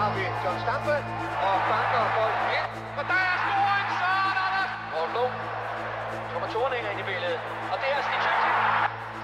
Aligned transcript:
har 0.00 0.10
vi 0.16 0.24
John 0.42 0.58
Stampe 0.64 0.96
og 1.48 1.56
banker 1.70 2.02
bolden 2.16 2.46
ind. 2.58 2.68
Og 2.98 3.04
der 3.10 3.18
er 3.30 3.36
scoring, 3.44 3.88
så 4.00 4.08
Anders! 4.46 4.70
Og 4.98 5.04
Lund 5.16 5.36
kommer 6.32 6.48
Thorning 6.54 6.82
ind 6.90 6.98
i 7.02 7.06
billedet. 7.10 7.40
Og 7.72 7.76
det 7.82 7.88
er 7.96 8.00
Stig. 8.06 8.20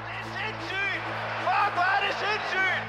Det 0.08 0.14
er 0.22 0.26
sindssygt! 0.36 1.02
Fuck, 1.46 1.70
hvor 1.76 1.88
er 1.96 2.00
det 2.06 2.14
sindssygt! 2.24 2.82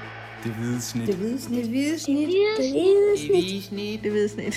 Det 0.43 0.51
hvide 0.57 0.81
snit. 0.89 1.07
Det 1.07 1.15
hvide 1.15 1.39
snit. 1.45 1.59
Det 1.59 1.69
hvide 1.73 1.99
snit. 2.05 2.27
Det 2.27 2.71
hvide 2.73 3.17
snit. 3.17 3.33
Det 3.33 3.41
hvide 3.43 3.63
snit. 3.69 4.03
Det 4.03 4.11
hvide 4.11 4.29
snit. 4.29 4.55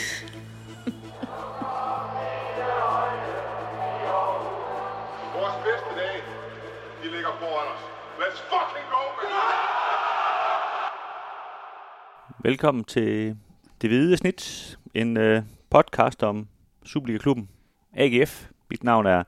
Velkommen 12.45 12.85
til 12.85 13.37
Det 13.83 13.91
Hvide 13.91 14.17
Snit, 14.17 14.79
en 14.95 15.17
øh, 15.17 15.43
podcast 15.71 16.23
om 16.23 16.47
Superliga-klubben 16.85 17.49
AGF. 17.97 18.51
Mit 18.71 18.85
navn 18.85 19.07
er 19.07 19.23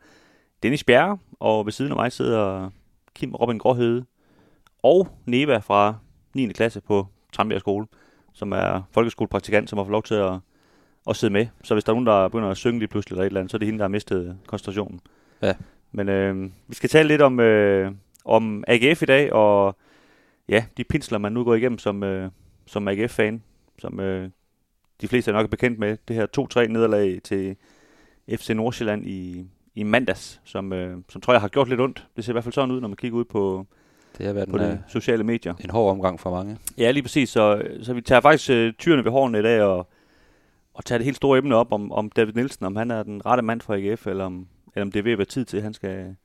Dennis 0.62 0.84
Bjerre, 0.84 1.18
og 1.40 1.66
ved 1.66 1.72
siden 1.72 1.92
af 1.92 1.96
mig 1.96 2.12
sidder 2.12 2.70
Kim 3.14 3.34
Robin 3.34 3.58
Gråhede 3.58 4.04
og 4.82 5.08
Neva 5.26 5.58
fra 5.58 5.94
9. 6.34 6.52
klasse 6.52 6.80
på 6.80 7.06
Trambjerg 7.32 7.60
Skole, 7.60 7.86
som 8.32 8.52
er 8.52 8.82
folkeskolepraktikant, 8.90 9.70
som 9.70 9.76
har 9.78 9.84
fået 9.84 9.92
lov 9.92 10.02
til 10.02 10.14
at, 10.14 10.32
at 11.08 11.16
sidde 11.16 11.32
med. 11.32 11.46
Så 11.64 11.74
hvis 11.74 11.84
der 11.84 11.92
er 11.92 11.94
nogen, 11.94 12.06
der 12.06 12.28
begynder 12.28 12.50
at 12.50 12.56
synge 12.56 12.78
lige 12.78 12.88
pludselig 12.88 13.14
eller 13.14 13.22
et 13.22 13.26
eller 13.26 13.40
andet, 13.40 13.50
så 13.50 13.56
er 13.56 13.58
det 13.58 13.66
hende, 13.66 13.78
der 13.78 13.84
har 13.84 13.88
mistet 13.88 14.38
koncentrationen. 14.46 15.00
Ja. 15.42 15.54
Men 15.92 16.08
øh, 16.08 16.50
vi 16.68 16.74
skal 16.74 16.90
tale 16.90 17.08
lidt 17.08 17.22
om, 17.22 17.40
øh, 17.40 17.92
om 18.24 18.64
AGF 18.68 19.02
i 19.02 19.06
dag, 19.06 19.32
og 19.32 19.76
ja, 20.48 20.64
de 20.76 20.84
pinsler, 20.84 21.18
man 21.18 21.32
nu 21.32 21.44
går 21.44 21.54
igennem 21.54 21.78
som, 21.78 22.02
øh, 22.02 22.30
som 22.66 22.88
AGF-fan, 22.88 23.42
som 23.78 24.00
øh, 24.00 24.30
de 25.00 25.08
fleste 25.08 25.30
er 25.30 25.32
nok 25.34 25.50
bekendt 25.50 25.78
med. 25.78 25.96
Det 26.08 26.16
her 26.16 26.26
2-3 26.66 26.66
nederlag 26.66 27.20
til 27.24 27.56
FC 28.36 28.50
Nordsjælland 28.50 29.06
i, 29.06 29.46
i 29.74 29.82
mandags, 29.82 30.40
som, 30.44 30.72
øh, 30.72 30.98
som 31.08 31.20
tror 31.20 31.32
jeg 31.32 31.40
har 31.40 31.48
gjort 31.48 31.68
lidt 31.68 31.80
ondt. 31.80 32.06
Det 32.16 32.24
ser 32.24 32.32
i 32.32 32.34
hvert 32.34 32.44
fald 32.44 32.52
sådan 32.52 32.70
ud, 32.70 32.80
når 32.80 32.88
man 32.88 32.96
kigger 32.96 33.18
ud 33.18 33.24
på, 33.24 33.66
Det 34.18 34.26
har 34.26 34.32
været 34.32 34.48
på 34.48 34.56
en, 34.56 34.62
de 34.62 34.68
øh, 34.70 34.78
sociale 34.88 35.24
medier. 35.24 35.54
en 35.64 35.70
hård 35.70 35.90
omgang 35.90 36.20
for 36.20 36.30
mange. 36.30 36.58
Ja, 36.78 36.90
lige 36.90 37.02
præcis. 37.02 37.28
Så, 37.28 37.62
så 37.82 37.94
vi 37.94 38.00
tager 38.00 38.20
faktisk 38.20 38.50
øh, 38.50 38.72
tyrene 38.78 39.04
ved 39.04 39.10
hårene 39.10 39.38
i 39.38 39.42
dag 39.42 39.62
og, 39.62 39.88
og 40.74 40.84
tager 40.84 40.98
det 40.98 41.04
helt 41.04 41.16
store 41.16 41.38
emne 41.38 41.56
op 41.56 41.72
om, 41.72 41.92
om 41.92 42.10
David 42.10 42.32
Nielsen, 42.32 42.66
om 42.66 42.76
han 42.76 42.90
er 42.90 43.02
den 43.02 43.26
rette 43.26 43.42
mand 43.42 43.60
for 43.60 43.74
AGF, 43.74 44.06
eller 44.06 44.24
om, 44.24 44.46
eller 44.74 44.84
om 44.84 44.92
det 44.92 44.98
er 44.98 45.02
ved 45.04 45.12
at 45.12 45.18
være 45.18 45.24
tid 45.24 45.44
til, 45.44 45.56
at 45.56 45.62
han 45.62 45.74
skal, 45.74 46.16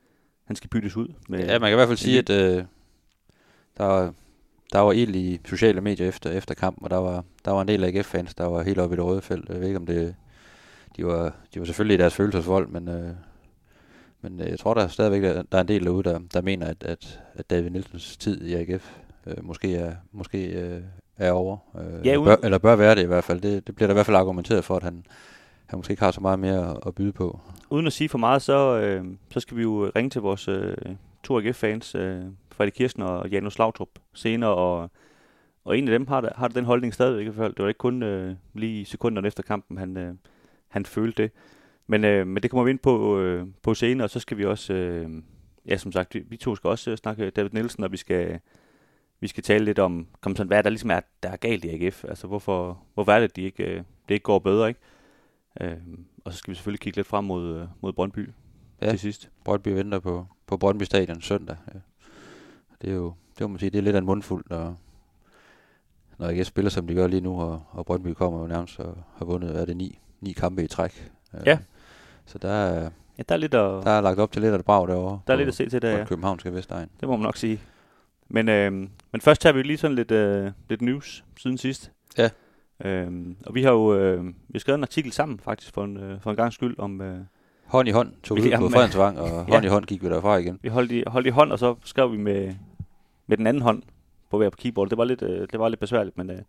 han 0.45 0.55
skal 0.55 0.69
byttes 0.69 0.97
ud. 0.97 1.07
Med, 1.29 1.39
Ja, 1.39 1.59
man 1.59 1.69
kan 1.69 1.71
i 1.71 1.75
hvert 1.75 1.87
fald 1.87 1.97
sige, 1.97 2.19
at 2.19 2.29
øh, 2.29 2.63
der, 3.77 4.11
der 4.73 4.79
var 4.79 4.91
ild 4.91 5.15
i 5.15 5.39
sociale 5.45 5.81
medier 5.81 6.07
efter, 6.07 6.29
efter 6.31 6.55
kampen, 6.55 6.83
og 6.83 6.89
der 6.89 6.97
var, 6.97 7.23
der 7.45 7.51
var 7.51 7.61
en 7.61 7.67
del 7.67 7.83
af 7.83 7.87
AGF-fans, 7.87 8.35
der 8.35 8.45
var 8.45 8.63
helt 8.63 8.79
oppe 8.79 8.93
i 8.95 8.97
det 8.97 9.05
røde 9.05 9.21
felt. 9.21 9.49
Jeg 9.49 9.59
ved 9.59 9.67
ikke, 9.67 9.79
om 9.79 9.85
det... 9.85 10.15
De 10.97 11.05
var, 11.05 11.33
de 11.53 11.59
var 11.59 11.65
selvfølgelig 11.65 11.95
i 11.95 11.97
deres 11.97 12.15
følelsesvold, 12.15 12.67
men, 12.67 12.87
øh, 12.87 13.09
men 14.21 14.41
øh, 14.41 14.49
jeg 14.49 14.59
tror 14.59 14.73
der 14.73 14.87
stadigvæk, 14.87 15.21
der, 15.21 15.43
der 15.51 15.57
er 15.57 15.61
en 15.61 15.67
del 15.67 15.85
derude, 15.85 16.03
der, 16.09 16.19
der 16.33 16.41
mener, 16.41 16.67
at, 16.67 16.83
at, 16.83 17.19
at 17.35 17.49
David 17.49 17.69
Nielsens 17.69 18.17
tid 18.17 18.41
i 18.41 18.53
AGF 18.53 18.97
øh, 19.27 19.33
måske, 19.45 19.75
er, 19.75 19.93
måske 20.11 20.45
øh, 20.47 20.81
er 21.17 21.31
over. 21.31 21.57
Øh, 21.79 22.05
Ja, 22.05 22.15
uden- 22.15 22.25
bør, 22.25 22.35
eller 22.43 22.57
bør 22.57 22.75
være 22.75 22.95
det 22.95 23.01
i 23.03 23.05
hvert 23.05 23.23
fald. 23.23 23.41
Det, 23.41 23.67
det 23.67 23.75
bliver 23.75 23.87
der 23.87 23.93
i 23.93 23.95
hvert 23.95 24.05
fald 24.05 24.17
argumenteret 24.17 24.63
for, 24.65 24.75
at 24.75 24.83
han, 24.83 25.03
han 25.65 25.77
måske 25.79 25.91
ikke 25.91 26.03
har 26.03 26.11
så 26.11 26.21
meget 26.21 26.39
mere 26.39 26.71
at, 26.71 26.77
at 26.85 26.95
byde 26.95 27.11
på. 27.11 27.39
uden 27.69 27.87
at 27.87 27.93
sige 27.93 28.09
for 28.09 28.17
meget, 28.17 28.41
så, 28.41 28.79
øh, 28.79 29.05
så 29.29 29.39
skal 29.39 29.57
vi 29.57 29.61
jo 29.61 29.91
ringe 29.95 30.09
til 30.09 30.21
vores 30.21 30.47
øh, 30.47 30.75
to 31.23 31.37
AGF-fans, 31.39 31.95
øh, 31.95 32.21
Fredrik 32.59 32.73
Kirsten 32.73 33.03
og 33.03 33.29
Janus 33.29 33.57
Lautrup, 33.57 33.89
senere, 34.13 34.55
og, 34.55 34.91
og 35.63 35.77
en 35.77 35.87
af 35.87 35.99
dem 35.99 36.07
har, 36.07 36.33
har 36.35 36.47
den 36.47 36.65
holdning 36.65 36.93
stadigvæk. 36.93 37.21
i 37.21 37.29
hvert 37.29 37.35
fald. 37.35 37.53
Det 37.53 37.63
var 37.63 37.67
ikke 37.67 37.77
kun 37.77 38.03
øh, 38.03 38.35
lige 38.53 38.85
sekunderne 38.85 39.27
efter 39.27 39.43
kampen, 39.43 39.77
han, 39.77 39.97
øh, 39.97 40.15
han 40.67 40.85
følte 40.85 41.23
det. 41.23 41.31
Men, 41.87 42.05
øh, 42.05 42.27
men 42.27 42.43
det 42.43 42.51
kommer 42.51 42.63
vi 42.63 42.71
ind 42.71 42.79
på, 42.79 43.19
øh, 43.19 43.47
på 43.61 43.73
senere, 43.73 44.05
og 44.05 44.09
så 44.09 44.19
skal 44.19 44.37
vi 44.37 44.45
også, 44.45 44.73
øh, 44.73 45.09
ja 45.65 45.77
som 45.77 45.91
sagt, 45.91 46.15
vi, 46.15 46.23
vi 46.29 46.37
to 46.37 46.55
skal 46.55 46.67
også 46.69 46.91
øh, 46.91 46.97
snakke 46.97 47.29
David 47.29 47.49
Nielsen, 47.53 47.83
og 47.83 47.91
vi 47.91 47.97
skal, 47.97 48.39
vi 49.19 49.27
skal 49.27 49.43
tale 49.43 49.65
lidt 49.65 49.79
om, 49.79 50.07
kom 50.21 50.35
sådan, 50.35 50.47
hvad 50.47 50.63
der 50.63 50.69
ligesom 50.69 50.91
er, 50.91 50.99
der 51.23 51.29
er 51.29 51.37
galt 51.37 51.65
i 51.65 51.69
AGF. 51.69 52.03
Altså 52.03 52.27
hvorfor, 52.27 52.83
hvorfor 52.93 53.11
er 53.11 53.19
det, 53.19 53.35
de 53.35 53.41
ikke, 53.41 53.63
øh, 53.63 53.83
det 54.09 54.15
ikke 54.15 54.23
går 54.23 54.39
bedre, 54.39 54.67
ikke? 54.67 54.79
Øh, 55.61 55.77
og 56.25 56.33
så 56.33 56.37
skal 56.37 56.51
vi 56.51 56.55
selvfølgelig 56.55 56.79
kigge 56.79 56.97
lidt 56.97 57.07
frem 57.07 57.23
mod, 57.25 57.55
øh, 57.55 57.67
mod 57.81 57.93
Brøndby. 57.93 58.29
Ja. 58.81 58.89
til 58.89 58.99
sidst. 58.99 59.29
Brøndby 59.43 59.67
venter 59.67 59.99
på, 59.99 60.27
på 60.47 60.57
Brøndby 60.57 60.83
Stadion 60.83 61.21
søndag. 61.21 61.57
Ja. 61.73 61.79
Det 62.81 62.89
er 62.89 62.95
jo, 62.95 63.13
det 63.33 63.41
må 63.41 63.47
man 63.47 63.59
sige, 63.59 63.69
det 63.69 63.77
er 63.77 63.81
lidt 63.81 63.95
af 63.95 63.99
en 63.99 64.05
mundfuld, 64.05 64.45
når, 64.49 64.75
når 66.17 66.27
AGF 66.27 66.47
spiller, 66.47 66.69
som 66.69 66.87
de 66.87 66.93
gør 66.93 67.07
lige 67.07 67.21
nu, 67.21 67.41
og, 67.41 67.63
og 67.71 67.85
Brøndby 67.85 68.07
kommer 68.07 68.41
jo 68.41 68.47
nærmest 68.47 68.79
og 68.79 68.97
har 69.17 69.25
vundet, 69.25 69.51
hvad 69.51 69.61
er 69.61 69.65
det, 69.65 69.77
ni, 69.77 69.99
ni 70.21 70.31
kampe 70.31 70.63
i 70.63 70.67
træk. 70.67 71.11
Øh, 71.35 71.41
Ja. 71.45 71.57
Så 72.25 72.37
der 72.37 72.49
er, 72.49 72.89
Ja, 73.17 73.23
der 73.29 73.35
er 73.35 73.39
lidt 73.39 73.53
at, 73.53 73.59
der 73.85 73.91
er 73.91 74.01
lagt 74.01 74.19
op 74.19 74.31
til 74.31 74.41
lidt 74.41 74.51
af 74.53 74.57
det 74.59 74.65
brag 74.65 74.87
derovre. 74.87 75.19
der 75.27 75.33
er 75.33 75.37
lidt 75.37 75.47
at 75.47 75.55
se 75.55 75.69
til 75.69 75.81
der, 75.81 75.97
ja. 75.97 76.05
københavnske 76.05 76.53
Vestegn. 76.53 76.89
Det 76.99 77.07
må 77.09 77.15
man 77.15 77.23
nok 77.23 77.37
sige. 77.37 77.59
Men, 78.29 78.49
øh, 78.49 78.71
men 79.11 79.21
først 79.21 79.41
tager 79.41 79.53
vi 79.53 79.61
lige 79.63 79.77
sådan 79.77 79.95
lidt, 79.95 80.11
øh, 80.11 80.51
lidt 80.69 80.81
news 80.81 81.23
siden 81.37 81.57
sidst. 81.57 81.91
Ja. 82.17 82.29
Øhm, 82.85 83.35
og 83.45 83.55
vi 83.55 83.63
har 83.63 83.71
jo 83.71 83.95
øh, 83.95 84.25
vi 84.25 84.33
har 84.53 84.59
skrevet 84.59 84.77
en 84.77 84.83
artikel 84.83 85.11
sammen 85.11 85.39
faktisk 85.39 85.73
for 85.73 85.83
en, 85.83 85.97
øh, 85.97 86.21
for 86.21 86.29
en 86.29 86.35
gang 86.35 86.53
skyld 86.53 86.79
om, 86.79 87.01
øh, 87.01 87.19
Hånd 87.65 87.87
i 87.87 87.91
hånd 87.91 88.13
tog 88.23 88.37
vi 88.37 88.41
ud 88.41 88.57
på 88.57 88.69
Fredensvang, 88.69 89.19
og 89.19 89.29
hånd 89.53 89.65
i 89.65 89.67
hånd 89.67 89.85
gik 89.85 90.03
vi 90.03 90.09
derfra 90.09 90.37
igen. 90.37 90.59
vi 90.61 90.69
holdt 90.69 90.91
i, 90.91 91.03
holdt 91.07 91.27
i 91.27 91.29
hånd, 91.29 91.51
og 91.51 91.59
så 91.59 91.75
skrev 91.83 92.11
vi 92.11 92.17
med, 92.17 92.55
med 93.29 93.37
den 93.37 93.47
anden 93.47 93.63
hånd 93.63 93.83
på 94.29 94.37
hver 94.37 94.49
på 94.49 94.57
keyboard. 94.57 94.89
Det 94.89 94.97
var 94.97 95.03
lidt, 95.03 95.21
øh, 95.21 95.47
det 95.51 95.59
var 95.59 95.69
lidt 95.69 95.79
besværligt, 95.79 96.17
men 96.17 96.29
øh, 96.29 96.39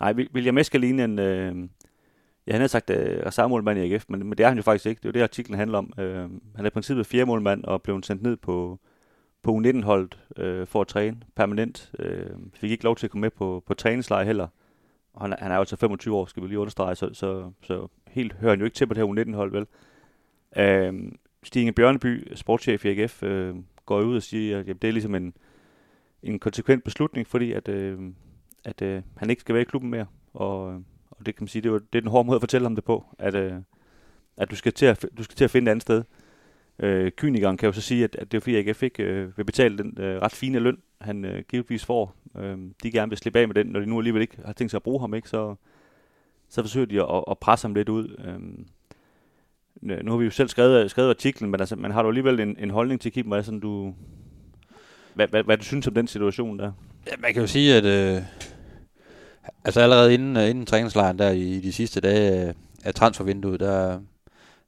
nej, 0.00 0.12
William 0.34 0.58
Eskelinen, 0.58 1.18
øh, 1.18 1.56
ja, 2.46 2.52
han 2.52 2.60
havde 2.60 2.68
sagt 2.68 2.90
øh, 2.90 3.26
reservemålmand 3.26 3.78
i 3.78 3.92
AGF, 3.92 4.04
men, 4.08 4.26
men 4.26 4.38
det 4.38 4.44
er 4.44 4.48
han 4.48 4.56
jo 4.56 4.62
faktisk 4.62 4.86
ikke. 4.86 4.98
Det 4.98 5.04
er 5.04 5.08
jo 5.08 5.12
det, 5.12 5.22
artiklen 5.22 5.58
handler 5.58 5.78
om. 5.78 5.92
Øh, 5.98 6.30
han 6.54 6.64
er 6.64 6.66
i 6.66 6.70
princippet 6.70 7.06
fjerde 7.06 7.26
målmand 7.26 7.64
og 7.64 7.82
blev 7.82 8.02
sendt 8.02 8.22
ned 8.22 8.36
på, 8.36 8.80
på 9.42 9.58
U19-holdet 9.58 10.18
øh, 10.36 10.66
for 10.66 10.80
at 10.80 10.86
træne 10.86 11.16
permanent. 11.36 11.92
Øh, 11.98 12.30
fik 12.54 12.70
ikke 12.70 12.84
lov 12.84 12.96
til 12.96 13.06
at 13.06 13.10
komme 13.10 13.20
med 13.20 13.30
på, 13.30 13.62
på 13.66 13.74
træningslejr 13.74 14.24
heller. 14.24 14.48
Og 15.14 15.22
han, 15.22 15.34
han 15.38 15.50
er 15.50 15.54
jo 15.54 15.60
altså 15.60 15.76
25 15.76 16.16
år, 16.16 16.26
skal 16.26 16.42
vi 16.42 16.48
lige 16.48 16.58
understrege, 16.58 16.94
så, 16.94 17.10
så, 17.12 17.50
så 17.62 17.88
helt 18.08 18.32
hører 18.32 18.52
han 18.52 18.58
jo 18.58 18.64
ikke 18.64 18.74
til 18.74 18.86
på 18.86 18.94
det 18.94 19.06
her 19.06 19.24
U19-hold, 19.24 19.52
vel? 19.52 19.66
Øh, 20.56 21.12
Stine 21.42 21.72
Bjørneby, 21.72 22.32
sportschef 22.34 22.84
i 22.84 22.88
AGF, 22.88 23.22
øh, 23.22 23.54
går 23.86 24.00
ud 24.00 24.16
og 24.16 24.22
siger, 24.22 24.58
at 24.58 24.66
jamen, 24.66 24.78
det 24.82 24.88
er 24.88 24.92
ligesom 24.92 25.14
en, 25.14 25.34
en 26.24 26.38
konsekvent 26.38 26.84
beslutning, 26.84 27.26
fordi 27.26 27.52
at, 27.52 27.68
øh, 27.68 27.98
at 28.64 28.82
øh, 28.82 29.02
han 29.16 29.30
ikke 29.30 29.40
skal 29.40 29.54
være 29.54 29.62
i 29.62 29.64
klubben 29.64 29.90
mere. 29.90 30.06
Og, 30.34 30.72
øh, 30.72 30.80
og 31.10 31.26
det 31.26 31.36
kan 31.36 31.42
man 31.42 31.48
sige, 31.48 31.62
det 31.62 31.68
er, 31.68 31.72
jo, 31.72 31.78
det 31.78 31.98
er 31.98 32.00
den 32.00 32.10
hårde 32.10 32.26
måde 32.26 32.36
at 32.36 32.42
fortælle 32.42 32.64
ham 32.64 32.74
det 32.74 32.84
på, 32.84 33.04
at, 33.18 33.34
øh, 33.34 33.52
at 34.36 34.50
du, 34.50 34.56
skal 34.56 34.72
til 34.72 34.86
at, 34.86 35.06
du 35.18 35.22
skal 35.22 35.36
til 35.36 35.44
at 35.44 35.50
finde 35.50 35.68
et 35.68 35.70
andet 35.70 35.82
sted. 35.82 36.02
Øh, 36.78 37.12
kynikeren 37.12 37.56
kan 37.56 37.66
jo 37.66 37.72
så 37.72 37.80
sige, 37.80 38.04
at, 38.04 38.16
at 38.16 38.32
det 38.32 38.38
er 38.38 38.40
fordi 38.40 38.56
AGF 38.56 38.82
ikke 38.82 39.02
øh, 39.02 39.38
vil 39.38 39.44
betale 39.44 39.78
den 39.78 39.96
øh, 40.00 40.22
ret 40.22 40.32
fine 40.32 40.58
løn, 40.58 40.78
han 41.00 41.24
øh, 41.24 41.42
givetvis 41.48 41.84
får. 41.84 42.14
Øh, 42.38 42.58
de 42.82 42.90
gerne 42.90 43.10
vil 43.10 43.18
slippe 43.18 43.38
af 43.38 43.48
med 43.48 43.54
den, 43.54 43.66
når 43.66 43.80
de 43.80 43.86
nu 43.86 43.98
alligevel 43.98 44.22
ikke 44.22 44.36
har 44.44 44.52
tænkt 44.52 44.70
sig 44.70 44.78
at 44.78 44.82
bruge 44.82 45.00
ham, 45.00 45.14
ikke, 45.14 45.28
så, 45.28 45.54
så 46.48 46.62
forsøger 46.62 46.86
de 46.86 47.02
at, 47.02 47.24
at 47.30 47.38
presse 47.38 47.66
ham 47.66 47.74
lidt 47.74 47.88
ud. 47.88 48.16
Øh, 48.24 48.40
nu 49.82 50.10
har 50.10 50.18
vi 50.18 50.24
jo 50.24 50.30
selv 50.30 50.48
skrevet, 50.48 50.90
skrevet 50.90 51.10
artiklen, 51.10 51.50
men 51.50 51.60
altså, 51.60 51.76
man 51.76 51.90
har 51.90 52.02
du 52.02 52.08
alligevel 52.08 52.40
en, 52.40 52.56
en 52.58 52.70
holdning 52.70 53.00
til 53.00 53.12
Kim, 53.12 53.26
hvad, 53.26 53.38
er 53.38 53.42
sådan, 53.42 53.60
du, 53.60 53.94
hvad, 55.14 55.28
hvad, 55.28 55.42
hvad 55.42 55.58
du 55.58 55.64
synes 55.64 55.86
om 55.86 55.94
den 55.94 56.06
situation 56.06 56.58
der? 56.58 56.72
Ja, 57.06 57.12
man 57.18 57.32
kan 57.32 57.42
jo 57.42 57.46
sige, 57.48 57.74
at 57.74 57.84
øh, 57.84 58.22
altså 59.64 59.80
allerede 59.80 60.14
inden, 60.14 60.36
øh, 60.36 60.50
inden 60.50 60.66
træningslejren 60.66 61.18
der 61.18 61.30
i 61.30 61.60
de 61.60 61.72
sidste 61.72 62.00
dage 62.00 62.48
øh, 62.48 62.54
af 62.84 62.94
transfervinduet, 62.94 63.60
der, 63.60 64.00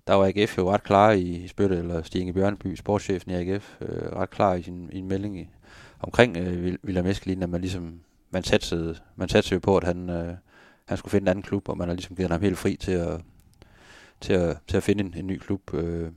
der 0.06 0.14
var 0.14 0.32
AGF 0.36 0.58
jo 0.58 0.70
ret 0.72 0.82
klar 0.82 1.10
i 1.10 1.48
spytte, 1.48 1.76
eller 1.76 2.02
Stig 2.02 2.34
Bjørnby, 2.34 2.74
sportschefen 2.74 3.30
i 3.30 3.34
AGF, 3.34 3.76
øh, 3.80 4.12
ret 4.12 4.30
klar 4.30 4.54
i 4.54 4.62
sin 4.62 4.90
i 4.92 4.98
en 4.98 5.08
melding 5.08 5.50
omkring 6.00 6.36
øh, 6.36 6.76
William 6.84 7.06
Eskelin, 7.06 7.42
at 7.42 7.48
man 7.48 7.60
ligesom, 7.60 8.00
man 8.30 8.42
satsede, 8.42 8.96
man 9.16 9.28
satsede 9.28 9.54
jo 9.54 9.60
på, 9.60 9.76
at 9.76 9.84
han, 9.84 10.10
øh, 10.10 10.34
han 10.86 10.98
skulle 10.98 11.10
finde 11.10 11.24
en 11.24 11.28
anden 11.28 11.42
klub, 11.42 11.68
og 11.68 11.78
man 11.78 11.88
har 11.88 11.94
ligesom 11.94 12.16
givet 12.16 12.30
ham 12.30 12.40
helt 12.40 12.58
fri 12.58 12.76
til 12.76 12.92
at, 12.92 13.20
til 14.20 14.32
at, 14.32 14.58
til 14.68 14.76
at 14.76 14.82
finde 14.82 15.04
en, 15.04 15.14
en 15.16 15.26
ny 15.26 15.38
klub. 15.38 15.74
Øh, 15.74 16.10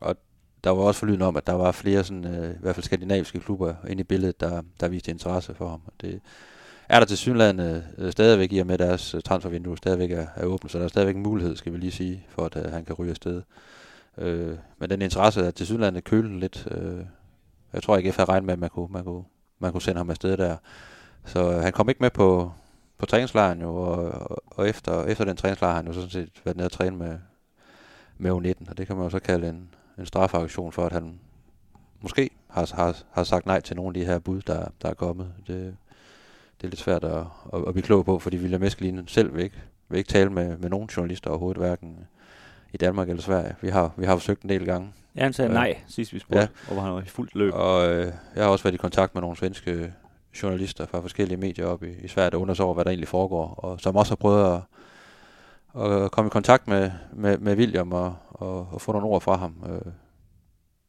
og 0.00 0.16
der 0.64 0.70
var 0.70 0.82
også 0.82 0.98
forlydende 0.98 1.26
om, 1.26 1.36
at 1.36 1.46
der 1.46 1.52
var 1.52 1.72
flere 1.72 2.04
sådan, 2.04 2.24
øh, 2.24 2.50
i 2.50 2.58
hvert 2.60 2.74
fald 2.74 2.84
skandinaviske 2.84 3.40
klubber 3.40 3.74
inde 3.88 4.00
i 4.00 4.04
billedet, 4.04 4.40
der, 4.40 4.62
der 4.80 4.88
viste 4.88 5.10
interesse 5.10 5.54
for 5.54 5.68
ham. 5.68 5.80
Og 5.86 5.92
det 6.00 6.20
er 6.88 6.98
der 6.98 7.06
til 7.06 7.18
synligheden 7.18 7.82
øh, 7.98 8.12
stadigvæk 8.12 8.52
i 8.52 8.58
og 8.58 8.66
med 8.66 8.78
deres 8.78 9.14
øh, 9.14 9.22
transfervindue 9.22 9.78
stadigvæk 9.78 10.10
er, 10.10 10.26
er 10.36 10.44
åbent, 10.44 10.72
så 10.72 10.78
der 10.78 10.84
er 10.84 10.88
stadigvæk 10.88 11.16
en 11.16 11.22
mulighed, 11.22 11.56
skal 11.56 11.72
vi 11.72 11.78
lige 11.78 11.92
sige, 11.92 12.26
for 12.28 12.44
at 12.44 12.56
øh, 12.56 12.72
han 12.72 12.84
kan 12.84 12.94
ryge 12.94 13.10
afsted. 13.10 13.42
Øh, 14.18 14.56
men 14.78 14.90
den 14.90 15.02
interesse 15.02 15.40
er 15.40 15.50
til 15.50 15.66
synligheden 15.66 16.02
kølen 16.02 16.40
lidt. 16.40 16.68
Øh, 16.70 17.04
jeg 17.72 17.82
tror 17.82 17.96
ikke, 17.96 18.06
jeg 18.06 18.14
har 18.16 18.28
regnet 18.28 18.46
med, 18.46 18.52
at 18.52 18.58
man 18.58 18.70
kunne, 18.70 18.88
man 18.90 19.04
kunne, 19.04 19.24
man 19.58 19.72
kunne 19.72 19.82
sende 19.82 19.98
ham 19.98 20.10
afsted 20.10 20.36
der. 20.36 20.56
Så 21.24 21.52
øh, 21.52 21.62
han 21.62 21.72
kom 21.72 21.88
ikke 21.88 22.02
med 22.02 22.10
på, 22.10 22.52
på 22.98 23.06
træningslejren 23.06 23.60
jo, 23.60 23.76
og, 23.76 24.10
og, 24.10 24.42
og 24.46 24.68
efter, 24.68 25.04
efter 25.04 25.24
den 25.24 25.36
træningslejr 25.36 25.70
har 25.70 25.76
han 25.76 25.86
jo 25.86 25.92
sådan 25.92 26.10
set 26.10 26.30
været 26.44 26.56
nede 26.56 26.66
og 26.66 26.72
træne 26.72 26.96
med, 26.96 27.18
med 28.18 28.30
U19, 28.30 28.70
og 28.70 28.78
det 28.78 28.86
kan 28.86 28.96
man 28.96 29.04
jo 29.04 29.10
så 29.10 29.18
kalde 29.18 29.48
en, 29.48 29.68
en 29.98 30.06
strafaktion 30.06 30.72
for, 30.72 30.86
at 30.86 30.92
han 30.92 31.20
måske 32.00 32.30
har, 32.48 32.72
har, 32.74 32.96
har 33.12 33.24
sagt 33.24 33.46
nej 33.46 33.60
til 33.60 33.76
nogle 33.76 33.88
af 33.88 33.94
de 33.94 34.04
her 34.04 34.18
bud, 34.18 34.42
der, 34.42 34.66
der 34.82 34.88
er 34.90 34.94
kommet. 34.94 35.32
Det, 35.46 35.76
det 36.60 36.66
er 36.66 36.70
lidt 36.70 36.80
svært 36.80 37.04
at, 37.04 37.24
at, 37.54 37.64
at 37.66 37.74
blive 37.74 37.82
klog 37.82 38.04
på, 38.04 38.18
fordi 38.18 38.38
William 38.38 38.62
Eskelinen 38.62 39.08
selv 39.08 39.34
vil 39.34 39.44
ikke, 39.44 39.56
vil 39.88 39.98
ikke 39.98 40.08
tale 40.08 40.30
med, 40.30 40.56
med 40.56 40.70
nogen 40.70 40.88
journalister 40.96 41.30
overhovedet, 41.30 41.62
hverken 41.62 41.96
i 42.72 42.76
Danmark 42.76 43.08
eller 43.08 43.22
Sverige. 43.22 43.56
Vi 43.60 43.68
har, 43.68 43.92
vi 43.96 44.04
har 44.04 44.16
forsøgt 44.16 44.42
en 44.42 44.48
del 44.48 44.64
gange. 44.66 44.92
Ja, 45.16 45.22
han 45.22 45.32
sagde 45.32 45.48
Øh, 45.48 45.54
nej, 45.54 45.78
sidst 45.88 46.12
vi 46.14 46.18
spurgte, 46.18 46.40
ja. 46.40 46.48
og 46.68 46.72
hvor 46.72 46.82
han 46.82 46.92
var 46.92 47.00
i 47.00 47.04
fuldt 47.04 47.34
løb. 47.34 47.52
Og 47.54 47.88
øh, 47.88 48.12
jeg 48.36 48.44
har 48.44 48.50
også 48.50 48.62
været 48.62 48.74
i 48.74 48.78
kontakt 48.78 49.14
med 49.14 49.22
nogle 49.22 49.36
svenske 49.36 49.92
journalister 50.42 50.86
fra 50.86 51.00
forskellige 51.00 51.36
medier 51.36 51.66
op 51.66 51.82
i, 51.82 51.90
i 52.02 52.08
Sverige, 52.08 52.30
der 52.30 52.36
undersøger, 52.36 52.74
hvad 52.74 52.84
der 52.84 52.90
egentlig 52.90 53.08
foregår, 53.08 53.54
og 53.54 53.80
som 53.80 53.96
også 53.96 54.10
har 54.10 54.16
prøvet 54.16 54.54
at, 54.54 54.60
at 55.74 56.10
komme 56.10 56.28
i 56.28 56.30
kontakt 56.30 56.68
med, 56.68 56.90
med, 57.12 57.38
med 57.38 57.56
William 57.56 57.92
og, 57.92 58.16
og, 58.28 58.68
og 58.72 58.80
få 58.80 58.92
nogle 58.92 59.06
ord 59.06 59.20
fra 59.20 59.36
ham. 59.36 59.54
Øh, 59.68 59.92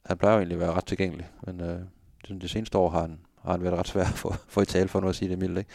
han 0.06 0.18
plejer 0.18 0.36
jo 0.36 0.40
egentlig 0.40 0.56
at 0.56 0.60
være 0.60 0.74
ret 0.74 0.86
tilgængelig, 0.86 1.28
men 1.46 1.62
øh, 1.62 1.80
det, 2.28 2.42
det 2.42 2.50
seneste 2.50 2.78
år 2.78 2.90
har 2.90 3.02
han, 3.02 3.20
har 3.44 3.52
han 3.52 3.64
været 3.64 3.80
ret 3.80 3.88
svær 3.88 4.06
for, 4.06 4.36
for 4.48 4.62
i 4.62 4.66
tale, 4.66 4.88
for 4.88 5.00
nu 5.00 5.10
at 5.10 5.16
sige 5.16 5.30
det 5.30 5.40
mildt. 5.40 5.58
Ikke? 5.58 5.70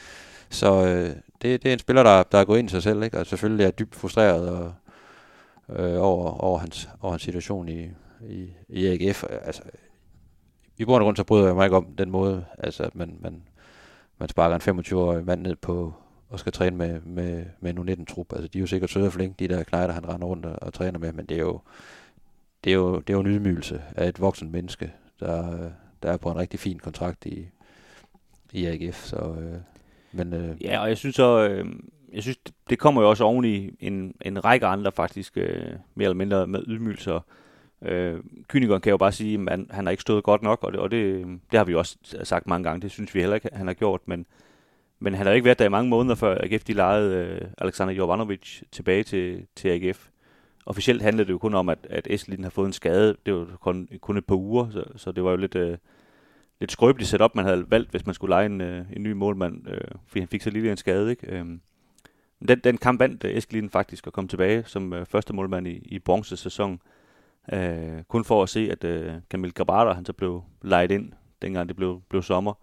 Så 0.51 0.87
øh, 0.87 1.17
det, 1.43 1.63
det 1.63 1.67
er 1.67 1.73
en 1.73 1.79
spiller, 1.79 2.03
der, 2.03 2.23
der 2.23 2.39
er 2.39 2.45
gået 2.45 2.59
ind 2.59 2.69
i 2.69 2.71
sig 2.71 2.83
selv, 2.83 3.03
ikke? 3.03 3.19
og 3.19 3.27
selvfølgelig 3.27 3.67
er 3.67 3.71
dybt 3.71 3.95
frustreret 3.95 4.49
og, 4.49 4.73
øh, 5.69 6.03
over, 6.03 6.31
over, 6.31 6.59
hans, 6.59 6.89
over 7.01 7.13
hans 7.13 7.23
situation 7.23 7.69
i, 7.69 7.91
i, 8.29 8.51
i 8.69 8.87
AGF. 8.87 9.25
Altså, 9.43 9.63
i 10.79 10.85
bund 10.85 10.97
og 10.97 11.05
grund 11.05 11.17
så 11.17 11.25
bryder 11.25 11.47
jeg 11.47 11.55
mig 11.55 11.65
ikke 11.65 11.77
om 11.77 11.95
den 11.99 12.11
måde, 12.11 12.45
altså 12.59 12.83
at 12.83 12.95
man, 12.95 13.19
man, 13.21 13.43
man 14.19 14.29
sparker 14.29 14.73
en 14.73 14.81
25-årig 14.81 15.25
mand 15.25 15.43
ned 15.43 15.57
på 15.57 15.95
og 16.29 16.39
skal 16.39 16.53
træne 16.53 16.77
med, 16.77 17.01
med, 17.01 17.45
med 17.61 17.71
en 17.71 17.79
U19-trup. 17.79 18.33
Altså 18.33 18.49
de 18.49 18.59
er 18.59 18.61
jo 18.61 18.67
sikkert 18.67 18.91
søde 18.91 19.07
og 19.07 19.13
flinke, 19.13 19.35
de 19.39 19.55
der 19.55 19.63
knejder, 19.65 19.95
han 19.95 20.09
render 20.09 20.27
rundt 20.27 20.47
og, 20.47 20.57
og 20.63 20.73
træner 20.75 20.99
med, 20.99 21.13
men 21.13 21.27
det 21.27 21.35
er 21.37 21.41
jo, 21.41 21.61
det 22.65 22.71
er 22.71 22.75
jo, 22.75 22.95
det 23.01 23.11
er 23.11 23.15
jo 23.15 23.21
en 23.21 23.27
ydmygelse 23.27 23.83
af 23.97 24.09
et 24.09 24.21
voksen 24.21 24.53
menneske, 24.53 24.93
der, 25.21 25.71
der 26.03 26.13
er 26.13 26.17
på 26.17 26.31
en 26.31 26.37
rigtig 26.37 26.61
fin 26.61 26.79
kontrakt 26.79 27.27
i, 27.27 27.47
i 28.53 28.67
AGF. 28.67 29.05
Så, 29.05 29.17
øh, 29.17 29.59
men, 30.13 30.33
øh, 30.33 30.63
Ja, 30.63 30.79
og 30.81 30.89
jeg 30.89 30.97
synes 30.97 31.17
så, 31.17 31.49
øh, 31.49 31.67
jeg 32.13 32.23
synes, 32.23 32.37
det- 32.37 32.55
det 32.71 32.79
kommer 32.79 33.03
jo 33.03 33.09
også 33.11 33.25
oven 33.25 33.45
i 33.45 33.71
en, 33.81 34.15
en 34.21 34.45
række 34.45 34.67
andre 34.67 34.93
faktisk, 34.93 35.37
øh, 35.37 35.73
mere 35.95 36.05
eller 36.07 36.15
mindre 36.15 36.47
med 36.47 36.63
ydmygelser. 36.67 37.21
Øh, 37.83 38.21
kynikeren 38.49 38.81
kan 38.81 38.91
jo 38.91 38.97
bare 38.97 39.13
sige, 39.13 39.35
at 39.41 39.51
han, 39.51 39.67
han 39.71 39.87
har 39.87 39.91
ikke 39.91 40.01
stået 40.01 40.25
godt 40.25 40.43
nok, 40.43 40.65
og 40.65 40.73
det, 40.73 40.81
og 40.81 40.91
det, 40.91 40.97
øh, 40.97 41.27
det 41.27 41.59
har 41.59 41.65
vi 41.65 41.73
jo 41.73 41.79
også 41.79 41.97
sagt 42.25 42.47
mange 42.47 42.65
gange, 42.65 42.81
det 42.83 42.91
synes 42.91 43.15
vi 43.15 43.21
heller 43.21 43.35
ikke, 43.35 43.49
han 43.53 43.67
har 43.67 43.75
gjort, 43.75 44.01
men, 44.07 44.27
men 44.99 45.15
han 45.15 45.27
har 45.27 45.33
ikke 45.33 45.45
været 45.45 45.59
der 45.59 45.65
i 45.65 45.69
mange 45.69 45.91
måneder, 45.91 46.15
før 46.15 46.39
AGF 46.41 46.65
de 46.65 46.73
lejede 46.73 47.17
øh, 47.17 47.49
Alexander 47.59 47.95
Jovanovic 47.95 48.63
tilbage 48.73 49.03
til, 49.03 49.47
til 49.57 49.69
AGF. 49.69 50.09
Officielt 50.67 51.03
handlede 51.03 51.27
det 51.27 51.33
jo 51.33 51.39
kun 51.39 51.55
om, 51.55 51.69
at, 51.69 51.87
at 51.91 52.07
Eslin 52.11 52.43
har 52.43 52.51
fået 52.51 52.67
en 52.67 52.73
skade, 52.73 53.17
det 53.27 53.35
var 53.35 53.47
kun, 53.61 53.89
kun 54.01 54.17
et 54.17 54.27
par 54.27 54.37
uger, 54.37 54.71
så, 54.71 54.85
så 54.97 55.13
det 55.13 55.25
var 55.25 55.31
jo 55.31 55.37
lidt, 55.37 55.55
øh, 55.55 55.79
lidt 56.61 56.73
skrøbeligt 56.73 57.11
setup, 57.11 57.35
man 57.35 57.45
havde 57.45 57.71
valgt, 57.71 57.91
hvis 57.91 58.07
man 58.07 58.15
skulle 58.15 58.31
lege 58.31 58.47
en, 58.47 58.61
øh, 58.61 58.85
en 58.97 59.03
ny 59.03 59.13
målmand, 59.13 59.69
øh, 59.69 59.81
fordi 60.07 60.21
han 60.21 60.29
fik 60.29 60.43
så 60.43 60.51
lille 60.51 60.71
en 60.71 60.77
skade, 60.77 61.11
ikke? 61.11 61.27
Øh, 61.27 61.47
men 62.41 62.49
den, 62.49 62.61
den 62.65 62.79
kamp 62.79 63.01
vandt 63.01 63.25
øh, 63.25 63.37
Eskelin 63.37 63.71
faktisk 63.71 64.07
at 64.07 64.13
komme 64.13 64.29
tilbage 64.29 64.65
som 64.67 64.93
øh, 64.93 65.07
første 65.07 65.33
målmand 65.33 65.69
i, 65.69 65.79
i 65.85 65.99
bronze 65.99 66.37
sæson. 66.37 66.81
Øh, 67.53 68.03
kun 68.09 68.25
for 68.25 68.43
at 68.43 68.49
se, 68.49 68.69
at 68.73 68.85
øh, 68.85 69.15
Camille 69.31 69.53
Grabater, 69.53 69.95
han 69.95 70.05
så 70.05 70.13
blev 70.13 70.43
lejet 70.63 70.91
ind, 70.91 71.13
dengang 71.43 71.69
det 71.69 71.77
blev, 71.77 72.03
blev 72.09 72.23
sommer. 72.23 72.55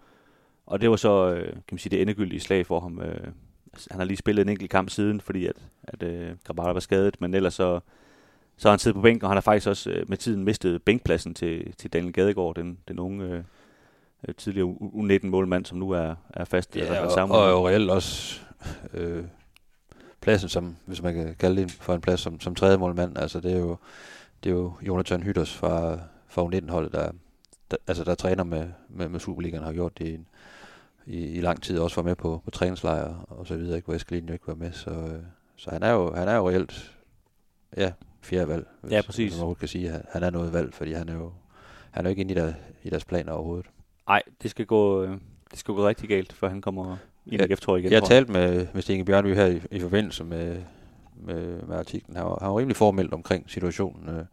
Og 0.66 0.82
det 0.82 0.90
var 0.90 0.96
så, 0.96 1.34
øh, 1.34 1.54
kan 1.54 1.64
man 1.72 1.80
sige, 1.80 1.92
det 1.92 2.02
endegyldige 2.02 2.40
slag 2.40 2.66
for 2.66 2.80
ham. 2.80 3.02
Øh, 3.02 3.28
altså, 3.74 3.88
han 3.92 4.00
har 4.00 4.06
lige 4.06 4.18
spillet 4.18 4.42
en 4.42 4.50
enkelt 4.50 4.72
kamp 4.72 4.90
siden, 4.90 5.22
fordi 5.22 5.46
at, 5.46 5.56
at 5.84 6.04
øh, 6.04 6.32
Grabada 6.44 6.72
var 6.72 6.80
skadet, 6.80 7.22
men 7.22 7.34
ellers 7.34 7.54
så, 7.54 7.80
så 8.58 8.68
har 8.68 8.72
han 8.72 8.80
siddet 8.80 8.96
på 8.96 9.02
bænken, 9.02 9.24
og 9.24 9.30
han 9.30 9.36
har 9.36 9.42
faktisk 9.42 9.68
også 9.68 9.90
øh, 9.90 10.10
med 10.10 10.18
tiden 10.18 10.44
mistet 10.44 10.84
bænkpladsen 10.84 11.34
til, 11.34 11.74
til 11.74 11.94
Daniel 11.94 12.14
Gadegaard, 12.14 12.56
den, 12.56 12.78
den 12.88 13.00
unge 13.00 13.26
øh, 14.28 14.36
tidligere 14.38 14.68
U- 14.68 15.02
U19-målmand, 15.02 15.66
som 15.66 15.78
nu 15.78 15.90
er, 15.90 16.16
er 16.30 16.46
fast. 16.46 16.76
Ja, 16.76 16.82
eller 16.82 17.00
og, 17.00 17.12
sammen. 17.12 17.38
og 17.38 17.50
jo 17.50 17.68
reelt 17.68 17.90
også 17.90 18.42
øh, 18.94 19.24
pladsen 20.22 20.50
som, 20.50 20.76
hvis 20.86 21.02
man 21.02 21.14
kan 21.14 21.36
kalde 21.40 21.62
det 21.62 21.72
for 21.72 21.96
en 21.96 22.02
plads 22.02 22.20
som, 22.20 22.40
som 22.40 22.56
tredje 22.56 22.78
målmand, 22.78 23.18
altså 23.18 23.40
det 23.40 23.52
er 23.52 23.60
jo, 23.60 23.78
det 24.44 24.50
er 24.50 24.54
jo 24.54 24.74
Jonathan 24.82 25.24
Hytters 25.24 25.54
fra, 25.54 26.00
fra 26.28 26.46
U19-holdet, 26.46 26.92
der, 26.92 27.12
der, 27.72 27.78
altså 27.88 28.04
der 28.04 28.16
træner 28.16 28.44
med, 28.44 28.68
med, 28.90 29.10
med 29.10 29.20
Superligaen, 29.20 29.64
har 29.64 29.74
gjort 29.74 29.98
det 29.98 30.08
i, 30.08 30.14
en, 30.14 30.28
i, 31.06 31.18
i 31.26 31.42
lang 31.42 31.62
tid, 31.62 31.80
også 31.80 31.96
var 31.96 32.04
med 32.04 32.16
på, 32.16 32.42
på 32.46 32.52
træningslejre 32.52 33.22
og 33.28 33.48
så 33.48 33.56
videre, 33.56 33.76
ikke, 33.76 33.86
hvor 33.86 33.96
Eskelin 33.96 34.28
jo 34.28 34.34
ikke 34.34 34.48
var 34.48 34.56
med, 34.56 34.72
så, 34.72 34.90
øh, 34.90 35.24
så 35.56 35.70
han 35.72 35.84
er 35.84 35.92
jo, 35.92 36.14
han 36.14 36.28
er 36.28 36.36
jo 36.36 36.50
reelt, 36.50 36.96
ja, 37.78 37.92
fjerde 38.22 38.48
valg, 38.48 38.68
hvis, 38.82 38.92
Ja, 38.92 39.02
præcis. 39.02 39.34
hvis 39.34 39.44
man 39.44 39.56
kan 39.56 39.68
sige, 39.68 39.92
at 39.92 40.02
han 40.12 40.24
er 40.24 40.30
noget 40.30 40.54
valg, 40.54 40.74
fordi 40.74 40.94
han 40.94 41.10
er 41.10 41.14
jo, 41.14 41.32
han 41.92 42.06
er 42.06 42.10
jo 42.10 42.12
ikke 42.12 42.22
inde 42.22 42.32
i, 42.32 42.36
der, 42.36 42.54
i 42.84 42.90
deres 42.90 43.06
planer 43.06 43.32
overhovedet. 43.32 43.66
Nej, 44.08 44.22
det 44.44 44.52
skal 44.52 44.66
gå, 44.66 45.04
øh, 45.04 45.18
det 45.52 45.60
skal 45.60 45.74
gå 45.74 45.88
rigtig 45.88 46.10
galt, 46.10 46.34
før 46.34 46.50
han 46.50 46.62
kommer 46.62 46.98
i 47.26 47.40
AGF, 47.40 47.60
tror 47.60 47.76
jeg 47.76 47.80
igen. 47.80 47.92
Jeg 47.92 48.00
har 48.02 48.08
talt 48.08 48.30
med, 48.30 48.68
med 48.74 48.82
Stine 48.82 49.06
Bjørnby 49.06 49.36
her 49.36 49.46
i, 49.46 49.62
i 49.72 49.80
forbindelse 49.80 50.24
med, 50.24 50.62
med, 51.16 51.62
med 51.62 51.76
artiklen. 51.78 52.16
Han 52.16 52.26
var, 52.26 52.38
han 52.42 52.50
var 52.50 52.60
rimelig 52.60 52.76
formelt 52.76 53.14
omkring 53.14 53.50
situationen. 53.50 54.10
Øh. 54.10 54.26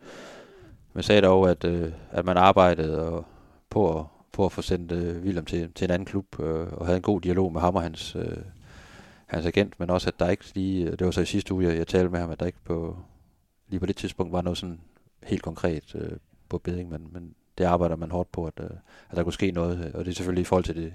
Man 0.93 1.03
sagde 1.03 1.23
dog, 1.23 1.51
at, 1.51 1.65
øh, 1.65 1.93
at 2.11 2.25
man 2.25 2.37
arbejdede 2.37 3.09
og, 3.09 3.25
på, 3.71 3.99
at, 3.99 4.05
på 4.33 4.45
at 4.45 4.53
få 4.53 4.63
sendt 4.63 4.93
øh, 4.93 5.23
William 5.23 5.45
til, 5.45 5.73
til 5.73 5.85
en 5.85 5.91
anden 5.91 6.07
klub, 6.07 6.41
øh, 6.41 6.73
og 6.73 6.87
havde 6.87 6.97
en 6.97 7.03
god 7.03 7.21
dialog 7.21 7.53
med 7.53 7.61
ham 7.61 7.77
og 7.77 7.83
hans, 7.83 8.17
øh, 8.17 8.37
hans 9.27 9.47
agent, 9.47 9.81
men 9.81 9.91
også 9.91 10.09
at 10.09 10.21
der 10.21 10.29
ikke 10.29 10.45
lige, 10.55 10.91
det 10.91 11.05
var 11.05 11.11
så 11.11 11.21
i 11.21 11.25
sidste 11.25 11.55
uge, 11.55 11.65
jeg, 11.65 11.77
jeg 11.77 11.87
talte 11.87 12.09
med 12.09 12.21
ham, 12.21 12.31
at 12.31 12.41
der 12.41 12.47
ikke 12.47 12.65
på, 12.65 12.97
lige 13.69 13.81
på 13.81 13.87
det 13.87 13.97
tidspunkt 13.97 14.33
var 14.33 14.43
noget 14.43 14.59
sådan 14.59 14.81
helt 15.23 15.43
konkret 15.43 15.95
øh, 15.95 16.13
på 16.49 16.59
beding, 16.59 16.91
men, 16.91 17.09
men 17.13 17.35
det 17.59 17.65
arbejder 17.65 17.97
man 17.97 18.11
hårdt 18.11 18.33
på, 18.33 18.45
at, 18.45 18.61
øh, 18.61 18.71
at 19.11 19.17
der 19.17 19.23
kunne 19.23 19.33
ske 19.33 19.51
noget, 19.51 19.79
øh, 19.79 19.91
og 19.95 20.05
det 20.05 20.11
er 20.11 20.15
selvfølgelig 20.15 20.43
i 20.43 20.45
forhold 20.45 20.65
til 20.65 20.77
det, 20.77 20.95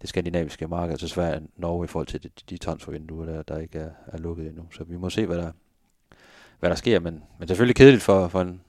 det 0.00 0.08
skandinaviske 0.08 0.68
marked, 0.68 0.90
altså 0.90 1.08
Sverige 1.08 1.34
og 1.34 1.42
Norge 1.56 1.84
i 1.84 1.88
forhold 1.88 2.06
til 2.06 2.22
de, 2.22 2.28
de 2.50 2.56
transfervinduer, 2.56 3.26
der, 3.26 3.42
der 3.42 3.58
ikke 3.58 3.78
er, 3.78 3.90
er 4.06 4.18
lukket 4.18 4.48
endnu. 4.48 4.66
Så 4.72 4.84
vi 4.84 4.96
må 4.96 5.10
se, 5.10 5.26
hvad 5.26 5.36
der, 5.36 5.52
hvad 6.60 6.70
der 6.70 6.76
sker, 6.76 7.00
men, 7.00 7.22
men 7.38 7.48
selvfølgelig 7.48 7.76
kedeligt 7.76 8.02
for, 8.02 8.28
for, 8.28 8.40
en, 8.40 8.60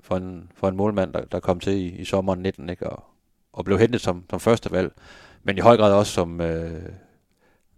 for, 0.00 0.16
en, 0.16 0.50
for 0.54 0.68
en 0.68 0.76
målmand, 0.76 1.12
der, 1.12 1.24
der 1.24 1.40
kom 1.40 1.60
til 1.60 1.72
i, 1.72 1.88
i 1.88 2.04
sommeren 2.04 2.40
19, 2.40 2.68
ikke? 2.68 2.90
Og, 2.90 3.04
og 3.56 3.64
blev 3.64 3.78
hentet 3.78 4.00
som, 4.00 4.24
som 4.30 4.40
første 4.40 4.70
valg, 4.72 4.92
men 5.42 5.58
i 5.58 5.60
høj 5.60 5.76
grad 5.76 5.92
også 5.92 6.12
som, 6.12 6.40
øh, 6.40 6.82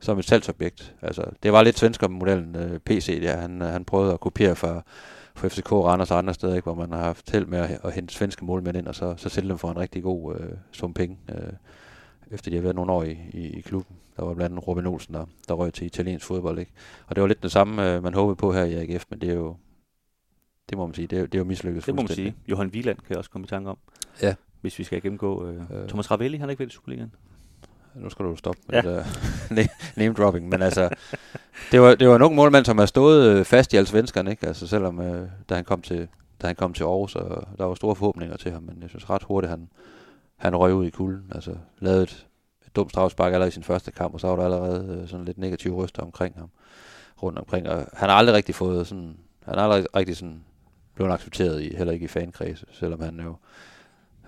som 0.00 0.18
et 0.18 0.24
salgsobjekt. 0.24 0.94
Altså, 1.02 1.24
det 1.42 1.52
var 1.52 1.62
lidt 1.62 1.78
svenskermodellen 1.78 2.56
øh, 2.56 2.78
PC, 2.78 3.20
der 3.20 3.36
han, 3.36 3.60
han 3.60 3.84
prøvede 3.84 4.12
at 4.12 4.20
kopiere 4.20 4.56
fra, 4.56 4.82
fra 5.34 5.48
FCK 5.48 5.72
og 5.72 5.84
Randers 5.84 6.10
og 6.10 6.18
andre 6.18 6.34
steder, 6.34 6.54
ikke? 6.54 6.64
hvor 6.64 6.74
man 6.74 6.92
har 6.92 7.02
haft 7.04 7.30
held 7.30 7.46
med 7.46 7.58
at, 7.58 7.80
at 7.84 7.92
hente 7.92 8.14
svenske 8.14 8.44
målmænd 8.44 8.76
ind, 8.76 8.86
og 8.86 8.94
så, 8.94 9.14
så 9.16 9.28
sælge 9.28 9.48
dem 9.48 9.58
for 9.58 9.70
en 9.70 9.78
rigtig 9.78 10.02
god 10.02 10.36
øh, 10.36 10.50
sum 10.72 10.94
penge. 10.94 11.18
Øh, 11.30 11.52
efter 12.30 12.50
de 12.50 12.56
har 12.56 12.62
været 12.62 12.76
nogle 12.76 12.92
år 12.92 13.02
i, 13.02 13.18
i, 13.30 13.46
i 13.46 13.60
klubben. 13.60 13.96
Der 14.16 14.24
var 14.24 14.34
blandt 14.34 14.52
andet 14.52 14.68
Robin 14.68 14.86
Olsen, 14.86 15.14
der, 15.14 15.26
der 15.48 15.54
røg 15.54 15.74
til 15.74 15.86
italiensk 15.86 16.26
fodbold. 16.26 16.58
Ikke? 16.58 16.72
Og 17.06 17.16
det 17.16 17.22
var 17.22 17.28
lidt 17.28 17.42
det 17.42 17.52
samme, 17.52 17.94
øh, 17.94 18.02
man 18.02 18.14
håbede 18.14 18.36
på 18.36 18.52
her 18.52 18.64
i 18.64 18.74
AGF, 18.74 19.04
men 19.10 19.20
det 19.20 19.30
er 19.30 19.34
jo, 19.34 19.56
det 20.68 20.78
må 20.78 20.86
man 20.86 20.94
sige, 20.94 21.06
det 21.06 21.18
er, 21.18 21.22
det 21.22 21.34
er 21.34 21.38
jo 21.38 21.44
mislykket 21.44 21.86
Det 21.86 21.94
må 21.94 22.02
man 22.02 22.08
sige. 22.08 22.34
Johan 22.48 22.66
Wieland 22.68 22.96
kan 22.96 23.06
jeg 23.10 23.18
også 23.18 23.30
komme 23.30 23.44
i 23.44 23.48
tanke 23.48 23.70
om. 23.70 23.78
Ja. 24.22 24.34
Hvis 24.60 24.78
vi 24.78 24.84
skal 24.84 25.02
gennemgå... 25.02 25.46
Øh, 25.46 25.62
Øh. 25.70 25.88
Thomas 25.88 26.10
Ravelli, 26.10 26.36
han 26.36 26.48
har 26.48 26.50
ikke 26.50 26.60
været 26.60 26.70
i 26.70 26.74
Superligaen. 26.74 27.14
Nu 27.94 28.10
skal 28.10 28.24
du 28.24 28.36
stoppe 28.36 28.60
med 28.68 28.82
Ja. 28.82 28.88
det 28.90 29.04
der 29.50 29.64
name 29.96 30.14
dropping, 30.14 30.48
men 30.48 30.62
altså, 30.62 30.88
det 31.72 31.80
var, 31.80 31.94
det 31.94 32.08
var 32.08 32.16
en 32.16 32.22
ung 32.22 32.34
målmand, 32.34 32.64
som 32.64 32.78
har 32.78 32.86
stået 32.86 33.26
øh, 33.28 33.44
fast 33.44 33.72
i 33.72 33.76
alle 33.76 33.86
svenskerne, 33.86 34.30
ikke? 34.30 34.46
Altså 34.46 34.66
selvom, 34.66 35.00
øh, 35.00 35.28
da 35.48 35.54
han 35.54 35.64
kom 35.64 35.82
til, 35.82 36.08
da 36.42 36.46
han 36.46 36.56
kom 36.56 36.72
til 36.72 36.84
Aarhus, 36.84 37.16
og 37.16 37.48
der 37.58 37.64
var 37.64 37.74
store 37.74 37.96
forhåbninger 37.96 38.36
til 38.36 38.52
ham, 38.52 38.62
men 38.62 38.78
jeg 38.82 38.88
synes 38.88 39.10
ret 39.10 39.22
hurtigt, 39.22 39.50
han, 39.50 39.68
han 40.36 40.56
røg 40.56 40.74
ud 40.74 40.86
i 40.86 40.90
kulden. 40.90 41.32
Altså 41.34 41.54
lavede 41.78 42.02
et, 42.02 42.26
et 42.66 42.76
dumt 42.76 42.90
strafspark 42.90 43.32
allerede 43.32 43.48
i 43.48 43.52
sin 43.52 43.62
første 43.64 43.90
kamp, 43.90 44.14
og 44.14 44.20
så 44.20 44.26
var 44.28 44.36
der 44.36 44.44
allerede 44.44 44.98
øh, 45.02 45.08
sådan 45.08 45.24
lidt 45.24 45.38
negative 45.38 45.74
ryster 45.84 46.02
omkring 46.02 46.34
ham, 46.38 46.50
rundt 47.22 47.38
omkring. 47.38 47.68
Og 47.68 47.86
han 47.92 48.08
har 48.08 48.16
aldrig 48.16 48.34
rigtig 48.36 48.54
fået 48.54 48.86
sådan, 48.86 49.16
han 49.44 49.58
har 49.58 49.64
aldrig 49.64 49.86
rigtig 49.96 50.16
sådan 50.16 50.44
blevet 50.94 51.12
accepteret 51.12 51.62
i, 51.62 51.76
heller 51.76 51.92
ikke 51.92 52.04
i 52.04 52.08
fankredse, 52.08 52.66
selvom 52.72 53.00
han 53.00 53.20
jo 53.20 53.36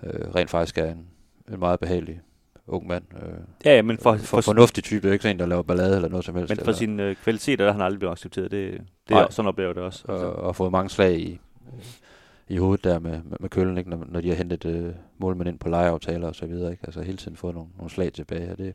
øh, 0.03 0.35
rent 0.35 0.49
faktisk 0.49 0.77
er 0.77 0.91
en, 0.91 1.07
en 1.53 1.59
meget 1.59 1.79
behagelig 1.79 2.21
ung 2.67 2.87
mand. 2.87 3.03
Øh, 3.15 3.33
Ja, 3.65 3.75
ja, 3.75 3.81
men 3.81 3.97
for, 3.97 4.17
for, 4.17 4.17
for, 4.17 4.37
for 4.37 4.41
fornuftig 4.41 4.83
type, 4.83 5.11
ikke 5.11 5.21
sådan 5.21 5.35
en, 5.35 5.39
der 5.39 5.45
laver 5.45 5.61
ballade 5.61 5.95
eller 5.95 6.09
noget 6.09 6.25
som 6.25 6.35
helst. 6.35 6.49
men 6.49 6.57
for 6.57 6.63
eller, 6.63 6.77
sine 6.77 7.03
øh, 7.03 7.15
kvaliteter, 7.15 7.65
der 7.65 7.71
han 7.71 7.81
aldrig 7.81 7.99
blevet 7.99 8.11
accepteret. 8.11 8.51
Det, 8.51 8.71
det 8.73 8.81
Nej. 9.09 9.21
er, 9.21 9.29
sådan 9.29 9.47
oplever 9.47 9.73
det 9.73 9.83
også. 9.83 10.05
Altså, 10.09 10.25
og, 10.25 10.35
og 10.35 10.55
fået 10.55 10.71
mange 10.71 10.89
slag 10.89 11.19
i, 11.19 11.39
i 12.47 12.57
hovedet 12.57 12.83
der 12.83 12.99
med, 12.99 13.11
med, 13.23 13.37
med 13.39 13.49
køllen, 13.49 13.77
ikke? 13.77 13.89
Når, 13.89 14.05
når 14.09 14.21
de 14.21 14.29
har 14.29 14.35
hentet 14.35 14.65
øh, 14.65 14.93
målmænd 15.17 15.49
ind 15.49 15.59
på 15.59 15.69
lejeaftaler 15.69 16.27
og 16.27 16.35
så 16.35 16.45
videre. 16.45 16.71
Ikke? 16.71 16.83
Altså 16.83 17.01
hele 17.01 17.17
tiden 17.17 17.37
fået 17.37 17.53
nogle, 17.55 17.69
nogle 17.77 17.89
slag 17.91 18.13
tilbage, 18.13 18.51
og 18.51 18.57
det, 18.57 18.73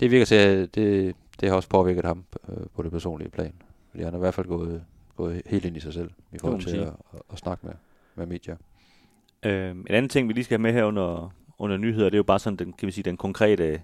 det 0.00 0.10
virker 0.10 0.26
til, 0.26 0.34
at 0.34 0.74
det, 0.74 1.16
det 1.40 1.48
har 1.48 1.56
også 1.56 1.68
påvirket 1.68 2.04
ham 2.04 2.24
øh, 2.48 2.56
på 2.76 2.82
det 2.82 2.90
personlige 2.92 3.30
plan. 3.30 3.52
Fordi 3.90 4.02
han 4.02 4.12
har 4.12 4.18
i 4.18 4.20
hvert 4.20 4.34
fald 4.34 4.46
gået, 4.46 4.82
gået 5.16 5.42
helt 5.46 5.64
ind 5.64 5.76
i 5.76 5.80
sig 5.80 5.92
selv 5.92 6.10
i 6.32 6.38
forhold 6.38 6.62
til 6.62 6.76
at, 6.76 6.86
at, 6.86 7.20
at, 7.32 7.38
snakke 7.38 7.66
med, 7.66 7.74
med 8.14 8.26
medier. 8.26 8.56
Øh, 9.44 9.70
en 9.70 9.86
anden 9.88 10.08
ting, 10.08 10.28
vi 10.28 10.32
lige 10.32 10.44
skal 10.44 10.54
have 10.54 10.62
med 10.62 10.72
her 10.72 10.84
under, 10.84 11.34
under 11.58 11.76
nyheder, 11.76 12.04
det 12.04 12.14
er 12.14 12.18
jo 12.18 12.22
bare 12.22 12.38
sådan 12.38 12.56
den, 12.56 12.72
kan 12.72 12.86
vi 12.86 12.92
sige, 12.92 13.04
den 13.04 13.16
konkrete 13.16 13.82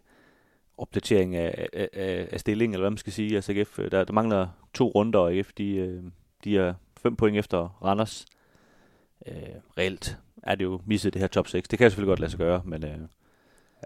opdatering 0.79 1.37
af, 1.37 1.69
af, 1.73 2.29
af, 2.33 2.41
stillingen, 2.41 2.75
eller 2.75 2.83
hvad 2.83 2.91
man 2.91 2.99
skal 2.99 3.13
sige. 3.13 3.37
Altså 3.37 3.53
AGF, 3.53 3.79
øh, 3.79 3.91
der, 3.91 4.05
der 4.05 4.13
mangler 4.13 4.49
to 4.75 4.89
runder, 4.89 5.19
og 5.19 5.33
AGF, 5.33 5.53
de, 5.59 5.75
øh, 5.75 6.03
de 6.45 6.59
er 6.59 6.75
fem 7.03 7.17
point 7.17 7.39
efter 7.39 7.79
Randers. 7.85 8.27
Øh, 9.27 9.35
reelt 9.79 10.19
er 10.43 10.55
det 10.55 10.65
jo 10.65 10.81
misset 10.87 11.13
det 11.15 11.21
her 11.21 11.29
top 11.29 11.49
6. 11.49 11.69
Det 11.69 11.79
kan 11.79 11.91
selvfølgelig 11.91 12.11
godt 12.11 12.21
lade 12.21 12.31
sig 12.31 12.39
gøre, 12.39 12.63
men, 12.65 12.85
øh, 12.85 12.99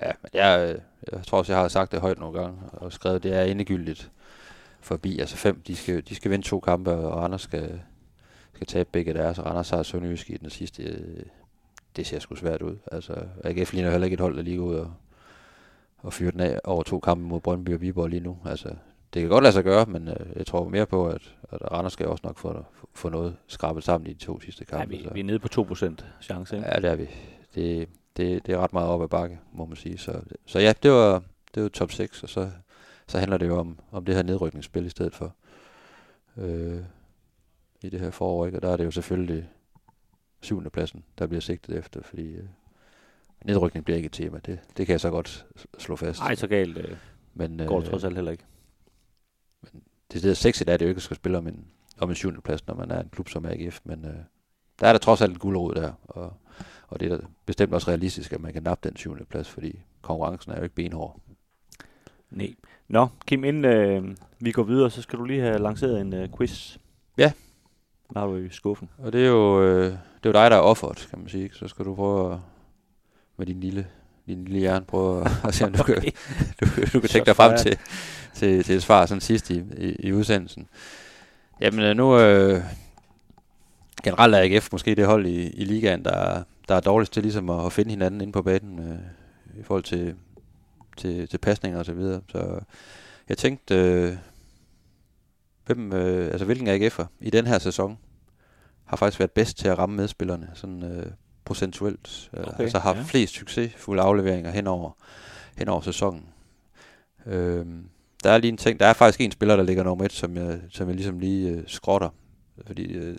Ja, 0.03 0.11
men 0.23 0.31
jeg, 0.35 0.75
øh, 0.75 0.81
jeg 1.13 1.27
tror 1.27 1.39
også, 1.39 1.53
jeg 1.53 1.61
har 1.61 1.69
sagt 1.69 1.93
det 1.93 2.01
højt 2.01 2.19
nogle 2.19 2.41
gange, 2.41 2.59
og 2.73 2.93
skrevet, 2.93 3.23
det 3.23 3.35
er 3.35 3.43
endegyldigt 3.43 4.11
forbi. 4.81 5.19
Altså 5.19 5.37
fem, 5.37 5.63
de 5.67 5.77
skal, 5.77 6.03
de 6.09 6.15
skal 6.15 6.31
vinde 6.31 6.45
to 6.45 6.61
kampe, 6.61 6.91
og 6.91 7.17
Randers 7.17 7.43
skal, 7.43 7.81
skal 8.55 8.67
tabe 8.67 8.89
begge 8.93 9.15
deres, 9.15 9.39
og 9.39 9.47
Randers 9.47 9.71
har 9.71 9.83
Sønderjysk 9.83 10.31
i 10.31 10.37
den 10.37 10.51
sidste. 10.51 11.05
Det 11.97 12.07
ser 12.07 12.19
sgu 12.19 12.35
svært 12.35 12.63
ud. 12.63 12.77
Altså, 12.93 13.15
AGF 13.45 13.73
ligner 13.73 13.91
heller 13.91 14.05
ikke 14.05 14.15
et 14.15 14.21
hold, 14.21 14.37
der 14.37 14.43
lige 14.43 14.57
går 14.57 14.65
ud 14.65 14.75
og, 14.75 14.93
og 15.99 16.13
fyrer 16.13 16.31
den 16.31 16.41
af 16.41 16.61
over 16.65 16.83
to 16.83 17.01
kampe 17.01 17.25
mod 17.25 17.41
Brøndby 17.41 17.75
og 17.75 17.81
Viborg 17.81 18.09
lige 18.09 18.21
nu. 18.21 18.39
Altså, 18.45 18.69
det 19.15 19.23
kan 19.23 19.29
godt 19.29 19.43
lade 19.43 19.53
sig 19.53 19.65
gøre, 19.65 19.87
men 19.87 20.09
øh, 20.09 20.17
jeg 20.37 20.47
tror 20.47 20.69
mere 20.69 20.87
på, 20.87 21.09
at, 21.09 21.35
at 21.51 21.73
Randers 21.73 21.93
skal 21.93 22.07
også 22.07 22.23
nok 22.25 22.39
få, 22.39 22.65
få 22.95 23.09
noget 23.09 23.37
skrabet 23.47 23.85
sammen 23.85 24.11
i 24.11 24.13
de 24.13 24.19
to 24.25 24.41
sidste 24.41 24.65
Ja, 24.73 24.77
kampe. 24.79 24.97
vi, 24.97 25.03
så. 25.03 25.11
vi 25.15 25.21
er 25.21 25.25
nede 25.25 25.39
på 25.39 25.49
2% 25.73 25.95
chance, 26.23 26.57
ikke? 26.57 26.69
Ja, 26.69 26.81
det 26.81 26.91
er 26.91 26.95
vi. 26.95 27.09
Det, 27.55 27.89
det, 28.17 28.47
det 28.47 28.55
er 28.55 28.59
ret 28.59 28.73
meget 28.73 28.89
op 28.89 29.03
ad 29.03 29.09
bakke, 29.09 29.39
må 29.53 29.65
man 29.67 29.77
sige. 29.77 29.99
Så, 29.99 30.21
så 30.47 30.59
ja, 30.61 30.73
det 30.83 30.91
var, 30.91 31.23
det 31.55 31.63
var 31.63 31.69
top 31.69 31.93
6, 31.93 32.23
og 32.23 32.29
så, 32.29 32.51
så 33.07 33.19
handler 33.19 33.37
det 33.39 33.47
jo 33.47 33.59
om, 33.59 33.79
om 33.93 34.05
det 34.05 34.15
her 34.15 34.23
nedrykningsspil 34.23 34.87
i 34.87 34.91
stedet 34.91 35.15
for. 35.15 35.35
Øh, 36.37 36.79
I 37.83 37.89
det 37.89 38.01
her 38.01 38.11
forår, 38.11 38.47
ikke? 38.47 38.59
Og 38.59 38.63
der 38.63 38.69
er 38.73 38.77
det 38.77 38.85
jo 38.85 38.91
selvfølgelig 38.91 39.49
syvende 40.43 40.71
pladsen, 40.71 41.05
der 41.19 41.27
bliver 41.27 41.41
sigtet 41.41 41.79
efter, 41.79 42.03
fordi 42.03 42.33
øh, 42.33 42.45
nedrykning 43.45 43.85
bliver 43.85 43.97
ikke 43.97 44.07
et 44.07 44.13
tema. 44.13 44.41
Det, 44.47 44.59
det 44.77 44.87
kan 44.87 44.93
jeg 44.93 45.01
så 45.01 45.11
godt 45.11 45.47
slå 45.79 45.97
fast. 45.97 46.21
Nej, 46.21 46.35
så 46.35 46.47
galt 46.47 46.79
øh, 46.79 46.97
Men 47.35 47.63
går 47.67 47.81
det 47.81 47.91
trods 47.91 48.05
alt 48.05 48.15
heller 48.15 48.33
ikke. 48.33 48.45
det 50.13 50.25
er 50.25 50.35
sexet, 50.35 50.69
er 50.69 50.77
det 50.77 50.85
jo 50.85 50.89
ikke 50.89 50.99
at 50.99 51.03
skulle 51.03 51.17
spille 51.19 51.39
om 51.39 51.47
en, 51.47 51.65
om 51.99 52.09
en 52.11 52.15
syvende 52.17 52.41
plads, 52.41 52.67
når 52.67 52.75
man 52.75 52.91
er 52.91 53.01
en 53.01 53.09
klub 53.09 53.29
som 53.29 53.45
AGF, 53.47 53.81
men 53.85 54.05
øh, 54.05 54.15
der 54.81 54.87
er 54.89 54.93
der 54.93 54.99
trods 54.99 55.21
alt 55.21 55.33
en 55.33 55.39
guldrod 55.39 55.75
der, 55.75 55.93
og, 56.03 56.33
og 56.89 57.01
det 57.01 57.13
er 57.13 57.17
da 57.17 57.25
bestemt 57.47 57.75
også 57.75 57.89
realistisk, 57.89 58.33
at 58.33 58.41
man 58.41 58.53
kan 58.53 58.63
nappe 58.63 58.89
den 58.89 58.97
syvende 58.97 59.25
plads, 59.25 59.49
fordi 59.49 59.81
konkurrencen 60.03 60.53
er 60.53 60.57
jo 60.57 60.63
ikke 60.63 60.75
benhård. 60.75 61.21
Nej. 62.31 62.55
Nå, 62.89 63.09
Kim, 63.27 63.45
inden 63.45 63.65
øh, 63.65 64.17
vi 64.41 64.53
går 64.53 64.63
videre, 64.63 64.91
så 64.91 65.03
skal 65.03 65.19
du 65.19 65.25
lige 65.25 65.41
have 65.41 65.59
lanceret 65.59 66.01
en 66.01 66.13
øh, 66.13 66.29
quiz. 66.37 66.77
Ja. 67.19 67.33
Hvad 68.13 68.23
har 68.23 68.27
du 68.27 68.37
i 68.37 68.49
skuffen? 68.51 68.89
Og 68.99 69.13
det 69.13 69.25
er 69.25 69.29
jo, 69.29 69.63
øh, 69.63 69.85
det 69.85 69.93
er 69.93 70.29
jo 70.29 70.33
dig, 70.33 70.51
der 70.51 70.57
er 70.57 70.61
offeret, 70.61 71.07
kan 71.11 71.19
man 71.19 71.29
sige. 71.29 71.51
Så 71.53 71.69
skal 71.69 71.85
du 71.85 71.95
prøve 71.95 72.33
at, 72.33 72.39
med 73.37 73.47
din 73.47 73.61
lille, 73.61 73.87
din 74.27 74.45
lille 74.45 74.59
hjerne 74.59 74.85
prøve 74.85 75.25
at, 75.25 75.31
at 75.49 75.55
se, 75.55 75.65
om 75.65 75.73
du, 75.73 75.83
kan, 75.83 75.95
du, 76.61 76.67
du 76.93 77.01
kan 77.01 77.09
tænke 77.09 77.27
dig 77.27 77.37
frem 77.37 77.59
til, 77.59 77.79
til, 78.35 78.65
til 78.65 78.77
et 78.77 78.83
svar 78.83 79.07
sådan 79.07 79.21
sidst 79.21 79.51
i, 79.51 79.63
i, 79.79 79.97
i 79.99 80.13
udsendelsen. 80.13 80.69
Jamen 81.61 81.81
øh, 81.81 81.97
nu, 81.97 82.19
øh, 82.19 82.63
generelt 84.05 84.35
er 84.35 84.39
AGF 84.39 84.69
måske 84.73 84.95
det 84.95 85.07
hold 85.07 85.27
i, 85.27 85.51
i 85.51 85.65
ligaen, 85.65 86.05
der, 86.05 86.43
der 86.69 86.75
er 86.75 86.81
dårligst 86.81 87.13
til 87.13 87.23
ligesom 87.23 87.51
at, 87.51 87.67
at 87.67 87.73
finde 87.73 87.91
hinanden 87.91 88.21
inde 88.21 88.33
på 88.33 88.43
banen 88.43 88.79
øh, 88.79 88.99
i 89.61 89.63
forhold 89.63 89.83
til, 89.83 90.15
til, 90.97 91.29
til 91.29 91.39
pasninger 91.39 91.79
og 91.79 91.85
så 91.85 91.93
videre. 91.93 92.21
Så 92.29 92.61
jeg 93.29 93.39
tænkte, 93.39 93.75
øh, 93.75 94.17
hvem, 95.67 95.93
øh, 95.93 96.27
altså 96.27 96.45
hvilken 96.45 96.69
AGF'er 96.69 97.05
i 97.21 97.31
den 97.31 97.47
her 97.47 97.59
sæson 97.59 97.99
har 98.85 98.97
faktisk 98.97 99.19
været 99.19 99.31
bedst 99.31 99.59
til 99.59 99.69
at 99.69 99.79
ramme 99.79 99.97
medspillerne, 99.97 100.51
sådan 100.55 100.83
øh, 100.83 101.07
procentuelt. 101.45 102.31
Okay, 102.33 102.45
Okay, 102.49 102.63
altså 102.63 102.79
har 102.79 102.95
ja. 102.95 103.03
flest 103.03 103.35
succesfulde 103.35 104.03
afleveringer 104.03 104.51
hen 104.51 104.67
over, 104.67 104.91
hen 105.59 105.69
over 105.69 105.81
sæsonen. 105.81 106.25
Øhm, 107.27 107.85
der 108.25 108.31
er 108.31 108.39
lige 108.39 108.49
en 108.49 108.57
ting, 108.57 108.81
der 108.81 108.87
er 108.87 108.93
faktisk 108.93 109.21
en 109.21 109.31
spiller, 109.31 109.57
der 109.57 109.63
ligger 109.63 109.83
nummer 109.83 110.05
et, 110.05 110.13
som 110.13 110.37
jeg, 110.37 110.61
som 110.71 110.89
jeg 110.89 110.97
ligesom 110.97 111.19
lige 111.19 111.51
øh, 111.51 111.63
skrotter. 111.67 112.09
Fordi 112.67 112.93
øh, 112.93 113.19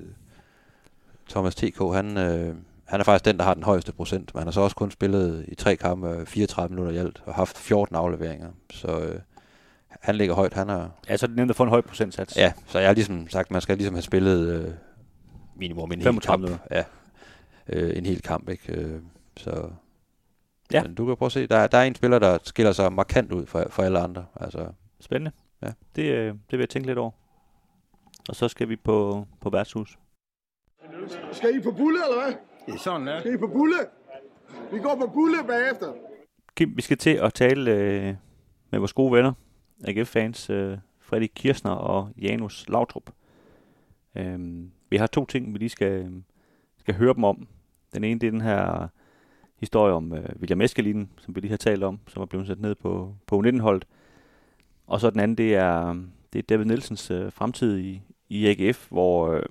Thomas 1.29 1.55
TK, 1.55 1.79
han, 1.93 2.17
øh, 2.17 2.55
han 2.85 2.99
er 2.99 3.03
faktisk 3.03 3.25
den, 3.25 3.37
der 3.37 3.43
har 3.43 3.53
den 3.53 3.63
højeste 3.63 3.91
procent. 3.91 4.33
Men 4.33 4.39
han 4.39 4.47
har 4.47 4.51
så 4.51 4.61
også 4.61 4.75
kun 4.75 4.91
spillet 4.91 5.45
i 5.47 5.55
tre 5.55 5.75
kampe, 5.75 6.09
øh, 6.09 6.25
34 6.25 6.69
minutter 6.69 6.93
i 6.93 6.97
alt, 6.97 7.23
og 7.25 7.35
haft 7.35 7.57
14 7.57 7.95
afleveringer. 7.95 8.49
Så 8.71 8.99
øh, 8.99 9.19
han 10.03 10.15
ligger 10.15 10.35
højt. 10.35 10.53
Han 10.53 10.69
er, 10.69 10.89
Ja, 11.09 11.17
så 11.17 11.25
er 11.25 11.27
det 11.27 11.35
nemt 11.35 11.49
at 11.49 11.55
få 11.55 11.63
en 11.63 11.69
høj 11.69 11.81
procentsats. 11.81 12.37
Ja, 12.37 12.53
så 12.65 12.79
jeg 12.79 12.87
har 12.89 12.93
ligesom 12.93 13.27
sagt, 13.29 13.51
man 13.51 13.61
skal 13.61 13.77
ligesom 13.77 13.95
have 13.95 14.01
spillet 14.01 14.47
øh, 14.65 14.73
minimum 15.55 15.91
en 15.91 15.99
hel 15.99 16.03
35 16.03 16.21
kamp. 16.21 16.41
minutter. 16.41 16.65
Ja, 16.71 16.83
øh, 17.89 17.97
en 17.97 18.05
hel 18.05 18.21
kamp, 18.21 18.49
ikke? 18.49 18.73
Øh, 18.73 19.01
så 19.37 19.69
Ja. 20.73 20.83
Men 20.83 20.95
du 20.95 21.05
kan 21.05 21.17
prøve 21.17 21.27
at 21.27 21.31
se, 21.31 21.47
der, 21.47 21.57
er- 21.57 21.67
der 21.67 21.77
er 21.77 21.83
en 21.83 21.95
spiller, 21.95 22.19
der 22.19 22.37
skiller 22.43 22.71
sig 22.71 22.93
markant 22.93 23.31
ud 23.31 23.45
for, 23.45 23.65
for 23.69 23.83
alle 23.83 23.99
andre. 23.99 24.25
Altså, 24.35 24.67
Spændende. 24.99 25.31
Ja. 25.63 25.67
Det, 25.95 26.03
øh, 26.11 26.27
det 26.27 26.37
vil 26.51 26.59
jeg 26.59 26.69
tænke 26.69 26.87
lidt 26.87 26.97
over. 26.97 27.11
Og 28.29 28.35
så 28.35 28.47
skal 28.47 28.69
vi 28.69 28.75
på, 28.75 29.25
på 29.41 29.49
værtshus. 29.49 29.97
Skal 31.31 31.55
I 31.55 31.59
på 31.63 31.71
bulle, 31.71 31.99
eller 32.05 32.23
hvad? 32.23 32.33
Det 32.65 32.73
er 32.73 32.77
sådan, 32.79 33.07
ja. 33.07 33.19
Skal 33.19 33.33
I 33.33 33.37
på 33.37 33.47
bulle? 33.47 33.75
Vi 34.71 34.79
går 34.79 34.95
på 34.95 35.07
bulle 35.13 35.37
bagefter. 35.47 35.93
Kim, 36.55 36.73
vi 36.77 36.81
skal 36.81 36.97
til 36.97 37.09
at 37.09 37.33
tale 37.33 37.71
øh, 37.71 38.15
med 38.71 38.79
vores 38.79 38.93
gode 38.93 39.11
venner, 39.11 39.33
AGF-fans, 39.87 40.49
øh, 40.49 40.77
Fredrik 40.99 41.31
Kirsner 41.35 41.71
og 41.71 42.09
Janus 42.21 42.65
Lautrup. 42.69 43.11
Øhm, 44.15 44.71
vi 44.89 44.97
har 44.97 45.07
to 45.07 45.25
ting, 45.25 45.53
vi 45.53 45.57
lige 45.57 45.69
skal, 45.69 46.23
skal 46.79 46.95
høre 46.95 47.13
dem 47.13 47.23
om. 47.23 47.47
Den 47.93 48.03
ene, 48.03 48.19
det 48.19 48.27
er 48.27 48.31
den 48.31 48.41
her 48.41 48.87
historie 49.59 49.93
om 49.93 50.13
øh, 50.13 50.29
William 50.39 50.61
Eskelin, 50.61 51.09
som 51.17 51.35
vi 51.35 51.39
lige 51.39 51.49
har 51.49 51.57
talt 51.57 51.83
om, 51.83 51.99
som 52.07 52.21
er 52.21 52.25
blevet 52.25 52.47
sat 52.47 52.59
ned 52.59 52.75
på, 52.75 53.15
på 53.27 53.39
U19-holdet. 53.39 53.87
Og 54.87 54.99
så 54.99 55.09
den 55.09 55.19
anden, 55.19 55.37
det 55.37 55.55
er, 55.55 55.93
det 56.33 56.39
er 56.39 56.43
David 56.43 56.65
Nielsens 56.65 57.11
øh, 57.11 57.31
fremtid 57.31 57.77
i, 57.77 58.01
i 58.29 58.47
AGF, 58.47 58.89
hvor 58.89 59.31
øh, 59.31 59.43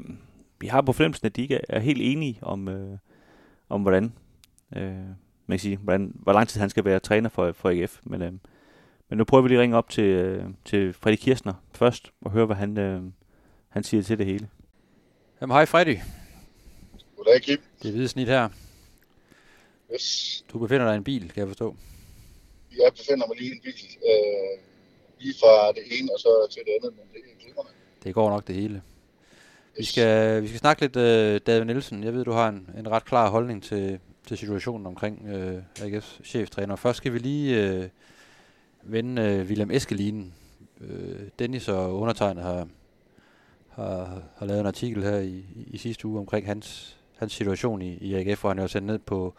vi 0.60 0.66
har 0.66 0.80
på 0.80 0.92
fornemmelsen, 0.92 1.26
at 1.26 1.36
de 1.36 1.42
ikke 1.42 1.60
er 1.68 1.78
helt 1.78 2.00
enige 2.02 2.38
om, 2.42 2.68
øh, 2.68 2.98
om 3.68 3.82
hvordan, 3.82 4.12
øh, 4.76 4.82
man 5.46 5.58
kan 5.58 5.58
sige, 5.58 5.76
hvordan, 5.76 6.12
hvor 6.14 6.32
lang 6.32 6.48
tid 6.48 6.60
han 6.60 6.70
skal 6.70 6.84
være 6.84 7.00
træner 7.00 7.28
for, 7.28 7.52
for 7.52 7.68
AGF. 7.68 8.00
Men, 8.04 8.22
øh, 8.22 8.32
men 9.12 9.18
nu 9.18 9.24
prøver 9.24 9.42
vi 9.42 9.48
lige 9.48 9.58
at 9.58 9.62
ringe 9.62 9.76
op 9.76 9.90
til, 9.90 10.04
øh, 10.04 10.44
til 10.64 10.92
Fredrik 10.92 11.18
Kirsner 11.18 11.54
først, 11.74 12.12
og 12.20 12.30
høre, 12.30 12.46
hvad 12.46 12.56
han, 12.56 12.78
øh, 12.78 13.02
han 13.68 13.84
siger 13.84 14.02
til 14.02 14.18
det 14.18 14.26
hele. 14.26 14.48
Jamen, 15.40 15.54
hej 15.54 15.66
Freddy. 15.66 15.96
Goddag, 17.16 17.42
Kim. 17.42 17.58
Det 17.82 17.88
er 17.88 17.92
hvide 17.92 18.08
snit 18.08 18.28
her. 18.28 18.48
Yes. 19.94 20.44
Du 20.52 20.58
befinder 20.58 20.86
dig 20.86 20.94
i 20.94 20.96
en 20.96 21.04
bil, 21.04 21.30
kan 21.32 21.40
jeg 21.40 21.48
forstå. 21.48 21.76
Jeg 22.78 22.92
befinder 22.96 23.26
mig 23.26 23.36
lige 23.36 23.50
i 23.50 23.54
en 23.54 23.60
bil. 23.62 23.72
Øh, 24.10 24.58
lige 25.20 25.34
fra 25.40 25.72
det 25.72 25.82
ene 25.98 26.12
og 26.12 26.20
så 26.20 26.48
til 26.50 26.62
det 26.66 26.72
andet, 26.76 26.92
men 26.96 27.04
det 27.12 27.18
er 27.18 27.44
glimrende. 27.44 27.72
Det 28.04 28.14
går 28.14 28.30
nok 28.30 28.46
det 28.46 28.54
hele. 28.54 28.82
Vi 29.78 29.84
skal, 29.84 30.42
vi 30.42 30.48
skal 30.48 30.60
snakke 30.60 30.82
lidt, 30.82 30.96
uh, 30.96 31.46
David 31.46 31.64
Nielsen. 31.64 32.04
Jeg 32.04 32.14
ved, 32.14 32.24
du 32.24 32.32
har 32.32 32.48
en, 32.48 32.70
en 32.78 32.90
ret 32.90 33.04
klar 33.04 33.30
holdning 33.30 33.62
til, 33.62 33.98
til 34.26 34.38
situationen 34.38 34.86
omkring 34.86 35.34
uh, 35.34 35.62
AGF's 35.78 36.24
cheftræner. 36.24 36.76
Først 36.76 36.96
skal 36.96 37.12
vi 37.12 37.18
lige 37.18 37.78
uh, 37.78 37.84
vende 38.82 39.22
uh, 39.22 39.48
William 39.48 39.70
Eskelinen. 39.70 40.34
Uh, 40.80 41.20
Dennis 41.38 41.68
og 41.68 42.00
undertegnet 42.00 42.44
har, 42.44 42.68
har, 43.68 44.22
har 44.36 44.46
lavet 44.46 44.60
en 44.60 44.66
artikel 44.66 45.02
her 45.02 45.18
i, 45.18 45.44
i, 45.66 45.78
sidste 45.78 46.06
uge 46.06 46.18
omkring 46.18 46.46
hans, 46.46 46.96
hans 47.18 47.32
situation 47.32 47.82
i, 47.82 47.94
i 47.94 48.14
AGF, 48.14 48.40
hvor 48.40 48.50
han 48.50 48.58
er 48.58 48.66
sendt 48.66 48.86
ned 48.86 48.98
på, 48.98 49.34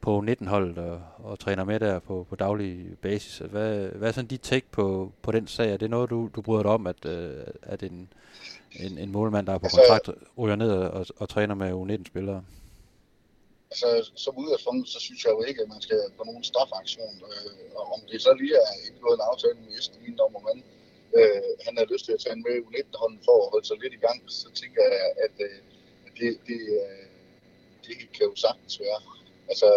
på 0.00 0.24
19-holdet 0.28 0.78
og, 0.78 1.00
og 1.18 1.38
træner 1.38 1.64
med 1.64 1.80
der 1.80 1.98
på, 1.98 2.26
på 2.30 2.36
daglig 2.36 2.86
basis. 3.02 3.38
Hvad, 3.50 3.88
hvad 3.88 4.08
er 4.08 4.12
sådan 4.12 4.28
dit 4.28 4.40
take 4.40 4.66
på, 4.72 5.12
på 5.22 5.32
den 5.32 5.46
sag? 5.46 5.72
Er 5.72 5.76
det 5.76 5.90
noget, 5.90 6.10
du, 6.10 6.30
du 6.36 6.42
bryder 6.42 6.62
dig 6.62 6.70
om, 6.72 6.86
at, 6.86 7.04
uh, 7.04 7.42
at 7.62 7.82
en, 7.82 8.08
en, 8.72 8.98
en 8.98 9.12
målmand, 9.12 9.46
der 9.46 9.52
er 9.52 9.58
på 9.58 9.64
Altså- 9.66 9.80
kontrakt, 9.88 10.10
ryger 10.38 10.56
ned 10.56 10.70
og, 10.70 11.06
og 11.16 11.28
træner 11.28 11.54
med 11.54 11.72
U19-spillere? 11.72 12.42
Altså, 13.70 13.88
som 14.24 14.38
udgangspunkt, 14.42 14.88
så 14.94 14.98
synes 15.06 15.24
jeg 15.24 15.32
jo 15.36 15.42
ikke, 15.48 15.62
at 15.62 15.68
man 15.74 15.82
skal 15.86 16.00
på 16.18 16.24
nogen 16.28 16.44
strafaktion. 16.50 17.16
Øh, 17.30 17.76
og 17.78 17.84
om 17.94 18.00
det 18.10 18.18
så 18.22 18.32
lige 18.40 18.56
er 18.66 18.72
indgået 18.88 19.16
en 19.16 19.28
aftale 19.30 19.58
med 19.60 19.78
Esten 19.78 20.20
om, 20.26 20.36
om 20.38 20.42
man, 20.50 20.58
øh, 21.18 21.50
han 21.66 21.74
har 21.78 21.86
lyst 21.92 22.04
til 22.04 22.16
at 22.16 22.22
tage 22.22 22.36
en 22.36 22.44
med 22.46 22.54
i 22.56 22.64
U19-hånden 22.66 23.20
for 23.26 23.36
at 23.42 23.50
holde 23.52 23.66
sig 23.66 23.78
lidt 23.82 23.94
i 23.98 24.04
gang, 24.06 24.18
så 24.40 24.48
tænker 24.60 24.82
jeg, 24.92 25.06
at 25.26 25.36
øh, 25.46 25.58
det, 26.18 26.30
det, 26.48 26.60
øh, 26.80 27.06
det 27.86 27.94
kan 28.16 28.24
jo 28.30 28.34
sagtens 28.46 28.76
være. 28.84 29.00
Altså, 29.50 29.68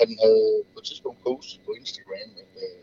han 0.00 0.08
havde 0.24 0.46
på 0.72 0.78
et 0.80 0.86
tidspunkt 0.90 1.18
postet 1.26 1.60
på 1.66 1.72
Instagram, 1.80 2.30
at 2.44 2.52
øh, 2.66 2.78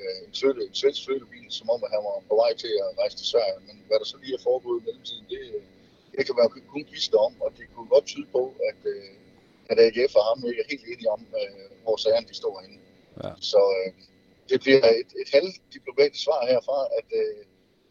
øh 0.00 0.18
en, 0.26 0.34
søde, 0.38 0.60
en 0.68 0.76
svensk 0.80 1.00
flyttebil, 1.04 1.46
som 1.58 1.66
om 1.74 1.80
at 1.86 1.90
han 1.94 2.02
var 2.08 2.16
på 2.30 2.34
vej 2.42 2.52
til 2.62 2.72
at 2.84 2.90
rejse 3.00 3.16
til 3.16 3.26
Sverige. 3.32 3.60
Men 3.68 3.76
hvad 3.86 3.96
der 4.00 4.06
så 4.12 4.16
lige 4.22 4.34
er 4.38 4.46
foregået 4.48 4.78
i 4.80 4.84
mellemtiden, 4.86 5.26
det, 5.32 5.42
øh, 5.56 5.62
det 6.16 6.22
kan 6.26 6.34
man 6.38 6.48
kun 6.74 6.84
gisne 6.92 7.18
om, 7.26 7.32
og 7.44 7.50
det 7.58 7.64
kunne 7.74 7.90
godt 7.94 8.06
tyde 8.12 8.28
på, 8.36 8.42
at, 8.70 8.80
øh, 8.94 9.12
at 9.70 9.76
AGF 9.84 10.12
og 10.20 10.24
ham 10.30 10.38
ikke 10.48 10.60
er 10.64 10.68
helt 10.72 10.86
enige 10.92 11.10
om, 11.16 11.22
øh, 11.40 11.64
hvor 11.84 11.96
sagerne 12.04 12.26
de 12.30 12.34
står 12.42 12.54
henne. 12.64 12.78
Ja. 13.24 13.30
Så 13.50 13.60
øh, 13.78 13.90
det 14.50 14.58
bliver 14.64 14.86
et, 15.02 15.10
et 15.22 15.30
halvt 15.36 15.56
diplomatisk 15.74 16.22
svar 16.24 16.40
herfra, 16.52 16.78
at 16.98 17.08
øh, 17.20 17.38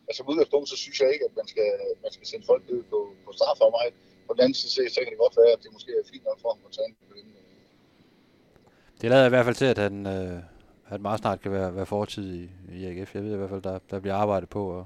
altså 0.08 0.22
på 0.24 0.32
udgangspunkt, 0.32 0.70
så 0.70 0.78
synes 0.84 0.98
jeg 1.02 1.10
ikke, 1.14 1.26
at 1.30 1.36
man 1.40 1.48
skal, 1.48 1.70
man 2.04 2.12
skal 2.16 2.28
sende 2.28 2.46
folk 2.52 2.64
ud 2.76 2.84
på, 2.92 3.00
på 3.26 3.32
strafarbejde. 3.38 3.96
På 4.28 4.34
den 4.34 4.42
anden 4.42 4.54
side, 4.54 4.90
så 4.94 5.00
kan 5.04 5.12
det 5.14 5.20
godt 5.26 5.38
være, 5.42 5.52
at 5.56 5.62
det 5.64 5.70
måske 5.74 5.92
er 5.92 6.06
fint 6.14 6.26
nok 6.30 6.40
for 6.42 6.50
ham 6.54 6.60
at 6.68 6.72
tage 6.78 6.88
en 6.90 6.96
Det 9.02 9.10
lader 9.10 9.26
i 9.26 9.30
hvert 9.30 9.46
fald 9.46 9.56
til, 9.56 9.66
at 9.66 9.78
han, 9.78 9.96
øh, 10.16 10.40
han 10.92 11.02
meget 11.02 11.20
snart 11.20 11.42
kan 11.42 11.52
være, 11.52 11.76
være 11.76 11.86
fortid 11.86 12.28
i, 12.42 12.50
i 12.78 12.86
AGF. 12.86 13.16
Jeg 13.16 13.24
ved 13.24 13.34
i 13.34 13.38
hvert 13.38 13.50
fald, 13.50 13.62
der, 13.62 13.80
der 13.92 14.00
bliver 14.00 14.16
arbejdet 14.16 14.50
på 14.50 14.80
at, 14.80 14.86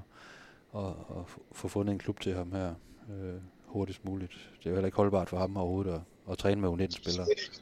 at, 0.76 0.92
at 1.16 1.24
få 1.52 1.68
fundet 1.68 1.92
en 1.92 1.98
klub 1.98 2.20
til 2.20 2.34
ham 2.34 2.52
her 2.52 2.74
øh, 3.10 3.40
hurtigst 3.66 4.04
muligt. 4.04 4.32
Det 4.58 4.66
er 4.66 4.70
jo 4.70 4.76
heller 4.76 4.86
ikke 4.86 4.96
holdbart 4.96 5.28
for 5.28 5.36
ham 5.36 5.56
overhovedet 5.56 5.94
at, 5.94 6.00
at 6.30 6.38
træne 6.38 6.60
med 6.60 6.68
U19-spillere. 6.68 7.26
Slet 7.26 7.28
ikke. 7.28 7.60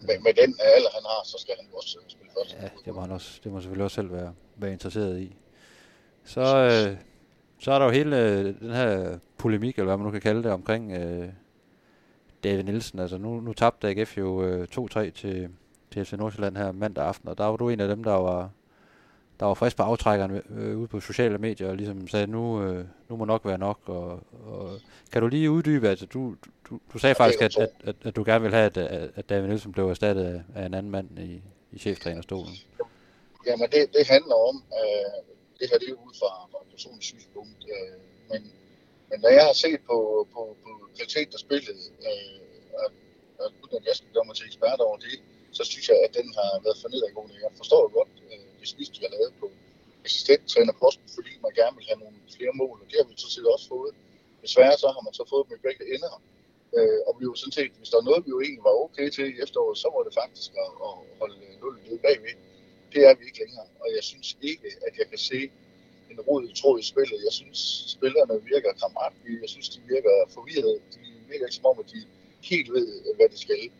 med, 0.00 0.18
med 0.18 0.34
den 0.42 0.56
alder, 0.60 0.90
han 0.94 1.02
har, 1.02 1.20
så 1.24 1.36
skal 1.38 1.54
han 1.60 1.66
også 1.72 1.98
øh, 1.98 2.10
spille 2.10 2.32
først. 2.38 2.56
Ja, 2.62 2.68
det 2.84 2.94
må, 2.94 3.00
han 3.00 3.10
også, 3.10 3.40
det 3.44 3.52
må 3.52 3.60
selvfølgelig 3.60 3.84
også 3.84 3.94
selv 3.94 4.12
være, 4.12 4.34
være 4.56 4.72
interesseret 4.72 5.20
i. 5.20 5.36
Så, 6.24 6.40
øh, 6.40 6.96
så 7.58 7.72
er 7.72 7.78
der 7.78 7.86
jo 7.86 7.90
hele 7.90 8.22
øh, 8.22 8.60
den 8.60 8.70
her 8.70 9.18
polemik, 9.38 9.76
eller 9.76 9.86
hvad 9.86 9.96
man 9.96 10.04
nu 10.04 10.10
kan 10.10 10.20
kalde 10.20 10.42
det, 10.42 10.52
omkring 10.52 10.92
øh, 10.92 11.28
David 12.44 12.62
Nielsen. 12.62 12.98
Altså 12.98 13.18
nu, 13.18 13.40
nu 13.40 13.52
tabte 13.52 13.88
AGF 13.88 14.18
jo 14.18 14.44
øh, 14.44 14.68
2-3 14.78 15.10
til, 15.10 15.48
til 15.90 16.04
FC 16.04 16.12
Nordsjælland 16.12 16.56
her 16.56 16.72
mandag 16.72 17.04
aften, 17.04 17.28
og 17.28 17.38
der 17.38 17.44
var 17.44 17.56
du 17.56 17.68
en 17.68 17.80
af 17.80 17.88
dem, 17.88 18.04
der 18.04 18.12
var, 18.12 18.50
der 19.40 19.46
var 19.46 19.54
frisk 19.54 19.76
på 19.76 19.82
aftrækkeren 19.82 20.42
øh, 20.50 20.78
ude 20.78 20.88
på 20.88 21.00
sociale 21.00 21.38
medier, 21.38 21.68
og 21.68 21.76
ligesom 21.76 22.08
sagde, 22.08 22.26
nu, 22.26 22.62
øh, 22.62 22.84
nu 23.08 23.16
må 23.16 23.24
nok 23.24 23.44
være 23.44 23.58
nok. 23.58 23.78
Og, 23.86 24.20
og, 24.46 24.80
kan 25.12 25.22
du 25.22 25.28
lige 25.28 25.50
uddybe, 25.50 25.88
altså 25.88 26.06
du, 26.06 26.36
du, 26.70 26.80
du 26.92 26.98
sagde 26.98 27.14
ja, 27.18 27.24
faktisk, 27.24 27.42
at, 27.42 27.56
at, 27.58 27.70
at, 27.84 27.96
at, 28.04 28.16
du 28.16 28.24
gerne 28.24 28.42
vil 28.42 28.54
have, 28.54 28.66
at, 28.66 29.10
at 29.16 29.28
David 29.28 29.48
Nielsen 29.48 29.72
blev 29.72 29.88
erstattet 29.88 30.44
af, 30.54 30.66
en 30.66 30.74
anden 30.74 30.92
mand 30.92 31.18
i, 31.18 31.42
i 31.72 31.78
cheftrænerstolen. 31.78 32.52
Jamen 33.46 33.70
det, 33.70 33.82
det 33.96 34.06
handler 34.14 34.34
om, 34.48 34.56
øh, 34.80 35.24
det 35.58 35.66
her 35.70 35.78
det 35.78 35.88
er 35.88 35.98
ud 36.06 36.14
fra, 36.20 36.30
fra 36.50 36.58
et 36.64 36.70
personligt 36.74 37.04
synspunkt, 37.04 37.60
øh, 37.74 37.94
men, 38.30 38.40
men 39.10 39.20
når 39.20 39.28
jeg 39.38 39.44
har 39.50 39.56
set 39.64 39.80
på, 39.90 40.28
på, 40.34 40.56
på 40.64 40.70
kvalitet 40.96 41.34
af 41.36 41.40
spillet, 41.46 41.80
øh, 42.08 42.38
og, 42.82 42.88
og 43.40 43.46
uden 43.62 43.76
at 43.80 43.84
jeg 43.88 43.96
skal 43.98 44.10
gøre 44.14 44.26
mig 44.28 44.36
til 44.36 44.46
ekspert 44.46 44.80
over 44.86 44.96
det, 44.96 45.16
så 45.58 45.62
synes 45.64 45.86
jeg, 45.88 45.98
at 46.06 46.12
den 46.18 46.26
har 46.38 46.50
været 46.64 46.78
for 46.82 46.88
nedadgående. 46.88 47.34
Jeg 47.44 47.52
forstår 47.60 47.82
godt 47.98 48.12
øh, 48.32 48.37
det 48.60 48.68
sidste, 48.74 48.94
vi 49.00 49.04
har 49.06 49.14
lavet 49.16 49.32
på 49.40 49.46
assistenttrænerposten, 50.06 51.06
fordi 51.16 51.32
man 51.44 51.52
gerne 51.60 51.74
vil 51.78 51.88
have 51.90 52.00
nogle 52.02 52.16
flere 52.36 52.54
mål, 52.62 52.76
og 52.82 52.86
det 52.90 52.96
har 53.00 53.06
vi 53.10 53.14
så 53.24 53.28
set 53.34 53.46
også 53.54 53.66
fået. 53.74 53.92
Desværre 54.44 54.76
så 54.82 54.88
har 54.94 55.02
man 55.06 55.14
så 55.20 55.24
fået 55.32 55.44
dem 55.46 55.54
i 55.58 55.60
begge 55.66 55.84
ender. 55.94 56.14
Øh, 56.76 57.00
og 57.08 57.12
vi 57.18 57.24
var 57.28 57.36
sådan 57.42 57.58
set, 57.60 57.72
hvis 57.78 57.90
der 57.92 57.98
er 57.98 58.08
noget, 58.08 58.20
vi 58.26 58.30
jo 58.34 58.40
egentlig 58.44 58.64
var 58.70 58.76
okay 58.84 59.06
til 59.16 59.26
i 59.32 59.36
efteråret, 59.44 59.78
så 59.82 59.88
var 59.94 60.02
det 60.06 60.14
faktisk 60.22 60.50
at, 60.64 60.70
at 60.86 60.92
holde 61.20 61.36
nullet 61.60 61.80
nede 61.86 61.98
bagved. 62.06 62.36
Det 62.92 63.00
er 63.08 63.14
vi 63.18 63.22
ikke 63.28 63.40
længere, 63.44 63.66
og 63.82 63.88
jeg 63.96 64.04
synes 64.10 64.28
ikke, 64.50 64.68
at 64.86 64.92
jeg 65.00 65.06
kan 65.12 65.20
se 65.30 65.40
en 66.10 66.20
rød 66.28 66.42
i 66.50 66.54
tråd 66.60 66.76
i 66.80 66.86
spillet. 66.92 67.18
Jeg 67.28 67.34
synes, 67.40 67.58
spillerne 67.96 68.34
virker 68.52 68.72
kammeratlige. 68.82 69.38
Jeg 69.44 69.50
synes, 69.54 69.68
de 69.74 69.80
virker 69.92 70.14
forvirrede. 70.36 70.78
De 70.94 71.00
virker 71.30 71.44
ikke 71.46 71.58
som 71.60 71.66
om, 71.72 71.78
at 71.82 71.88
de 71.92 72.00
helt 72.50 72.70
ved, 72.72 72.86
hvad 73.16 73.28
de 73.28 73.38
skal. 73.38 73.70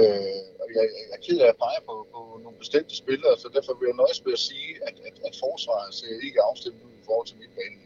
Øh, 0.00 0.42
og 0.62 0.66
jeg, 0.76 0.84
jeg 0.98 1.16
er 1.16 1.20
ked 1.26 1.38
af 1.44 1.48
at 1.54 1.60
pege 1.64 1.80
på, 1.88 1.94
på 2.14 2.20
nogle 2.44 2.58
bestemte 2.62 2.94
spillere, 3.02 3.34
så 3.42 3.48
derfor 3.56 3.72
vil 3.78 3.86
jeg 3.90 3.96
nøjes 4.02 4.24
med 4.24 4.32
at 4.38 4.44
sige, 4.50 4.70
at, 4.88 4.96
at, 5.08 5.16
at 5.28 5.34
forsvaret 5.44 5.94
ser 5.94 6.26
ikke 6.26 6.40
afstemt 6.50 6.80
ud 6.86 6.94
i 7.00 7.04
forhold 7.08 7.26
til 7.26 7.36
midtbanen. 7.42 7.82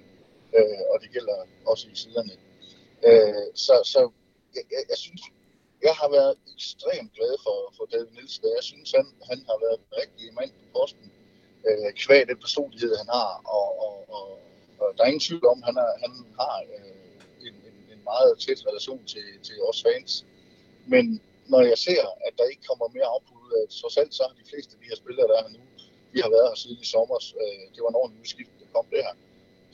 Øh, 0.56 0.82
og 0.92 0.96
det 1.02 1.08
gælder 1.16 1.36
også 1.66 1.84
i 1.94 1.96
siderne. 2.02 2.34
Øh, 3.08 3.46
så 3.64 3.74
så 3.94 4.00
jeg, 4.56 4.64
jeg, 4.74 4.82
jeg 4.92 4.98
synes, 5.06 5.22
jeg 5.86 5.94
har 6.00 6.08
været 6.18 6.34
ekstremt 6.54 7.12
glad 7.18 7.34
for, 7.44 7.58
for 7.76 7.84
David 7.92 8.12
Nielsen. 8.16 8.44
Jeg 8.58 8.64
synes, 8.70 8.88
han, 8.98 9.06
han 9.30 9.38
har 9.48 9.58
været 9.64 9.78
en 9.80 9.88
rigtig 10.00 10.34
mand 10.38 10.50
på 10.60 10.64
posten. 10.78 11.06
Øh, 11.68 11.92
kvæg 12.02 12.22
den 12.30 12.38
personlighed, 12.46 12.92
han 13.02 13.08
har. 13.18 13.32
Og, 13.58 13.68
og, 13.86 13.96
og, 14.16 14.26
og 14.80 14.88
der 14.94 15.02
er 15.02 15.12
ingen 15.12 15.26
tvivl 15.28 15.46
om, 15.52 15.58
at 15.62 15.66
han, 15.68 15.76
er, 15.84 15.90
han 16.04 16.12
har 16.40 16.56
øh, 16.76 17.46
en, 17.46 17.54
en, 17.68 17.76
en 17.92 18.00
meget 18.10 18.32
tæt 18.44 18.60
relation 18.68 19.02
til, 19.12 19.26
til 19.46 19.56
os 19.68 19.82
fans. 19.86 20.26
Men 20.86 21.04
når 21.52 21.60
jeg 21.72 21.78
ser, 21.86 22.02
at 22.26 22.32
der 22.38 22.46
ikke 22.52 22.64
kommer 22.68 22.86
mere 22.96 23.08
output 23.14 23.40
ud 23.46 23.52
af 23.60 23.64
så 23.80 23.86
selv 23.96 24.10
så 24.18 24.24
de 24.40 24.44
fleste 24.50 24.70
af 24.74 24.78
de 24.82 24.88
her 24.90 24.98
spillere, 25.02 25.26
der 25.30 25.36
er 25.38 25.42
her 25.46 25.52
nu, 25.56 25.62
vi 26.14 26.18
har 26.24 26.30
været 26.34 26.46
her 26.50 26.56
siden 26.62 26.78
i 26.84 26.88
sommer, 26.94 27.18
øh, 27.42 27.62
det 27.74 27.80
var 27.84 27.90
en 27.92 28.00
ordentlig 28.00 28.20
udskift, 28.24 28.52
der 28.60 28.68
kom 28.76 28.86
der, 28.96 29.08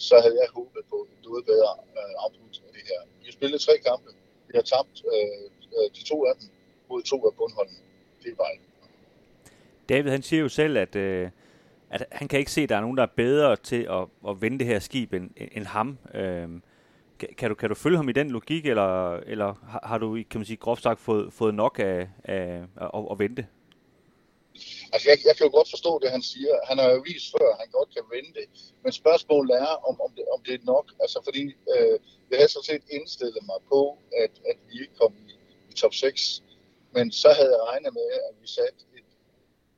så 0.09 0.15
havde 0.25 0.37
jeg 0.43 0.49
håbet 0.59 0.83
på 0.93 0.99
et 1.13 1.21
noget 1.29 1.45
bedre 1.53 1.73
øh, 1.99 2.15
output 2.25 2.55
af 2.69 2.73
det 2.77 2.85
her. 2.91 3.01
Vi 3.19 3.25
har 3.29 3.35
spillet 3.39 3.59
tre 3.67 3.75
kampe, 3.89 4.09
vi 4.49 4.53
har 4.59 4.67
tabt 4.75 4.97
øh, 5.15 5.45
øh, 5.77 5.89
de 5.97 6.03
to 6.11 6.17
af 6.31 6.35
dem 6.41 6.49
mod 6.91 7.03
to 7.03 7.19
af 7.29 7.33
bundholdene. 7.39 7.83
Det 8.23 8.29
er 8.33 8.37
bare 8.45 8.55
David, 9.89 10.11
han 10.11 10.23
siger 10.23 10.41
jo 10.41 10.49
selv, 10.49 10.77
at, 10.79 10.97
øh, 10.97 11.31
at 11.91 12.07
han 12.13 12.29
kan 12.29 12.39
ikke 12.39 12.53
se, 12.53 12.63
at 12.63 12.69
der 12.69 12.77
er 12.77 12.81
nogen, 12.81 12.97
der 12.97 13.03
er 13.03 13.15
bedre 13.17 13.57
til 13.57 13.83
at, 13.91 14.05
at 14.29 14.43
vende 14.43 14.59
det 14.59 14.67
her 14.67 14.79
skib 14.79 15.13
end, 15.13 15.31
end 15.53 15.65
ham. 15.65 15.99
Øh, 16.15 16.49
kan 17.39 17.49
du, 17.49 17.55
kan 17.55 17.69
du 17.69 17.75
følge 17.75 17.97
ham 17.97 18.09
i 18.09 18.13
den 18.13 18.31
logik, 18.31 18.67
eller, 18.67 19.17
eller 19.17 19.55
har, 19.69 19.81
har 19.85 19.99
du 19.99 20.23
kan 20.31 20.39
man 20.41 20.47
sige, 20.47 20.57
groft 20.57 20.83
sagt 20.83 21.01
fået, 21.01 21.33
fået 21.33 21.55
nok 21.55 21.79
af, 21.79 22.09
af, 22.25 22.63
af 22.77 22.99
at, 22.99 23.07
at 23.11 23.19
vente? 23.19 23.47
Altså, 24.93 25.07
jeg, 25.11 25.19
jeg 25.29 25.35
kan 25.37 25.47
jo 25.47 25.53
godt 25.59 25.71
forstå 25.71 25.93
det, 26.03 26.11
han 26.11 26.23
siger. 26.23 26.55
Han 26.69 26.79
har 26.79 26.89
jo 26.91 27.01
vist 27.11 27.31
før, 27.35 27.49
at 27.53 27.59
han 27.63 27.71
godt 27.79 27.91
kan 27.97 28.05
vente. 28.17 28.41
Men 28.85 28.93
spørgsmålet 28.93 29.55
er, 29.67 29.73
om, 29.89 30.01
om, 30.01 30.11
det, 30.17 30.25
om 30.35 30.41
det 30.47 30.55
er 30.55 30.65
nok. 30.75 30.87
Altså, 31.03 31.19
fordi 31.25 31.45
øh, 31.75 31.97
jeg 32.31 32.37
havde 32.41 32.53
så 32.59 32.63
set 32.71 32.85
indstillet 32.97 33.43
mig 33.51 33.61
på, 33.73 33.99
at, 34.23 34.35
at 34.51 34.57
vi 34.69 34.75
ikke 34.83 34.95
kom 35.01 35.13
i, 35.29 35.33
i 35.71 35.73
top 35.83 35.95
6. 35.95 36.43
Men 36.95 37.13
så 37.13 37.29
havde 37.39 37.53
jeg 37.57 37.63
regnet 37.71 37.93
med, 37.95 38.09
at 38.29 38.35
vi 38.43 38.47
satte 38.57 38.81
et, 38.99 39.09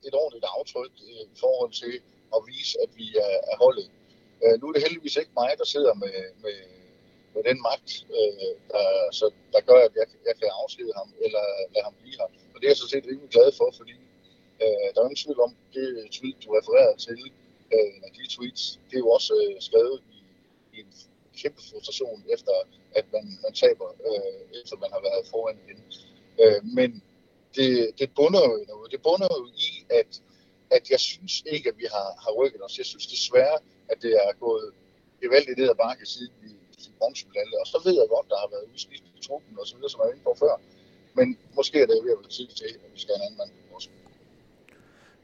et 0.07 0.14
ordentligt 0.22 0.46
aftryk 0.59 0.92
øh, 1.09 1.24
i 1.35 1.37
forhold 1.44 1.72
til 1.83 1.94
at 2.37 2.40
vise, 2.52 2.74
at 2.85 2.90
vi 3.00 3.07
er, 3.26 3.37
er 3.52 3.57
holdet. 3.64 3.88
Øh, 4.44 4.54
nu 4.61 4.64
er 4.68 4.72
det 4.72 4.83
heldigvis 4.87 5.16
ikke 5.16 5.38
mig, 5.40 5.50
der 5.59 5.66
sidder 5.74 5.94
med, 5.94 6.14
med 6.44 6.59
med 7.35 7.42
den 7.49 7.59
magt, 7.68 7.90
øh, 8.18 8.53
der, 8.73 8.87
så, 9.18 9.27
der 9.55 9.61
gør, 9.68 9.81
at 9.87 9.92
jeg, 10.01 10.07
jeg 10.29 10.35
kan 10.40 10.51
afskede 10.62 10.92
ham, 10.99 11.09
eller 11.25 11.42
lade 11.75 11.85
ham 11.88 11.94
blive 12.01 12.16
her. 12.20 12.29
Og 12.53 12.57
det 12.59 12.64
er 12.64 12.73
jeg 12.73 12.83
så 12.83 12.88
set 12.88 13.05
rimelig 13.11 13.31
glad 13.37 13.49
for, 13.59 13.68
fordi 13.81 13.97
øh, 14.62 14.87
der 14.92 14.99
er 14.99 15.07
ingen 15.09 15.23
tvivl 15.25 15.40
om, 15.47 15.53
det 15.75 15.85
tweet, 16.16 16.37
du 16.44 16.49
refererer 16.59 16.97
til, 17.07 17.20
øh, 17.75 17.94
de 18.16 18.23
tweets, 18.35 18.64
det 18.88 18.94
er 18.97 19.05
jo 19.07 19.11
også 19.18 19.33
øh, 19.42 19.57
skrevet 19.68 19.99
i, 20.14 20.18
i 20.75 20.77
en 20.81 20.92
kæmpe 21.40 21.62
frustration, 21.70 22.25
efter 22.35 22.53
at 22.99 23.07
man, 23.12 23.25
man 23.44 23.53
taber, 23.62 23.88
øh, 24.09 24.61
efter 24.61 24.77
man 24.77 24.90
har 24.94 25.03
været 25.09 25.25
foran 25.33 25.59
igen. 25.64 25.81
Øh, 26.42 26.61
men 26.79 26.90
det, 27.57 27.70
det 27.99 28.09
bunder 28.16 28.42
jo 28.49 28.55
i 28.62 28.64
noget. 28.73 28.92
Det 28.92 29.01
bunder 29.03 29.29
jo 29.38 29.47
i, 29.68 29.70
at, 30.01 30.23
at 30.70 30.90
jeg 30.90 31.01
synes 31.01 31.42
ikke, 31.47 31.68
at 31.68 31.79
vi 31.79 31.87
har, 31.94 32.09
har 32.25 32.33
rykket 32.40 32.61
os. 32.64 32.79
Jeg 32.79 32.87
synes 32.87 33.07
desværre, 33.07 33.59
at 33.88 33.99
det 34.03 34.12
er 34.25 34.33
gået 34.40 34.75
gevaldigt 35.23 35.59
ned 35.59 35.68
ad 35.70 35.75
bakke, 35.75 36.07
siden 36.07 36.33
vi 36.42 36.51
sin 36.85 36.94
bronzemedalje. 36.99 37.57
Og 37.62 37.66
så 37.73 37.79
ved 37.87 37.94
jeg 38.01 38.07
godt, 38.14 38.27
der 38.33 38.38
har 38.42 38.49
været 38.55 38.66
udskift 38.73 39.05
i 39.18 39.20
truppen 39.27 39.55
og 39.61 39.66
så 39.68 39.75
videre, 39.77 39.90
som 39.92 39.99
jeg 40.01 40.07
var 40.07 40.12
inde 40.14 40.27
på 40.29 40.35
før. 40.44 40.55
Men 41.18 41.27
måske 41.59 41.77
er 41.85 41.87
det 41.90 41.97
ved 42.05 42.12
at 42.16 42.20
være 42.23 42.35
tid 42.38 42.49
til, 42.61 42.70
at 42.85 42.90
vi 42.94 43.01
skal 43.05 43.12
have 43.14 43.20
en 43.20 43.27
anden 43.27 43.38
mand 43.40 43.51
på 43.59 43.64
vores 43.73 43.87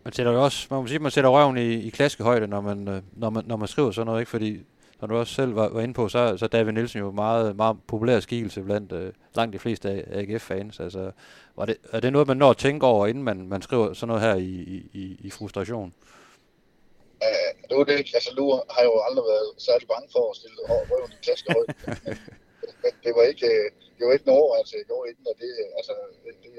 man 0.05 0.12
sætter 0.12 0.33
jo 0.33 0.44
også, 0.44 0.66
man 0.70 0.81
må 0.81 0.87
sige, 0.87 0.99
man 0.99 1.11
sætter 1.11 1.31
røven 1.31 1.57
i, 1.57 1.75
i 1.75 1.90
klaskehøjde, 1.90 2.46
når 2.46 2.61
man, 2.61 2.88
øh, 2.88 3.03
når, 3.12 3.31
man, 3.31 3.44
når 3.46 3.57
man 3.57 3.68
skriver 3.68 3.90
sådan 3.90 4.07
noget, 4.07 4.20
ikke? 4.20 4.31
Fordi, 4.31 4.61
som 5.01 5.09
du 5.09 5.16
også 5.16 5.35
selv 5.35 5.57
var, 5.57 5.68
var 5.68 5.81
inde 5.81 5.94
på, 5.94 6.09
så, 6.09 6.37
så 6.37 6.46
David 6.46 6.73
Nielsen 6.73 7.01
jo 7.01 7.11
meget, 7.11 7.57
meget 7.57 7.77
populær 7.87 8.20
skikkelse 8.20 8.62
blandt 8.62 8.92
øh, 8.92 9.12
langt 9.35 9.53
de 9.53 9.59
fleste 9.59 9.90
af 9.90 10.05
AGF-fans. 10.11 10.81
Altså, 10.81 11.11
var 11.57 11.66
det, 11.66 11.77
er 11.92 12.01
det 12.01 12.12
noget, 12.12 12.29
man 12.29 12.37
når 12.37 12.51
at 12.51 12.57
tænke 12.57 12.87
over, 12.87 13.07
inden 13.07 13.25
man, 13.25 13.49
man 13.49 13.62
skriver 13.62 13.92
sådan 13.92 14.09
noget 14.09 14.23
her 14.23 14.35
i, 14.35 14.83
i, 14.92 15.16
i 15.18 15.31
frustration? 15.31 15.92
Uh, 17.26 17.50
nu 17.70 17.74
er 17.80 17.85
det 17.85 17.96
altså 18.18 18.33
nu 18.40 18.44
har 18.72 18.80
jeg 18.85 18.90
jo 18.92 18.98
aldrig 19.09 19.24
været 19.35 19.48
særlig 19.66 19.87
bange 19.92 20.09
for 20.14 20.24
at 20.30 20.37
stille 20.40 20.61
røven 20.70 21.12
i 21.16 21.18
klaskehøjde. 21.26 21.72
det 23.04 23.12
var 23.16 23.24
ikke, 23.33 23.46
øh, 23.54 23.66
det 23.96 24.02
var 24.06 24.12
ikke 24.16 24.28
en 24.28 24.38
overvejelse, 24.38 24.78
jeg 24.80 24.87
gjorde 24.90 25.06
inden, 25.11 25.26
og 25.33 25.37
det, 25.42 25.50
altså, 25.78 25.94
det, 26.24 26.33
det 26.44 26.52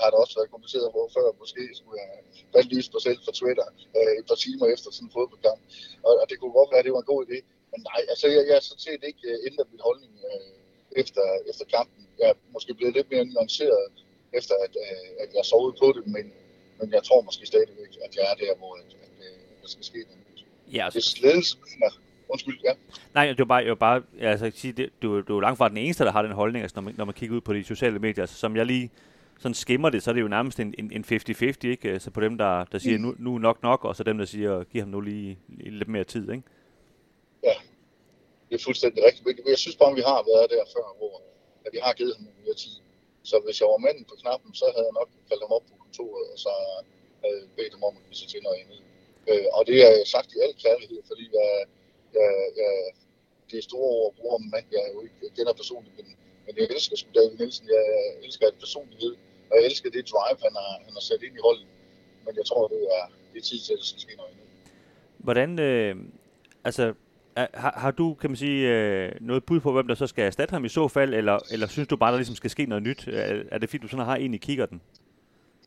har 0.00 0.08
det 0.10 0.18
også 0.22 0.34
været 0.38 0.54
kompliceret 0.54 0.88
på 0.96 1.00
før. 1.16 1.26
Måske 1.42 1.62
skulle 1.78 1.98
jeg 2.02 2.10
valgt 2.54 2.70
lige 2.72 2.90
mig 2.94 3.02
selv 3.08 3.20
for 3.26 3.32
Twitter 3.40 3.68
uh, 3.98 4.12
et 4.20 4.26
par 4.30 4.38
timer 4.44 4.66
efter 4.74 4.88
sådan 4.90 5.06
en 5.08 5.16
fodboldkamp. 5.16 5.60
Og, 6.06 6.12
og, 6.20 6.24
det 6.30 6.36
kunne 6.38 6.56
godt 6.60 6.70
være, 6.72 6.82
at 6.82 6.86
det 6.86 6.94
var 6.96 7.02
en 7.04 7.12
god 7.14 7.22
idé. 7.26 7.38
Men 7.72 7.80
nej, 7.90 8.00
altså 8.12 8.26
jeg, 8.34 8.42
jeg 8.48 8.54
har 8.58 8.64
sådan 8.68 8.86
set 8.88 9.02
ikke 9.10 9.26
ændret 9.48 9.66
min 9.72 9.86
holdning 9.88 10.12
uh, 10.30 10.52
efter, 11.02 11.24
efter 11.50 11.64
kampen. 11.76 12.02
Jeg 12.20 12.28
er 12.32 12.36
måske 12.54 12.72
blevet 12.78 12.94
lidt 12.98 13.08
mere 13.12 13.24
nuanceret 13.24 13.84
efter, 14.38 14.54
at, 14.64 14.72
uh, 14.84 15.08
at 15.22 15.30
jeg 15.36 15.44
sovede 15.52 15.74
på 15.82 15.88
det, 15.96 16.04
men, 16.14 16.26
men 16.78 16.88
jeg 16.96 17.02
tror 17.04 17.20
måske 17.28 17.44
stadigvæk, 17.52 17.92
at 18.06 18.12
jeg 18.18 18.24
er 18.32 18.36
der, 18.44 18.52
hvor 18.60 18.72
at, 18.82 18.90
der 19.64 19.70
skal 19.70 19.84
ske 19.84 19.98
noget. 19.98 20.44
Ja, 20.72 20.84
altså. 20.84 20.96
Hvis 20.96 21.22
ledelsen 21.22 21.60
mener, 21.70 21.90
Undskyld, 22.28 22.58
ja. 22.64 22.72
Nej, 23.14 23.26
det 23.26 23.38
var 23.38 23.44
bare, 23.44 23.62
jeg 23.62 23.68
var 23.68 23.74
bare 23.88 24.02
altså, 24.20 24.52
sige, 24.54 24.72
det, 24.72 24.90
du, 25.02 25.20
du 25.20 25.36
er 25.36 25.40
langt 25.40 25.58
fra 25.58 25.68
den 25.68 25.76
eneste, 25.76 26.04
der 26.04 26.12
har 26.12 26.22
den 26.22 26.32
holdning, 26.32 26.62
altså, 26.62 26.74
når, 26.76 26.82
man, 26.82 26.94
når 26.96 27.04
man 27.04 27.14
kigger 27.14 27.36
ud 27.36 27.40
på 27.40 27.52
de 27.54 27.64
sociale 27.64 27.98
medier. 27.98 28.22
Altså, 28.22 28.36
som 28.36 28.56
jeg 28.56 28.66
lige 28.66 28.90
sådan 29.38 29.54
skimmer 29.54 29.90
det, 29.90 30.02
så 30.02 30.10
er 30.10 30.14
det 30.14 30.20
jo 30.20 30.28
nærmest 30.28 30.60
en, 30.60 30.74
en, 30.78 31.04
50-50, 31.04 31.44
ikke? 31.44 31.90
Altså 31.90 32.10
på 32.10 32.20
dem, 32.20 32.38
der, 32.38 32.64
der 32.64 32.78
siger, 32.78 32.98
mm. 32.98 33.04
nu, 33.04 33.14
nu 33.18 33.38
nok 33.38 33.62
nok, 33.62 33.84
og 33.84 33.96
så 33.96 34.02
dem, 34.02 34.18
der 34.18 34.24
siger, 34.24 34.64
giv 34.64 34.80
ham 34.80 34.88
nu 34.88 35.00
lige, 35.00 35.38
lige 35.48 35.70
lidt 35.70 35.88
mere 35.88 36.04
tid, 36.04 36.30
ikke? 36.30 36.42
Ja, 37.42 37.54
det 38.48 38.54
er 38.60 38.64
fuldstændig 38.64 39.04
rigtigt. 39.04 39.48
Jeg 39.48 39.58
synes 39.58 39.76
bare, 39.76 39.94
vi 39.94 40.04
har 40.10 40.20
været 40.32 40.50
der 40.50 40.64
før, 40.74 40.86
hvor 40.98 41.22
at 41.66 41.70
vi 41.72 41.78
har 41.82 41.92
givet 41.92 42.14
ham 42.16 42.26
mere 42.44 42.54
tid. 42.54 42.74
Så 43.30 43.36
hvis 43.44 43.60
jeg 43.60 43.68
var 43.72 43.80
manden 43.86 44.04
på 44.10 44.14
knappen, 44.22 44.54
så 44.60 44.64
havde 44.74 44.86
jeg 44.88 44.96
nok 45.00 45.08
kaldt 45.28 45.42
ham 45.44 45.52
op 45.56 45.64
på 45.70 45.74
kontoret, 45.84 46.26
og 46.32 46.38
så 46.44 46.50
havde 47.24 47.42
bedt 47.56 47.72
ham 47.74 47.82
om 47.88 47.94
at 47.96 48.16
sig 48.20 48.28
til 48.28 48.40
noget 48.46 48.58
andet. 48.62 48.78
Øh, 49.30 49.46
og 49.56 49.62
det 49.68 49.76
er 49.86 49.92
sagt 50.14 50.28
i 50.36 50.38
al 50.44 50.54
kærlighed, 50.64 51.00
fordi 51.10 51.24
jeg, 51.38 51.50
jeg, 52.18 52.30
jeg, 52.60 52.72
det 53.50 53.56
er 53.58 53.64
store 53.70 53.90
ord 53.98 54.06
at 54.10 54.16
bruge 54.18 54.34
om 54.38 54.44
mand. 54.54 54.66
Jeg 54.74 54.80
er 54.86 54.90
jo 54.94 55.00
ikke 55.06 55.36
kender 55.36 55.54
personligt, 55.62 55.94
men, 55.98 56.06
men 56.46 56.52
jeg 56.58 56.66
elsker 56.74 56.96
sgu 56.96 57.08
David 57.18 57.36
Nielsen. 57.38 57.66
Jeg 57.76 57.84
elsker 58.26 58.44
hans 58.46 58.58
personlighed, 58.64 59.12
og 59.50 59.54
jeg 59.56 59.64
elsker 59.68 59.88
det 59.96 60.02
drive, 60.12 60.38
han 60.46 60.54
har, 60.60 60.72
han 60.86 60.92
har 60.98 61.04
sat 61.10 61.22
ind 61.26 61.34
i 61.40 61.42
holdet. 61.46 61.66
Men 62.24 62.32
jeg 62.40 62.46
tror, 62.50 62.68
det 62.68 62.82
er, 62.98 63.04
det 63.32 63.38
er 63.42 63.46
tid 63.50 63.58
til, 63.66 63.72
at 63.72 63.78
det 63.82 63.88
skal 63.92 64.00
ske 64.06 64.14
noget 64.16 64.30
endnu. 64.32 64.46
Hvordan, 65.18 65.50
øh, 65.58 65.96
altså, 66.64 66.94
har, 67.36 67.74
har 67.76 67.90
du, 67.90 68.14
kan 68.14 68.30
man 68.30 68.36
sige, 68.36 68.60
øh, 68.68 69.12
noget 69.20 69.44
bud 69.44 69.60
på, 69.60 69.72
hvem 69.72 69.86
der 69.88 69.94
så 69.94 70.06
skal 70.06 70.24
erstatte 70.24 70.52
ham 70.52 70.64
i 70.64 70.68
så 70.68 70.88
fald, 70.88 71.14
eller, 71.14 71.38
eller 71.52 71.66
synes 71.66 71.88
du 71.88 71.96
bare, 71.96 72.12
der 72.12 72.18
ligesom 72.18 72.36
skal 72.36 72.50
ske 72.50 72.66
noget 72.66 72.82
nyt? 72.82 73.08
Er, 73.08 73.42
er 73.50 73.58
det 73.58 73.70
fint, 73.70 73.82
du 73.82 73.88
sådan 73.88 74.04
har 74.04 74.16
en 74.16 74.34
i 74.34 74.36
kigger 74.36 74.66
den? 74.66 74.80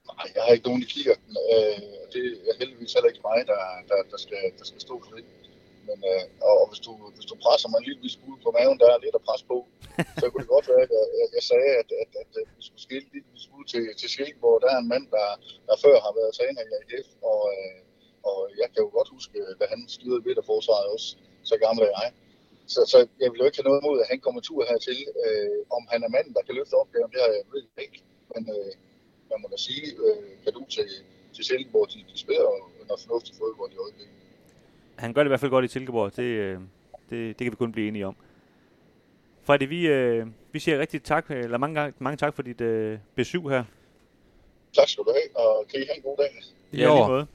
Nej, 0.08 0.32
jeg 0.36 0.44
har 0.44 0.54
ikke 0.54 0.68
nogen, 0.68 0.82
der 0.82 0.88
kigger 0.88 1.14
den 1.14 1.38
og 2.08 2.14
det 2.14 2.26
er 2.50 2.56
heldigvis 2.62 2.94
heller 2.96 3.10
ikke 3.12 3.28
mig, 3.30 3.40
der, 3.52 3.62
der, 3.90 4.00
der, 4.12 4.20
skal, 4.26 4.44
der 4.60 4.66
skal 4.70 4.82
stå 4.88 4.96
for 5.06 5.12
det. 5.18 5.26
Men, 5.88 6.00
øh, 6.12 6.24
og, 6.48 6.54
og 6.62 6.66
hvis, 6.70 6.82
du, 6.88 6.92
hvis 7.16 7.30
du 7.32 7.36
presser 7.46 7.68
mig 7.70 7.78
en 7.80 7.88
lille 7.90 8.10
smule 8.18 8.40
på 8.46 8.50
maven, 8.58 8.78
der 8.82 8.88
er 8.92 9.04
lidt 9.06 9.20
at 9.20 9.26
presse 9.28 9.46
på, 9.52 9.58
så 10.20 10.26
kunne 10.28 10.44
det 10.44 10.54
godt 10.56 10.68
være, 10.72 10.84
at 10.88 10.92
jeg, 10.98 11.06
jeg, 11.20 11.28
jeg 11.38 11.44
sagde, 11.52 11.72
at, 11.82 11.90
at, 12.02 12.12
at, 12.22 12.30
at 12.42 12.48
vi 12.58 12.62
skulle 12.68 12.86
skille 12.88 13.08
lidt 13.14 13.28
smule 13.46 13.66
til, 13.74 13.84
til 14.00 14.10
Silkeborg. 14.16 14.58
Der 14.64 14.70
er 14.76 14.80
en 14.84 14.92
mand, 14.94 15.06
der, 15.16 15.28
der 15.68 15.76
før 15.86 15.96
har 16.06 16.14
været 16.20 16.32
træner 16.38 16.62
i 16.66 16.72
AGF, 16.80 17.10
og, 17.32 17.42
øh, 17.56 17.80
og 18.30 18.40
jeg 18.62 18.68
kan 18.74 18.82
jo 18.86 18.90
godt 18.98 19.10
huske, 19.16 19.38
da 19.60 19.66
han 19.74 19.82
styrede 19.96 20.44
forsvare 20.52 20.86
også, 20.96 21.08
så 21.50 21.54
gammel 21.66 21.84
er 21.88 21.94
jeg. 22.00 22.10
Så, 22.74 22.80
så 22.92 22.98
jeg 23.22 23.28
vil 23.32 23.40
jo 23.42 23.48
ikke 23.48 23.60
have 23.60 23.70
noget 23.70 23.82
imod, 23.82 23.98
at 24.04 24.12
han 24.12 24.20
kommer 24.26 24.42
tur 24.42 24.62
hertil. 24.70 25.00
Øh, 25.26 25.60
om 25.78 25.84
han 25.92 26.00
er 26.06 26.14
manden, 26.16 26.34
der 26.38 26.44
kan 26.46 26.56
løfte 26.60 26.80
opgaven, 26.82 27.12
det 27.14 27.20
har 27.24 27.32
jeg 27.38 27.46
ved 27.54 27.64
ikke. 27.86 28.00
Men 28.32 28.42
øh, 28.56 28.72
man 29.32 29.38
må 29.42 29.48
da 29.54 29.58
sige, 29.68 29.86
øh, 30.06 30.24
kan 30.44 30.54
du 30.58 30.62
til, 30.78 30.90
til 31.38 31.46
Silkeborg, 31.46 31.88
de, 31.94 32.00
de 32.14 32.20
spiller 32.20 32.44
noget 32.88 33.02
fornuftig 33.06 33.36
fodbold 33.36 33.72
i 33.72 33.78
øjeblikket. 33.86 34.14
Han 34.96 35.14
gør 35.14 35.22
det 35.24 35.28
i 35.28 35.34
hvert 35.34 35.40
fald 35.40 35.52
godt 35.52 35.66
i 35.66 35.68
Silkeborg. 35.68 36.16
Det, 36.16 36.24
øh, 36.24 36.60
det, 37.10 37.40
det 37.40 37.46
kan 37.46 37.52
vi 37.52 37.56
kun 37.56 37.72
blive 37.72 37.88
enige 37.88 38.08
om. 38.08 38.16
Freddy, 39.44 39.64
vi, 39.64 39.88
øh, 39.88 40.28
vi 40.52 40.60
siger 40.60 40.80
rigtig 40.80 41.04
tak, 41.04 41.32
eller 41.32 41.58
mange, 41.58 41.94
mange 42.00 42.18
tak 42.18 42.34
for 42.36 42.42
dit 42.42 42.62
øh, 42.62 43.00
besøg 43.16 43.42
her. 43.42 43.64
Tak 44.74 44.90
skal 44.90 45.04
du 45.04 45.14
have, 45.18 45.46
og 45.46 45.66
kan 45.72 45.80
I 45.82 45.86
have 45.88 45.98
en 45.98 46.04
god 46.04 46.18
dag. 46.18 46.44
Ja, 46.74 46.96
lige 46.96 47.08
måde. 47.08 47.28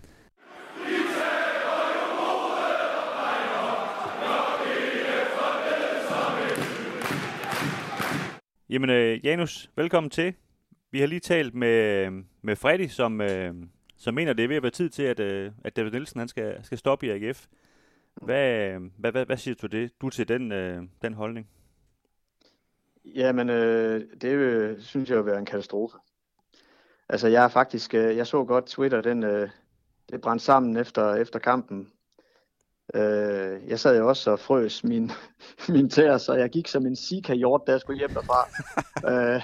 Jamen, 8.71 8.91
øh, 8.91 9.25
Janus, 9.27 9.71
velkommen 9.77 10.11
til. 10.11 10.35
Vi 10.91 11.01
har 11.01 11.07
lige 11.07 11.21
talt 11.21 11.55
med, 11.55 12.11
med 12.43 12.57
Freddy, 12.57 12.88
som, 12.88 13.21
øh, 13.21 13.55
som 14.03 14.15
mener, 14.15 14.33
det 14.33 14.45
er 14.45 14.49
ved 14.49 14.57
at 14.57 14.62
være 14.62 14.73
tid 14.73 14.91
til, 14.91 15.03
at, 15.03 15.21
øh, 15.21 15.53
at 15.65 15.77
David 15.77 15.91
Nielsen 15.91 16.19
han 16.19 16.29
skal, 16.29 16.65
skal 16.65 16.79
stoppe 16.79 17.07
i 17.07 17.11
AGF. 17.11 17.47
Hvad, 18.15 18.71
hvad, 18.99 19.12
hvad, 19.12 19.27
hvad 19.27 19.37
siger 19.37 19.55
du 19.55 19.67
det? 19.67 20.01
Du 20.01 20.11
til 20.11 20.29
den, 20.29 20.53
øh, 20.53 20.83
den 21.03 21.15
holdning? 21.15 21.49
Jamen, 23.05 23.51
øh, 23.51 24.01
det 24.21 24.29
øh, 24.29 24.81
synes 24.81 25.11
jeg 25.11 25.19
vil 25.19 25.27
være 25.27 25.38
en 25.38 25.45
katastrofe. 25.45 25.97
Altså, 27.09 27.29
jeg 27.29 27.45
er 27.45 27.49
faktisk, 27.49 27.95
øh, 27.95 28.17
jeg 28.17 28.27
så 28.27 28.45
godt 28.45 28.67
Twitter, 28.67 29.01
den, 29.01 29.23
øh, 29.23 29.51
det 30.12 30.21
brændte 30.21 30.45
sammen 30.45 30.77
efter, 30.77 31.15
efter 31.15 31.38
kampen. 31.38 31.93
Øh, 32.95 33.69
jeg 33.69 33.81
sad 33.81 33.99
jo 33.99 34.09
også 34.09 34.31
og 34.31 34.38
frøs 34.38 34.85
min, 34.85 35.11
min 35.75 35.91
tæer, 35.91 36.19
så 36.19 36.35
jeg 36.35 36.51
gik 36.51 36.69
som 36.69 36.87
en 36.87 36.97
sika-hjort, 36.97 37.62
da 37.67 37.73
jeg 37.73 37.81
skulle 37.81 37.99
hjem 37.99 38.11
derfra. 38.11 38.49
øh, 39.37 39.43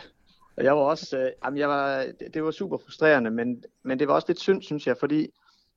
og 0.59 0.65
jeg 0.65 0.77
var 0.77 0.83
også, 0.83 1.19
øh, 1.19 1.31
jamen 1.45 1.59
jeg 1.59 1.69
var, 1.69 1.99
det, 1.99 2.35
det 2.35 2.45
var 2.45 2.51
super 2.51 2.79
frustrerende, 2.79 3.31
men, 3.31 3.65
men 3.83 3.99
det 3.99 4.09
var 4.09 4.15
også 4.15 4.29
lidt 4.29 4.41
synd, 4.41 4.63
synes 4.63 4.87
jeg, 4.87 4.97
fordi 5.01 5.29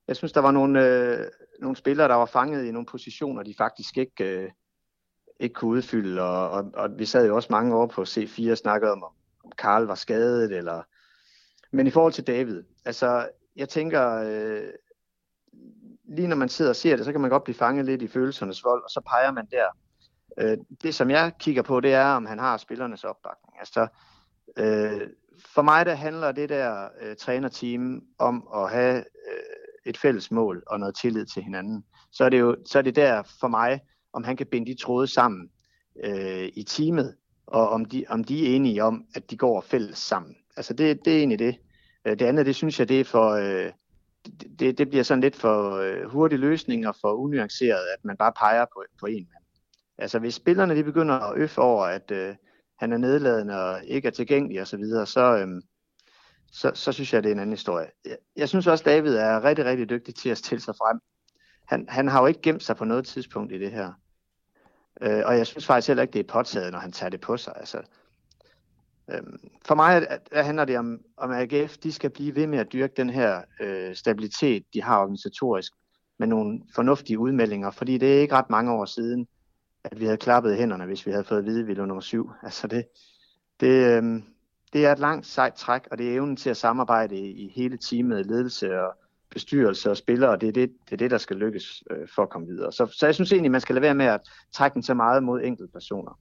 jeg 0.07 0.15
synes, 0.15 0.31
der 0.31 0.41
var 0.41 0.51
nogle, 0.51 0.85
øh, 0.85 1.27
nogle 1.59 1.75
spillere, 1.75 2.07
der 2.07 2.15
var 2.15 2.25
fanget 2.25 2.65
i 2.65 2.71
nogle 2.71 2.85
positioner, 2.85 3.43
de 3.43 3.53
faktisk 3.57 3.97
ikke, 3.97 4.23
øh, 4.23 4.51
ikke 5.39 5.53
kunne 5.53 5.71
udfylde, 5.71 6.21
og, 6.21 6.49
og, 6.49 6.71
og 6.73 6.89
vi 6.99 7.05
sad 7.05 7.27
jo 7.27 7.35
også 7.35 7.47
mange 7.51 7.75
år 7.75 7.87
på 7.87 8.01
C4 8.01 8.51
og 8.51 8.57
snakkede 8.57 8.91
om, 8.91 9.03
om 9.03 9.51
Karl 9.57 9.83
var 9.83 9.95
skadet, 9.95 10.57
eller... 10.57 10.83
Men 11.71 11.87
i 11.87 11.89
forhold 11.89 12.13
til 12.13 12.27
David, 12.27 12.63
altså, 12.85 13.29
jeg 13.55 13.69
tænker, 13.69 14.13
øh, 14.13 14.69
lige 16.03 16.27
når 16.27 16.35
man 16.35 16.49
sidder 16.49 16.71
og 16.71 16.75
ser 16.75 16.95
det, 16.95 17.05
så 17.05 17.11
kan 17.11 17.21
man 17.21 17.29
godt 17.29 17.43
blive 17.43 17.55
fanget 17.55 17.85
lidt 17.85 18.01
i 18.01 18.07
følelsernes 18.07 18.63
vold, 18.63 18.83
og 18.83 18.89
så 18.89 19.01
peger 19.01 19.31
man 19.31 19.47
der. 19.51 19.67
Øh, 20.37 20.57
det, 20.83 20.95
som 20.95 21.09
jeg 21.09 21.31
kigger 21.39 21.61
på, 21.61 21.79
det 21.79 21.93
er, 21.93 22.05
om 22.05 22.25
han 22.25 22.39
har 22.39 22.57
spillernes 22.57 23.03
opbakning. 23.03 23.59
Altså, 23.59 23.87
øh, 24.57 25.01
for 25.53 25.61
mig, 25.61 25.85
der 25.85 25.93
handler 25.93 26.31
det 26.31 26.49
der 26.49 26.87
øh, 27.01 27.15
trænerteam 27.15 28.01
om 28.19 28.47
at 28.55 28.69
have 28.71 28.97
øh, 28.97 29.61
et 29.85 29.97
fælles 29.97 30.31
mål 30.31 30.63
og 30.67 30.79
noget 30.79 30.95
tillid 31.01 31.25
til 31.25 31.43
hinanden. 31.43 31.83
Så 32.11 32.23
er 32.23 32.29
det 32.29 32.39
jo 32.39 32.55
så 32.65 32.77
er 32.77 32.81
det 32.81 32.95
der 32.95 33.23
for 33.39 33.47
mig, 33.47 33.81
om 34.13 34.23
han 34.23 34.37
kan 34.37 34.47
binde 34.47 34.71
de 34.71 34.77
tråde 34.77 35.07
sammen 35.07 35.49
øh, 36.03 36.49
i 36.53 36.63
teamet, 36.63 37.15
og 37.47 37.69
om 37.69 37.85
de, 37.85 38.05
om 38.09 38.23
de 38.23 38.47
er 38.47 38.55
enige 38.55 38.83
om, 38.83 39.05
at 39.15 39.31
de 39.31 39.37
går 39.37 39.61
fælles 39.61 39.97
sammen. 39.97 40.35
Altså 40.57 40.73
det, 40.73 41.05
det 41.05 41.13
er 41.13 41.17
egentlig 41.17 41.39
det. 41.39 41.55
Øh, 42.05 42.19
det 42.19 42.25
andet, 42.25 42.45
det 42.45 42.55
synes 42.55 42.79
jeg, 42.79 42.89
det 42.89 42.99
er 42.99 43.03
for, 43.03 43.29
øh, 43.29 43.71
det, 44.59 44.77
det 44.77 44.89
bliver 44.89 45.03
sådan 45.03 45.21
lidt 45.21 45.35
for 45.35 45.75
øh, 45.75 46.09
hurtig 46.09 46.39
løsning 46.39 46.87
og 46.87 46.95
for 47.01 47.13
unuanceret, 47.13 47.87
at 47.97 48.05
man 48.05 48.17
bare 48.17 48.31
peger 48.31 48.65
på, 48.73 48.83
på 48.99 49.05
en 49.05 49.27
mand. 49.33 49.43
Altså 49.97 50.19
hvis 50.19 50.35
spillerne 50.35 50.75
de 50.75 50.83
begynder 50.83 51.15
at 51.15 51.37
øffe 51.37 51.61
over, 51.61 51.85
at 51.85 52.11
øh, 52.11 52.35
han 52.81 52.93
er 52.93 52.97
nedladende 52.97 53.63
og 53.63 53.83
ikke 53.83 54.07
er 54.07 54.11
tilgængelig 54.11 54.61
osv., 54.61 54.83
så, 54.83 55.05
så, 55.05 55.37
øhm, 55.37 55.61
så, 56.51 56.71
så 56.73 56.91
synes 56.91 57.13
jeg, 57.13 57.23
det 57.23 57.29
er 57.29 57.33
en 57.33 57.39
anden 57.39 57.53
historie. 57.53 57.87
Jeg, 58.05 58.17
jeg 58.35 58.49
synes 58.49 58.67
også, 58.67 58.83
David 58.83 59.15
er 59.15 59.43
rigtig, 59.43 59.65
rigtig 59.65 59.89
dygtig 59.89 60.15
til 60.15 60.29
at 60.29 60.37
stille 60.37 60.61
sig 60.61 60.75
frem. 60.75 60.99
Han, 61.67 61.85
han 61.89 62.07
har 62.07 62.21
jo 62.21 62.27
ikke 62.27 62.41
gemt 62.41 62.63
sig 62.63 62.75
på 62.75 62.85
noget 62.85 63.05
tidspunkt 63.05 63.51
i 63.51 63.59
det 63.59 63.71
her. 63.71 63.93
Øh, 65.01 65.21
og 65.25 65.37
jeg 65.37 65.47
synes 65.47 65.65
faktisk 65.65 65.87
heller 65.87 66.01
ikke, 66.01 66.13
det 66.13 66.19
er 66.19 66.33
påtaget, 66.33 66.71
når 66.71 66.79
han 66.79 66.91
tager 66.91 67.09
det 67.09 67.21
på 67.21 67.37
sig. 67.37 67.53
Altså, 67.55 67.81
øhm, 69.11 69.39
for 69.65 69.75
mig 69.75 70.07
der 70.33 70.43
handler 70.43 70.65
det 70.65 70.77
om, 70.77 70.99
om 71.17 71.31
AGF, 71.31 71.77
de 71.77 71.91
skal 71.91 72.09
blive 72.09 72.35
ved 72.35 72.47
med 72.47 72.59
at 72.59 72.73
dyrke 72.73 72.93
den 72.97 73.09
her 73.09 73.41
øh, 73.61 73.95
stabilitet, 73.95 74.63
de 74.73 74.83
har 74.83 74.99
organisatorisk, 74.99 75.73
med 76.19 76.27
nogle 76.27 76.61
fornuftige 76.75 77.19
udmeldinger, 77.19 77.71
fordi 77.71 77.97
det 77.97 78.17
er 78.17 78.21
ikke 78.21 78.35
ret 78.35 78.49
mange 78.49 78.71
år 78.71 78.85
siden, 78.85 79.27
at 79.83 79.99
vi 79.99 80.05
havde 80.05 80.17
klappet 80.17 80.57
hænderne, 80.57 80.85
hvis 80.85 81.05
vi 81.05 81.11
havde 81.11 81.23
fået 81.23 81.39
at 81.39 81.45
vide, 81.45 81.61
at 81.61 81.67
vi 81.67 81.73
lå 81.73 81.85
nummer 81.85 82.01
syv. 82.01 82.31
Altså 82.43 82.67
det, 82.67 82.85
det, 83.59 83.67
øh, 83.67 84.21
det 84.73 84.85
er 84.85 84.91
et 84.91 84.99
langt 84.99 85.25
sejt 85.25 85.53
træk, 85.53 85.81
og 85.91 85.97
det 85.97 86.09
er 86.09 86.15
evnen 86.15 86.35
til 86.35 86.49
at 86.49 86.57
samarbejde 86.57 87.15
i, 87.15 87.31
i 87.31 87.51
hele 87.55 87.77
teamet, 87.77 88.25
ledelse 88.25 88.81
og 88.81 88.95
bestyrelse 89.29 89.89
og 89.89 89.97
spillere, 89.97 90.31
og 90.31 90.41
det 90.41 90.47
er 90.49 90.53
det, 90.53 90.71
det, 90.85 90.93
er 90.93 90.97
det 90.97 91.11
der 91.11 91.17
skal 91.17 91.37
lykkes 91.37 91.83
øh, 91.91 92.07
for 92.15 92.23
at 92.23 92.29
komme 92.29 92.47
videre. 92.47 92.71
Så, 92.71 92.85
så 92.85 93.05
jeg 93.05 93.15
synes 93.15 93.31
egentlig, 93.31 93.51
man 93.51 93.61
skal 93.61 93.75
lade 93.75 93.81
være 93.81 93.95
med 93.95 94.05
at 94.05 94.21
trække 94.51 94.75
den 94.75 94.83
så 94.83 94.93
meget 94.93 95.23
mod 95.23 95.41
enkelte 95.43 95.71
personer. 95.71 96.19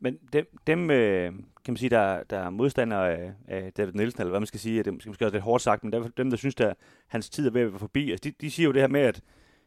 Men 0.00 0.18
dem, 0.32 0.46
dem 0.66 0.90
øh, 0.90 1.32
kan 1.32 1.72
man 1.72 1.76
sige, 1.76 1.90
der, 1.90 2.22
der 2.22 2.38
er 2.38 2.50
modstandere 2.50 3.12
af, 3.12 3.32
af 3.48 3.72
David 3.76 3.92
Nielsen, 3.92 4.20
eller 4.20 4.30
hvad 4.30 4.40
man 4.40 4.46
skal 4.46 4.60
sige, 4.60 4.82
det 4.82 4.94
skal 5.00 5.10
måske 5.10 5.24
også 5.24 5.34
lidt 5.34 5.44
hårdt 5.44 5.62
sagt, 5.62 5.84
men 5.84 5.92
der, 5.92 6.08
dem, 6.16 6.30
der 6.30 6.36
synes, 6.36 6.60
at 6.60 6.76
hans 7.06 7.30
tid 7.30 7.46
er 7.46 7.50
ved 7.50 7.60
at 7.60 7.70
være 7.70 7.78
forbi, 7.78 8.10
altså 8.10 8.28
de, 8.28 8.34
de 8.40 8.50
siger 8.50 8.66
jo 8.66 8.72
det 8.72 8.80
her 8.80 8.88
med, 8.88 9.00
at 9.00 9.20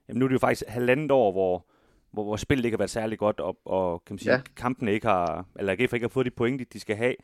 jamen, 0.07 0.19
nu 0.19 0.25
er 0.25 0.27
det 0.27 0.33
jo 0.33 0.39
faktisk 0.39 0.63
halvandet 0.67 1.11
år, 1.11 1.31
hvor, 1.31 1.65
hvor, 2.11 2.23
hvor 2.23 2.35
spillet 2.35 2.65
ikke 2.65 2.75
har 2.75 2.79
været 2.79 2.89
særlig 2.89 3.19
godt, 3.19 3.39
og, 3.39 3.57
og 3.65 4.03
kan 4.05 4.13
man 4.13 4.19
sige, 4.19 4.33
ja. 4.33 4.41
kampene 4.55 4.93
ikke 4.93 5.07
har, 5.07 5.45
eller 5.55 5.73
AGF 5.73 5.93
ikke 5.93 6.03
har 6.03 6.09
fået 6.09 6.25
de 6.25 6.31
point, 6.31 6.73
de 6.73 6.79
skal 6.79 6.95
have. 6.95 7.15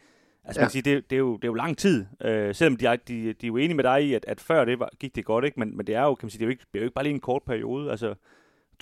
Altså 0.44 0.60
ja. 0.60 0.64
man 0.64 0.66
kan 0.66 0.72
sige, 0.72 0.96
det, 0.96 1.10
det, 1.10 1.16
er 1.16 1.20
jo, 1.20 1.36
det 1.36 1.44
er 1.44 1.48
jo 1.48 1.54
lang 1.54 1.78
tid, 1.78 2.06
øh, 2.22 2.56
selvom 2.56 2.78
de 2.78 2.86
er, 2.86 2.96
de, 2.96 3.34
de 3.34 3.46
er 3.46 3.48
jo 3.48 3.58
enige 3.58 3.76
med 3.76 3.84
dig 3.84 4.04
i, 4.04 4.14
at, 4.14 4.26
at 4.28 4.42
før 4.42 4.66
det 4.66 4.80
var, 4.80 4.90
gik 5.00 5.16
det 5.16 5.26
godt, 5.26 5.46
ikke? 5.46 5.60
Men, 5.60 5.78
men 5.78 5.88
det 5.88 5.96
er 5.96 6.04
jo, 6.04 6.16
kan 6.16 6.26
man 6.26 6.30
sige, 6.32 6.40
det 6.40 6.44
er 6.44 6.48
jo 6.48 6.52
ikke, 6.52 6.66
det 6.74 6.80
er 6.80 6.82
jo 6.82 6.86
ikke 6.86 6.96
bare 6.96 7.04
lige 7.04 7.14
en 7.14 7.20
kort 7.20 7.44
periode. 7.44 7.92
Altså, 7.92 8.16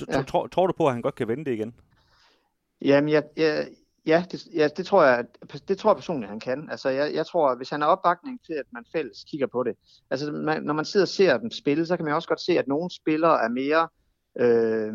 ja. 0.08 0.22
tror, 0.22 0.48
tror 0.48 0.68
du 0.68 0.74
på, 0.78 0.88
at 0.88 0.94
han 0.94 1.02
godt 1.02 1.16
kan 1.16 1.28
vende 1.28 1.46
det 1.46 1.52
igen? 1.52 1.74
Jamen, 2.82 3.10
jeg, 3.10 3.24
jeg, 3.38 3.68
ja, 4.06 4.24
det, 4.32 4.48
ja, 4.56 4.68
det 4.78 4.86
tror 4.86 5.04
jeg, 5.04 5.26
det 5.68 5.78
tror 5.78 5.90
jeg 5.90 5.98
personligt, 5.98 6.30
han 6.30 6.40
kan. 6.40 6.70
Altså, 6.72 6.90
jeg, 6.90 7.14
jeg 7.14 7.26
tror, 7.26 7.56
hvis 7.56 7.70
han 7.70 7.82
har 7.82 7.88
opbakning 7.88 8.46
til, 8.46 8.54
at 8.54 8.66
man 8.74 8.86
fælles 8.92 9.24
kigger 9.24 9.48
på 9.48 9.64
det. 9.64 9.76
Altså, 10.10 10.32
man, 10.32 10.64
når 10.64 10.74
man 10.74 10.86
sidder 10.86 11.04
og 11.04 11.10
ser 11.10 11.38
dem 11.38 11.52
spille, 11.52 11.86
så 11.86 11.96
kan 11.98 12.06
man 12.06 12.14
også 12.14 12.28
godt 12.28 12.42
se, 12.42 12.60
at 12.60 12.68
nogle 12.68 12.90
spillere 12.92 13.44
er 13.44 13.50
mere, 13.50 13.88
øh, 14.40 14.94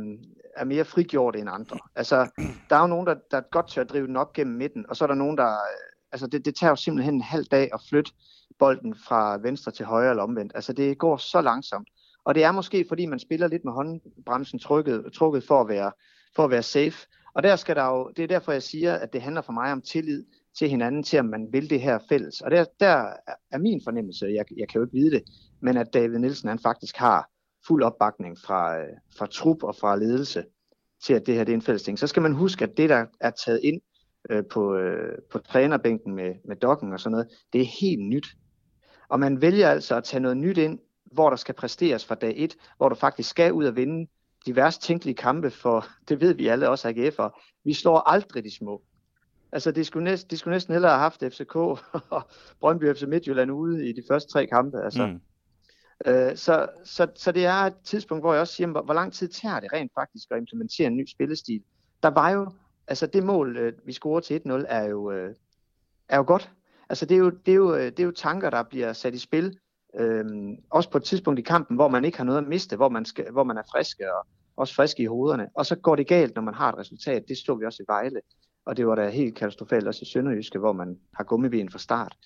er 0.57 0.64
mere 0.64 0.85
frigjorte 0.85 1.38
end 1.38 1.51
andre. 1.51 1.79
Altså, 1.95 2.31
der 2.71 2.77
er 2.77 2.81
jo 2.81 2.87
nogen, 2.87 3.07
der, 3.07 3.14
der 3.31 3.40
godt 3.40 3.69
tør 3.69 3.83
at 3.83 3.90
drive 3.90 4.07
den 4.07 4.16
op 4.16 4.33
gennem 4.33 4.57
midten, 4.57 4.87
og 4.88 4.97
så 4.97 5.05
er 5.05 5.09
der 5.09 5.14
nogen, 5.14 5.38
der 5.38 5.51
øh, 5.53 5.97
altså 6.12 6.27
det, 6.27 6.45
det 6.45 6.55
tager 6.55 6.71
jo 6.71 6.77
simpelthen 6.77 7.14
en 7.14 7.21
halv 7.21 7.45
dag 7.45 7.71
at 7.75 7.81
flytte 7.88 8.12
bolden 8.59 8.95
fra 9.09 9.38
venstre 9.42 9.73
til 9.73 9.87
højre 9.87 10.11
eller 10.11 10.23
omvendt. 10.23 10.53
Altså 10.55 10.73
det 10.73 10.99
går 10.99 11.16
så 11.16 11.40
langsomt. 11.40 11.88
Og 12.25 12.35
det 12.35 12.45
er 12.45 12.53
måske 12.53 12.85
fordi 12.88 13.07
man 13.07 13.19
spiller 13.19 13.49
lidt 13.49 13.64
med 13.64 13.73
håndbremsen 13.73 14.59
trukket, 14.59 15.12
trukket 15.14 15.45
for 15.45 15.61
at 15.61 15.69
være 15.69 15.92
for 16.37 16.45
at 16.45 16.51
være 16.51 16.62
safe. 16.62 17.07
Og 17.35 17.42
der 17.42 17.57
skal 17.57 17.77
der 17.77 17.85
jo, 17.85 18.12
det 18.16 18.23
er 18.23 18.27
derfor 18.27 18.53
jeg 18.53 18.62
siger, 18.62 18.95
at 18.95 19.12
det 19.12 19.23
handler 19.23 19.42
for 19.42 19.53
mig 19.53 19.73
om 19.73 19.83
tillid 19.83 20.25
til 20.59 20.69
hinanden, 20.69 21.03
til 21.03 21.19
om 21.19 21.27
man 21.27 21.49
vil 21.53 21.71
det 21.71 21.81
her 21.81 21.99
fælles. 22.09 22.40
Og 22.40 22.51
der, 22.51 22.64
der 22.81 23.12
er 23.51 23.59
min 23.59 23.81
fornemmelse, 23.85 24.27
jeg, 24.27 24.45
jeg 24.57 24.69
kan 24.69 24.79
jo 24.79 24.85
ikke 24.85 24.97
vide 24.97 25.11
det, 25.11 25.23
men 25.61 25.77
at 25.77 25.95
David 25.95 26.19
Nielsen 26.19 26.49
han 26.49 26.59
faktisk 26.59 26.97
har 26.97 27.31
fuld 27.68 27.83
opbakning 27.83 28.38
fra, 28.38 28.79
øh, 28.79 28.88
fra 29.18 29.26
trup 29.26 29.62
og 29.62 29.76
fra 29.76 29.96
ledelse 29.96 30.44
til, 31.05 31.14
at 31.14 31.26
det 31.26 31.35
her 31.35 31.44
det 31.44 31.52
er 31.52 31.57
en 31.57 31.62
fælles 31.62 31.83
ting. 31.83 31.98
Så 31.98 32.07
skal 32.07 32.22
man 32.22 32.33
huske, 32.33 32.64
at 32.64 32.76
det, 32.76 32.88
der 32.88 33.07
er 33.20 33.31
taget 33.31 33.61
ind 33.62 33.81
øh, 34.31 34.44
på, 34.50 34.74
øh, 34.74 35.18
på 35.33 35.38
trænerbænken 35.38 36.14
med, 36.14 36.35
med 36.44 36.57
dokken 36.57 36.92
og 36.92 37.00
sådan 37.00 37.12
noget, 37.12 37.29
det 37.52 37.61
er 37.61 37.66
helt 37.81 38.02
nyt. 38.02 38.26
Og 39.09 39.20
man 39.20 39.40
vælger 39.40 39.70
altså 39.70 39.96
at 39.96 40.05
tage 40.05 40.20
noget 40.20 40.37
nyt 40.37 40.59
ind, 40.59 40.79
hvor 41.05 41.31
der 41.31 41.37
skal 41.37 41.55
præsteres 41.55 42.05
fra 42.05 42.14
dag 42.14 42.35
et, 42.37 42.57
hvor 42.76 42.88
du 42.88 42.94
faktisk 42.94 43.31
skal 43.31 43.52
ud 43.52 43.64
og 43.64 43.76
vinde 43.76 44.11
de 44.46 44.57
værst 44.57 44.83
tænkelige 44.83 45.14
kampe, 45.14 45.50
for 45.50 45.87
det 46.09 46.20
ved 46.20 46.35
vi 46.35 46.46
alle 46.46 46.68
også 46.68 46.88
AGF'er. 46.88 47.61
Vi 47.64 47.72
slår 47.72 47.98
aldrig 47.98 48.44
de 48.44 48.57
små. 48.57 48.83
Altså, 49.52 49.70
det 49.70 49.87
skulle, 49.87 50.05
næsten, 50.05 50.31
de 50.31 50.37
skulle 50.37 50.55
næsten 50.55 50.72
hellere 50.72 50.90
have 50.90 51.00
haft 51.00 51.24
FCK 51.33 51.57
og 52.16 52.22
Brøndby 52.61 52.94
FC 52.94 53.02
Midtjylland 53.02 53.52
ude 53.52 53.88
i 53.88 53.92
de 53.92 54.02
første 54.09 54.33
tre 54.33 54.46
kampe. 54.46 54.85
Altså. 54.85 55.07
Mm. 55.07 55.20
Øh, 56.06 56.37
så, 56.37 56.66
så, 56.85 57.06
så 57.14 57.32
det 57.32 57.44
er 57.44 57.54
et 57.54 57.74
tidspunkt, 57.85 58.22
hvor 58.22 58.32
jeg 58.32 58.40
også 58.40 58.54
siger, 58.54 58.66
hvor, 58.66 58.82
hvor 58.82 58.94
lang 58.94 59.12
tid 59.12 59.28
tager 59.28 59.61
det 59.61 59.72
rent 59.72 59.92
faktisk 59.94 60.30
at 60.30 60.38
implementere 60.38 60.87
en 60.87 60.96
ny 60.96 61.06
spillestil. 61.06 61.62
Der 62.02 62.09
var 62.09 62.30
jo 62.30 62.50
altså 62.87 63.06
det 63.06 63.24
mål, 63.24 63.56
øh, 63.56 63.72
vi 63.85 63.92
scorer 63.92 64.20
til 64.20 64.40
1-0, 64.46 64.64
er 64.68 64.85
jo, 64.85 65.11
øh, 65.11 65.35
er 66.09 66.16
jo 66.16 66.24
godt. 66.26 66.50
Altså 66.88 67.06
det 67.06 67.14
er 67.14 67.18
jo, 67.18 67.30
det, 67.30 67.52
er 67.52 67.56
jo, 67.56 67.74
øh, 67.74 67.85
det 67.85 68.00
er 68.00 68.04
jo 68.04 68.11
tanker, 68.11 68.50
der 68.50 68.62
bliver 68.62 68.92
sat 68.92 69.14
i 69.14 69.18
spil 69.18 69.59
Øhm, 69.98 70.56
også 70.70 70.90
på 70.90 70.98
et 70.98 71.04
tidspunkt 71.04 71.38
i 71.38 71.42
kampen, 71.42 71.76
hvor 71.76 71.88
man 71.88 72.04
ikke 72.04 72.18
har 72.18 72.24
noget 72.24 72.38
at 72.38 72.48
miste, 72.48 72.76
hvor 72.76 72.88
man, 72.88 73.04
skal, 73.04 73.30
hvor 73.30 73.44
man 73.44 73.56
er 73.56 73.62
friske 73.72 74.14
og 74.14 74.26
også 74.56 74.74
friske 74.74 75.02
i 75.02 75.06
hovederne. 75.06 75.48
Og 75.54 75.66
så 75.66 75.76
går 75.76 75.96
det 75.96 76.06
galt, 76.06 76.35
når 76.35 76.42
man 76.42 76.54
har 76.54 76.72
et 76.72 76.78
resultat. 76.78 77.24
Det 77.28 77.38
stod 77.38 77.59
vi 77.59 77.66
også 77.66 77.82
i 77.82 77.87
Vejle. 77.88 78.20
Og 78.64 78.76
det 78.76 78.87
var 78.87 78.94
da 78.94 79.09
helt 79.09 79.35
katastrofalt 79.35 79.88
også 79.88 80.02
i 80.02 80.11
Sønderjyske, 80.12 80.59
hvor 80.59 80.72
man 80.72 80.98
har 81.14 81.24
gummiben 81.24 81.70
fra 81.70 81.78
start. 81.78 82.16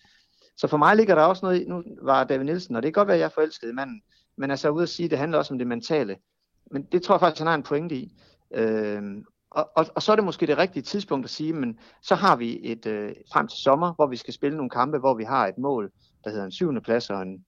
Så 0.61 0.67
for 0.67 0.77
mig 0.77 0.97
ligger 0.97 1.15
der 1.15 1.23
også 1.23 1.47
noget 1.47 1.63
i, 1.63 1.65
nu 1.65 1.83
var 2.03 2.25
David 2.25 2.45
Nielsen, 2.45 2.77
og 2.77 2.83
det 2.83 2.89
kan 2.95 3.01
godt 3.01 3.09
være, 3.09 3.15
at 3.15 3.21
jeg 3.21 3.27
er 3.27 3.31
forelsket 3.35 3.69
i 3.69 3.73
manden, 3.73 4.03
men 4.37 4.51
altså 4.51 4.71
ude 4.71 4.83
at 4.83 4.89
sige, 4.89 5.05
at 5.05 5.11
det 5.11 5.19
handler 5.19 5.39
også 5.39 5.55
om 5.55 5.59
det 5.59 5.67
mentale. 5.67 6.17
Men 6.71 6.83
det 6.83 7.03
tror 7.03 7.15
jeg 7.15 7.21
faktisk, 7.21 7.41
han 7.41 7.47
har 7.47 7.55
en 7.55 7.63
pointe 7.63 7.95
i. 7.95 8.13
Øhm, 8.55 9.25
og, 9.51 9.71
og, 9.77 9.87
og 9.95 10.03
så 10.03 10.13
er 10.13 10.17
det 10.17 10.25
måske 10.25 10.47
det 10.47 10.59
rigtige 10.59 10.83
tidspunkt 10.83 11.25
at 11.25 11.31
sige, 11.31 11.53
men 11.53 11.79
så 12.03 12.15
har 12.15 12.37
vi 12.37 12.61
et 12.63 12.87
øh, 12.87 13.15
frem 13.33 13.49
til 13.49 13.59
sommer, 13.59 13.93
hvor 13.93 14.07
vi 14.07 14.17
skal 14.17 14.35
spille 14.35 14.57
nogle 14.57 14.71
kampe, 14.71 14.99
hvor 14.99 15.15
vi 15.15 15.25
har 15.25 15.47
et 15.47 15.59
mål, 15.59 15.93
der 16.25 16.31
hedder 16.31 16.45
en 16.45 16.53
syvende 16.53 16.81
plads 16.81 17.11
og 17.11 17.23
en, 17.23 17.45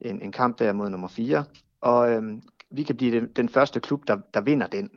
en, 0.00 0.22
en 0.22 0.32
kamp 0.32 0.58
der 0.58 0.72
mod 0.72 0.88
nummer 0.88 1.08
4. 1.08 1.44
Og 1.80 2.10
øhm, 2.10 2.42
vi 2.70 2.82
kan 2.82 2.96
blive 2.96 3.20
den, 3.20 3.32
den 3.36 3.48
første 3.48 3.80
klub, 3.80 4.08
der, 4.08 4.16
der 4.34 4.40
vinder 4.40 4.66
den 4.66 4.90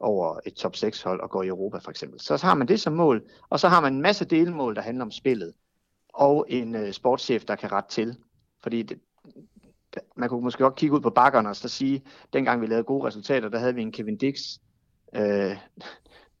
over 0.00 0.40
et 0.46 0.54
top 0.54 0.76
6 0.76 1.02
hold 1.02 1.20
og 1.20 1.30
går 1.30 1.42
i 1.42 1.48
Europa 1.48 1.78
for 1.78 1.90
eksempel. 1.90 2.20
Så, 2.20 2.36
så 2.36 2.46
har 2.46 2.54
man 2.54 2.68
det 2.68 2.80
som 2.80 2.92
mål, 2.92 3.22
og 3.50 3.60
så 3.60 3.68
har 3.68 3.80
man 3.80 3.94
en 3.94 4.02
masse 4.02 4.24
delmål, 4.24 4.74
der 4.74 4.82
handler 4.82 5.04
om 5.04 5.10
spillet, 5.10 5.52
og 6.18 6.46
en 6.48 6.74
øh, 6.74 6.92
sportschef, 6.92 7.44
der 7.44 7.56
kan 7.56 7.72
rette 7.72 7.90
til. 7.90 8.16
Fordi 8.62 8.82
det, 8.82 9.00
man 10.16 10.28
kunne 10.28 10.44
måske 10.44 10.62
godt 10.62 10.74
kigge 10.74 10.96
ud 10.96 11.00
på 11.00 11.10
bakkerne 11.10 11.48
og 11.48 11.56
så 11.56 11.68
sige, 11.68 12.02
dengang 12.32 12.60
vi 12.60 12.66
lavede 12.66 12.84
gode 12.84 13.06
resultater, 13.06 13.48
der 13.48 13.58
havde 13.58 13.74
vi 13.74 13.82
en 13.82 13.92
Kevin 13.92 14.16
Dix, 14.16 14.38
øh, 15.14 15.56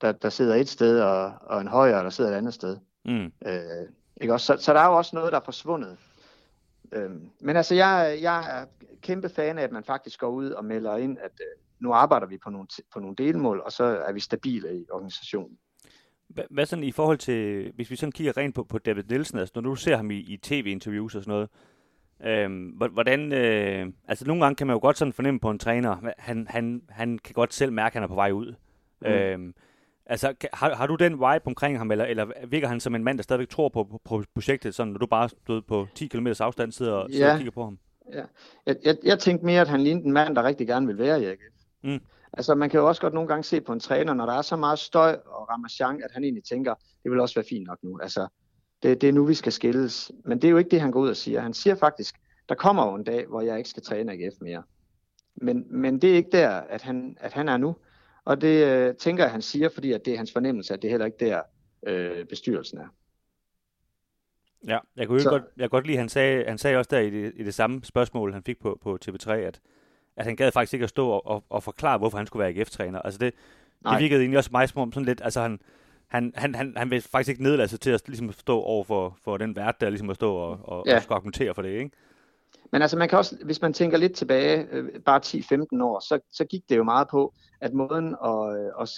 der, 0.00 0.12
der 0.12 0.28
sidder 0.28 0.54
et 0.54 0.68
sted, 0.68 1.00
og, 1.00 1.32
og 1.40 1.60
en 1.60 1.68
højere, 1.68 2.04
der 2.04 2.10
sidder 2.10 2.30
et 2.30 2.34
andet 2.34 2.54
sted. 2.54 2.76
Mm. 3.04 3.32
Øh, 3.46 3.88
ikke 4.20 4.32
også? 4.32 4.46
Så, 4.46 4.64
så 4.64 4.72
der 4.72 4.80
er 4.80 4.86
jo 4.86 4.96
også 4.96 5.16
noget, 5.16 5.32
der 5.32 5.38
er 5.38 5.44
forsvundet. 5.44 5.96
Øh, 6.92 7.10
men 7.40 7.56
altså, 7.56 7.74
jeg, 7.74 8.18
jeg 8.22 8.60
er 8.60 8.66
kæmpe 9.02 9.28
fan 9.28 9.58
af, 9.58 9.62
at 9.62 9.72
man 9.72 9.84
faktisk 9.84 10.20
går 10.20 10.28
ud 10.28 10.50
og 10.50 10.64
melder 10.64 10.96
ind, 10.96 11.18
at 11.18 11.32
øh, 11.40 11.62
nu 11.80 11.92
arbejder 11.92 12.26
vi 12.26 12.38
på 12.38 12.50
nogle, 12.50 12.68
på 12.92 13.00
nogle 13.00 13.16
delmål, 13.16 13.60
og 13.60 13.72
så 13.72 13.84
er 13.84 14.12
vi 14.12 14.20
stabile 14.20 14.80
i 14.80 14.86
organisationen. 14.90 15.58
Hvad 16.50 16.66
sådan 16.66 16.84
i 16.84 16.92
forhold 16.92 17.18
til, 17.18 17.72
hvis 17.74 17.90
vi 17.90 17.96
sådan 17.96 18.12
kigger 18.12 18.36
rent 18.36 18.54
på, 18.54 18.64
på 18.64 18.78
David 18.78 19.04
Nielsen, 19.10 19.38
altså 19.38 19.52
når 19.54 19.62
du 19.62 19.74
ser 19.74 19.96
ham 19.96 20.10
i, 20.10 20.16
i 20.16 20.36
tv-interviews 20.36 21.14
og 21.14 21.22
sådan 21.22 21.32
noget, 21.32 21.48
Øhm, 22.24 22.66
hvordan, 22.92 23.32
øh, 23.32 23.86
altså 24.08 24.26
nogle 24.26 24.42
gange 24.42 24.56
kan 24.56 24.66
man 24.66 24.74
jo 24.74 24.80
godt 24.80 24.98
sådan 24.98 25.12
fornemme 25.12 25.40
på 25.40 25.50
en 25.50 25.58
træner, 25.58 26.12
han, 26.18 26.46
han, 26.50 26.82
han 26.88 27.18
kan 27.18 27.32
godt 27.34 27.54
selv 27.54 27.72
mærke, 27.72 27.86
at 27.86 27.94
han 27.94 28.02
er 28.02 28.06
på 28.08 28.14
vej 28.14 28.30
ud. 28.30 28.54
Mm. 29.00 29.08
Øhm, 29.08 29.54
altså, 30.06 30.34
har, 30.52 30.74
har 30.74 30.86
du 30.86 30.94
den 30.94 31.12
vibe 31.12 31.46
omkring 31.46 31.78
ham, 31.78 31.90
eller, 31.90 32.04
eller 32.04 32.26
virker 32.48 32.68
han 32.68 32.80
som 32.80 32.94
en 32.94 33.04
mand, 33.04 33.18
der 33.18 33.22
stadigvæk 33.22 33.48
tror 33.48 33.68
på, 33.68 33.84
på, 33.84 34.00
på 34.04 34.24
projektet, 34.34 34.74
sådan 34.74 34.92
når 34.92 34.98
du 34.98 35.06
bare 35.06 35.28
stod 35.28 35.62
på 35.62 35.86
10 35.94 36.06
km 36.06 36.26
afstand 36.40 36.72
sidder, 36.72 36.92
og, 36.92 37.10
sidder 37.10 37.26
ja. 37.26 37.32
og 37.32 37.38
kigger 37.38 37.52
på 37.52 37.64
ham? 37.64 37.78
Ja. 38.12 38.22
Jeg, 38.66 38.76
jeg, 38.84 38.96
jeg 39.04 39.18
tænkte 39.18 39.46
mere, 39.46 39.60
at 39.60 39.68
han 39.68 39.80
lignede 39.80 40.06
en 40.06 40.12
mand, 40.12 40.36
der 40.36 40.42
rigtig 40.42 40.66
gerne 40.66 40.86
vil 40.86 40.98
være 40.98 41.22
i 41.22 41.24
AGF. 41.24 41.40
Mm. 41.82 42.00
Altså, 42.32 42.54
man 42.54 42.70
kan 42.70 42.80
jo 42.80 42.88
også 42.88 43.00
godt 43.00 43.14
nogle 43.14 43.28
gange 43.28 43.44
se 43.44 43.60
på 43.60 43.72
en 43.72 43.80
træner, 43.80 44.14
når 44.14 44.26
der 44.26 44.32
er 44.32 44.42
så 44.42 44.56
meget 44.56 44.78
støj 44.78 45.18
og 45.26 45.48
ramachan, 45.48 46.02
at 46.04 46.10
han 46.12 46.24
egentlig 46.24 46.44
tænker, 46.44 46.74
det 47.02 47.10
vil 47.10 47.20
også 47.20 47.34
være 47.34 47.44
fint 47.48 47.66
nok 47.66 47.78
nu. 47.82 47.98
Altså, 48.02 48.28
det, 48.82 49.00
det 49.00 49.08
er 49.08 49.12
nu, 49.12 49.24
vi 49.24 49.34
skal 49.34 49.52
skilles. 49.52 50.12
Men 50.24 50.42
det 50.42 50.48
er 50.48 50.50
jo 50.50 50.56
ikke 50.56 50.70
det, 50.70 50.80
han 50.80 50.90
går 50.90 51.00
ud 51.00 51.08
og 51.08 51.16
siger. 51.16 51.40
Han 51.40 51.54
siger 51.54 51.74
faktisk, 51.74 52.14
der 52.48 52.54
kommer 52.54 52.86
jo 52.86 52.94
en 52.94 53.04
dag, 53.04 53.26
hvor 53.26 53.40
jeg 53.40 53.58
ikke 53.58 53.70
skal 53.70 53.82
træne 53.82 54.12
AGF 54.12 54.34
mere. 54.40 54.62
Men, 55.34 55.66
men 55.70 56.02
det 56.02 56.10
er 56.10 56.14
ikke 56.14 56.30
der, 56.32 56.50
at 56.50 56.82
han, 56.82 57.16
at 57.20 57.32
han 57.32 57.48
er 57.48 57.56
nu. 57.56 57.76
Og 58.24 58.40
det 58.40 58.66
øh, 58.66 58.94
tænker 58.94 59.24
jeg, 59.24 59.32
han 59.32 59.42
siger, 59.42 59.68
fordi 59.68 59.92
at 59.92 60.04
det 60.04 60.12
er 60.12 60.16
hans 60.16 60.32
fornemmelse, 60.32 60.74
at 60.74 60.82
det 60.82 60.88
er 60.88 60.92
heller 60.92 61.06
ikke 61.06 61.26
der, 61.26 61.42
øh, 61.86 62.24
bestyrelsen 62.24 62.78
er. 62.78 62.88
Ja, 64.66 64.78
jeg 64.96 65.06
kunne 65.06 65.20
så, 65.20 65.30
godt, 65.30 65.42
jeg 65.56 65.70
kunne 65.70 65.78
godt 65.78 65.86
lide, 65.86 65.98
han 65.98 66.08
sagde, 66.08 66.44
han 66.48 66.58
sagde 66.58 66.76
også 66.76 66.88
der 66.90 66.98
i 66.98 67.10
det, 67.10 67.32
i 67.36 67.44
det 67.44 67.54
samme 67.54 67.84
spørgsmål, 67.84 68.32
han 68.32 68.42
fik 68.42 68.58
på, 68.58 68.78
på 68.82 68.98
TV3, 69.04 69.30
at, 69.32 69.60
at 70.18 70.24
han 70.24 70.36
gad 70.36 70.52
faktisk 70.52 70.74
ikke 70.74 70.84
at 70.84 70.90
stå 70.90 71.08
og, 71.08 71.26
og, 71.26 71.44
og 71.50 71.62
forklare, 71.62 71.98
hvorfor 71.98 72.18
han 72.18 72.26
skulle 72.26 72.40
være 72.40 72.54
AGF-træner. 72.54 73.02
Altså 73.02 73.18
det, 73.18 73.34
det 73.84 73.98
virkede 73.98 74.20
egentlig 74.20 74.38
også 74.38 74.50
mig 74.52 74.68
som 74.68 74.80
om 74.82 74.92
sådan 74.92 75.04
lidt, 75.04 75.20
altså 75.24 75.40
han, 75.40 75.60
han, 76.08 76.32
han, 76.36 76.54
han, 76.54 76.74
han 76.76 76.90
vil 76.90 77.02
faktisk 77.02 77.28
ikke 77.28 77.42
nedlade 77.42 77.68
sig 77.68 77.80
til 77.80 77.90
at 77.90 78.02
ligesom 78.06 78.32
stå 78.32 78.60
over 78.60 78.84
for, 78.84 79.16
for 79.24 79.36
den 79.36 79.56
vært, 79.56 79.80
der 79.80 79.90
ligesom 79.90 80.10
at 80.10 80.16
stå 80.16 80.34
og, 80.34 80.58
og, 80.62 80.84
ja. 80.86 80.96
og 80.96 81.02
skulle 81.02 81.16
argumentere 81.16 81.54
for 81.54 81.62
det, 81.62 81.68
ikke? 81.68 81.90
Men 82.72 82.82
altså 82.82 82.96
man 82.96 83.08
kan 83.08 83.18
også, 83.18 83.36
hvis 83.44 83.62
man 83.62 83.72
tænker 83.72 83.98
lidt 83.98 84.14
tilbage, 84.14 84.66
øh, 84.70 85.00
bare 85.00 85.20
10-15 85.26 85.82
år, 85.82 86.00
så, 86.00 86.18
så 86.32 86.44
gik 86.44 86.62
det 86.68 86.76
jo 86.76 86.84
meget 86.84 87.08
på, 87.10 87.34
at 87.60 87.72
måden 87.74 88.16
at, 88.24 88.58
øh, 88.58 88.70
at, 88.80 88.90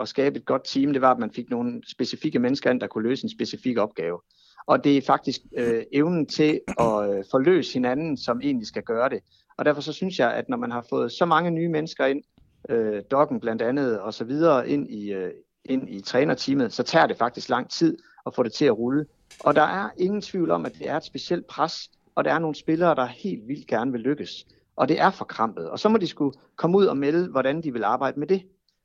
at 0.00 0.08
skabe 0.08 0.38
et 0.38 0.44
godt 0.44 0.62
team, 0.64 0.92
det 0.92 1.02
var, 1.02 1.10
at 1.10 1.18
man 1.18 1.30
fik 1.30 1.50
nogle 1.50 1.82
specifikke 1.90 2.38
mennesker 2.38 2.70
ind, 2.70 2.80
der 2.80 2.86
kunne 2.86 3.08
løse 3.08 3.24
en 3.24 3.30
specifik 3.30 3.78
opgave. 3.78 4.20
Og 4.66 4.84
det 4.84 4.96
er 4.96 5.02
faktisk 5.02 5.40
øh, 5.56 5.82
evnen 5.92 6.26
til 6.26 6.60
at 6.68 7.10
øh, 7.10 7.24
forløse 7.30 7.72
hinanden, 7.72 8.16
som 8.16 8.40
egentlig 8.42 8.66
skal 8.66 8.82
gøre 8.82 9.08
det. 9.08 9.20
Og 9.60 9.66
derfor 9.66 9.80
så 9.80 9.92
synes 9.92 10.18
jeg, 10.18 10.34
at 10.34 10.48
når 10.48 10.56
man 10.56 10.70
har 10.70 10.86
fået 10.90 11.12
så 11.12 11.24
mange 11.24 11.50
nye 11.50 11.68
mennesker 11.68 12.06
ind, 12.06 12.22
øh, 12.68 13.02
Dokken 13.10 13.40
blandt 13.40 13.62
andet, 13.62 14.00
og 14.00 14.14
så 14.14 14.24
videre 14.24 14.68
ind 14.68 14.90
i, 14.90 15.12
øh, 15.12 15.32
ind 15.64 15.90
i 15.90 16.00
trænerteamet, 16.00 16.72
så 16.72 16.82
tager 16.82 17.06
det 17.06 17.16
faktisk 17.16 17.48
lang 17.48 17.70
tid 17.70 17.98
at 18.26 18.34
få 18.34 18.42
det 18.42 18.52
til 18.52 18.64
at 18.64 18.78
rulle. 18.78 19.06
Og 19.40 19.54
der 19.54 19.62
er 19.62 19.90
ingen 19.98 20.20
tvivl 20.20 20.50
om, 20.50 20.66
at 20.66 20.72
det 20.72 20.88
er 20.88 20.96
et 20.96 21.04
specielt 21.04 21.46
pres, 21.46 21.90
og 22.14 22.24
der 22.24 22.32
er 22.32 22.38
nogle 22.38 22.54
spillere, 22.54 22.94
der 22.94 23.06
helt 23.06 23.48
vildt 23.48 23.66
gerne 23.66 23.92
vil 23.92 24.00
lykkes. 24.00 24.46
Og 24.76 24.88
det 24.88 25.00
er 25.00 25.10
forkrampet. 25.10 25.70
Og 25.70 25.78
så 25.78 25.88
må 25.88 25.98
de 25.98 26.06
skulle 26.06 26.38
komme 26.56 26.78
ud 26.78 26.86
og 26.86 26.96
melde, 26.96 27.30
hvordan 27.30 27.62
de 27.62 27.72
vil 27.72 27.84
arbejde 27.84 28.20
med 28.20 28.26
det. 28.26 28.42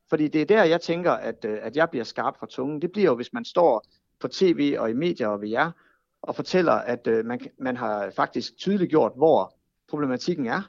Fordi 0.10 0.28
det 0.28 0.42
er 0.42 0.46
der, 0.46 0.64
jeg 0.64 0.82
tænker, 0.82 1.12
at, 1.12 1.46
øh, 1.46 1.58
at 1.62 1.76
jeg 1.76 1.90
bliver 1.90 2.06
skarp 2.06 2.40
fra 2.40 2.48
tungen. 2.50 2.82
Det 2.82 2.92
bliver 2.92 3.10
jo, 3.10 3.16
hvis 3.16 3.34
man 3.34 3.46
står 3.46 3.86
på 4.20 4.28
tv 4.28 4.76
og 4.80 4.90
i 4.90 4.94
medier 4.94 5.28
og 5.28 5.42
ved 5.42 5.50
jer, 5.50 5.72
og 6.22 6.36
fortæller, 6.36 6.74
at 6.74 7.08
øh, 7.08 7.26
man, 7.26 7.40
man 7.60 7.78
har 7.78 8.12
faktisk 8.16 8.58
tydeligt 8.58 8.90
gjort, 8.90 9.12
hvor 9.16 9.55
problematikken 9.90 10.46
er, 10.46 10.62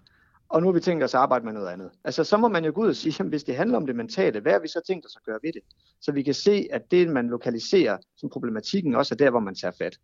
og 0.48 0.61
nu 0.61 0.66
har 0.66 0.72
vi 0.72 0.81
tænkt 0.81 1.05
os 1.05 1.14
at 1.14 1.20
arbejde 1.20 1.44
med 1.44 1.52
noget 1.52 1.68
andet. 1.68 1.90
Altså, 2.05 2.24
så 2.24 2.37
må 2.37 2.48
man 2.48 2.64
jo 2.64 2.72
gå 2.74 2.81
ud 2.83 2.88
og 2.88 2.96
sige, 2.96 3.16
at 3.24 3.29
hvis 3.29 3.44
det 3.44 3.57
handler 3.57 3.76
om 3.76 3.87
det 3.87 3.96
mentale, 3.96 4.40
hvad 4.40 4.52
har 4.52 4.59
vi 4.59 4.68
så 4.68 4.81
tænkt 4.87 5.07
os 5.07 5.16
at 5.16 5.22
gøre 5.22 5.38
ved 5.42 5.52
det? 5.52 5.62
Så 6.00 6.12
vi 6.12 6.22
kan 6.22 6.35
se, 6.35 6.68
at 6.70 6.90
det, 6.90 7.09
man 7.09 7.29
lokaliserer 7.29 7.98
som 8.16 8.31
problematikken, 8.31 8.94
også 8.94 9.14
er 9.14 9.16
der, 9.16 9.31
hvor 9.31 9.40
man 9.40 9.55
tager 9.55 9.72
fat. 9.79 9.98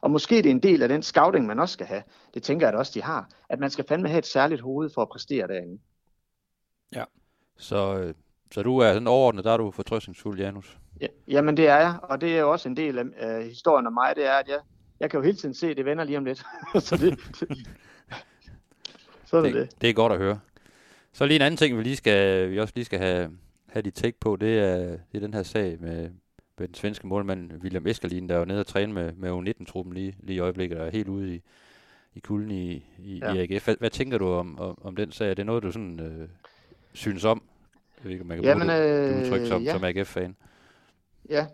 Og 0.00 0.10
måske 0.10 0.36
det 0.36 0.46
er 0.46 0.50
en 0.50 0.62
del 0.62 0.82
af 0.82 0.88
den 0.88 1.02
scouting, 1.02 1.46
man 1.46 1.58
også 1.58 1.72
skal 1.72 1.86
have. 1.86 2.02
Det 2.34 2.42
tænker 2.42 2.66
jeg 2.66 2.74
at 2.74 2.78
også, 2.78 2.92
de 2.94 3.02
har. 3.02 3.28
At 3.48 3.60
man 3.60 3.70
skal 3.70 3.84
fandme 3.88 4.08
have 4.08 4.18
et 4.18 4.26
særligt 4.26 4.60
hoved 4.60 4.90
for 4.94 5.02
at 5.02 5.08
præstere 5.08 5.48
derinde. 5.48 5.78
Ja, 6.94 7.04
så, 7.56 7.98
øh, 7.98 8.14
så 8.52 8.62
du 8.62 8.78
er 8.78 8.92
sådan 8.92 9.06
overordnet, 9.06 9.44
der 9.44 9.52
er 9.52 9.56
du 9.56 9.70
fortrøstningsfuld, 9.70 10.38
Janus? 10.38 10.78
Ja, 11.00 11.06
jamen 11.28 11.56
det 11.56 11.68
er 11.68 11.76
jeg, 11.76 11.98
og 12.02 12.20
det 12.20 12.36
er 12.36 12.40
jo 12.40 12.52
også 12.52 12.68
en 12.68 12.76
del 12.76 12.98
af 12.98 13.38
uh, 13.38 13.46
historien 13.46 13.86
om 13.86 13.92
mig, 13.92 14.16
det 14.16 14.26
er, 14.26 14.32
at 14.32 14.48
jeg, 14.48 14.58
jeg 15.00 15.10
kan 15.10 15.18
jo 15.18 15.24
hele 15.24 15.36
tiden 15.36 15.54
se, 15.54 15.70
at 15.70 15.76
det 15.76 15.84
vender 15.84 16.04
lige 16.04 16.18
om 16.18 16.24
lidt. 16.24 16.44
så 16.88 16.96
det, 16.96 17.18
så 19.34 19.38
er 19.38 19.52
det, 19.52 19.54
det. 19.54 19.80
Det 19.80 19.90
er 19.90 19.94
godt 19.94 20.12
at 20.12 20.18
høre. 20.18 20.40
Så 21.12 21.26
lige 21.26 21.36
en 21.36 21.42
anden 21.42 21.58
ting, 21.58 21.78
vi 21.78 21.82
lige 21.82 21.96
skal, 21.96 22.50
vi 22.50 22.58
også 22.60 22.72
lige 22.76 22.84
skal 22.84 22.98
have, 22.98 23.30
have 23.68 23.82
dit 23.82 23.94
take 23.94 24.20
på, 24.20 24.36
det 24.36 24.58
er, 24.58 24.76
det 24.86 25.14
er 25.14 25.20
den 25.20 25.34
her 25.34 25.42
sag 25.42 25.76
med, 25.80 26.10
med 26.58 26.68
den 26.68 26.74
svenske 26.74 27.06
målmand 27.06 27.52
William 27.62 27.86
Eskerlin, 27.86 28.28
der 28.28 28.34
er 28.34 28.38
jo 28.38 28.44
nede 28.44 28.60
og 28.60 28.66
træne 28.66 28.92
med, 28.92 29.12
med 29.12 29.30
U19-truppen 29.30 29.94
lige, 29.94 30.16
lige 30.20 30.36
i 30.36 30.40
øjeblikket, 30.40 30.78
og 30.78 30.86
er 30.86 30.90
helt 30.90 31.08
ude 31.08 31.34
i, 31.34 31.42
i 32.14 32.20
kulden 32.20 32.50
i, 32.50 32.84
i, 32.98 33.18
ja. 33.18 33.32
i 33.32 33.38
AGF. 33.38 33.64
Hvad, 33.64 33.76
hvad 33.78 33.90
tænker 33.90 34.18
du 34.18 34.28
om, 34.28 34.58
om, 34.58 34.78
om 34.82 34.96
den 34.96 35.12
sag? 35.12 35.30
Er 35.30 35.34
det 35.34 35.46
noget, 35.46 35.62
du 35.62 35.72
sådan 35.72 36.00
øh, 36.00 36.28
synes 36.92 37.24
om? 37.24 37.42
Jeg 37.96 38.04
ved 38.04 38.10
ikke, 38.10 38.22
om 38.22 38.28
man 38.28 38.36
kan 38.36 38.44
Jamen, 38.44 38.66
bruge 38.66 38.78
det, 38.78 39.14
det 39.14 39.24
udtryk 39.24 39.46
som, 39.46 39.62
ja. 39.62 39.72
som 39.72 39.84
AGF-fan. 39.84 40.36
Ja, 41.30 41.46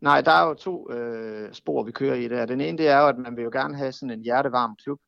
Nej, 0.00 0.20
der 0.20 0.32
er 0.32 0.48
jo 0.48 0.54
to 0.54 0.92
øh, 0.92 1.52
spor, 1.52 1.82
vi 1.82 1.92
kører 1.92 2.14
i 2.14 2.28
der. 2.28 2.46
Den 2.46 2.60
ene, 2.60 2.78
det 2.78 2.88
er 2.88 2.98
jo, 2.98 3.08
at 3.08 3.18
man 3.18 3.36
vil 3.36 3.44
jo 3.44 3.50
gerne 3.52 3.76
have 3.76 3.92
sådan 3.92 4.10
en 4.10 4.22
hjertevarm 4.22 4.76
klub, 4.84 4.98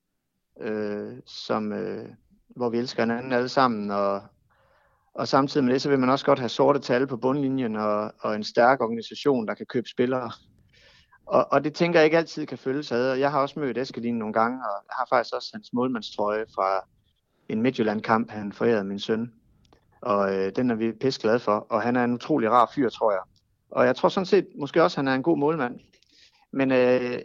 øh, 0.61 1.13
som, 1.27 1.73
øh, 1.73 2.09
hvor 2.57 2.71
vi 2.71 2.79
elsker 2.79 3.03
hinanden 3.03 3.33
alle 3.33 3.49
sammen, 3.49 3.91
og, 3.91 4.23
og 5.15 5.29
samtidig 5.29 5.65
med 5.65 5.73
det, 5.73 5.83
så 5.83 5.89
vil 5.89 5.99
man 5.99 6.11
også 6.11 6.27
godt 6.27 6.39
have 6.39 6.49
sorte 6.49 6.79
tal 6.79 7.07
på 7.07 7.17
bundlinjen 7.17 7.77
og, 7.77 8.13
og 8.21 8.35
en 8.35 8.45
stærk 8.45 8.81
organisation, 8.81 9.49
der 9.49 9.55
kan 9.55 9.67
købe 9.67 9.89
spillere. 9.89 10.31
Og, 11.27 11.47
og 11.53 11.65
det 11.65 11.75
tænker 11.75 11.99
jeg 11.99 12.05
ikke 12.05 12.19
altid 12.19 12.47
kan 12.47 12.59
følges 12.59 12.93
ad. 12.93 13.15
Jeg 13.15 13.31
har 13.31 13.41
også 13.41 13.59
mødt 13.59 13.79
Eskelin 13.79 14.19
nogle 14.19 14.35
gange, 14.35 14.59
og 14.59 14.85
jeg 14.89 14.95
har 14.99 15.07
faktisk 15.11 15.35
også 15.35 15.51
hans 15.55 15.71
målmandstrøje 15.73 16.45
fra 16.55 16.87
en 17.49 17.63
Midtjylland-kamp, 17.63 18.31
han 18.31 18.53
forærede 18.53 18.85
min 18.85 18.99
søn. 18.99 19.33
Og 20.01 20.35
øh, 20.35 20.53
den 20.57 20.71
er 20.71 20.75
vi 20.75 20.93
pisse 20.93 21.21
glade 21.21 21.39
for, 21.39 21.67
og 21.71 21.83
han 21.83 21.97
er 21.97 22.05
en 22.05 22.13
utrolig 22.13 22.51
rar 22.51 22.71
fyr, 22.75 22.89
tror 22.89 23.13
jeg. 23.13 23.21
Og 23.71 23.87
jeg 23.87 23.97
tror 23.97 24.09
sådan 24.09 24.27
set 24.27 24.47
måske 24.59 24.83
også, 24.83 24.95
at 24.95 25.05
han 25.05 25.09
er 25.09 25.15
en 25.15 25.23
god 25.23 25.39
målmand. 25.39 25.81
Men, 26.53 26.73
øh, 26.73 27.19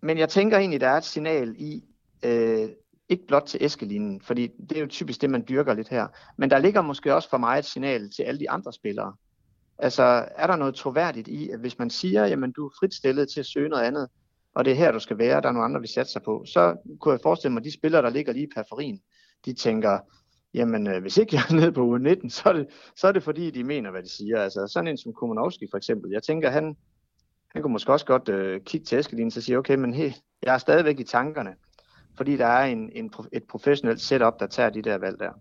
men 0.00 0.18
jeg 0.18 0.28
tænker 0.28 0.58
egentlig, 0.58 0.80
der 0.80 0.88
er 0.88 0.96
et 0.96 1.04
signal 1.04 1.54
i, 1.58 1.84
øh, 2.22 2.68
ikke 3.08 3.26
blot 3.26 3.42
til 3.46 3.58
æskelinjen, 3.62 4.20
fordi 4.20 4.48
det 4.68 4.76
er 4.76 4.80
jo 4.80 4.86
typisk 4.86 5.20
det, 5.20 5.30
man 5.30 5.44
dyrker 5.48 5.74
lidt 5.74 5.88
her. 5.88 6.06
Men 6.36 6.50
der 6.50 6.58
ligger 6.58 6.82
måske 6.82 7.14
også 7.14 7.30
for 7.30 7.38
mig 7.38 7.58
et 7.58 7.64
signal 7.64 8.10
til 8.10 8.22
alle 8.22 8.40
de 8.40 8.50
andre 8.50 8.72
spillere. 8.72 9.14
Altså, 9.78 10.28
er 10.36 10.46
der 10.46 10.56
noget 10.56 10.74
troværdigt 10.74 11.28
i, 11.28 11.50
at 11.50 11.60
hvis 11.60 11.78
man 11.78 11.90
siger, 11.90 12.26
jamen 12.26 12.52
du 12.52 12.66
er 12.66 12.70
frit 12.80 12.94
stillet 12.94 13.28
til 13.28 13.40
at 13.40 13.46
søge 13.46 13.68
noget 13.68 13.84
andet, 13.84 14.08
og 14.54 14.64
det 14.64 14.70
er 14.70 14.76
her, 14.76 14.92
du 14.92 14.98
skal 14.98 15.18
være, 15.18 15.40
der 15.40 15.48
er 15.48 15.52
nogle 15.52 15.64
andre, 15.64 15.80
vi 15.80 15.86
satser 15.86 16.20
på, 16.20 16.44
så 16.46 16.76
kunne 17.00 17.12
jeg 17.12 17.20
forestille 17.22 17.52
mig, 17.52 17.60
at 17.60 17.64
de 17.64 17.72
spillere, 17.72 18.02
der 18.02 18.10
ligger 18.10 18.32
lige 18.32 18.46
i 18.46 18.50
periferien, 18.54 19.00
de 19.44 19.54
tænker, 19.54 19.98
jamen 20.54 20.86
øh, 20.86 21.00
hvis 21.00 21.16
ikke 21.16 21.36
jeg 21.36 21.42
er 21.50 21.54
nede 21.54 21.72
på 21.72 21.82
u 21.82 21.96
19, 21.96 22.30
så 22.30 22.48
er, 22.48 22.52
det, 22.52 22.66
så 22.96 23.08
er 23.08 23.12
det 23.12 23.22
fordi, 23.22 23.50
de 23.50 23.64
mener, 23.64 23.90
hvad 23.90 24.02
de 24.02 24.16
siger. 24.16 24.40
Altså 24.40 24.66
sådan 24.66 24.88
en 24.88 24.98
som 24.98 25.12
Kumanowski 25.12 25.66
for 25.70 25.76
eksempel, 25.76 26.10
jeg 26.10 26.22
tænker, 26.22 26.50
han, 26.50 26.76
han 27.50 27.62
kunne 27.62 27.72
måske 27.72 27.92
også 27.92 28.06
godt 28.06 28.28
øh, 28.28 28.60
kigge 28.60 28.84
til 28.84 28.98
Eskelin 28.98 29.26
og 29.26 29.32
sige, 29.32 29.58
okay, 29.58 29.74
men 29.74 29.94
hey, 29.94 30.12
jeg 30.42 30.54
er 30.54 30.58
stadigvæk 30.58 31.00
i 31.00 31.04
tankerne 31.04 31.54
fordi 32.18 32.36
der 32.36 32.46
er 32.46 32.64
en, 32.64 32.90
en, 32.92 33.12
et 33.32 33.44
professionelt 33.44 34.00
setup, 34.00 34.40
der 34.40 34.46
tager 34.46 34.70
de 34.70 34.82
der 34.82 34.98
valg 34.98 35.20
der. 35.20 35.32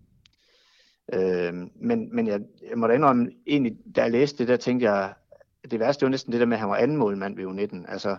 Øh, 1.13 1.53
men 1.75 2.15
men 2.15 2.27
jeg, 2.27 2.39
jeg 2.69 2.77
må 2.77 2.87
da 2.87 2.93
indrømme, 2.93 3.31
egentlig, 3.47 3.77
da 3.95 4.01
jeg 4.01 4.11
læste 4.11 4.37
det, 4.37 4.47
der 4.47 4.57
tænkte 4.57 4.91
jeg, 4.91 5.13
det 5.71 5.79
værste 5.79 6.05
var 6.05 6.09
næsten 6.09 6.31
det 6.31 6.39
der 6.39 6.45
med, 6.45 6.57
at 6.57 6.59
han 6.59 6.69
var 6.69 6.75
anden 6.75 6.97
målmand 6.97 7.35
ved 7.35 7.45
U19. 7.45 7.91
Altså, 7.91 8.17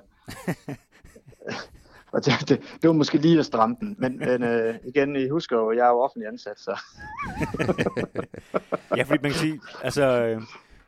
og 2.12 2.24
det, 2.24 2.32
det, 2.48 2.60
det, 2.82 2.88
var 2.88 2.92
måske 2.92 3.18
lige 3.18 3.38
at 3.38 3.46
stramme 3.46 3.76
den. 3.80 3.96
Men, 3.98 4.18
men 4.18 4.42
øh, 4.42 4.74
igen, 4.84 5.16
I 5.16 5.28
husker 5.28 5.56
jo, 5.56 5.72
jeg 5.72 5.86
er 5.86 5.90
jo 5.90 6.00
offentlig 6.00 6.28
ansat, 6.28 6.60
så... 6.60 6.80
ja, 8.96 9.02
fordi 9.02 9.22
man 9.22 9.30
kan 9.30 9.40
sige, 9.40 9.60
altså, 9.82 10.02
øh, 10.02 10.42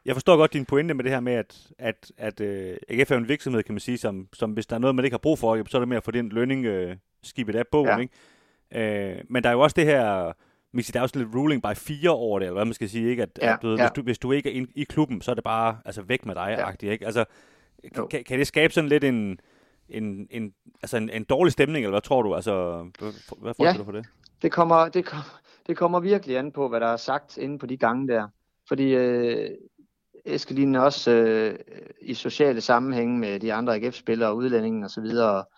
jeg 0.04 0.14
forstår 0.14 0.36
godt 0.36 0.52
din 0.52 0.64
pointe 0.64 0.94
med 0.94 1.04
det 1.04 1.12
her 1.12 1.20
med, 1.20 1.32
at, 1.32 1.72
at, 1.78 2.12
at 2.16 2.40
uh, 2.40 2.76
AGF 2.88 3.10
er 3.10 3.16
en 3.16 3.28
virksomhed, 3.28 3.62
kan 3.62 3.74
man 3.74 3.80
sige, 3.80 3.98
som, 3.98 4.28
som 4.32 4.52
hvis 4.52 4.66
der 4.66 4.76
er 4.76 4.80
noget, 4.80 4.94
man 4.96 5.04
ikke 5.04 5.14
har 5.14 5.18
brug 5.18 5.38
for, 5.38 5.68
så 5.68 5.76
er 5.76 5.80
det 5.80 5.88
mere 5.88 5.96
at 5.96 6.04
få 6.04 6.10
den 6.10 6.28
lønning 6.28 6.66
uh, 6.66 6.92
skibet 7.22 7.54
af 7.54 7.66
bogen, 7.66 7.88
ja. 7.88 7.98
ikke? 7.98 9.18
Uh, 9.20 9.32
men 9.32 9.42
der 9.42 9.48
er 9.48 9.52
jo 9.52 9.60
også 9.60 9.74
det 9.74 9.84
her 9.86 10.32
Mixi, 10.72 10.92
der 10.92 11.00
er 11.00 11.06
sådan 11.06 11.22
lidt 11.22 11.34
ruling 11.34 11.62
by 11.62 11.74
fire 11.76 12.10
over 12.10 12.38
det, 12.38 12.46
eller 12.46 12.54
hvad 12.54 12.64
man 12.64 12.74
skal 12.74 12.88
sige, 12.88 13.10
ikke? 13.10 13.22
At, 13.22 13.38
ja, 13.42 13.54
at 13.54 13.62
du, 13.62 13.68
ja. 13.68 13.76
hvis, 13.76 13.90
du, 13.96 14.02
hvis 14.02 14.18
du 14.18 14.32
ikke 14.32 14.50
er 14.50 14.54
in, 14.54 14.68
i 14.74 14.84
klubben, 14.84 15.20
så 15.22 15.30
er 15.30 15.34
det 15.34 15.44
bare 15.44 15.78
altså, 15.84 16.02
væk 16.02 16.26
med 16.26 16.34
dig, 16.34 16.74
ja. 16.82 16.90
ikke? 16.90 17.06
Altså, 17.06 17.24
kan, 18.10 18.24
kan 18.24 18.38
det 18.38 18.46
skabe 18.46 18.72
sådan 18.72 18.88
lidt 18.88 19.04
en, 19.04 19.40
en, 19.88 20.28
en, 20.30 20.54
altså 20.82 20.96
en, 20.96 21.10
en 21.10 21.24
dårlig 21.24 21.52
stemning, 21.52 21.84
eller 21.84 21.92
hvad 21.92 22.00
tror 22.00 22.22
du? 22.22 22.34
Altså, 22.34 22.86
hvad, 23.38 23.54
får 23.54 23.64
ja, 23.64 23.72
du 23.72 23.84
for 23.84 23.92
det? 23.92 24.06
Det 24.42 24.52
kommer, 24.52 24.88
det, 24.88 25.04
kommer, 25.04 25.40
det 25.66 25.76
kommer 25.76 26.00
virkelig 26.00 26.38
an 26.38 26.52
på, 26.52 26.68
hvad 26.68 26.80
der 26.80 26.86
er 26.86 26.96
sagt 26.96 27.36
inde 27.36 27.58
på 27.58 27.66
de 27.66 27.76
gange 27.76 28.08
der. 28.08 28.28
Fordi 28.68 28.94
øh, 28.94 29.50
Eskelin 30.24 30.74
også 30.74 31.10
øh, 31.10 31.58
i 32.02 32.14
sociale 32.14 32.60
sammenhænge 32.60 33.18
med 33.18 33.40
de 33.40 33.52
andre 33.52 33.74
AGF-spillere, 33.74 34.34
udlændingen 34.34 34.84
og 34.84 34.90
så 34.90 35.00
videre, 35.00 35.30
og, 35.30 35.48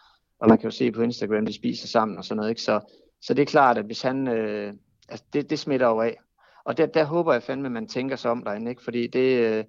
og 0.43 0.49
man 0.49 0.59
kan 0.59 0.71
jo 0.71 0.77
se 0.77 0.93
på 0.93 1.03
Instagram, 1.03 1.47
de 1.47 1.53
spiser 1.53 1.89
sammen 1.89 2.19
og 2.19 2.25
sådan 2.25 2.37
noget, 2.37 2.51
ikke? 2.51 2.63
Så, 2.63 2.81
så 3.21 3.35
det 3.35 3.43
er 3.43 3.47
klart, 3.47 3.79
at 3.79 3.85
hvis 3.85 4.03
han, 4.03 4.29
øh, 4.29 4.75
altså 5.09 5.25
det, 5.33 5.51
det 5.51 5.59
smitter 5.59 5.89
jo 5.89 6.01
af. 6.01 6.17
Og 6.65 6.77
der, 6.77 6.87
der 6.87 7.05
håber 7.05 7.33
jeg 7.33 7.43
fandme, 7.43 7.67
at 7.67 7.73
man 7.73 7.89
tænker 7.89 8.17
sig 8.17 8.31
om 8.31 8.45
derinde, 8.45 8.71
ikke? 8.71 8.85
fordi 8.85 9.07
det, 9.07 9.39
øh, 9.39 9.65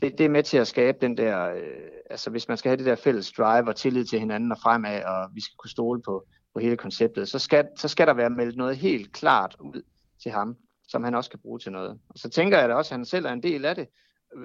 det, 0.00 0.18
det 0.18 0.20
er 0.20 0.28
med 0.28 0.42
til 0.42 0.58
at 0.58 0.66
skabe 0.66 0.98
den 1.00 1.16
der, 1.16 1.48
øh, 1.54 1.62
altså 2.10 2.30
hvis 2.30 2.48
man 2.48 2.56
skal 2.56 2.68
have 2.68 2.76
det 2.76 2.86
der 2.86 2.94
fælles 2.94 3.32
drive 3.32 3.68
og 3.68 3.76
tillid 3.76 4.04
til 4.04 4.18
hinanden 4.18 4.52
og 4.52 4.58
fremad, 4.62 5.02
og 5.04 5.30
vi 5.34 5.40
skal 5.40 5.56
kunne 5.58 5.70
stole 5.70 6.02
på, 6.02 6.24
på 6.54 6.60
hele 6.60 6.76
konceptet, 6.76 7.28
så 7.28 7.38
skal, 7.38 7.68
så 7.76 7.88
skal 7.88 8.06
der 8.06 8.14
være 8.14 8.30
meldt 8.30 8.56
noget 8.56 8.76
helt 8.76 9.12
klart 9.12 9.56
ud 9.60 9.82
til 10.22 10.30
ham, 10.30 10.56
som 10.88 11.04
han 11.04 11.14
også 11.14 11.30
kan 11.30 11.40
bruge 11.40 11.58
til 11.58 11.72
noget. 11.72 11.98
Og 12.08 12.18
så 12.18 12.30
tænker 12.30 12.58
jeg 12.58 12.68
da 12.68 12.74
også, 12.74 12.94
at 12.94 12.98
han 12.98 13.04
selv 13.04 13.26
er 13.26 13.32
en 13.32 13.42
del 13.42 13.64
af 13.64 13.74
det, 13.74 13.88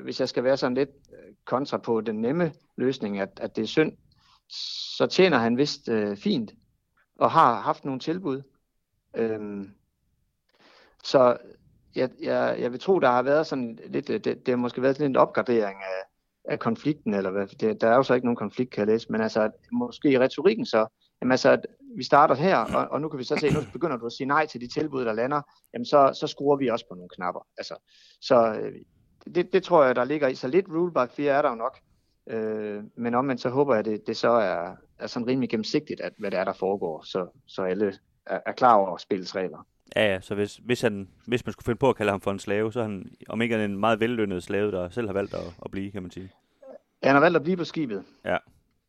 hvis 0.04 0.20
jeg 0.20 0.30
skal 0.30 0.44
være 0.44 0.58
sådan 0.58 0.78
lidt 0.78 0.90
øh, 0.90 1.34
kontra 1.46 1.78
på 1.78 2.02
den 2.02 2.22
nemme 2.22 2.54
løsning, 2.78 3.20
at, 3.20 3.30
at 3.42 3.56
det 3.56 3.62
er 3.62 3.68
synd, 3.68 3.92
så 4.98 5.08
tjener 5.08 5.38
han 5.38 5.58
vist 5.58 5.90
øh, 5.90 6.18
fint, 6.18 6.52
og 7.20 7.32
har 7.32 7.62
haft 7.62 7.86
nogle 7.86 8.00
tilbud. 8.00 8.42
Øhm, 9.16 9.72
så 11.04 11.38
jeg, 11.96 12.10
jeg, 12.22 12.56
jeg 12.60 12.72
vil 12.72 12.80
tro, 12.80 13.00
der 13.00 13.10
har 13.12 13.22
været 13.22 13.48
sådan 13.48 13.80
lidt, 13.86 14.10
øh, 14.10 14.20
det, 14.24 14.26
det 14.26 14.48
har 14.48 14.56
måske 14.56 14.82
været 14.82 15.00
lidt 15.00 15.10
en 15.10 15.16
opgradering 15.16 15.80
af, 15.84 16.04
af 16.52 16.60
konflikten, 16.60 17.14
eller 17.14 17.32
hvad, 17.32 17.48
det, 17.48 17.82
der 17.82 17.88
er 17.88 17.96
jo 17.96 18.04
så 18.04 18.14
ikke 18.14 18.26
nogen 18.26 18.38
konflikt, 18.38 18.72
kan 18.72 18.80
jeg 18.80 18.88
læse, 18.88 19.12
men 19.12 19.22
altså, 19.22 19.52
måske 19.72 20.12
i 20.12 20.20
retorikken 20.20 20.66
så, 20.66 20.88
jamen 21.22 21.32
altså, 21.32 21.50
at 21.50 21.66
vi 21.98 22.04
starter 22.04 22.36
her, 22.36 22.58
og, 22.58 22.88
og 22.92 23.02
nu 23.02 23.10
kan 23.10 23.20
vi 23.20 23.24
så 23.24 23.38
se, 23.38 23.54
nu 23.54 23.60
begynder 23.74 23.98
du 23.98 24.06
at 24.06 24.12
sige 24.12 24.28
nej 24.28 24.46
til 24.46 24.62
de 24.62 24.68
tilbud, 24.68 25.06
der 25.06 25.14
lander, 25.14 25.42
jamen 25.74 25.86
så, 25.86 26.18
så 26.20 26.28
skruer 26.28 26.58
vi 26.58 26.68
også 26.68 26.86
på 26.90 26.96
nogle 26.96 27.10
knapper. 27.10 27.48
Altså, 27.58 27.76
så 28.22 28.54
øh, 28.54 28.74
det, 29.36 29.54
det 29.54 29.64
tror 29.64 29.84
jeg, 29.84 29.96
der 29.96 30.04
ligger 30.04 30.28
i. 30.28 30.36
Så 30.36 30.48
lidt 30.48 30.66
rule 30.70 30.92
by 30.92 31.12
fear 31.16 31.38
er 31.38 31.42
der 31.42 31.50
jo 31.50 31.56
nok. 31.56 31.80
Øh, 32.30 32.84
men 32.96 33.14
omvendt 33.14 33.42
så 33.42 33.50
håber 33.50 33.74
jeg, 33.74 33.80
at 33.80 33.86
det, 33.86 34.08
det 34.08 34.18
så 34.18 34.30
er, 34.30 34.76
er 35.00 35.08
sådan 35.08 35.28
rimelig 35.28 35.50
gennemsigtigt, 35.50 36.02
at, 36.02 36.14
hvad 36.18 36.32
det 36.32 36.40
er, 36.40 36.44
der 36.44 36.54
foregår, 36.54 37.04
så, 37.06 37.28
så 37.48 37.62
alle 37.64 37.94
er, 38.26 38.40
er 38.46 38.52
klar 38.52 38.76
over 38.76 38.98
spillets 38.98 39.36
regler. 39.36 39.68
Ja, 39.96 40.14
ja, 40.14 40.22
så 40.22 40.36
hvis, 40.36 40.56
hvis, 40.56 40.82
han, 40.82 41.10
hvis 41.28 41.46
man 41.46 41.54
skulle 41.54 41.66
finde 41.66 41.80
på 41.80 41.90
at 41.90 41.96
kalde 41.96 42.12
ham 42.12 42.22
for 42.22 42.32
en 42.32 42.40
slave, 42.40 42.74
så 42.74 42.80
er 42.80 42.84
han 42.84 43.12
om 43.30 43.42
ikke 43.42 43.66
en 43.66 43.78
meget 43.78 44.00
vellønnet 44.00 44.44
slave, 44.44 44.72
der 44.72 44.90
selv 44.90 45.08
har 45.08 45.14
valgt 45.14 45.34
at, 45.34 45.56
at 45.66 45.72
blive, 45.72 45.92
kan 45.92 46.02
man 46.02 46.12
sige. 46.12 46.32
Han 47.04 47.14
har 47.14 47.20
valgt 47.20 47.36
at 47.36 47.44
blive 47.44 47.58
på 47.58 47.64
skibet. 47.64 48.04
Ja, 48.26 48.38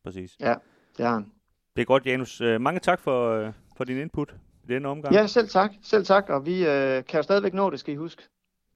præcis. 0.03 0.35
Ja, 0.39 0.55
det 0.97 1.05
har 1.05 1.13
han. 1.13 1.31
Det 1.75 1.81
er 1.81 1.85
godt, 1.85 2.05
Janus. 2.05 2.41
Øh, 2.41 2.61
mange 2.61 2.79
tak 2.79 2.99
for, 2.99 3.29
øh, 3.29 3.53
for 3.77 3.83
din 3.83 3.97
input 3.97 4.35
i 4.63 4.67
denne 4.67 4.87
omgang. 4.87 5.15
Ja, 5.15 5.27
selv 5.27 5.47
tak. 5.47 5.71
Selv 5.81 6.05
tak, 6.05 6.29
og 6.29 6.45
vi 6.45 6.67
øh, 6.67 7.05
kan 7.05 7.17
jo 7.17 7.21
stadigvæk 7.21 7.53
nå 7.53 7.69
det, 7.69 7.79
skal 7.79 7.93
I 7.93 7.97
huske. 7.97 8.23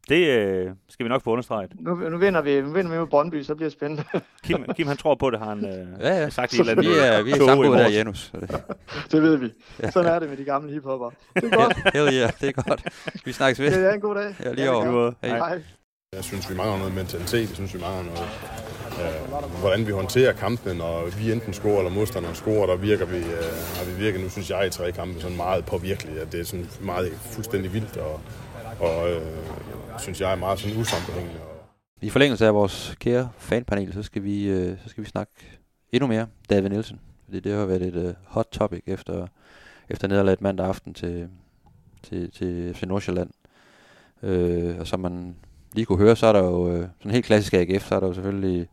Det 0.09 0.27
øh, 0.27 0.71
skal 0.89 1.03
vi 1.03 1.09
nok 1.09 1.23
få 1.23 1.31
understreget. 1.31 1.71
Nu, 1.79 1.95
nu 1.95 2.17
vinder 2.17 2.41
vi, 2.41 2.61
nu 2.61 2.71
vinder 2.71 2.91
vi 2.91 2.97
med 2.97 3.07
Brøndby, 3.07 3.41
så 3.43 3.55
bliver 3.55 3.69
det 3.69 3.73
spændende. 3.73 4.03
Kim, 4.43 4.65
Kim 4.75 4.87
han 4.87 4.97
tror 4.97 5.15
på 5.15 5.29
det, 5.29 5.39
har 5.39 5.49
han 5.49 5.65
øh, 5.65 5.87
ja, 5.99 6.21
ja. 6.21 6.29
sagt 6.29 6.53
i 6.53 6.59
eller 6.59 6.75
Vi 6.75 6.87
er, 6.87 7.21
vi 7.21 7.31
er 7.31 7.45
sammen 7.45 7.73
der, 7.73 7.89
Janus. 7.89 8.31
Det. 8.31 8.63
det 9.11 9.21
ved 9.21 9.37
vi. 9.37 9.49
Sådan 9.91 10.11
er 10.11 10.19
det 10.19 10.29
med 10.29 10.37
de 10.37 10.43
gamle 10.43 10.73
hiphopper. 10.73 11.09
Det 11.35 11.43
er 11.43 11.57
godt. 11.57 11.93
Hell 11.93 12.13
yeah, 12.13 12.31
det 12.41 12.47
er 12.49 12.61
godt. 12.61 12.83
Vi 13.25 13.31
snakkes 13.31 13.59
ved. 13.59 13.71
Det 13.71 13.89
er 13.89 13.93
en 13.93 14.01
god 14.01 14.15
dag. 14.15 14.35
Ja, 14.43 14.53
lige 14.53 14.71
over. 14.71 15.11
Hej. 15.23 15.37
Hej. 15.37 15.61
Jeg 16.13 16.23
synes, 16.23 16.49
vi 16.49 16.55
mangler 16.55 16.77
noget 16.77 16.95
mentalitet. 16.95 17.39
Jeg 17.39 17.55
synes, 17.55 17.73
vi 17.73 17.79
mangler 17.79 18.03
noget 18.03 18.29
øh, 19.01 19.59
hvordan 19.59 19.87
vi 19.87 19.91
håndterer 19.91 20.33
kampen, 20.33 20.81
og 20.81 21.19
vi 21.19 21.31
enten 21.31 21.53
scorer 21.53 21.77
eller 21.77 21.91
modstanderen 21.91 22.35
scorer, 22.35 22.65
der 22.65 22.75
virker 22.75 23.05
vi, 23.05 23.17
øh, 23.17 23.53
har 23.77 23.85
vi 23.85 24.03
virket, 24.03 24.21
nu 24.21 24.29
synes 24.29 24.49
jeg 24.49 24.67
i 24.67 24.69
tre 24.69 24.91
kampe, 24.91 25.21
sådan 25.21 25.37
meget 25.37 25.65
påvirkeligt, 25.65 26.19
at 26.19 26.31
det 26.31 26.39
er 26.39 26.45
sådan 26.45 26.69
meget 26.81 27.11
fuldstændig 27.21 27.73
vildt, 27.73 27.97
og, 27.97 28.21
og 28.79 29.11
øh, 29.11 29.21
synes 29.99 30.21
jeg 30.21 30.31
er 30.31 30.35
meget 30.35 30.59
sådan 30.59 30.77
usammenhængende. 30.77 31.39
I 32.01 32.09
forlængelse 32.09 32.45
af 32.45 32.53
vores 32.53 32.95
kære 32.99 33.29
fanpanel, 33.37 33.93
så 33.93 34.03
skal 34.03 34.23
vi, 34.23 34.47
øh, 34.47 34.77
så 34.83 34.89
skal 34.89 35.03
vi 35.03 35.09
snakke 35.09 35.33
endnu 35.91 36.07
mere 36.07 36.27
David 36.49 36.69
Nielsen. 36.69 36.99
Fordi 37.25 37.39
det 37.39 37.53
har 37.53 37.65
været 37.65 37.81
et 37.81 37.95
øh, 37.95 38.13
hot 38.25 38.47
topic 38.51 38.83
efter, 38.85 39.27
efter 39.89 40.07
nederlaget 40.07 40.41
mandag 40.41 40.67
aften 40.67 40.93
til, 40.93 41.29
til, 42.03 42.31
til 42.31 42.73
FC 42.73 42.83
Nordsjælland. 42.83 43.29
Øh, 44.23 44.79
og 44.79 44.87
som 44.87 44.99
man 44.99 45.35
lige 45.73 45.85
kunne 45.85 45.97
høre, 45.97 46.15
så 46.15 46.27
er 46.27 46.33
der 46.33 46.43
jo 46.43 46.71
øh, 46.71 46.87
sådan 46.99 47.11
helt 47.11 47.25
klassisk 47.25 47.53
AGF, 47.53 47.87
så 47.87 47.95
er 47.95 47.99
der 47.99 48.07
jo 48.07 48.13
selvfølgelig 48.13 48.67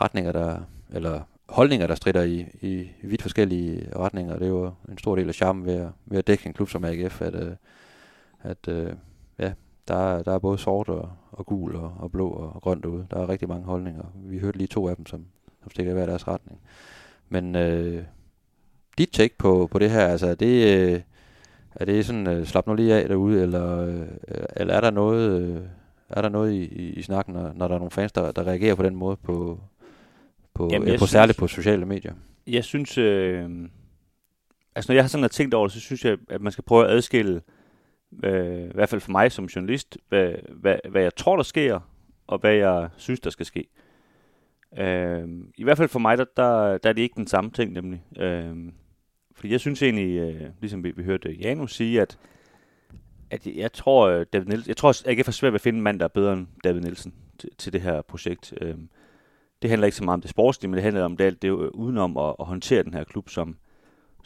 retninger, 0.00 0.32
der, 0.32 0.60
eller 0.92 1.20
holdninger, 1.48 1.86
der 1.86 1.94
strider 1.94 2.22
i, 2.22 2.46
i 2.60 2.88
vidt 3.02 3.22
forskellige 3.22 3.88
retninger. 3.96 4.32
Det 4.34 4.42
er 4.42 4.48
jo 4.48 4.72
en 4.88 4.98
stor 4.98 5.16
del 5.16 5.28
af 5.28 5.34
charmen 5.34 5.66
ved 5.66 5.74
at, 5.74 5.88
ved 6.06 6.18
at 6.18 6.26
dække 6.26 6.46
en 6.46 6.52
klub 6.52 6.68
som 6.68 6.84
AGF, 6.84 7.22
at, 7.22 7.34
øh, 7.34 7.52
at 8.42 8.68
øh, 8.68 8.92
ja, 9.38 9.52
der, 9.88 10.22
der 10.22 10.32
er 10.32 10.38
både 10.38 10.58
sort 10.58 10.88
og, 10.88 11.10
og 11.30 11.46
gul 11.46 11.76
og, 11.76 11.92
og 11.98 12.12
blå 12.12 12.28
og, 12.28 12.52
og 12.54 12.62
grønt 12.62 12.84
ude. 12.84 13.06
Der 13.10 13.20
er 13.20 13.28
rigtig 13.28 13.48
mange 13.48 13.64
holdninger. 13.64 14.04
Vi 14.14 14.38
hørte 14.38 14.58
lige 14.58 14.68
to 14.68 14.88
af 14.88 14.96
dem, 14.96 15.06
som, 15.06 15.24
som 15.62 15.70
stikker 15.70 15.92
i 15.92 15.94
hver 15.94 16.06
deres 16.06 16.28
retning. 16.28 16.60
Men 17.28 17.56
øh, 17.56 18.02
dit 18.98 19.08
take 19.12 19.34
på, 19.38 19.68
på 19.70 19.78
det 19.78 19.90
her, 19.90 20.06
altså 20.06 20.26
er 20.26 20.34
det, 20.34 20.78
øh, 20.78 21.00
er 21.74 21.84
det 21.84 22.06
sådan, 22.06 22.26
øh, 22.26 22.46
slap 22.46 22.66
nu 22.66 22.74
lige 22.74 22.94
af 22.94 23.08
derude, 23.08 23.42
eller, 23.42 23.78
øh, 23.78 24.06
eller 24.56 24.74
er 24.74 24.80
der 24.80 24.90
noget, 24.90 25.42
øh, 25.42 25.60
er 26.08 26.22
der 26.22 26.28
noget 26.28 26.52
i, 26.52 26.64
i, 26.64 26.92
i 26.92 27.02
snakken, 27.02 27.34
når, 27.34 27.52
når 27.52 27.68
der 27.68 27.74
er 27.74 27.78
nogle 27.78 27.90
fans, 27.90 28.12
der, 28.12 28.32
der 28.32 28.46
reagerer 28.46 28.74
på 28.74 28.82
den 28.82 28.96
måde, 28.96 29.16
på, 29.16 29.60
på, 30.54 30.68
Jamen, 30.72 30.88
ja, 30.88 30.94
på 30.94 30.98
synes, 30.98 31.10
særligt 31.10 31.38
på 31.38 31.46
sociale 31.46 31.86
medier? 31.86 32.14
Jeg 32.46 32.64
synes, 32.64 32.98
øh, 32.98 33.50
altså 34.74 34.92
når 34.92 34.94
jeg 34.94 35.04
har 35.04 35.08
sådan 35.08 35.30
tænkt 35.30 35.54
over 35.54 35.66
det, 35.66 35.74
så 35.74 35.80
synes 35.80 36.04
jeg, 36.04 36.18
at 36.28 36.40
man 36.40 36.52
skal 36.52 36.64
prøve 36.64 36.84
at 36.84 36.90
adskille, 36.90 37.34
øh, 37.34 37.40
øh, 38.24 38.64
i 38.64 38.74
hvert 38.74 38.88
fald 38.88 39.00
for 39.00 39.10
mig 39.10 39.32
som 39.32 39.44
journalist, 39.44 39.98
hvad, 40.08 40.34
hvad, 40.48 40.76
hvad 40.90 41.02
jeg 41.02 41.16
tror, 41.16 41.36
der 41.36 41.42
sker, 41.42 41.80
og 42.26 42.38
hvad 42.38 42.54
jeg 42.54 42.88
synes, 42.96 43.20
der 43.20 43.30
skal 43.30 43.46
ske. 43.46 43.68
Øh, 44.78 45.28
I 45.56 45.64
hvert 45.64 45.76
fald 45.76 45.88
for 45.88 45.98
mig, 45.98 46.18
der, 46.18 46.24
der, 46.36 46.78
der 46.78 46.88
er 46.88 46.92
det 46.92 47.02
ikke 47.02 47.16
den 47.16 47.26
samme 47.26 47.50
ting, 47.50 47.72
nemlig. 47.72 48.04
Øh, 48.18 48.56
fordi 49.34 49.52
jeg 49.52 49.60
synes 49.60 49.82
egentlig, 49.82 50.18
øh, 50.18 50.50
ligesom 50.60 50.84
vi, 50.84 50.92
vi 50.96 51.02
hørte 51.02 51.32
Janus 51.32 51.74
sige, 51.74 52.02
at 52.02 52.18
at 53.30 53.46
jeg 53.46 53.72
tror, 53.72 54.08
øh, 54.08 54.26
David 54.32 54.46
Nielsen, 54.46 54.68
jeg 54.68 54.76
tror, 54.76 54.88
at 54.88 55.06
jeg 55.06 55.18
er 55.18 55.24
for 55.24 55.32
svært 55.32 55.52
ved 55.52 55.58
at 55.58 55.62
finde 55.62 55.76
en 55.76 55.82
mand, 55.82 55.98
der 55.98 56.04
er 56.04 56.08
bedre 56.08 56.32
end 56.32 56.46
David 56.64 56.80
Nielsen 56.80 57.14
til, 57.38 57.50
til 57.58 57.72
det 57.72 57.80
her 57.80 58.02
projekt. 58.02 58.54
Øh, 58.60 58.74
det 59.62 59.70
handler 59.70 59.86
ikke 59.86 59.96
så 59.96 60.04
meget 60.04 60.16
om 60.16 60.20
det 60.20 60.30
sportslige, 60.30 60.70
men 60.70 60.74
det 60.74 60.82
handler 60.82 61.04
om 61.04 61.16
det, 61.16 61.24
alt 61.24 61.42
det 61.42 61.48
øh, 61.48 61.54
udenom 61.54 62.16
at, 62.16 62.34
at 62.40 62.46
håndtere 62.46 62.82
den 62.82 62.94
her 62.94 63.04
klub, 63.04 63.28
som, 63.28 63.56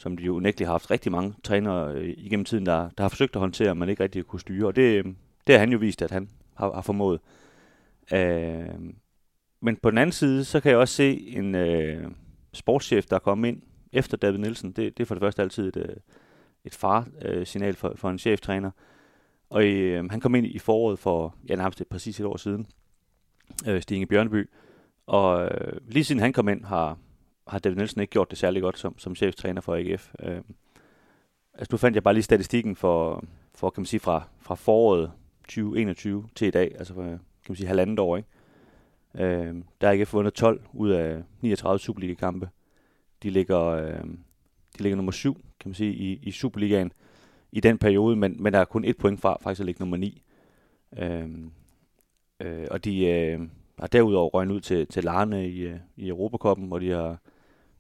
som 0.01 0.16
de 0.16 0.22
jo 0.22 0.36
unægteligt 0.36 0.66
har 0.66 0.74
haft 0.74 0.90
rigtig 0.90 1.12
mange 1.12 1.34
trænere 1.44 1.94
øh, 1.94 2.14
igennem 2.16 2.44
tiden, 2.44 2.66
der, 2.66 2.90
der 2.98 3.05
har 3.05 3.09
forsøgt 3.09 3.36
at 3.36 3.40
håndtere, 3.40 3.74
men 3.74 3.88
ikke 3.88 4.03
rigtig 4.03 4.24
kunne 4.24 4.40
styre. 4.40 4.66
Og 4.66 4.76
det, 4.76 4.82
øh, 4.82 5.05
det 5.46 5.55
har 5.55 5.59
han 5.59 5.72
jo 5.72 5.78
vist, 5.78 6.03
at 6.03 6.11
han 6.11 6.28
har, 6.55 6.72
har 6.72 6.82
formået. 6.82 7.20
Øh, 8.12 8.68
men 9.61 9.76
på 9.76 9.90
den 9.90 9.98
anden 9.98 10.12
side, 10.12 10.44
så 10.44 10.61
kan 10.61 10.70
jeg 10.70 10.78
også 10.78 10.94
se 10.94 11.28
en 11.28 11.55
øh, 11.55 12.11
sportschef, 12.53 13.07
der 13.07 13.16
er 13.16 13.20
kommet 13.20 13.48
ind 13.48 13.62
efter 13.92 14.16
David 14.16 14.38
Nielsen. 14.38 14.72
Det, 14.72 14.98
det 14.98 15.05
er 15.05 15.07
for 15.07 15.14
det 15.14 15.22
første 15.22 15.42
altid 15.42 15.68
et, 15.68 15.76
øh, 15.76 15.96
et 16.64 16.74
far-signal 16.74 17.74
for, 17.74 17.92
for 17.96 18.11
en 18.11 18.18
cheftræner. 18.18 18.70
Og 19.51 19.64
øh, 19.64 20.11
han 20.11 20.20
kom 20.20 20.34
ind 20.34 20.46
i 20.46 20.59
foråret 20.59 20.98
for, 20.98 21.34
ja, 21.48 21.57
nærmest 21.57 21.82
præcis 21.90 22.20
et 22.20 22.26
år 22.26 22.36
siden, 22.36 22.66
øh, 23.66 23.82
Stine 23.82 24.07
Bjørneby. 24.07 24.51
Og 25.07 25.44
øh, 25.44 25.80
lige 25.88 26.05
siden 26.05 26.20
han 26.20 26.32
kom 26.32 26.48
ind, 26.48 26.64
har, 26.64 26.98
har 27.51 27.59
David 27.59 27.76
Nielsen 27.76 28.01
ikke 28.01 28.11
gjort 28.11 28.30
det 28.30 28.38
særlig 28.38 28.62
godt 28.62 28.78
som, 28.78 28.98
som 28.98 29.14
cheftræner 29.14 29.61
for 29.61 29.74
AGF. 29.74 30.14
Øh, 30.22 30.40
altså 31.55 31.68
nu 31.70 31.76
fandt 31.76 31.94
jeg 31.94 32.03
bare 32.03 32.14
lige 32.14 32.22
statistikken 32.22 32.76
for, 32.76 33.24
for 33.55 33.70
kan 33.70 33.80
man 33.80 33.86
sige, 33.86 34.01
fra, 34.01 34.22
fra 34.40 34.55
foråret 34.55 35.12
2021 35.42 36.28
til 36.34 36.48
i 36.48 36.51
dag, 36.51 36.74
altså 36.78 36.94
kan 36.94 37.18
man 37.48 37.57
sige, 37.57 37.66
halvandet 37.66 37.98
år, 37.98 38.16
ikke? 38.16 38.28
Øh, 39.14 39.55
der 39.80 39.86
har 39.86 39.94
AGF 39.94 40.14
vundet 40.14 40.34
12 40.34 40.62
ud 40.72 40.90
af 40.90 41.22
39 41.40 41.78
Superliga-kampe. 41.78 42.48
De 43.22 43.30
ligger, 43.30 43.61
øh, 43.61 44.05
de 44.78 44.82
ligger 44.82 44.96
nummer 44.96 45.12
7, 45.12 45.34
kan 45.34 45.68
man 45.68 45.74
sige, 45.74 45.92
i, 45.92 46.20
i 46.22 46.30
Superligaen 46.30 46.92
i 47.53 47.61
den 47.61 47.78
periode, 47.78 48.16
men, 48.16 48.36
men 48.42 48.53
der 48.53 48.59
er 48.59 48.64
kun 48.64 48.84
et 48.84 48.96
point 48.96 49.20
fra 49.20 49.38
faktisk 49.42 49.61
at 49.61 49.66
ligge 49.66 49.82
nummer 49.82 49.96
9. 49.96 50.22
Øh, 50.98 51.28
øh, 52.40 52.66
og 52.70 52.84
de 52.84 53.07
øh, 53.07 53.40
har 53.80 53.86
derudover 53.86 54.28
røgnet 54.28 54.55
ud 54.55 54.61
til, 54.61 54.86
til 54.86 55.05
Larne 55.05 55.48
i, 55.48 55.61
øh, 55.61 55.76
i 55.96 56.09
Europakoppen, 56.09 56.66
hvor 56.66 56.78
de 56.78 56.90
har 56.90 57.18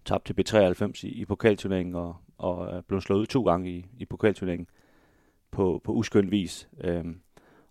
tabt 0.04 0.26
til 0.26 0.34
B93 0.40 1.06
i, 1.06 1.08
i 1.08 1.24
pokalturneringen 1.24 1.94
og, 1.94 2.16
og 2.38 2.66
er 2.66 2.80
blevet 2.80 3.02
slået 3.02 3.20
ud 3.20 3.26
to 3.26 3.42
gange 3.42 3.70
i, 3.70 3.86
i 3.98 4.04
pokalturneringen 4.04 4.66
på, 5.50 5.80
på 5.84 5.92
uskøn 5.92 6.30
vis. 6.30 6.68
Øhm, 6.84 7.20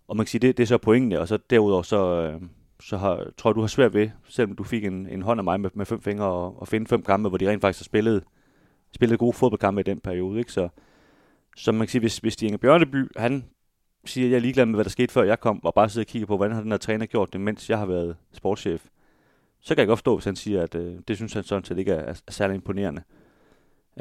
og 0.08 0.16
man 0.16 0.26
kan 0.26 0.30
sige, 0.30 0.40
det, 0.40 0.56
det 0.56 0.62
er 0.62 0.66
så 0.66 0.78
pointene, 0.78 1.20
og 1.20 1.28
så 1.28 1.38
derudover 1.50 1.82
så, 1.82 2.22
øh, 2.22 2.42
så 2.80 2.96
har, 2.96 3.26
tror 3.36 3.50
jeg, 3.50 3.54
du 3.54 3.60
har 3.60 3.68
svært 3.68 3.94
ved, 3.94 4.10
selvom 4.28 4.56
du 4.56 4.64
fik 4.64 4.84
en, 4.84 5.08
en 5.08 5.22
hånd 5.22 5.40
af 5.40 5.44
mig 5.44 5.60
med, 5.60 5.70
med 5.74 5.86
fem 5.86 6.00
fingre, 6.00 6.26
og, 6.26 6.60
og 6.60 6.68
finde 6.68 6.86
fem 6.86 7.02
kampe, 7.02 7.28
hvor 7.28 7.38
de 7.38 7.50
rent 7.50 7.60
faktisk 7.60 7.80
har 7.80 7.84
spillet, 7.84 8.24
spillet 8.94 9.18
gode 9.18 9.32
fodboldkampe 9.32 9.80
i 9.80 9.84
den 9.84 10.00
periode. 10.00 10.38
Ikke? 10.38 10.52
Så, 10.52 10.68
så 11.56 11.72
man 11.72 11.80
kan 11.80 11.88
sige, 11.88 12.00
hvis, 12.00 12.18
hvis 12.18 12.36
de 12.36 12.46
Inge 12.46 12.58
Bjørneby, 12.58 13.10
han 13.16 13.44
siger, 14.04 14.26
at 14.26 14.30
jeg 14.30 14.36
er 14.36 14.40
ligeglad 14.40 14.66
med, 14.66 14.74
hvad 14.74 14.84
der 14.84 14.90
skete 14.90 15.12
før 15.12 15.22
jeg 15.22 15.40
kom, 15.40 15.64
og 15.64 15.74
bare 15.74 15.88
sidder 15.88 16.04
og 16.04 16.08
kigger 16.08 16.26
på, 16.26 16.36
hvordan 16.36 16.54
har 16.54 16.62
den 16.62 16.70
her 16.70 16.78
træner 16.78 17.06
gjort 17.06 17.32
det, 17.32 17.40
mens 17.40 17.70
jeg 17.70 17.78
har 17.78 17.86
været 17.86 18.16
sportschef, 18.32 18.86
så 19.60 19.74
kan 19.74 19.78
jeg 19.78 19.86
godt 19.86 19.98
forstå, 19.98 20.16
hvis 20.16 20.24
han 20.24 20.36
siger, 20.36 20.62
at 20.62 20.74
øh, 20.74 20.98
det 21.08 21.16
synes 21.16 21.32
han 21.32 21.42
sådan 21.42 21.64
set 21.64 21.78
ikke 21.78 21.92
er, 21.92 22.00
er, 22.00 22.20
er 22.26 22.32
særlig 22.32 22.54
imponerende. 22.54 23.02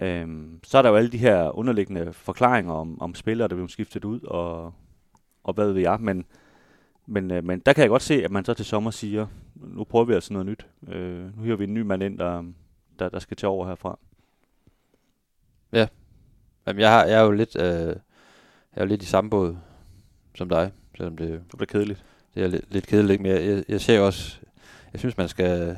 Øhm, 0.01 0.59
så 0.63 0.77
er 0.77 0.81
der 0.81 0.89
jo 0.89 0.95
alle 0.95 1.11
de 1.11 1.17
her 1.17 1.57
underliggende 1.57 2.13
forklaringer 2.13 2.73
om, 2.73 3.01
om 3.01 3.15
spillere, 3.15 3.47
der 3.47 3.55
bliver 3.55 3.67
skiftet 3.67 4.05
ud, 4.05 4.21
og, 4.21 4.73
og 5.43 5.53
hvad 5.53 5.71
ved 5.71 5.81
jeg, 5.81 5.97
men, 5.99 6.25
men, 7.05 7.31
øh, 7.31 7.43
men 7.43 7.59
der 7.59 7.73
kan 7.73 7.81
jeg 7.81 7.89
godt 7.89 8.01
se, 8.01 8.23
at 8.23 8.31
man 8.31 8.45
så 8.45 8.53
til 8.53 8.65
sommer 8.65 8.91
siger, 8.91 9.27
nu 9.55 9.83
prøver 9.83 10.05
vi 10.05 10.13
altså 10.13 10.33
noget 10.33 10.45
nyt. 10.45 10.67
Øh, 10.87 11.37
nu 11.37 11.43
hører 11.43 11.57
vi 11.57 11.63
en 11.63 11.73
ny 11.73 11.81
mand 11.81 12.03
ind, 12.03 12.17
der, 12.17 12.43
der, 12.99 13.09
der 13.09 13.19
skal 13.19 13.37
tage 13.37 13.51
over 13.51 13.67
herfra. 13.67 13.99
Ja. 15.73 15.87
Jamen, 16.67 16.79
jeg, 16.79 16.91
har, 16.91 17.05
jeg 17.05 17.19
er 17.19 17.23
jo 17.23 17.31
lidt, 17.31 17.55
øh, 17.55 17.63
jeg 17.63 17.95
er 18.71 18.81
jo 18.81 18.85
lidt 18.85 19.03
i 19.03 19.05
samme 19.05 19.29
båd 19.29 19.57
som 20.35 20.49
dig, 20.49 20.71
selvom 20.97 21.17
det, 21.17 21.29
det 21.29 21.57
bliver 21.57 21.65
kedeligt. 21.65 22.05
Det 22.35 22.43
er 22.43 22.47
lidt, 22.47 22.73
lidt 22.73 22.87
kedeligt, 22.87 23.21
men 23.21 23.31
jeg, 23.31 23.45
jeg, 23.45 23.63
jeg 23.67 23.81
ser 23.81 23.99
også, 23.99 24.39
jeg 24.93 24.99
synes, 24.99 25.17
man 25.17 25.27
skal, 25.27 25.77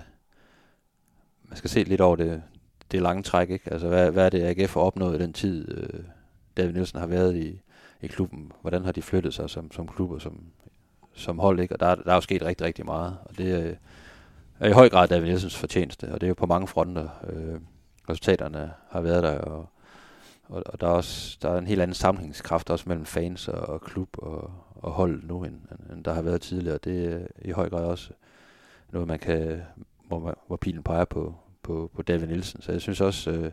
man 1.43 1.57
skal 1.57 1.69
se 1.69 1.83
lidt 1.83 2.01
over 2.01 2.15
det, 2.15 2.43
det 2.91 3.01
lange 3.01 3.23
træk, 3.23 3.49
ikke? 3.49 3.71
Altså, 3.71 3.87
hvad, 3.87 4.11
hvad 4.11 4.25
er 4.25 4.29
det, 4.29 4.43
AGF 4.43 4.73
har 4.73 4.81
opnået 4.81 5.19
i 5.19 5.23
den 5.23 5.33
tid, 5.33 5.77
øh, 5.77 6.03
David 6.57 6.73
Nielsen 6.73 6.99
har 6.99 7.07
været 7.07 7.35
i, 7.35 7.61
i 8.01 8.07
klubben? 8.07 8.51
Hvordan 8.61 8.85
har 8.85 8.91
de 8.91 9.01
flyttet 9.01 9.33
sig 9.33 9.49
som, 9.49 9.71
som 9.71 9.87
klub 9.87 10.11
og 10.11 10.21
som, 10.21 10.43
som 11.13 11.39
hold, 11.39 11.59
ikke? 11.59 11.75
Og 11.75 11.79
der, 11.79 11.95
der 11.95 12.11
er 12.11 12.15
jo 12.15 12.21
sket 12.21 12.41
rigtig, 12.43 12.67
rigtig 12.67 12.85
meget, 12.85 13.17
og 13.25 13.37
det 13.37 13.63
øh, 13.63 13.75
er 14.59 14.69
i 14.69 14.71
høj 14.71 14.89
grad 14.89 15.07
David 15.07 15.27
Nielsens 15.27 15.57
fortjeneste, 15.57 16.11
og 16.11 16.21
det 16.21 16.27
er 16.27 16.29
jo 16.29 16.33
på 16.33 16.45
mange 16.45 16.67
fronter. 16.67 17.09
Øh, 17.29 17.59
resultaterne 18.09 18.71
har 18.89 19.01
været 19.01 19.23
der, 19.23 19.37
og, 19.37 19.69
og, 20.49 20.63
og 20.65 20.81
der 20.81 20.87
er 20.87 20.91
også 20.91 21.37
der 21.41 21.49
er 21.49 21.57
en 21.57 21.67
helt 21.67 21.81
anden 21.81 21.95
sammenhængskraft 21.95 22.69
også 22.69 22.85
mellem 22.87 23.05
fans 23.05 23.47
og, 23.47 23.69
og 23.69 23.81
klub 23.81 24.09
og, 24.17 24.51
og 24.75 24.91
hold 24.91 25.23
nu, 25.23 25.43
end, 25.43 25.55
end 25.93 26.03
der 26.03 26.13
har 26.13 26.21
været 26.21 26.41
tidligere. 26.41 26.77
Det 26.77 27.13
er 27.13 27.27
i 27.41 27.51
høj 27.51 27.69
grad 27.69 27.85
også 27.85 28.11
noget, 28.91 29.07
man 29.07 29.19
kan, 29.19 29.61
hvor, 30.07 30.19
man, 30.19 30.33
hvor 30.47 30.55
pilen 30.55 30.83
peger 30.83 31.05
på, 31.05 31.35
på, 31.63 31.91
på 31.95 32.01
David 32.01 32.27
Nielsen. 32.27 32.61
Så 32.61 32.71
jeg 32.71 32.81
synes 32.81 33.01
også, 33.01 33.31
øh, 33.31 33.51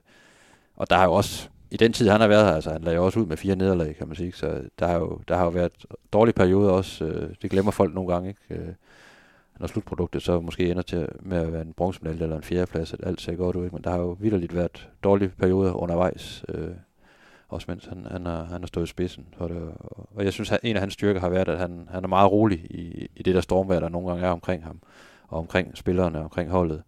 og 0.76 0.91
der 0.91 0.97
har 0.97 1.05
jo 1.05 1.12
også, 1.12 1.49
i 1.70 1.76
den 1.76 1.93
tid 1.93 2.09
han 2.09 2.20
har 2.20 2.28
været 2.28 2.47
her, 2.47 2.53
altså 2.53 2.70
han 2.70 2.82
lagde 2.82 2.99
også 2.99 3.20
ud 3.20 3.26
med 3.26 3.36
fire 3.36 3.57
nederlag, 3.57 3.97
kan 3.97 4.07
man 4.07 4.16
sige, 4.16 4.32
så 4.32 4.62
der 4.78 4.86
har 4.86 4.99
jo, 4.99 5.20
der 5.28 5.36
har 5.36 5.45
jo 5.45 5.51
været 5.51 5.72
dårlige 6.12 6.34
perioder 6.34 6.70
også, 6.70 7.05
øh, 7.05 7.34
det 7.43 7.51
glemmer 7.51 7.70
folk 7.70 7.95
nogle 7.95 8.12
gange, 8.12 8.28
ikke? 8.28 8.62
Øh, 8.62 8.74
når 9.59 9.66
slutproduktet 9.66 10.22
så 10.22 10.41
måske 10.41 10.70
ender 10.70 10.82
til 10.82 11.09
med 11.20 11.39
at 11.39 11.53
være 11.53 11.62
en 11.62 11.72
bronzemedalje 11.72 12.22
eller 12.22 12.36
en 12.36 12.43
fjerdeplads, 12.43 12.93
at 12.93 13.01
alt 13.03 13.20
ser 13.20 13.36
godt 13.36 13.57
ud, 13.57 13.64
ikke? 13.64 13.76
men 13.76 13.84
der 13.84 13.91
har 13.91 13.99
jo 13.99 14.16
vidderligt 14.20 14.55
været 14.55 14.89
dårlige 15.05 15.28
perioder 15.28 15.72
undervejs, 15.72 16.45
øh, 16.49 16.70
også 17.49 17.64
mens 17.68 17.86
han, 17.86 18.07
han, 18.11 18.26
har, 18.26 18.45
han 18.45 18.61
har 18.61 18.66
stået 18.66 18.84
i 18.84 18.91
spidsen 18.91 19.26
for 19.36 19.49
det. 19.49 19.72
Og 20.14 20.24
jeg 20.24 20.32
synes, 20.32 20.53
at 20.53 20.61
en 20.62 20.76
af 20.76 20.80
hans 20.80 20.95
styrker 20.95 21.20
har 21.20 21.28
været, 21.28 21.49
at 21.49 21.59
han, 21.59 21.89
han 21.91 22.05
er 22.05 22.09
meget 22.09 22.32
rolig 22.32 22.59
i, 22.59 23.09
i 23.16 23.22
det 23.22 23.34
der 23.34 23.41
stormvær, 23.41 23.80
der 23.80 23.89
nogle 23.89 24.09
gange 24.09 24.26
er 24.26 24.30
omkring 24.30 24.64
ham, 24.64 24.80
og 25.28 25.38
omkring 25.38 25.76
spillerne, 25.76 26.18
og 26.18 26.24
omkring 26.24 26.50
holdet 26.50 26.82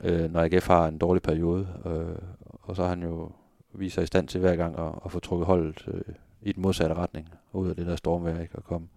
øh, 0.00 0.32
når 0.32 0.40
AGF 0.40 0.66
har 0.66 0.86
en 0.86 0.98
dårlig 0.98 1.22
periode. 1.22 1.68
Øh, 1.86 2.16
og 2.62 2.76
så 2.76 2.82
har 2.82 2.88
han 2.88 3.02
jo 3.02 3.30
vist 3.72 3.94
sig 3.94 4.02
i 4.04 4.06
stand 4.06 4.28
til 4.28 4.40
hver 4.40 4.56
gang 4.56 4.78
at, 4.78 4.92
at 5.04 5.12
få 5.12 5.20
trukket 5.20 5.46
holdet 5.46 5.88
øh, 5.88 6.14
i 6.42 6.52
den 6.52 6.62
modsatte 6.62 6.94
retning, 6.94 7.28
ud 7.52 7.68
af 7.68 7.76
det 7.76 7.86
der 7.86 7.96
stormvær, 7.96 8.40
ikke? 8.40 8.56
og 8.56 8.64
komme 8.64 8.88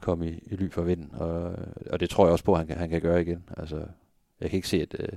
kom 0.00 0.22
i, 0.22 0.28
i 0.28 0.56
ly 0.56 0.70
for 0.70 0.82
vinden. 0.82 1.14
Og, 1.14 1.54
og 1.90 2.00
det 2.00 2.10
tror 2.10 2.24
jeg 2.24 2.32
også 2.32 2.44
på, 2.44 2.52
at 2.52 2.58
han 2.58 2.66
kan, 2.66 2.76
han 2.76 2.90
kan 2.90 3.00
gøre 3.00 3.22
igen. 3.22 3.44
Altså, 3.56 3.76
jeg 4.40 4.50
kan 4.50 4.56
ikke 4.56 4.68
se, 4.68 4.82
at... 4.82 4.96
Øh, 4.98 5.08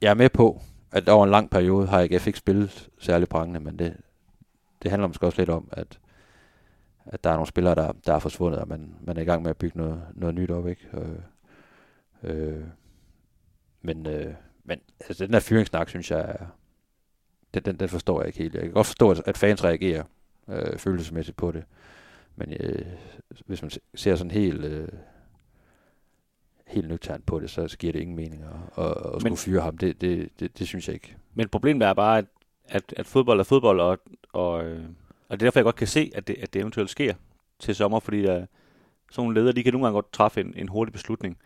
jeg 0.00 0.10
er 0.10 0.14
med 0.14 0.28
på, 0.28 0.60
at 0.90 1.08
over 1.08 1.24
en 1.24 1.30
lang 1.30 1.50
periode 1.50 1.86
har 1.86 2.00
AGF 2.00 2.26
ikke 2.26 2.38
spillet 2.38 2.90
særlig 2.98 3.28
prangende, 3.28 3.60
men 3.60 3.78
det, 3.78 3.96
det 4.82 4.90
handler 4.90 5.08
måske 5.08 5.26
også 5.26 5.40
lidt 5.40 5.50
om, 5.50 5.68
at, 5.72 5.98
at 7.04 7.24
der 7.24 7.30
er 7.30 7.34
nogle 7.34 7.46
spillere, 7.46 7.74
der, 7.74 7.92
der 8.06 8.14
er 8.14 8.18
forsvundet, 8.18 8.60
og 8.60 8.68
man, 8.68 8.94
man 9.00 9.16
er 9.16 9.20
i 9.20 9.24
gang 9.24 9.42
med 9.42 9.50
at 9.50 9.56
bygge 9.56 9.78
noget, 9.78 10.02
noget 10.14 10.34
nyt 10.34 10.50
op. 10.50 10.68
Ikke? 10.68 10.88
Øh, 10.94 11.18
øh, 12.22 12.62
men, 13.82 14.06
øh, 14.06 14.34
men 14.64 14.80
altså, 15.00 15.24
den 15.24 15.32
der 15.32 15.40
fyringssnak, 15.40 15.88
synes 15.88 16.10
jeg, 16.10 16.38
den, 17.54 17.62
den, 17.62 17.76
den 17.76 17.88
forstår 17.88 18.20
jeg 18.20 18.26
ikke 18.26 18.38
helt. 18.38 18.54
Jeg 18.54 18.62
kan 18.62 18.72
godt 18.72 18.86
forstå, 18.86 19.10
at, 19.10 19.22
at 19.26 19.38
fans 19.38 19.64
reagerer 19.64 20.04
øh, 20.48 20.78
følelsesmæssigt 20.78 21.36
på 21.36 21.52
det. 21.52 21.64
Men 22.36 22.52
øh, 22.60 22.86
hvis 23.46 23.62
man 23.62 23.70
ser 23.94 24.16
sådan 24.16 24.30
helt, 24.30 24.64
øh, 24.64 24.88
helt 26.66 26.88
nøgternt 26.88 27.26
på 27.26 27.40
det, 27.40 27.50
så 27.50 27.76
giver 27.78 27.92
det 27.92 28.00
ingen 28.00 28.16
mening 28.16 28.42
at, 28.42 28.84
at, 28.84 29.14
at 29.14 29.20
skulle 29.20 29.36
fyre 29.36 29.60
ham. 29.60 29.78
Det, 29.78 30.00
det, 30.00 30.28
det, 30.40 30.58
det 30.58 30.66
synes 30.66 30.88
jeg 30.88 30.94
ikke. 30.94 31.16
Men 31.34 31.48
problemet 31.48 31.88
er 31.88 31.94
bare, 31.94 32.18
at, 32.18 32.24
at, 32.64 32.94
at 32.96 33.06
fodbold 33.06 33.40
er 33.40 33.44
fodbold, 33.44 33.80
og, 33.80 33.98
og, 34.32 34.64
øh, 34.64 34.84
og 35.28 35.40
det 35.40 35.46
er 35.46 35.46
derfor, 35.46 35.60
jeg 35.60 35.64
godt 35.64 35.76
kan 35.76 35.86
se, 35.86 36.10
at 36.14 36.28
det, 36.28 36.36
at 36.40 36.54
det 36.54 36.60
eventuelt 36.60 36.90
sker 36.90 37.14
til 37.58 37.74
sommer, 37.74 38.00
fordi 38.00 38.22
der, 38.22 38.46
sådan 39.10 39.24
nogle 39.24 39.40
ledere, 39.40 39.52
de 39.52 39.62
kan 39.62 39.72
nogle 39.72 39.86
gange 39.86 39.94
godt 39.94 40.12
træffe 40.12 40.40
en, 40.40 40.54
en 40.56 40.68
hurtig 40.68 40.92
beslutning. 40.92 41.38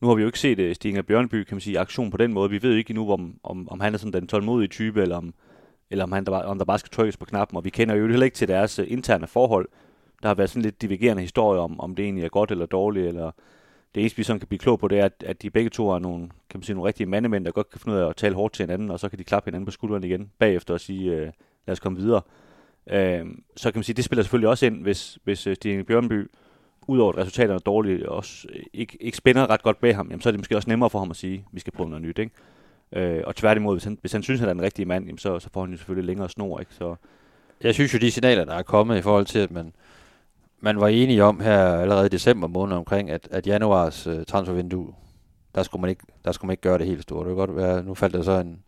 Nu 0.00 0.08
har 0.08 0.14
vi 0.14 0.22
jo 0.22 0.28
ikke 0.28 0.38
set 0.38 0.58
øh, 0.58 0.70
uh, 0.70 0.74
Stinger 0.74 1.02
Bjørnby, 1.02 1.44
kan 1.44 1.54
man 1.54 1.60
sige, 1.60 1.78
aktion 1.78 2.10
på 2.10 2.16
den 2.16 2.32
måde. 2.32 2.50
Vi 2.50 2.62
ved 2.62 2.74
ikke 2.74 2.90
endnu, 2.90 3.12
om, 3.12 3.38
om, 3.42 3.68
om 3.68 3.80
han 3.80 3.94
er 3.94 3.98
sådan 3.98 4.12
den 4.12 4.26
tålmodige 4.26 4.68
type, 4.68 5.02
eller 5.02 5.16
om, 5.16 5.34
eller 5.90 6.04
om, 6.04 6.12
han 6.12 6.24
der, 6.24 6.32
om 6.32 6.58
der 6.58 6.64
bare 6.64 6.78
skal 6.78 6.90
trykkes 6.90 7.16
på 7.16 7.24
knappen. 7.24 7.56
Og 7.56 7.64
vi 7.64 7.70
kender 7.70 7.94
jo 7.94 8.08
heller 8.08 8.24
ikke 8.24 8.34
til 8.34 8.48
deres 8.48 8.78
uh, 8.78 8.84
interne 8.88 9.26
forhold. 9.26 9.68
Der 10.22 10.28
har 10.28 10.34
været 10.34 10.50
sådan 10.50 10.62
lidt 10.62 10.82
divergerende 10.82 11.22
historier 11.22 11.60
om, 11.60 11.80
om 11.80 11.94
det 11.94 12.04
egentlig 12.04 12.24
er 12.24 12.28
godt 12.28 12.50
eller 12.50 12.66
dårligt, 12.66 13.06
eller 13.06 13.30
det 13.94 14.00
eneste, 14.00 14.16
vi 14.16 14.22
sådan 14.22 14.40
kan 14.40 14.48
blive 14.48 14.58
klog 14.58 14.78
på, 14.78 14.88
det 14.88 14.98
er, 14.98 15.04
at, 15.04 15.24
at 15.26 15.42
de 15.42 15.50
begge 15.50 15.70
to 15.70 15.90
er 15.90 15.98
nogle, 15.98 16.28
kan 16.28 16.58
man 16.58 16.62
sige, 16.62 16.74
nogle 16.74 16.88
rigtige 16.88 17.06
mandemænd, 17.06 17.44
der 17.44 17.50
godt 17.50 17.70
kan 17.70 17.80
finde 17.80 17.96
ud 17.96 18.02
af 18.02 18.08
at 18.08 18.16
tale 18.16 18.34
hårdt 18.34 18.54
til 18.54 18.62
hinanden, 18.62 18.90
og 18.90 19.00
så 19.00 19.08
kan 19.08 19.18
de 19.18 19.24
klappe 19.24 19.48
hinanden 19.48 19.64
på 19.64 19.70
skulderen 19.70 20.04
igen 20.04 20.30
bagefter 20.38 20.74
og 20.74 20.80
sige, 20.80 21.12
uh, 21.12 21.18
lad 21.66 21.72
os 21.72 21.80
komme 21.80 21.98
videre. 21.98 22.22
Uh, 22.86 23.30
så 23.56 23.70
kan 23.72 23.78
man 23.78 23.82
sige, 23.82 23.94
det 23.94 24.04
spiller 24.04 24.22
selvfølgelig 24.22 24.48
også 24.48 24.66
ind, 24.66 24.82
hvis, 24.82 25.18
hvis 25.24 25.46
uh, 25.46 25.54
Bjørnby 25.86 26.30
udover 26.86 27.12
at 27.12 27.18
resultaterne 27.18 27.54
er 27.54 27.58
dårlige, 27.58 28.08
også 28.08 28.48
øh, 28.54 28.62
ikke, 28.72 28.98
ikke 29.00 29.16
spænder 29.16 29.50
ret 29.50 29.62
godt 29.62 29.80
bag 29.80 29.96
ham, 29.96 30.06
jamen, 30.10 30.20
så 30.20 30.28
er 30.28 30.30
det 30.30 30.40
måske 30.40 30.56
også 30.56 30.70
nemmere 30.70 30.90
for 30.90 30.98
ham 30.98 31.10
at 31.10 31.16
sige, 31.16 31.34
at 31.34 31.44
vi 31.52 31.60
skal 31.60 31.72
prøve 31.72 31.88
noget 31.88 32.02
nyt. 32.02 32.18
Ikke? 32.18 32.32
Øh, 32.92 33.22
og 33.26 33.36
tværtimod, 33.36 33.74
hvis 33.74 33.84
han, 33.84 33.98
hvis 34.00 34.12
han 34.12 34.22
synes, 34.22 34.40
at 34.40 34.42
han 34.42 34.48
er 34.48 34.54
den 34.54 34.62
rigtige 34.62 34.86
mand, 34.86 35.04
jamen, 35.04 35.18
så, 35.18 35.38
så 35.38 35.48
får 35.52 35.60
han 35.60 35.70
jo 35.70 35.76
selvfølgelig 35.76 36.06
længere 36.06 36.28
snor. 36.28 36.60
Ikke? 36.60 36.74
Så, 36.74 36.94
jeg 37.62 37.74
synes 37.74 37.94
jo, 37.94 37.98
de 37.98 38.10
signaler, 38.10 38.44
der 38.44 38.54
er 38.54 38.62
kommet 38.62 38.98
i 38.98 39.02
forhold 39.02 39.26
til, 39.26 39.38
at 39.38 39.50
man, 39.50 39.72
man 40.60 40.80
var 40.80 40.88
enige 40.88 41.24
om 41.24 41.40
her 41.40 41.58
allerede 41.58 42.06
i 42.06 42.08
december 42.08 42.48
måned 42.48 42.76
omkring, 42.76 43.10
at, 43.10 43.28
at 43.30 43.46
januars 43.46 44.06
øh, 44.06 44.24
transfervindue, 44.24 44.94
der 45.54 45.62
skulle, 45.62 45.80
man 45.80 45.90
ikke, 45.90 46.04
der 46.24 46.32
skulle 46.32 46.46
man 46.48 46.52
ikke 46.52 46.62
gøre 46.62 46.78
det 46.78 46.86
helt 46.86 47.02
stort. 47.02 47.26
Det 47.26 47.30
kan 47.30 47.36
godt 47.36 47.56
være, 47.56 47.82
nu 47.82 47.94
faldt 47.94 48.14
der 48.14 48.22
så 48.22 48.32
en, 48.32 48.62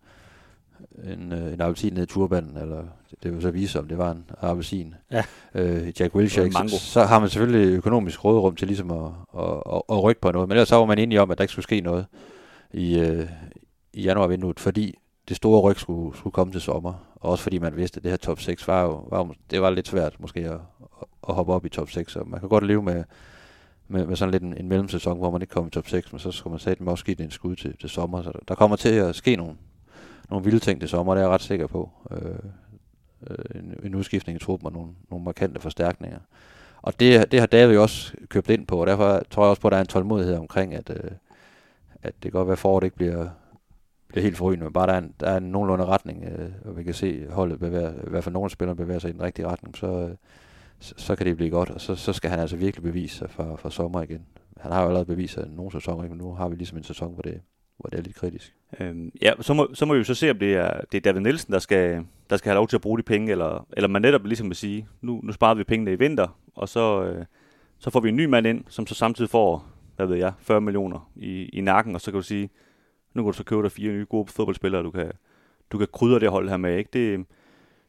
en, 1.04 1.32
øh, 1.32 1.52
en 1.52 1.60
appelsin 1.60 1.92
ned 1.92 2.02
i 2.02 2.06
turbanen, 2.06 2.56
eller 2.56 2.84
det 3.22 3.34
vil 3.34 3.42
så 3.42 3.50
vise, 3.50 3.78
om 3.78 3.88
det 3.88 3.98
var 3.98 4.10
en 4.10 4.24
appelsin. 4.40 4.94
Ja. 5.12 5.24
Øh, 5.54 6.00
Jack 6.00 6.14
Wilshere, 6.14 6.68
så, 6.68 6.78
så 6.78 7.04
har 7.04 7.18
man 7.18 7.28
selvfølgelig 7.28 7.76
økonomisk 7.76 8.24
råderum 8.24 8.56
til 8.56 8.66
ligesom 8.66 8.90
at, 8.90 9.10
at, 9.38 9.62
at, 9.72 9.82
at 9.90 10.02
rykke 10.02 10.20
på 10.20 10.32
noget. 10.32 10.48
Men 10.48 10.56
ellers 10.56 10.68
så 10.68 10.76
var 10.76 10.84
man 10.84 10.98
enige 10.98 11.20
om, 11.20 11.30
at 11.30 11.38
der 11.38 11.44
ikke 11.44 11.52
skulle 11.52 11.64
ske 11.64 11.80
noget 11.80 12.06
i, 12.72 12.98
øh, 12.98 13.28
i 13.92 14.02
januarvinduet, 14.02 14.60
fordi 14.60 14.94
det 15.28 15.36
store 15.36 15.60
ryg 15.60 15.76
skulle, 15.76 16.16
skulle 16.16 16.32
komme 16.32 16.52
til 16.52 16.60
sommer. 16.60 17.08
Og 17.14 17.30
også 17.30 17.42
fordi 17.42 17.58
man 17.58 17.76
vidste, 17.76 17.98
at 17.98 18.02
det 18.02 18.10
her 18.12 18.16
top 18.16 18.40
6 18.40 18.68
var 18.68 18.82
jo, 18.82 19.06
var, 19.10 19.34
det 19.50 19.62
var 19.62 19.70
lidt 19.70 19.88
svært 19.88 20.20
måske 20.20 20.40
at, 20.40 20.60
at 21.28 21.34
hoppe 21.34 21.52
op 21.52 21.66
i 21.66 21.68
top 21.68 21.90
6. 21.90 22.12
Så 22.12 22.24
man 22.26 22.40
kan 22.40 22.48
godt 22.48 22.66
leve 22.66 22.82
med, 22.82 23.04
med, 23.88 24.06
med 24.06 24.16
sådan 24.16 24.32
lidt 24.32 24.42
en, 24.42 24.56
en 24.56 24.68
mellemsæson, 24.68 25.18
hvor 25.18 25.30
man 25.30 25.42
ikke 25.42 25.52
kommer 25.52 25.68
i 25.68 25.70
top 25.70 25.88
6, 25.88 26.12
men 26.12 26.18
så 26.18 26.30
skulle 26.30 26.58
man 26.66 26.76
man 26.78 26.88
også 26.88 27.04
give 27.04 27.14
det 27.14 27.24
en 27.24 27.30
skud 27.30 27.56
til, 27.56 27.76
til 27.80 27.88
sommer. 27.88 28.22
Så 28.22 28.32
der, 28.32 28.38
der 28.48 28.54
kommer 28.54 28.76
til 28.76 28.88
at 28.88 29.14
ske 29.14 29.36
nogle, 29.36 29.54
nogle 30.30 30.44
vilde 30.44 30.58
ting 30.58 30.80
til 30.80 30.88
sommer, 30.88 31.14
det 31.14 31.20
er 31.20 31.24
jeg 31.24 31.34
ret 31.34 31.40
sikker 31.40 31.66
på. 31.66 31.90
Øh, 32.10 32.38
øh, 33.30 33.60
en, 33.60 33.74
en 33.82 33.94
udskiftning 33.94 34.36
i 34.36 34.44
truppen 34.44 34.66
og 34.66 34.72
nogle, 34.72 34.90
nogle 35.10 35.24
markante 35.24 35.60
forstærkninger. 35.60 36.18
Og 36.82 37.00
det, 37.00 37.32
det 37.32 37.40
har 37.40 37.46
David 37.46 37.74
jo 37.74 37.82
også 37.82 38.12
købt 38.28 38.50
ind 38.50 38.66
på, 38.66 38.80
og 38.80 38.86
derfor 38.86 39.22
tror 39.30 39.42
jeg 39.42 39.50
også 39.50 39.62
på, 39.62 39.68
at 39.68 39.72
der 39.72 39.76
er 39.76 39.80
en 39.82 39.86
tålmodighed 39.86 40.36
omkring, 40.36 40.74
at, 40.74 40.90
øh, 40.90 41.10
at 42.02 42.14
det 42.14 42.22
kan 42.22 42.30
godt 42.32 42.46
være, 42.46 42.52
at 42.52 42.58
foråret 42.58 42.84
ikke 42.84 42.96
bliver, 42.96 43.28
bliver 44.08 44.22
helt 44.22 44.36
forrygende, 44.36 44.64
men 44.64 44.72
bare 44.72 44.86
der 44.86 44.92
er 44.92 44.98
en, 44.98 45.14
der 45.20 45.30
er 45.30 45.36
en 45.36 45.50
nogenlunde 45.50 45.84
retning, 45.84 46.24
øh, 46.24 46.50
og 46.64 46.76
vi 46.76 46.82
kan 46.82 46.94
se 46.94 47.26
holdet 47.30 47.58
bevæger, 47.58 47.92
i 47.92 48.10
hvert 48.10 48.24
fald 48.24 48.32
nogle 48.32 48.50
spillere 48.50 48.76
bevæger 48.76 48.98
sig 48.98 49.10
i 49.10 49.12
den 49.12 49.22
rigtige 49.22 49.46
retning, 49.46 49.76
så, 49.76 49.86
øh, 49.86 50.16
så, 50.78 50.94
så 50.96 51.16
kan 51.16 51.26
det 51.26 51.36
blive 51.36 51.50
godt, 51.50 51.70
og 51.70 51.80
så, 51.80 51.94
så 51.94 52.12
skal 52.12 52.30
han 52.30 52.40
altså 52.40 52.56
virkelig 52.56 52.82
bevise 52.82 53.16
sig 53.16 53.30
for, 53.30 53.56
for 53.56 53.68
sommer 53.68 54.02
igen. 54.02 54.26
Han 54.60 54.72
har 54.72 54.80
jo 54.80 54.86
allerede 54.86 55.06
bevist 55.06 55.34
sig 55.34 55.48
nogle 55.48 55.72
sæsoner, 55.72 56.08
men 56.08 56.18
nu 56.18 56.32
har 56.32 56.48
vi 56.48 56.56
ligesom 56.56 56.78
en 56.78 56.84
sæson, 56.84 57.12
hvor 57.12 57.22
det, 57.22 57.40
hvor 57.78 57.90
det 57.90 57.98
er 57.98 58.02
lidt 58.02 58.16
kritisk. 58.16 58.54
Øhm, 58.80 59.12
ja, 59.22 59.32
så 59.40 59.54
må, 59.54 59.68
så 59.74 59.86
må 59.86 59.92
vi 59.92 59.98
jo 59.98 60.04
så 60.04 60.14
se, 60.14 60.30
om 60.30 60.38
det 60.38 60.54
er, 60.54 60.80
det 60.92 60.98
er 60.98 61.00
David 61.00 61.20
Nielsen, 61.20 61.52
der 61.52 61.58
skal, 61.58 62.04
der 62.30 62.36
skal 62.36 62.50
have 62.50 62.56
lov 62.56 62.68
til 62.68 62.76
at 62.76 62.80
bruge 62.80 62.98
de 62.98 63.02
penge, 63.02 63.32
eller, 63.32 63.66
eller 63.72 63.88
man 63.88 64.02
netop 64.02 64.24
ligesom 64.26 64.48
vil 64.48 64.56
sige, 64.56 64.88
nu, 65.00 65.20
nu 65.22 65.32
sparer 65.32 65.54
vi 65.54 65.64
pengene 65.64 65.92
i 65.92 65.96
vinter, 65.96 66.38
og 66.54 66.68
så, 66.68 67.02
øh, 67.02 67.24
så 67.78 67.90
får 67.90 68.00
vi 68.00 68.08
en 68.08 68.16
ny 68.16 68.24
mand 68.24 68.46
ind, 68.46 68.64
som 68.68 68.86
så 68.86 68.94
samtidig 68.94 69.30
får, 69.30 69.66
hvad 69.96 70.06
ved 70.06 70.16
jeg, 70.16 70.32
40 70.38 70.60
millioner 70.60 71.10
i, 71.16 71.44
i 71.44 71.60
nakken, 71.60 71.94
og 71.94 72.00
så 72.00 72.10
kan 72.10 72.18
du 72.18 72.26
sige, 72.26 72.50
nu 73.14 73.22
kan 73.22 73.32
du 73.32 73.36
så 73.36 73.44
købe 73.44 73.62
dig 73.62 73.72
fire 73.72 73.92
nye 73.92 74.06
gode 74.08 74.32
fodboldspillere, 74.32 74.82
du 74.82 74.90
kan, 74.90 75.12
du 75.70 75.78
kan 75.78 75.88
krydre 75.92 76.20
det 76.20 76.30
hold 76.30 76.48
her 76.48 76.56
med. 76.56 76.78
Ikke? 76.78 76.90
Det, 76.92 77.18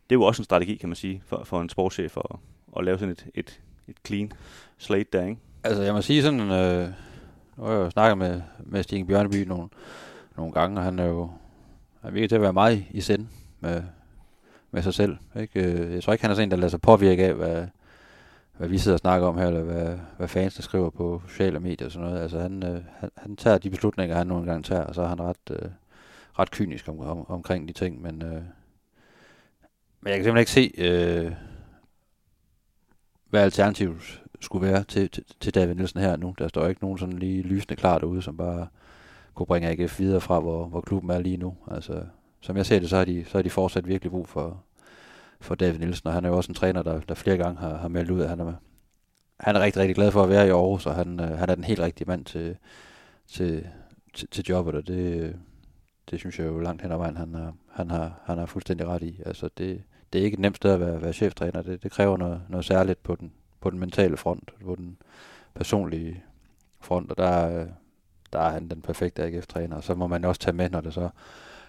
det 0.10 0.16
er 0.16 0.20
jo 0.20 0.24
også 0.24 0.42
en 0.42 0.46
strategi, 0.46 0.76
kan 0.76 0.90
man 0.90 0.96
sige, 0.96 1.22
for, 1.26 1.44
for 1.44 1.62
en 1.62 1.70
sportschef 1.70 2.18
at, 2.18 2.36
at 2.78 2.84
lave 2.84 2.98
sådan 3.00 3.12
et, 3.12 3.28
et, 3.36 3.62
et 3.88 3.96
clean 4.08 4.32
slate 4.78 5.10
der, 5.14 5.26
ikke? 5.26 5.38
Altså, 5.64 5.84
jeg 5.84 5.94
må 5.94 6.02
sige 6.02 6.22
sådan, 6.22 6.40
øh, 6.40 6.90
nu 7.60 7.66
har 7.66 7.72
jeg 7.72 7.80
jo 7.80 7.90
snakket 7.90 8.18
med, 8.18 8.42
med 8.60 8.84
Stine 8.84 9.08
Bjørneby 9.08 9.48
nogle, 9.48 9.70
nogle 10.38 10.54
gange, 10.54 10.78
og 10.80 10.84
han 10.84 11.00
er 11.00 11.06
jo 11.06 11.30
han 12.02 12.14
virker 12.14 12.28
til 12.28 12.36
at 12.36 12.42
være 12.42 12.54
meget 12.54 12.86
i 12.92 13.02
sind 13.02 13.28
med, 13.60 13.84
med 14.72 14.82
sig 14.82 14.94
selv. 14.94 15.18
Ikke? 15.40 15.64
Øh, 15.64 15.94
jeg 15.94 16.04
tror 16.04 16.14
ikke, 16.14 16.24
han 16.24 16.32
er 16.32 16.36
sådan 16.36 16.48
en, 16.48 16.52
der 16.52 16.58
lader 16.58 16.70
sig 16.70 16.82
påvirke 16.82 17.26
af, 17.26 17.34
hvad, 17.34 17.68
hvad 18.58 18.68
vi 18.68 18.78
sidder 18.78 18.96
og 18.96 19.00
snakker 19.00 19.28
om 19.28 19.38
her, 19.38 19.48
eller 19.48 19.62
hvad, 19.62 19.98
hvad 20.18 20.28
fansene 20.28 20.64
skriver 20.64 20.90
på 20.90 21.22
sociale 21.28 21.60
medier 21.60 21.86
og 21.86 21.92
sådan 21.92 22.08
noget. 22.08 22.22
Altså, 22.22 22.40
han, 22.40 22.64
øh, 22.64 22.82
han, 23.00 23.10
han 23.18 23.36
tager 23.36 23.58
de 23.58 23.70
beslutninger, 23.70 24.16
han 24.16 24.28
nogle 24.28 24.46
gange 24.46 24.64
tager, 24.64 24.84
og 24.84 24.96
så 24.96 25.02
er 25.02 25.08
han 25.08 25.22
ret, 25.22 25.38
øh, 25.52 25.70
ret 26.40 26.52
kynisk 26.52 26.88
om, 26.88 27.00
om, 27.00 27.30
omkring 27.30 27.68
de 27.68 27.74
ting, 27.74 28.02
men, 28.02 28.22
øh, 28.22 28.42
men 30.02 30.12
jeg 30.12 30.16
kan 30.16 30.24
simpelthen 30.24 30.38
ikke 30.38 30.52
se, 30.52 30.72
øh, 30.78 31.32
hvad 33.30 33.42
alternativet 33.42 34.24
skulle 34.42 34.68
være 34.68 34.84
til, 34.84 35.10
til, 35.10 35.24
til 35.40 35.56
David 35.56 35.76
Nielsen 35.76 36.00
her 36.00 36.16
nu. 36.16 36.36
Der 36.40 36.48
står 36.48 36.68
ikke 36.68 36.84
nogen 36.84 36.98
sådan 36.98 37.20
lige 37.20 37.42
lysende 37.42 37.76
klar 37.76 38.00
derude, 38.00 38.22
som 38.22 38.38
bare 38.38 38.68
kunne 39.34 39.46
bringe 39.46 39.70
AGF 39.70 40.00
videre 40.00 40.22
fra, 40.22 40.40
hvor, 40.40 40.66
hvor 40.66 40.82
klubben 40.82 41.12
er 41.12 41.20
lige 41.20 41.38
nu. 41.38 41.58
Altså, 41.72 42.04
som 42.42 42.58
jeg 42.58 42.66
ser 42.66 42.80
det, 42.80 42.90
så 42.90 42.98
har 42.98 43.06
de, 43.06 43.26
så 43.26 43.38
har 43.38 43.42
de 43.42 43.50
fortsat 43.50 43.88
virkelig 43.88 44.12
brug 44.12 44.28
for, 44.28 44.64
for 45.42 45.56
David 45.56 45.80
Nielsen, 45.80 46.08
og 46.08 46.14
han 46.14 46.26
er 46.26 46.30
jo 46.30 46.38
også 46.38 46.52
en 46.52 46.56
træner, 46.56 46.84
der, 46.84 47.00
der 47.00 47.14
flere 47.16 47.38
gange 47.38 47.60
har, 47.60 47.78
har 47.78 47.88
meldt 47.88 48.12
ud, 48.12 48.22
at 48.22 48.30
han 48.30 48.40
er, 48.40 48.54
han 49.40 49.56
er 49.56 49.60
rigtig, 49.60 49.82
rigtig 49.82 49.96
glad 49.96 50.12
for 50.12 50.24
at 50.24 50.30
være 50.30 50.48
i 50.48 50.50
Aarhus, 50.50 50.86
og 50.86 50.96
han, 50.96 51.20
øh, 51.20 51.38
han 51.38 51.50
er 51.50 51.56
den 51.56 51.64
helt 51.64 51.80
rigtige 51.80 52.08
mand 52.08 52.26
til, 52.26 52.58
til, 53.28 53.68
til, 54.14 54.28
til 54.28 54.46
jobbet, 54.50 54.76
og 54.76 54.88
det, 54.88 55.36
det 56.12 56.20
synes 56.20 56.40
jeg 56.40 56.48
jo 56.48 56.60
langt 56.60 56.82
hen 56.82 56.92
ad 56.92 56.98
vejen, 56.98 57.18
han 57.18 57.34
har, 57.34 57.54
han 57.72 57.92
har, 57.92 58.22
han 58.26 58.38
har 58.38 58.46
fuldstændig 58.46 58.88
ret 58.88 59.04
i. 59.04 59.22
Altså 59.26 59.50
det, 59.58 59.84
det 60.14 60.22
er 60.22 60.26
ikke 60.26 60.36
et 60.36 60.40
nemt 60.40 60.58
sted 60.58 60.72
at 60.72 60.80
være, 60.80 61.02
være 61.02 61.14
cheftræner. 61.14 61.62
Det, 61.62 61.84
det 61.84 61.92
kræver 61.92 62.18
noget, 62.18 62.42
noget 62.50 62.66
særligt 62.66 63.04
på 63.04 63.16
den, 63.16 63.32
på 63.62 63.70
den 63.70 63.80
mentale 63.80 64.18
front, 64.18 64.52
på 64.66 64.76
den 64.76 64.98
personlige 65.54 66.24
front, 66.82 67.12
og 67.12 67.18
der, 67.18 67.66
der 68.34 68.40
er 68.40 68.50
han 68.50 68.68
den 68.68 68.82
perfekte 68.82 69.24
AGF-træner. 69.24 69.76
Og 69.76 69.84
så 69.84 69.96
må 69.96 70.08
man 70.08 70.26
også 70.26 70.42
tage 70.42 70.56
med, 70.56 70.70
når 70.70 70.82
det 70.82 70.94
så 70.94 71.10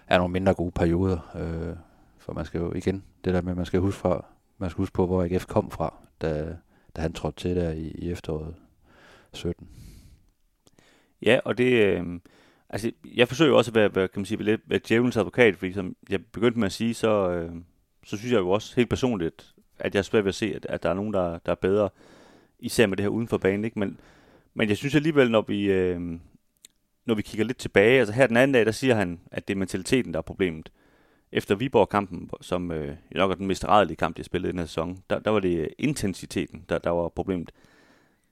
er 0.07 0.17
nogle 0.17 0.31
mindre 0.31 0.53
gode 0.53 0.71
perioder. 0.71 1.31
Øh, 1.35 1.75
for 2.17 2.33
man 2.33 2.45
skal 2.45 2.59
jo 2.59 2.73
igen, 2.73 3.03
det 3.25 3.33
der 3.33 3.41
med, 3.41 3.51
at 3.51 3.57
man 3.57 3.65
skal 3.65 3.79
huske, 3.79 3.99
fra, 3.99 4.25
man 4.57 4.69
skal 4.69 4.81
huske 4.81 4.93
på, 4.93 5.05
hvor 5.05 5.23
AGF 5.23 5.45
kom 5.45 5.71
fra, 5.71 5.93
da, 6.21 6.55
da 6.95 7.01
han 7.01 7.13
trådte 7.13 7.39
til 7.39 7.55
der 7.55 7.71
i, 7.71 7.87
i 7.87 8.11
efteråret 8.11 8.55
17. 9.33 9.67
Ja, 11.21 11.39
og 11.45 11.57
det, 11.57 11.71
øh, 11.73 12.19
altså, 12.69 12.91
jeg 13.15 13.27
forsøger 13.27 13.51
jo 13.51 13.57
også 13.57 13.71
at 13.71 13.75
være, 13.75 13.95
være 13.95 14.07
kan 14.07 14.19
man 14.19 14.25
sige, 14.25 14.43
lidt 14.43 14.61
være 14.65 14.79
djævelens 14.87 15.17
advokat, 15.17 15.55
fordi 15.55 15.73
som 15.73 15.95
jeg 16.09 16.25
begyndte 16.25 16.59
med 16.59 16.65
at 16.65 16.71
sige, 16.71 16.93
så, 16.93 17.29
øh, 17.29 17.51
så 18.05 18.17
synes 18.17 18.31
jeg 18.31 18.39
jo 18.39 18.49
også 18.49 18.75
helt 18.75 18.89
personligt, 18.89 19.53
at 19.81 19.95
jeg 19.95 19.99
er 19.99 20.03
svært 20.03 20.23
ved 20.23 20.29
at 20.29 20.35
se, 20.35 20.53
at, 20.55 20.65
at 20.69 20.83
der 20.83 20.89
er 20.89 20.93
nogen, 20.93 21.13
der, 21.13 21.39
der 21.45 21.51
er 21.51 21.55
bedre, 21.55 21.89
især 22.59 22.85
med 22.87 22.97
det 22.97 23.03
her 23.03 23.09
uden 23.09 23.27
for 23.27 23.37
banen. 23.37 23.65
Ikke? 23.65 23.79
Men, 23.79 23.99
men 24.53 24.69
jeg 24.69 24.77
synes 24.77 24.95
alligevel, 24.95 25.31
når 25.31 25.41
vi, 25.41 25.71
øh, 25.71 26.01
når 27.05 27.15
vi 27.15 27.21
kigger 27.21 27.45
lidt 27.45 27.57
tilbage, 27.57 27.99
altså 27.99 28.13
her 28.13 28.27
den 28.27 28.37
anden 28.37 28.53
dag, 28.53 28.65
der 28.65 28.71
siger 28.71 28.95
han, 28.95 29.19
at 29.31 29.47
det 29.47 29.53
er 29.53 29.57
mentaliteten, 29.57 30.13
der 30.13 30.17
er 30.17 30.23
problemet. 30.23 30.71
Efter 31.31 31.55
Viborg-kampen, 31.55 32.29
som 32.41 32.71
øh, 32.71 32.95
nok 33.11 33.31
er 33.31 33.35
den 33.35 33.47
mest 33.47 33.67
rædelige 33.67 33.97
kamp, 33.97 34.17
de 34.17 34.21
har 34.21 34.23
spillet 34.23 34.49
i 34.49 34.51
den 34.51 34.59
her 34.59 34.65
sæson, 34.65 35.03
der, 35.09 35.19
der 35.19 35.31
var 35.31 35.39
det 35.39 35.69
intensiteten, 35.77 36.65
der, 36.69 36.77
der 36.77 36.89
var 36.89 37.09
problemet. 37.09 37.51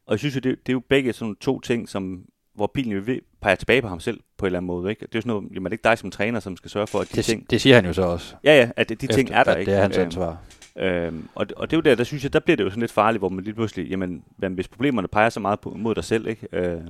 Og 0.05 0.11
jeg 0.11 0.19
synes 0.19 0.35
jo, 0.35 0.39
det, 0.39 0.59
det 0.67 0.71
er 0.71 0.73
jo 0.73 0.81
begge 0.89 1.13
sådan 1.13 1.35
to 1.35 1.59
ting, 1.59 1.89
som 1.89 2.25
hvor 2.53 2.71
pilen 2.73 2.91
jo 2.91 3.01
ved, 3.05 3.19
peger 3.41 3.55
tilbage 3.55 3.81
på 3.81 3.87
ham 3.87 3.99
selv 3.99 4.19
på 4.37 4.45
en 4.45 4.47
eller 4.47 4.59
anden 4.59 4.67
måde. 4.67 4.89
Ikke? 4.89 4.99
Det 4.99 5.05
er 5.05 5.19
jo 5.19 5.21
sådan 5.21 5.29
noget, 5.29 5.43
jamen, 5.53 5.65
det 5.65 5.71
er 5.71 5.73
ikke 5.73 5.83
dig 5.83 5.97
som 5.97 6.11
træner, 6.11 6.39
som 6.39 6.57
skal 6.57 6.71
sørge 6.71 6.87
for, 6.87 6.99
at 6.99 7.11
de 7.11 7.15
det, 7.15 7.25
ting... 7.25 7.49
Det 7.49 7.61
siger 7.61 7.75
han 7.75 7.85
jo 7.85 7.93
så 7.93 8.01
også. 8.01 8.35
Ja, 8.43 8.57
ja, 8.57 8.69
at 8.75 8.89
de 8.89 8.93
efter, 8.93 9.07
ting 9.07 9.29
er 9.31 9.43
der, 9.43 9.51
at 9.51 9.59
ikke? 9.59 9.71
det 9.71 9.77
er 9.77 9.81
hans 9.81 9.97
Øhm, 9.97 10.05
ansvar. 10.05 10.37
Øhm, 10.79 11.29
og, 11.35 11.47
og 11.55 11.71
det 11.71 11.75
er 11.75 11.77
jo 11.77 11.81
der, 11.81 11.95
der 11.95 12.03
synes 12.03 12.23
jeg, 12.23 12.33
der 12.33 12.39
bliver 12.39 12.57
det 12.57 12.63
jo 12.63 12.69
sådan 12.69 12.81
lidt 12.81 12.91
farligt, 12.91 13.21
hvor 13.21 13.29
man 13.29 13.43
lige 13.43 13.53
pludselig, 13.53 13.89
jamen, 13.89 14.23
jamen 14.41 14.55
hvis 14.55 14.67
problemerne 14.67 15.07
peger 15.07 15.29
så 15.29 15.39
meget 15.39 15.59
på, 15.59 15.69
mod 15.69 15.95
dig 15.95 16.03
selv, 16.03 16.27
ikke? 16.27 16.47
Øh, 16.51 16.81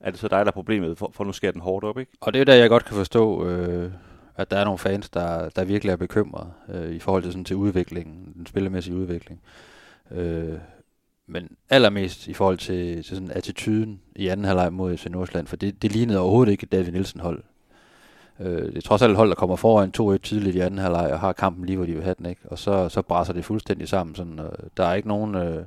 er 0.00 0.10
det 0.10 0.20
så 0.20 0.28
dig, 0.28 0.38
der 0.38 0.46
er 0.46 0.50
problemet, 0.50 0.98
for, 0.98 1.10
for 1.14 1.24
nu 1.24 1.32
skærer 1.32 1.52
den 1.52 1.60
hårdt 1.60 1.84
op, 1.84 1.98
ikke? 1.98 2.12
Og 2.20 2.32
det 2.32 2.38
er 2.38 2.40
jo 2.40 2.44
der, 2.44 2.54
jeg 2.54 2.68
godt 2.68 2.84
kan 2.84 2.96
forstå, 2.96 3.46
øh, 3.46 3.92
at 4.36 4.50
der 4.50 4.56
er 4.56 4.64
nogle 4.64 4.78
fans, 4.78 5.10
der, 5.10 5.48
der 5.48 5.64
virkelig 5.64 5.92
er 5.92 5.96
bekymrede 5.96 6.52
øh, 6.68 6.90
i 6.90 6.98
forhold 6.98 7.22
til, 7.22 7.32
sådan, 7.32 7.44
til 7.44 7.56
udviklingen, 7.56 8.32
den 8.36 8.46
spillemæssige 8.46 8.96
udvikling. 8.96 9.40
Øh, 10.10 10.58
men 11.26 11.56
allermest 11.70 12.28
i 12.28 12.34
forhold 12.34 12.58
til, 12.58 13.04
til 13.04 13.16
sådan 13.16 13.30
attituden 13.30 14.00
i 14.16 14.28
anden 14.28 14.46
halvleg 14.46 14.72
mod 14.72 14.96
FC 14.96 15.06
Nordsjælland, 15.10 15.46
for 15.46 15.56
det, 15.56 15.82
det 15.82 15.92
lignede 15.92 16.18
overhovedet 16.18 16.52
ikke 16.52 16.66
David 16.66 16.92
Nielsen 16.92 17.20
hold. 17.20 17.42
Øh, 18.40 18.62
det 18.62 18.76
er 18.76 18.80
trods 18.80 19.02
alt 19.02 19.10
et 19.10 19.16
hold, 19.16 19.28
der 19.28 19.34
kommer 19.34 19.56
foran 19.56 19.92
2-1 20.14 20.18
tidligt 20.18 20.56
i 20.56 20.60
anden 20.60 20.80
halvleg 20.80 21.12
og 21.12 21.20
har 21.20 21.32
kampen 21.32 21.66
lige, 21.66 21.76
hvor 21.76 21.86
de 21.86 21.94
vil 21.94 22.02
have 22.02 22.14
den, 22.18 22.26
ikke? 22.26 22.40
Og 22.44 22.58
så, 22.58 22.88
så 22.88 23.02
brænder 23.02 23.32
det 23.32 23.44
fuldstændig 23.44 23.88
sammen. 23.88 24.16
Sådan, 24.16 24.38
øh, 24.38 24.52
der 24.76 24.84
er 24.84 24.94
ikke 24.94 25.08
nogen... 25.08 25.34
Øh, 25.34 25.64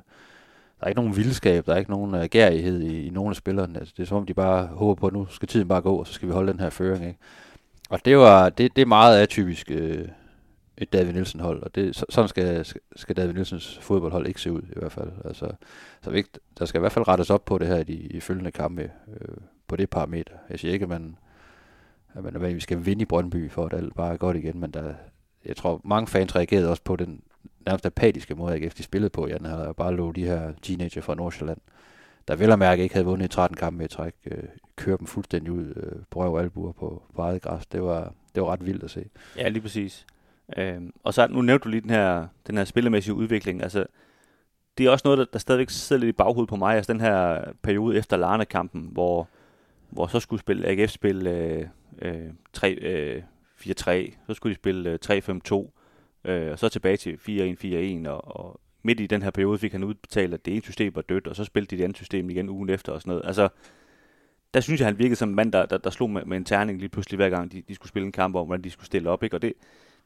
der 0.80 0.86
er 0.86 0.90
ikke 0.90 1.00
nogen 1.00 1.16
vildskab, 1.16 1.66
der 1.66 1.74
er 1.74 1.78
ikke 1.78 1.90
nogen 1.90 2.14
øh, 2.14 2.22
agerighed 2.22 2.80
i, 2.80 3.06
i 3.06 3.10
nogen 3.10 3.30
af 3.30 3.36
spillerne. 3.36 3.78
Altså, 3.78 3.94
det 3.96 4.02
er 4.02 4.06
som 4.06 4.16
om, 4.16 4.26
de 4.26 4.34
bare 4.34 4.66
håber 4.66 5.00
på, 5.00 5.06
at 5.06 5.12
nu 5.12 5.26
skal 5.30 5.48
tiden 5.48 5.68
bare 5.68 5.80
gå, 5.80 5.96
og 5.96 6.06
så 6.06 6.12
skal 6.12 6.28
vi 6.28 6.32
holde 6.32 6.52
den 6.52 6.60
her 6.60 6.70
føring. 6.70 7.06
Ikke? 7.06 7.18
Og 7.90 8.04
det, 8.04 8.18
var, 8.18 8.48
det, 8.48 8.76
det 8.76 8.82
er 8.82 8.86
meget 8.86 9.18
atypisk 9.18 9.70
øh, 9.70 10.08
et 10.78 10.92
David 10.92 11.12
Nielsen-hold, 11.12 11.62
og 11.62 11.74
det, 11.74 11.96
så, 11.96 12.06
sådan 12.08 12.28
skal, 12.28 12.66
skal 12.96 13.16
David 13.16 13.32
Nielsens 13.32 13.78
fodboldhold 13.82 14.26
ikke 14.26 14.40
se 14.40 14.52
ud 14.52 14.62
i 14.62 14.78
hvert 14.78 14.92
fald. 14.92 15.10
Altså, 15.24 15.52
så 16.02 16.10
vi, 16.10 16.24
der 16.58 16.64
skal 16.64 16.78
i 16.78 16.80
hvert 16.80 16.92
fald 16.92 17.08
rettes 17.08 17.30
op 17.30 17.44
på 17.44 17.58
det 17.58 17.66
her 17.66 17.76
i 17.76 17.84
de 17.84 17.92
i 17.92 18.20
følgende 18.20 18.50
kampe 18.50 18.90
øh, 19.20 19.36
på 19.68 19.76
det 19.76 19.90
parameter. 19.90 20.32
Jeg 20.50 20.58
siger 20.58 20.72
ikke, 20.72 20.82
at 20.82 20.88
man, 20.88 21.16
at 22.14 22.24
man 22.24 22.32
nødvendigvis 22.32 22.62
skal 22.62 22.86
vinde 22.86 23.02
i 23.02 23.04
Brøndby, 23.04 23.50
for 23.50 23.66
at 23.66 23.72
alt 23.72 23.94
bare 23.94 24.12
er 24.12 24.16
godt 24.16 24.36
igen, 24.36 24.60
men 24.60 24.70
der, 24.70 24.94
jeg 25.44 25.56
tror, 25.56 25.80
mange 25.84 26.06
fans 26.06 26.36
reagerede 26.36 26.70
også 26.70 26.82
på 26.82 26.96
den 26.96 27.22
nærmest 27.66 27.86
apatiske 27.86 28.34
måde, 28.34 28.54
AGF 28.54 28.74
de 28.74 28.82
spillede 28.82 29.10
på. 29.10 29.28
Ja, 29.28 29.38
den 29.38 29.46
havde 29.46 29.74
bare 29.76 29.96
lå 29.96 30.12
de 30.12 30.24
her 30.24 30.52
teenager 30.62 31.00
fra 31.00 31.14
Nordsjælland, 31.14 31.58
der 32.28 32.36
vel 32.36 32.50
og 32.50 32.58
mærke 32.58 32.82
ikke 32.82 32.94
havde 32.94 33.06
vundet 33.06 33.30
13 33.30 33.56
kampe 33.56 33.78
med 33.78 33.88
træk, 33.88 34.14
øh, 34.26 34.44
køre 34.76 34.96
dem 34.96 35.06
fuldstændig 35.06 35.52
ud 35.52 35.72
øh, 35.76 36.02
på 36.10 36.20
røv 36.20 36.36
albuer 36.42 36.72
på, 36.72 37.02
på 37.14 37.22
eget 37.22 37.42
græs. 37.42 37.66
Det 37.66 37.82
var, 37.82 38.12
det 38.34 38.42
var 38.42 38.52
ret 38.52 38.66
vildt 38.66 38.82
at 38.82 38.90
se. 38.90 39.04
Ja, 39.36 39.48
lige 39.48 39.62
præcis. 39.62 40.06
Øhm, 40.56 40.92
og 41.02 41.14
så 41.14 41.26
nu 41.26 41.42
nævnte 41.42 41.64
du 41.64 41.68
lige 41.68 41.80
den 41.80 41.90
her, 41.90 42.26
den 42.46 42.56
her 42.56 42.64
spillemæssige 42.64 43.14
udvikling. 43.14 43.62
Altså, 43.62 43.86
det 44.78 44.86
er 44.86 44.90
også 44.90 45.02
noget, 45.04 45.18
der, 45.18 45.24
der 45.32 45.38
stadigvæk 45.38 45.70
sidder 45.70 46.00
lidt 46.00 46.14
i 46.14 46.16
baghovedet 46.16 46.48
på 46.48 46.56
mig. 46.56 46.76
Altså 46.76 46.92
den 46.92 47.00
her 47.00 47.44
periode 47.62 47.98
efter 47.98 48.16
Larne-kampen, 48.16 48.88
hvor, 48.92 49.28
hvor 49.92 50.06
så 50.06 50.20
skulle 50.20 50.40
spille 50.40 50.68
AGF 50.68 50.90
spille 50.90 51.30
øh, 51.30 51.66
øh, 52.02 52.30
3, 52.52 52.72
øh, 52.72 53.22
4-3, 53.60 53.72
så 54.26 54.34
skulle 54.34 54.50
de 54.50 54.58
spille 54.58 54.90
øh, 54.90 54.98
3-5-2, 55.06 56.30
øh, 56.30 56.52
og 56.52 56.58
så 56.58 56.68
tilbage 56.68 56.96
til 56.96 57.18
4-1-4-1, 58.04 58.08
og, 58.08 58.36
og 58.36 58.60
midt 58.82 59.00
i 59.00 59.06
den 59.06 59.22
her 59.22 59.30
periode 59.30 59.58
fik 59.58 59.72
han 59.72 59.84
udbetalt, 59.84 60.34
at 60.34 60.44
det 60.44 60.52
ene 60.52 60.62
system 60.62 60.94
var 60.94 61.02
dødt, 61.02 61.26
og 61.26 61.36
så 61.36 61.44
spillede 61.44 61.70
de 61.70 61.78
det 61.78 61.84
andet 61.84 61.96
system 61.96 62.30
igen 62.30 62.48
ugen 62.48 62.68
efter 62.68 62.92
og 62.92 63.00
sådan 63.00 63.10
noget. 63.10 63.26
Altså, 63.26 63.48
der 64.54 64.60
synes 64.60 64.80
jeg, 64.80 64.86
han 64.86 64.98
virkede 64.98 65.16
som 65.16 65.28
en 65.28 65.34
mand, 65.34 65.52
der, 65.52 65.66
der, 65.66 65.78
der 65.78 65.90
slog 65.90 66.10
med, 66.10 66.24
med 66.24 66.36
en 66.36 66.44
terning 66.44 66.78
lige 66.78 66.88
pludselig 66.88 67.16
hver 67.16 67.28
gang, 67.28 67.52
de, 67.52 67.62
de 67.68 67.74
skulle 67.74 67.88
spille 67.88 68.06
en 68.06 68.12
kamp 68.12 68.36
om, 68.36 68.46
hvordan 68.46 68.64
de 68.64 68.70
skulle 68.70 68.86
stille 68.86 69.10
op, 69.10 69.22
ikke? 69.22 69.36
Og 69.36 69.42
det, 69.42 69.52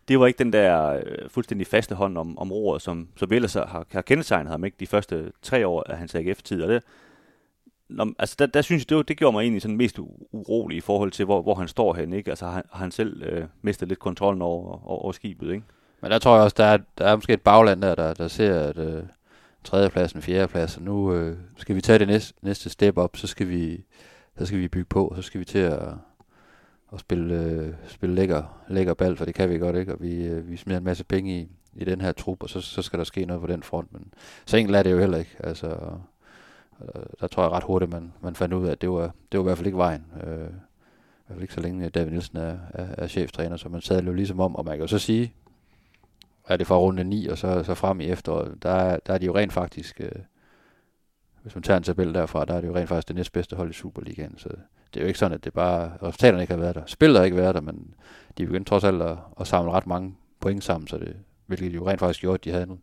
det 0.08 0.20
var 0.20 0.26
ikke 0.26 0.38
den 0.38 0.52
der 0.52 1.02
øh, 1.06 1.28
fuldstændig 1.28 1.66
faste 1.66 1.94
hånd 1.94 2.18
om, 2.18 2.38
om 2.38 2.52
roret, 2.52 2.82
som, 2.82 3.08
som 3.16 3.32
ellers 3.32 3.54
har, 3.54 3.86
har 3.92 4.02
kendetegnet 4.02 4.50
ham 4.50 4.64
ikke 4.64 4.76
de 4.80 4.86
første 4.86 5.32
tre 5.42 5.66
år 5.66 5.82
af 5.90 5.98
hans 5.98 6.14
AGF-tid. 6.14 6.62
Og 6.62 6.68
det, 6.68 6.82
når, 7.88 8.12
altså 8.18 8.36
der, 8.38 8.46
der 8.46 8.62
synes 8.62 8.80
jeg, 8.82 8.88
det, 8.88 8.96
var, 8.96 9.02
det 9.02 9.16
gjorde 9.16 9.32
mig 9.32 9.42
egentlig 9.42 9.62
sådan 9.62 9.76
mest 9.76 9.98
urolig 10.32 10.78
i 10.78 10.80
forhold 10.80 11.10
til, 11.10 11.24
hvor, 11.24 11.42
hvor 11.42 11.54
han 11.54 11.68
står 11.68 11.94
hen. 11.94 12.12
Ikke? 12.12 12.30
Altså 12.30 12.46
han, 12.46 12.62
har 12.72 12.78
han 12.78 12.90
selv 12.90 13.22
øh, 13.22 13.44
mistet 13.62 13.88
lidt 13.88 13.98
kontrollen 13.98 14.42
over, 14.42 14.88
over, 14.88 15.02
over 15.02 15.12
skibet. 15.12 15.52
Ikke? 15.52 15.64
Men 16.00 16.10
der 16.10 16.18
tror 16.18 16.34
jeg 16.34 16.44
også, 16.44 16.54
der 16.58 16.64
er, 16.64 16.78
der 16.98 17.04
er 17.04 17.16
måske 17.16 17.32
et 17.32 17.42
bagland 17.42 17.82
der, 17.82 17.94
der, 17.94 18.14
der 18.14 18.28
ser, 18.28 18.60
at 18.60 18.78
øh, 18.78 19.02
tredjepladsen, 19.64 20.22
fjerdepladsen, 20.22 20.84
nu 20.84 21.14
øh, 21.14 21.38
skal 21.56 21.76
vi 21.76 21.80
tage 21.80 21.98
det 21.98 22.08
næste, 22.08 22.34
næste 22.42 22.70
step 22.70 22.98
op, 22.98 23.16
så 23.16 23.26
skal 23.26 23.48
vi, 23.48 23.84
så 24.38 24.46
skal 24.46 24.58
vi 24.58 24.68
bygge 24.68 24.88
på, 24.88 25.12
så 25.16 25.22
skal 25.22 25.40
vi 25.40 25.44
til 25.44 25.58
at, 25.58 25.82
at 26.92 27.00
spille, 27.00 27.34
øh, 27.34 27.72
spille 27.88 28.14
lækker, 28.14 28.62
lækker 28.68 28.94
bal, 28.94 29.16
for 29.16 29.24
det 29.24 29.34
kan 29.34 29.50
vi 29.50 29.58
godt, 29.58 29.76
ikke? 29.76 29.92
Og 29.92 30.02
vi, 30.02 30.26
øh, 30.26 30.50
vi 30.50 30.56
smider 30.56 30.78
en 30.78 30.84
masse 30.84 31.04
penge 31.04 31.40
i, 31.40 31.48
i 31.76 31.84
den 31.84 32.00
her 32.00 32.12
trup, 32.12 32.42
og 32.42 32.48
så, 32.48 32.60
så 32.60 32.82
skal 32.82 32.98
der 32.98 33.04
ske 33.04 33.24
noget 33.24 33.40
på 33.40 33.46
den 33.46 33.62
front. 33.62 33.92
Men 33.92 34.14
så 34.46 34.56
enkelt 34.56 34.76
er 34.76 34.82
det 34.82 34.92
jo 34.92 34.98
heller 34.98 35.18
ikke. 35.18 35.36
Altså, 35.40 35.76
øh, 36.82 37.02
der 37.20 37.26
tror 37.26 37.42
jeg 37.42 37.52
ret 37.52 37.64
hurtigt, 37.64 37.90
man, 37.90 38.12
man 38.20 38.34
fandt 38.34 38.54
ud 38.54 38.66
af, 38.66 38.72
at 38.72 38.80
det 38.80 38.90
var, 38.90 39.10
det 39.32 39.38
var 39.38 39.44
i 39.44 39.48
hvert 39.48 39.58
fald 39.58 39.66
ikke 39.66 39.78
vejen. 39.78 40.04
Øh, 40.22 40.48
I 40.48 41.26
hvert 41.26 41.36
fald 41.36 41.42
ikke 41.42 41.54
så 41.54 41.60
længe 41.60 41.88
David 41.88 42.10
Nielsen 42.10 42.38
er, 42.38 42.56
er, 42.74 42.86
er 42.98 43.06
cheftræner, 43.06 43.56
så 43.56 43.68
man 43.68 43.80
sad 43.80 44.02
jo 44.02 44.12
ligesom 44.12 44.40
om, 44.40 44.56
og 44.56 44.64
man 44.64 44.74
kan 44.74 44.80
jo 44.80 44.86
så 44.86 44.98
sige, 44.98 45.32
er 46.48 46.56
det 46.56 46.66
fra 46.66 46.76
runde 46.76 47.04
9 47.04 47.26
og 47.26 47.38
så, 47.38 47.62
så 47.62 47.74
frem 47.74 48.00
i 48.00 48.04
efteråret, 48.04 48.62
der, 48.62 48.98
der 49.06 49.14
er 49.14 49.18
de 49.18 49.26
jo 49.26 49.36
rent 49.36 49.52
faktisk 49.52 50.00
øh, 50.00 50.22
hvis 51.46 51.54
man 51.54 51.62
tager 51.62 51.76
en 51.76 51.82
tabel 51.82 52.14
derfra, 52.14 52.44
der 52.44 52.54
er 52.54 52.60
det 52.60 52.68
jo 52.68 52.76
rent 52.76 52.88
faktisk 52.88 53.08
det 53.08 53.16
næstbedste 53.16 53.56
hold 53.56 53.70
i 53.70 53.72
Superligaen. 53.72 54.38
Så 54.38 54.48
det 54.94 55.00
er 55.00 55.00
jo 55.00 55.06
ikke 55.06 55.18
sådan, 55.18 55.34
at 55.34 55.44
det 55.44 55.52
bare, 55.52 55.92
resultaterne 56.02 56.42
ikke 56.42 56.54
har 56.54 56.60
været 56.60 56.74
der. 56.74 56.82
Spillet 56.86 57.18
har 57.18 57.24
ikke 57.24 57.36
været 57.36 57.54
der, 57.54 57.60
men 57.60 57.94
de 58.38 58.46
begyndte 58.46 58.68
trods 58.68 58.84
alt 58.84 59.02
at, 59.02 59.16
at 59.40 59.46
samle 59.46 59.72
ret 59.72 59.86
mange 59.86 60.16
point 60.40 60.64
sammen, 60.64 60.88
så 60.88 60.98
det, 60.98 61.16
hvilket 61.46 61.70
de 61.70 61.76
jo 61.76 61.88
rent 61.88 62.00
faktisk 62.00 62.20
gjorde, 62.20 62.34
at 62.34 62.44
de 62.44 62.50
havde 62.50 62.66
nogle, 62.66 62.82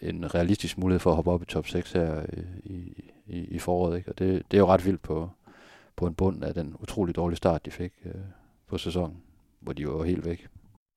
en 0.00 0.34
realistisk 0.34 0.78
mulighed 0.78 1.00
for 1.00 1.10
at 1.10 1.16
hoppe 1.16 1.30
op 1.30 1.42
i 1.42 1.44
top 1.44 1.66
6 1.66 1.92
her 1.92 2.22
i, 2.64 3.04
i, 3.26 3.38
i 3.38 3.58
foråret. 3.58 3.96
Ikke? 3.96 4.10
Og 4.10 4.18
det, 4.18 4.42
det 4.50 4.56
er 4.56 4.58
jo 4.58 4.66
ret 4.66 4.84
vildt 4.84 5.02
på, 5.02 5.30
på 5.96 6.06
en 6.06 6.14
bund 6.14 6.44
af 6.44 6.54
den 6.54 6.76
utrolig 6.80 7.16
dårlige 7.16 7.36
start, 7.36 7.66
de 7.66 7.70
fik 7.70 7.92
øh, 8.04 8.12
på 8.68 8.78
sæsonen, 8.78 9.16
hvor 9.60 9.72
de 9.72 9.88
var 9.88 10.04
helt 10.04 10.24
væk. 10.24 10.46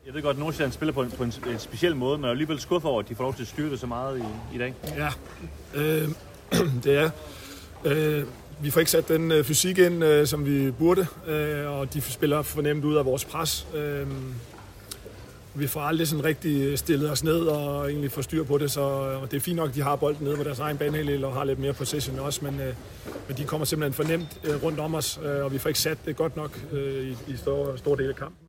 Jeg 0.06 0.14
ved 0.14 0.22
godt, 0.22 0.38
at 0.38 0.40
Nordsjælland 0.40 0.72
spiller 0.72 0.94
på 0.94 1.02
en, 1.02 1.12
på 1.12 1.24
en, 1.24 1.34
en 1.48 1.60
speciel 1.60 1.96
måde, 1.96 2.18
men 2.18 2.26
er 2.26 2.30
alligevel 2.30 2.60
skuffet 2.60 2.92
over, 2.92 3.00
at 3.00 3.10
de 3.10 3.16
får 3.16 3.24
lov 3.24 3.34
til 3.34 3.42
at 3.42 3.48
styre 3.48 3.70
det 3.70 3.80
så 3.80 3.88
meget 3.88 4.20
i, 4.20 4.56
i 4.56 4.58
dag. 4.58 4.74
Ja, 4.98 5.10
øh, 5.76 6.10
det 6.84 6.98
er. 6.98 7.10
Øh, 7.86 8.26
vi 8.62 8.70
får 8.70 8.80
ikke 8.80 8.92
sat 8.92 9.08
den 9.08 9.32
øh, 9.32 9.44
fysik 9.44 9.78
ind, 9.78 10.04
øh, 10.04 10.28
som 10.28 10.46
vi 10.46 10.72
burde, 10.72 11.08
øh, 11.28 11.68
og 11.68 11.94
de 11.94 12.02
spiller 12.02 12.42
fornemt 12.42 12.84
ud 12.84 12.96
af 12.96 13.06
vores 13.06 13.26
pres. 13.26 13.68
Øh, 13.76 14.08
vi 15.56 15.68
får 15.68 15.82
aldrig 15.82 16.08
sådan 16.08 16.26
rigtig 16.26 16.62
øh, 16.62 16.78
stillet 16.78 17.12
os 17.12 17.24
ned 17.24 17.40
og 17.40 17.92
egentlig 17.92 18.12
får 18.12 18.22
styr 18.22 18.44
på 18.44 18.58
det, 18.58 18.72
så 18.72 18.82
og 19.22 19.32
det 19.32 19.38
er 19.38 19.42
fint 19.42 19.56
nok, 19.56 19.70
at 19.70 19.76
de 19.76 19.82
har 19.82 19.96
bolden 19.96 20.24
nede 20.24 20.38
på 20.38 20.44
deres 20.44 20.60
egen 20.60 20.78
banehalvdel 20.78 21.24
og 21.24 21.34
har 21.34 21.44
lidt 21.44 21.60
mere 21.60 21.74
possession 21.74 22.20
også, 22.20 22.46
men, 22.46 22.60
øh, 22.60 22.76
men 23.28 23.38
de 23.38 23.44
kommer 23.44 23.66
simpelthen 23.66 24.06
fornemt 24.06 24.42
øh, 24.44 24.64
rundt 24.64 24.80
om 24.80 24.96
os, 24.96 25.20
øh, 25.24 25.46
og 25.46 25.54
vi 25.54 25.58
får 25.58 25.68
ikke 25.68 25.80
sat 25.80 25.98
det 26.06 26.16
godt 26.16 26.36
nok 26.36 26.60
øh, 26.72 27.08
i, 27.08 27.12
i 27.28 27.36
store, 27.36 27.78
store 27.78 27.98
del 27.98 28.10
af 28.10 28.16
kampen. 28.16 28.48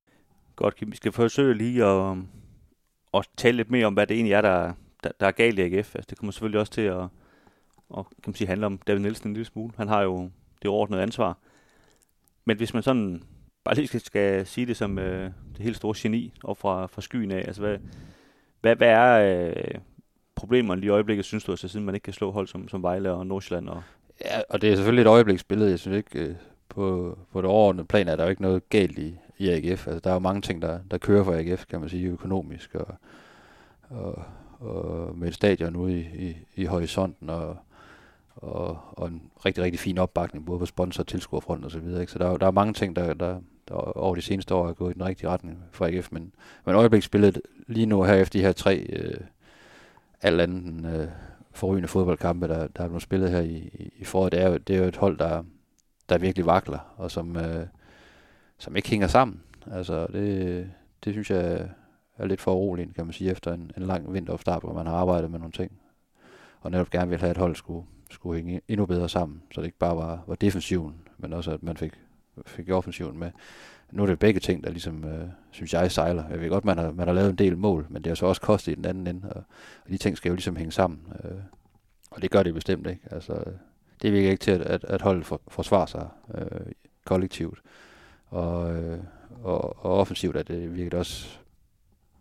Godt, 0.57 0.77
Kim. 0.77 0.91
Vi 0.91 0.97
skal 0.97 1.13
forsøge 1.13 1.55
lige 1.55 1.85
at, 1.85 2.17
at 3.15 3.27
tale 3.37 3.57
lidt 3.57 3.71
mere 3.71 3.87
om, 3.87 3.95
hvad 3.95 4.07
det 4.07 4.15
egentlig 4.15 4.33
er, 4.33 4.41
der, 4.41 4.73
der, 5.03 5.11
der 5.21 5.27
er 5.27 5.31
galt 5.31 5.59
i 5.59 5.63
AGF. 5.63 5.95
Altså, 5.95 6.07
det 6.11 6.19
kommer 6.19 6.33
selvfølgelig 6.33 6.61
også 6.61 6.73
til 6.73 6.81
at, 6.81 7.03
at 7.99 8.05
kan 8.05 8.27
man 8.27 8.35
sige, 8.35 8.49
handle 8.49 8.67
om 8.67 8.79
David 8.87 9.01
Nielsen 9.01 9.29
en 9.29 9.35
lille 9.35 9.47
smule. 9.47 9.73
Han 9.77 9.89
har 9.89 10.03
jo 10.03 10.31
det 10.63 10.71
overordnede 10.71 11.03
ansvar. 11.03 11.39
Men 12.45 12.57
hvis 12.57 12.75
man 12.75 12.83
sådan 12.83 13.23
bare 13.65 13.75
lige 13.75 13.87
skal, 13.87 14.01
skal 14.01 14.47
sige 14.47 14.67
det 14.67 14.77
som 14.77 14.99
øh, 14.99 15.31
det 15.57 15.65
helt 15.65 15.77
store 15.77 15.95
geni 15.97 16.33
op 16.45 16.59
fra, 16.59 16.87
fra 16.87 17.01
skyen 17.01 17.31
af, 17.31 17.39
altså 17.39 17.63
hvad, 17.63 17.79
hvad, 18.61 18.77
hvad 18.77 18.89
er 18.89 19.49
øh, 19.49 19.75
problemerne 20.35 20.81
lige 20.81 20.89
i 20.89 20.91
øjeblikket, 20.91 21.25
synes 21.25 21.45
du, 21.45 21.53
altså, 21.53 21.69
siden 21.69 21.87
man 21.87 21.95
ikke 21.95 22.05
kan 22.05 22.13
slå 22.13 22.31
hold 22.31 22.47
som, 22.47 22.69
som 22.69 22.83
Vejle 22.83 23.13
og 23.13 23.27
Nordsjælland? 23.27 23.69
Og... 23.69 23.83
Ja, 24.21 24.41
og 24.49 24.63
det 24.63 24.71
er 24.71 24.77
selvfølgelig 24.77 25.03
et 25.03 25.09
øjebliksbillede. 25.09 25.71
Jeg 25.71 25.79
synes 25.79 25.97
ikke, 25.97 26.19
øh, 26.19 26.35
på, 26.69 27.19
på 27.33 27.41
det 27.41 27.51
overordnede 27.51 27.87
plan 27.87 28.09
er 28.09 28.17
der 28.17 28.25
jo 28.25 28.31
ikke 28.31 28.43
noget 28.43 28.69
galt 28.69 28.99
i, 28.99 29.17
i 29.39 29.49
AGF. 29.49 29.87
Altså, 29.87 30.01
der 30.01 30.11
er 30.11 30.15
jo 30.15 30.19
mange 30.19 30.41
ting, 30.41 30.63
der, 30.63 30.79
der 30.91 30.99
kører 30.99 31.25
for 31.25 31.33
AGF, 31.33 31.67
kan 31.67 31.81
man 31.81 31.89
sige, 31.89 32.09
økonomisk 32.09 32.75
og, 32.75 32.95
og, 33.91 34.23
og 34.61 35.19
med 35.19 35.29
et 35.29 35.35
stadion 35.35 35.77
ude 35.77 36.01
i, 36.01 36.29
i, 36.29 36.37
i 36.55 36.65
horisonten 36.65 37.31
og, 37.31 37.57
og, 38.37 38.79
og 38.93 39.09
en 39.09 39.23
rigtig, 39.47 39.65
rigtig 39.65 39.81
fin 39.81 39.99
opbakning, 39.99 40.47
både 40.47 40.59
på 40.59 40.67
sponsor- 40.67 41.03
og 41.03 41.07
tilskuerfronten 41.07 41.67
osv. 41.67 41.73
Så, 41.73 41.79
videre, 41.79 42.01
ikke? 42.01 42.13
så 42.13 42.19
der, 42.19 42.37
der 42.37 42.47
er 42.47 42.51
mange 42.51 42.73
ting, 42.73 42.97
der, 42.97 43.15
der, 43.15 43.41
der 43.69 43.75
over 43.75 44.15
de 44.15 44.23
seneste 44.23 44.55
år 44.55 44.69
er 44.69 44.73
gået 44.73 44.91
i 44.91 44.95
den 44.95 45.05
rigtige 45.05 45.29
retning 45.29 45.65
for 45.71 45.87
AGF, 45.87 46.13
men, 46.13 46.33
men 46.65 46.75
øjebliksspillet 46.75 47.41
lige 47.67 47.87
nu 47.87 48.03
her 48.03 48.15
efter 48.15 48.39
de 48.39 48.45
her 48.45 48.53
tre 48.53 48.77
øh, 48.79 49.21
alt 50.23 50.41
andet 50.41 51.01
øh, 51.01 51.09
forrygende 51.53 51.89
fodboldkampe, 51.89 52.49
der, 52.49 52.67
der 52.67 52.83
er 52.83 52.89
blevet 52.89 53.03
spillet 53.03 53.31
her 53.31 53.41
i, 53.41 53.57
i, 53.57 53.93
i 53.97 54.05
foråret, 54.05 54.33
det 54.33 54.41
er, 54.41 54.49
jo, 54.49 54.57
det 54.57 54.77
er 54.77 54.81
jo 54.81 54.89
et 54.89 54.97
hold, 54.97 55.19
der, 55.19 55.43
der 56.09 56.19
virkelig 56.19 56.47
vakler, 56.47 56.95
og 56.97 57.11
som, 57.11 57.37
øh, 57.37 57.67
som 58.59 58.77
ikke 58.77 58.91
hænger 58.91 59.07
sammen. 59.07 59.41
Altså, 59.73 60.07
det, 60.07 60.71
det 61.05 61.15
synes 61.15 61.31
jeg 61.31 61.69
er 62.19 62.27
lidt 62.27 62.41
for 62.41 62.55
uroligt, 62.55 62.95
kan 62.95 63.07
man 63.07 63.13
sige, 63.13 63.31
efter 63.31 63.53
en, 63.53 63.71
en 63.77 63.83
lang 63.83 64.13
vinteropstart, 64.13 64.63
hvor 64.63 64.73
man 64.73 64.87
har 64.87 64.95
arbejdet 64.95 65.31
med 65.31 65.39
nogle 65.39 65.53
ting, 65.53 65.73
og 66.61 66.71
netop 66.71 66.91
gerne 66.91 67.11
vil 67.11 67.21
have, 67.21 67.31
at 67.31 67.37
holdet 67.37 67.57
skulle, 67.59 67.87
skulle 68.11 68.37
hænge 68.37 68.61
endnu 68.69 68.87
bedre 68.87 69.09
sammen, 69.09 69.43
så 69.55 69.61
det 69.61 69.67
ikke 69.67 69.79
bare 69.79 69.97
var, 69.97 70.25
var 70.27 70.35
defensiven, 70.35 70.95
men 71.19 71.33
også 71.33 71.51
at 71.51 71.63
man 71.63 71.77
fik, 71.77 71.93
fik 72.47 72.71
offensiven 72.71 73.19
med. 73.19 73.31
Nu 73.91 74.03
er 74.03 74.07
det 74.07 74.19
begge 74.19 74.41
ting, 74.41 74.65
der 74.65 74.71
ligesom, 74.71 75.05
øh, 75.05 75.29
synes 75.51 75.73
jeg, 75.73 75.93
sejler. 75.93 76.29
Jeg 76.29 76.41
ved 76.41 76.49
godt, 76.49 76.65
man 76.65 76.79
har, 76.79 76.93
man 76.93 77.07
har 77.07 77.15
lavet 77.15 77.31
en 77.31 77.37
del 77.37 77.57
mål, 77.57 77.87
men 77.91 78.03
det 78.03 78.11
har 78.11 78.15
så 78.15 78.27
også 78.27 78.41
kostet 78.41 78.73
i 78.73 78.75
den 78.75 78.85
anden 78.85 79.07
ende, 79.07 79.33
og, 79.33 79.43
og 79.85 79.91
de 79.91 79.99
ting 79.99 80.17
skal 80.17 80.29
jo 80.29 80.35
ligesom 80.35 80.57
hænge 80.57 80.73
sammen. 80.73 81.01
Øh, 81.25 81.31
og 82.11 82.23
det 82.23 82.31
gør 82.31 82.43
det 82.43 82.55
bestemt 82.55 82.87
ikke. 82.87 83.03
Altså, 83.11 83.45
det 84.03 84.13
virker 84.13 84.31
ikke 84.31 84.41
til, 84.41 84.51
at, 84.51 84.61
at, 84.61 84.85
at 84.85 85.03
holdet 85.03 85.27
for, 85.27 85.41
forsvarer 85.49 85.87
sig 85.87 86.09
øh, 86.35 86.73
kollektivt. 87.05 87.63
Og, 88.27 88.75
øh, 88.77 88.99
og, 89.43 89.85
og 89.85 89.99
offensivt 89.99 90.37
er 90.37 90.43
det 90.43 90.75
virkelig 90.77 90.99
også... 90.99 91.39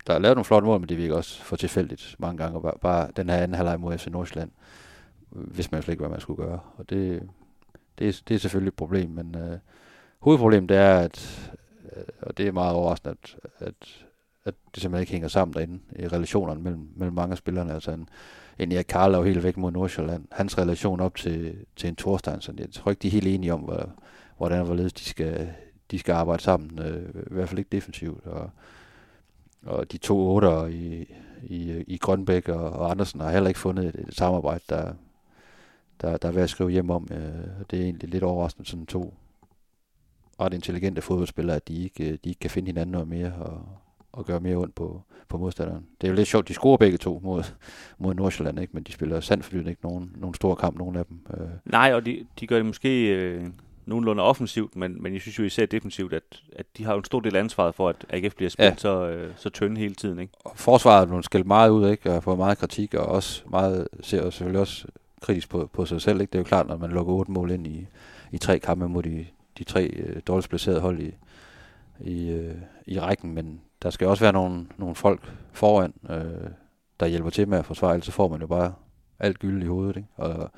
Der 0.08 0.14
er 0.14 0.20
lavet 0.20 0.36
nogle 0.36 0.46
flotte 0.46 0.66
mål, 0.66 0.80
men 0.80 0.90
det 0.90 0.98
virker 0.98 1.16
også 1.16 1.44
for 1.44 1.56
tilfældigt 1.56 2.16
mange 2.20 2.38
gange. 2.38 2.62
Bare, 2.62 2.78
bare 2.82 3.12
den 3.16 3.30
her 3.30 3.38
anden 3.38 3.56
halvleg 3.56 3.80
mod 3.80 3.98
FC 3.98 4.08
Nordsjælland, 4.08 4.52
hvis 5.30 5.72
man 5.72 5.82
slet 5.82 5.94
ikke, 5.94 6.02
hvad 6.02 6.10
man 6.10 6.20
skulle 6.20 6.44
gøre. 6.44 6.60
Og 6.78 6.90
det, 6.90 7.30
det, 8.00 8.08
er, 8.08 8.22
det 8.28 8.36
er 8.36 8.40
selvfølgelig 8.40 8.68
et 8.68 8.76
problem, 8.76 9.10
men 9.10 9.36
øh, 9.36 9.58
hovedproblemet 10.22 10.72
er, 10.72 11.00
at, 11.00 11.50
øh, 11.96 12.04
og 12.22 12.38
det 12.38 12.48
er 12.48 12.52
meget 12.52 12.76
overraskende, 12.76 13.16
at, 13.22 13.36
at, 13.60 14.06
at 14.46 14.54
det 14.76 14.82
simpelthen 14.82 15.02
ikke 15.02 15.12
hænger 15.12 15.28
sammen 15.28 15.54
derinde 15.54 15.80
i 16.00 16.08
relationerne 16.08 16.62
mellem, 16.62 16.88
mellem 16.96 17.16
mange 17.16 17.32
af 17.32 17.38
spillerne. 17.38 17.74
Altså 17.74 17.92
en, 17.92 18.10
en 18.60 18.72
Erik 18.72 18.86
Karl 18.90 19.14
er 19.14 19.18
jo 19.18 19.24
helt 19.24 19.44
væk 19.44 19.58
mod 19.58 19.72
Nordsjælland. 19.72 20.26
Hans 20.32 20.58
relation 20.58 21.00
op 21.00 21.16
til, 21.16 21.56
til 21.76 21.90
en 21.90 21.96
Thorstein, 21.96 22.42
så 22.42 22.54
jeg 22.58 22.72
tror 22.72 22.92
ikke, 22.92 23.02
de 23.02 23.08
er 23.08 23.12
helt 23.12 23.28
enige 23.28 23.54
om, 23.54 23.72
hvordan 24.38 24.60
og 24.60 24.66
hvorledes 24.66 24.94
de 24.94 25.04
skal, 25.04 25.54
de 25.92 26.00
skal 26.00 26.14
arbejde 26.14 26.44
sammen. 26.44 26.80
Øh, 26.80 27.10
I 27.10 27.34
hvert 27.34 27.50
fald 27.50 27.60
ikke 27.60 27.76
defensivt. 27.76 28.28
Og, 28.28 28.50
og 29.66 29.92
de 29.92 29.98
to 29.98 30.36
otter 30.36 30.66
i, 30.68 31.14
i, 31.44 31.84
i 31.88 31.98
Grønbæk 31.98 32.50
og, 32.50 32.70
og 32.70 32.92
Andersen 32.92 33.20
har 33.20 33.32
heller 33.32 33.48
ikke 33.48 33.60
fundet 33.60 33.86
et, 33.86 34.06
et 34.08 34.16
samarbejde, 34.16 34.64
der, 34.70 34.94
der, 36.02 36.18
der 36.18 36.28
er 36.28 36.32
ved 36.32 36.42
at 36.42 36.50
skrive 36.50 36.70
hjem 36.70 36.90
om. 36.90 37.08
Øh, 37.12 37.66
det 37.72 37.80
er 37.80 37.84
egentlig 37.84 38.10
lidt 38.10 38.24
overraskende, 38.24 38.70
sådan 38.70 38.86
to 38.86 39.14
ret 40.42 40.54
intelligente 40.54 41.02
fodboldspillere, 41.02 41.56
at 41.56 41.68
de 41.68 41.84
ikke, 41.84 42.12
de 42.12 42.30
ikke 42.30 42.40
kan 42.40 42.50
finde 42.50 42.68
hinanden 42.68 42.92
noget 42.92 43.08
mere 43.08 43.34
og, 43.34 43.62
og 44.12 44.26
gøre 44.26 44.40
mere 44.40 44.56
ondt 44.56 44.76
på, 44.76 45.02
på 45.30 45.38
modstanderen. 45.38 45.86
Det 46.02 46.08
er 46.08 46.12
jo 46.12 46.16
lidt 46.16 46.28
sjovt, 46.28 46.48
de 46.48 46.54
scorer 46.54 46.78
begge 46.78 46.98
to 46.98 47.22
mod, 47.24 47.44
mod 47.98 48.14
Nordsjælland, 48.14 48.60
ikke? 48.60 48.74
men 48.74 48.84
de 48.84 48.92
spiller 48.92 49.20
sandt 49.20 49.54
ikke 49.54 49.82
nogen, 49.84 50.12
nogen 50.16 50.34
store 50.34 50.56
kamp, 50.56 50.78
nogen 50.78 50.96
af 50.96 51.06
dem. 51.06 51.20
Øh. 51.34 51.48
Nej, 51.66 51.94
og 51.94 52.06
de, 52.06 52.26
de 52.40 52.48
gør 52.48 52.56
det 52.56 52.66
måske 52.66 53.08
øh, 53.08 53.46
nogenlunde 53.86 54.24
offensivt, 54.24 54.76
men, 54.76 55.04
men 55.04 55.14
jeg 55.14 55.22
synes 55.22 55.40
jo 55.40 55.44
især 55.44 55.66
defensivt, 55.66 56.14
at, 56.14 56.24
at 56.56 56.66
de 56.78 56.84
har 56.84 56.92
jo 56.92 56.98
en 56.98 57.06
stor 57.06 57.20
del 57.20 57.36
af 57.36 57.40
ansvaret 57.40 57.76
for, 57.76 57.90
at 57.90 58.06
AGF 58.10 58.36
bliver 58.36 58.50
spillet 58.50 58.72
ja. 58.72 58.78
så, 58.78 59.08
øh, 59.08 59.32
så 59.36 59.50
tynde 59.50 59.78
hele 59.78 59.96
tiden. 59.96 60.20
Ikke? 60.20 60.34
Og 60.44 60.52
forsvaret 60.56 61.10
er 61.10 61.22
skældt 61.22 61.48
meget 61.48 61.70
ud, 61.70 61.90
ikke? 61.90 62.10
og 62.10 62.14
har 62.14 62.20
fået 62.20 62.38
meget 62.38 62.58
kritik, 62.58 62.94
og 62.94 63.06
også 63.06 63.44
meget, 63.50 63.88
ser 64.02 64.30
selvfølgelig 64.30 64.62
også 64.62 64.88
kritisk 65.22 65.50
på, 65.50 65.70
på 65.74 65.86
sig 65.86 66.02
selv. 66.02 66.22
Ikke? 66.22 66.32
Det 66.32 66.38
er 66.38 66.40
jo 66.40 66.44
klart, 66.44 66.68
når 66.68 66.78
man 66.78 66.92
lukker 66.92 67.14
otte 67.14 67.32
mål 67.32 67.52
ind 67.52 67.68
i, 67.68 67.88
i 68.32 68.38
tre 68.38 68.60
kampe 68.60 68.88
mod 68.88 69.04
de, 69.04 69.26
de 69.62 69.66
tre 69.66 69.86
øh, 69.88 70.22
dårligst 70.28 70.50
placerede 70.50 70.82
hold 70.82 71.00
i, 71.00 71.14
i, 72.00 72.30
øh, 72.30 72.56
i 72.86 73.00
rækken, 73.00 73.34
men 73.34 73.62
der 73.84 73.90
skal 73.90 74.08
også 74.08 74.24
være 74.24 74.34
nogle, 74.34 74.66
nogle 74.78 74.96
folk 74.96 75.34
foran, 75.52 75.94
øh, 76.10 76.50
der 77.00 77.06
hjælper 77.06 77.30
til 77.30 77.48
med 77.48 77.58
at 77.58 77.66
forsvare, 77.66 77.94
ellers 77.94 78.06
så 78.06 78.12
får 78.12 78.28
man 78.28 78.42
jo 78.42 78.48
bare 78.48 78.74
alt 79.20 79.40
gylden 79.40 79.62
i 79.62 79.66
hovedet. 79.66 79.98
Ikke? 79.98 80.08
Og, 80.16 80.52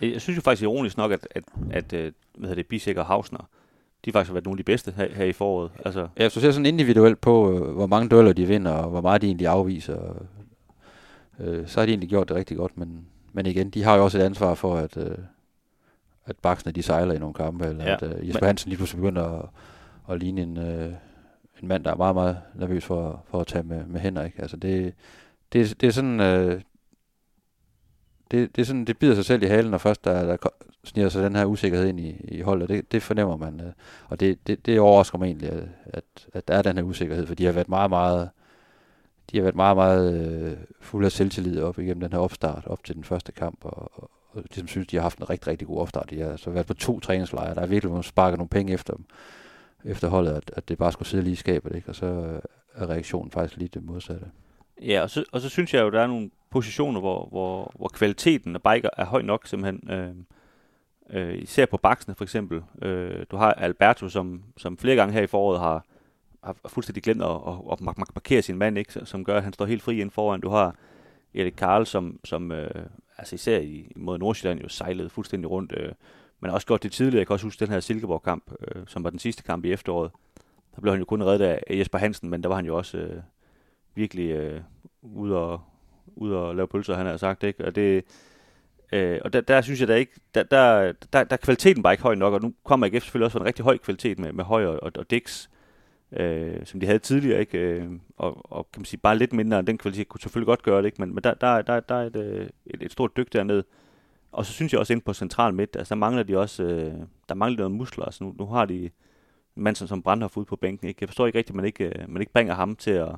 jeg 0.00 0.20
synes 0.20 0.36
jo 0.36 0.42
faktisk 0.42 0.62
ironisk 0.62 0.96
nok, 0.96 1.12
at, 1.12 1.28
at, 1.30 1.44
at 1.70 1.92
øh, 1.92 2.12
hvad 2.34 2.48
hedder 2.48 2.62
det, 2.62 2.66
Bisek 2.66 2.96
og 2.96 3.06
Hausner, 3.06 3.48
de 4.04 4.12
faktisk 4.12 4.30
har 4.30 4.34
været 4.34 4.44
nogle 4.44 4.54
af 4.54 4.64
de 4.64 4.72
bedste 4.72 4.92
her, 4.96 5.08
her 5.14 5.24
i 5.24 5.32
foråret. 5.32 5.70
Altså. 5.84 6.00
Ja, 6.00 6.22
hvis 6.22 6.32
du 6.32 6.40
ser 6.40 6.50
sådan 6.50 6.66
individuelt 6.66 7.20
på, 7.20 7.52
øh, 7.52 7.74
hvor 7.74 7.86
mange 7.86 8.08
dueller 8.08 8.32
de 8.32 8.46
vinder, 8.46 8.72
og 8.72 8.90
hvor 8.90 9.00
meget 9.00 9.22
de 9.22 9.26
egentlig 9.26 9.46
afviser, 9.46 10.26
øh, 11.40 11.68
så 11.68 11.80
har 11.80 11.86
de 11.86 11.92
egentlig 11.92 12.08
gjort 12.08 12.28
det 12.28 12.36
rigtig 12.36 12.56
godt, 12.56 12.78
men, 12.78 13.06
men 13.32 13.46
igen, 13.46 13.70
de 13.70 13.82
har 13.82 13.96
jo 13.96 14.04
også 14.04 14.18
et 14.18 14.22
ansvar 14.22 14.54
for, 14.54 14.76
at, 14.76 14.96
øh, 14.96 15.18
at 16.26 16.36
baksene 16.36 16.72
de 16.72 16.82
sejler 16.82 17.14
i 17.14 17.18
nogle 17.18 17.34
kampe, 17.34 17.66
eller 17.66 17.84
ja, 17.84 17.94
at 17.94 18.02
øh, 18.02 18.28
Jesper 18.28 18.40
men... 18.40 18.46
Hansen 18.46 18.68
lige 18.68 18.76
pludselig 18.76 19.00
begynder 19.02 19.24
at, 19.24 19.48
at 20.10 20.18
ligne 20.20 20.42
en, 20.42 20.56
øh, 20.56 20.92
en 21.62 21.68
mand, 21.68 21.84
der 21.84 21.90
er 21.90 21.96
meget, 21.96 22.14
meget 22.14 22.38
nervøs 22.54 22.84
for, 22.84 23.24
for 23.26 23.40
at 23.40 23.46
tage 23.46 23.62
med, 23.62 23.86
med 23.86 24.00
hænder. 24.00 24.24
Ikke? 24.24 24.42
Altså 24.42 24.56
det, 24.56 24.94
det, 25.52 25.80
det 25.80 25.86
er 25.86 25.90
sådan... 25.92 26.20
Øh, 26.20 26.60
det, 28.30 28.56
det, 28.56 28.62
er 28.62 28.66
sådan, 28.66 28.84
det 28.84 28.98
bider 28.98 29.14
sig 29.14 29.24
selv 29.24 29.42
i 29.42 29.46
halen, 29.46 29.70
når 29.70 29.78
først 29.78 30.04
der, 30.04 30.22
der 30.26 30.36
sniger 30.84 31.08
sig 31.08 31.22
den 31.22 31.36
her 31.36 31.44
usikkerhed 31.44 31.86
ind 31.86 32.00
i, 32.00 32.10
i 32.10 32.40
holdet. 32.40 32.68
Det, 32.68 32.92
det 32.92 33.02
fornemmer 33.02 33.36
man. 33.36 33.60
Øh, 33.60 33.72
og 34.08 34.20
det, 34.20 34.46
det, 34.46 34.66
det 34.66 34.80
overrasker 34.80 35.18
mig 35.18 35.26
egentlig, 35.26 35.50
at, 35.50 35.68
at, 35.86 36.04
at 36.32 36.48
der 36.48 36.54
er 36.54 36.62
den 36.62 36.76
her 36.76 36.82
usikkerhed, 36.84 37.26
for 37.26 37.34
de 37.34 37.44
har 37.44 37.52
været 37.52 37.68
meget, 37.68 37.90
meget 37.90 38.30
de 39.32 39.36
har 39.36 39.42
været 39.42 39.56
meget, 39.56 39.76
meget 39.76 40.14
øh, 40.14 40.56
fulde 40.80 41.06
af 41.06 41.12
selvtillid 41.12 41.60
op 41.60 41.78
igennem 41.78 42.00
den 42.00 42.12
her 42.12 42.18
opstart, 42.18 42.66
op 42.66 42.84
til 42.84 42.94
den 42.94 43.04
første 43.04 43.32
kamp, 43.32 43.64
og, 43.64 43.90
og, 43.94 44.10
og 44.32 44.42
de 44.54 44.54
som 44.54 44.68
synes, 44.68 44.86
de 44.86 44.96
har 44.96 45.02
haft 45.02 45.18
en 45.18 45.30
rigtig, 45.30 45.48
rigtig 45.48 45.68
god 45.68 45.78
opstart. 45.78 46.10
De 46.10 46.20
har 46.20 46.36
så 46.36 46.50
været 46.50 46.66
på 46.66 46.74
to 46.74 47.00
træningslejre, 47.00 47.54
der 47.54 47.60
er 47.60 47.66
virkelig 47.66 48.04
sparker 48.04 48.36
nogle 48.36 48.48
penge 48.48 48.72
efter 48.72 48.94
dem 48.94 49.04
efter 49.84 50.08
holdet, 50.08 50.32
at, 50.32 50.52
at 50.56 50.68
det 50.68 50.78
bare 50.78 50.92
skulle 50.92 51.08
sidde 51.08 51.24
lige 51.24 51.32
i 51.32 51.36
skabet, 51.36 51.76
ikke? 51.76 51.88
og 51.88 51.94
så 51.94 52.06
øh, 52.06 52.40
er 52.74 52.90
reaktionen 52.90 53.30
faktisk 53.30 53.56
lige 53.56 53.70
det 53.74 53.84
modsatte. 53.84 54.26
Ja, 54.82 55.02
og 55.02 55.10
så, 55.10 55.24
og 55.32 55.40
så 55.40 55.48
synes 55.48 55.74
jeg 55.74 55.82
jo, 55.82 55.90
der 55.90 56.00
er 56.00 56.06
nogle 56.06 56.30
positioner, 56.50 57.00
hvor, 57.00 57.28
hvor, 57.28 57.72
hvor 57.74 57.88
kvaliteten 57.88 58.56
af 58.56 58.62
biker 58.62 58.88
er 58.96 59.04
høj 59.04 59.22
nok 59.22 59.46
simpelthen. 59.46 59.90
Øh, 59.90 60.14
øh, 61.10 61.42
især 61.42 61.66
på 61.66 61.76
baksene 61.76 62.14
for 62.14 62.24
eksempel. 62.24 62.62
Øh, 62.82 63.26
du 63.30 63.36
har 63.36 63.52
Alberto, 63.52 64.08
som, 64.08 64.42
som 64.56 64.78
flere 64.78 64.96
gange 64.96 65.14
her 65.14 65.22
i 65.22 65.26
foråret 65.26 65.60
har, 65.60 65.84
har 66.44 66.56
fuldstændig 66.66 67.02
glemt 67.02 67.22
at, 67.22 67.30
at, 67.30 67.72
at 67.72 67.80
markere 67.80 68.42
sin 68.42 68.58
mand, 68.58 68.78
ikke? 68.78 69.06
som 69.06 69.24
gør, 69.24 69.36
at 69.36 69.42
han 69.42 69.52
står 69.52 69.66
helt 69.66 69.82
fri 69.82 70.00
ind 70.00 70.10
foran. 70.10 70.40
Du 70.40 70.48
har 70.48 70.74
Erik 71.34 71.54
Karl, 71.56 71.86
som, 71.86 72.20
som 72.24 72.52
øh, 72.52 72.86
altså 73.20 73.34
især 73.34 73.58
i, 73.58 73.92
mod 73.96 74.18
Nordsjælland 74.18 74.60
jo 74.60 74.68
sejlede 74.68 75.10
fuldstændig 75.10 75.50
rundt. 75.50 75.72
Øh, 75.76 75.92
men 76.40 76.50
også 76.50 76.66
godt 76.66 76.82
det 76.82 76.92
tidligere. 76.92 77.18
Jeg 77.18 77.26
kan 77.26 77.34
også 77.34 77.46
huske 77.46 77.60
den 77.64 77.72
her 77.72 77.80
Silkeborg-kamp, 77.80 78.52
øh, 78.60 78.82
som 78.86 79.04
var 79.04 79.10
den 79.10 79.18
sidste 79.18 79.42
kamp 79.42 79.64
i 79.64 79.72
efteråret. 79.72 80.10
Der 80.74 80.80
blev 80.80 80.92
han 80.92 81.00
jo 81.00 81.04
kun 81.04 81.22
reddet 81.22 81.44
af 81.44 81.62
Jesper 81.70 81.98
Hansen, 81.98 82.30
men 82.30 82.42
der 82.42 82.48
var 82.48 82.56
han 82.56 82.66
jo 82.66 82.76
også 82.76 82.98
øh, 82.98 83.22
virkelig 83.94 84.30
øh, 84.30 84.60
ude, 85.02 85.36
og, 85.36 85.60
ude 86.06 86.36
og 86.36 86.56
lave 86.56 86.68
pølser, 86.68 86.94
han 86.94 87.06
har 87.06 87.16
sagt. 87.16 87.42
Ikke? 87.42 87.64
Og, 87.64 87.74
det, 87.74 88.04
øh, 88.92 89.20
og 89.24 89.32
der, 89.32 89.40
der, 89.40 89.60
synes 89.60 89.80
jeg, 89.80 89.88
der, 89.88 89.94
ikke, 89.94 90.12
der, 90.34 90.42
der, 90.42 90.92
der, 91.12 91.24
der 91.24 91.36
er 91.36 91.36
kvaliteten 91.36 91.82
bare 91.82 91.92
ikke 91.92 92.02
høj 92.02 92.14
nok, 92.14 92.34
og 92.34 92.42
nu 92.42 92.54
kommer 92.64 92.86
AGF 92.86 93.02
selvfølgelig 93.02 93.24
også 93.24 93.32
for 93.32 93.40
en 93.40 93.46
rigtig 93.46 93.64
høj 93.64 93.78
kvalitet 93.78 94.18
med, 94.18 94.32
med 94.32 94.44
Høj 94.44 94.66
og, 94.66 94.92
og 94.94 95.10
Dix, 95.10 95.46
øh, 95.46 95.59
øh, 96.12 96.66
som 96.66 96.80
de 96.80 96.86
havde 96.86 96.98
tidligere, 96.98 97.40
ikke? 97.40 97.58
Øh, 97.58 97.90
og, 98.16 98.52
og 98.52 98.72
kan 98.72 98.80
man 98.80 98.84
sige, 98.84 99.00
bare 99.00 99.18
lidt 99.18 99.32
mindre 99.32 99.58
end 99.58 99.66
den 99.66 99.78
kvalitet 99.78 100.08
kunne 100.08 100.20
selvfølgelig 100.20 100.46
godt 100.46 100.62
gøre 100.62 100.78
det, 100.78 100.86
ikke? 100.86 101.00
men, 101.00 101.14
men 101.14 101.24
der, 101.24 101.34
der, 101.34 101.62
der, 101.62 101.80
der 101.80 101.94
er 101.94 102.06
et, 102.06 102.16
øh, 102.16 102.48
et, 102.66 102.82
et 102.82 102.92
stort 102.92 103.16
dyk 103.16 103.32
dernede. 103.32 103.64
Og 104.32 104.46
så 104.46 104.52
synes 104.52 104.72
jeg 104.72 104.80
også 104.80 104.92
ind 104.92 105.02
på 105.02 105.12
central 105.12 105.54
midt, 105.54 105.76
altså 105.76 105.94
der 105.94 105.98
mangler 105.98 106.22
de 106.22 106.38
også, 106.38 106.62
øh, 106.62 106.94
der 107.28 107.34
mangler 107.34 107.58
noget 107.58 107.72
muskler, 107.72 108.04
altså 108.04 108.24
nu, 108.24 108.34
nu 108.38 108.46
har 108.46 108.64
de 108.64 108.90
en 109.56 109.62
mand 109.62 109.76
som, 109.76 109.88
som 109.88 110.02
Brandhoff 110.02 110.36
ude 110.36 110.46
på 110.46 110.56
bænken, 110.56 110.88
ikke? 110.88 110.98
Jeg 111.00 111.08
forstår 111.08 111.26
ikke 111.26 111.38
rigtigt, 111.38 111.52
at 111.52 111.56
man 111.56 111.64
ikke, 111.64 111.84
øh, 111.84 112.08
man 112.08 112.22
ikke 112.22 112.32
bringer 112.32 112.54
ham 112.54 112.76
til 112.76 112.90
at, 112.90 113.16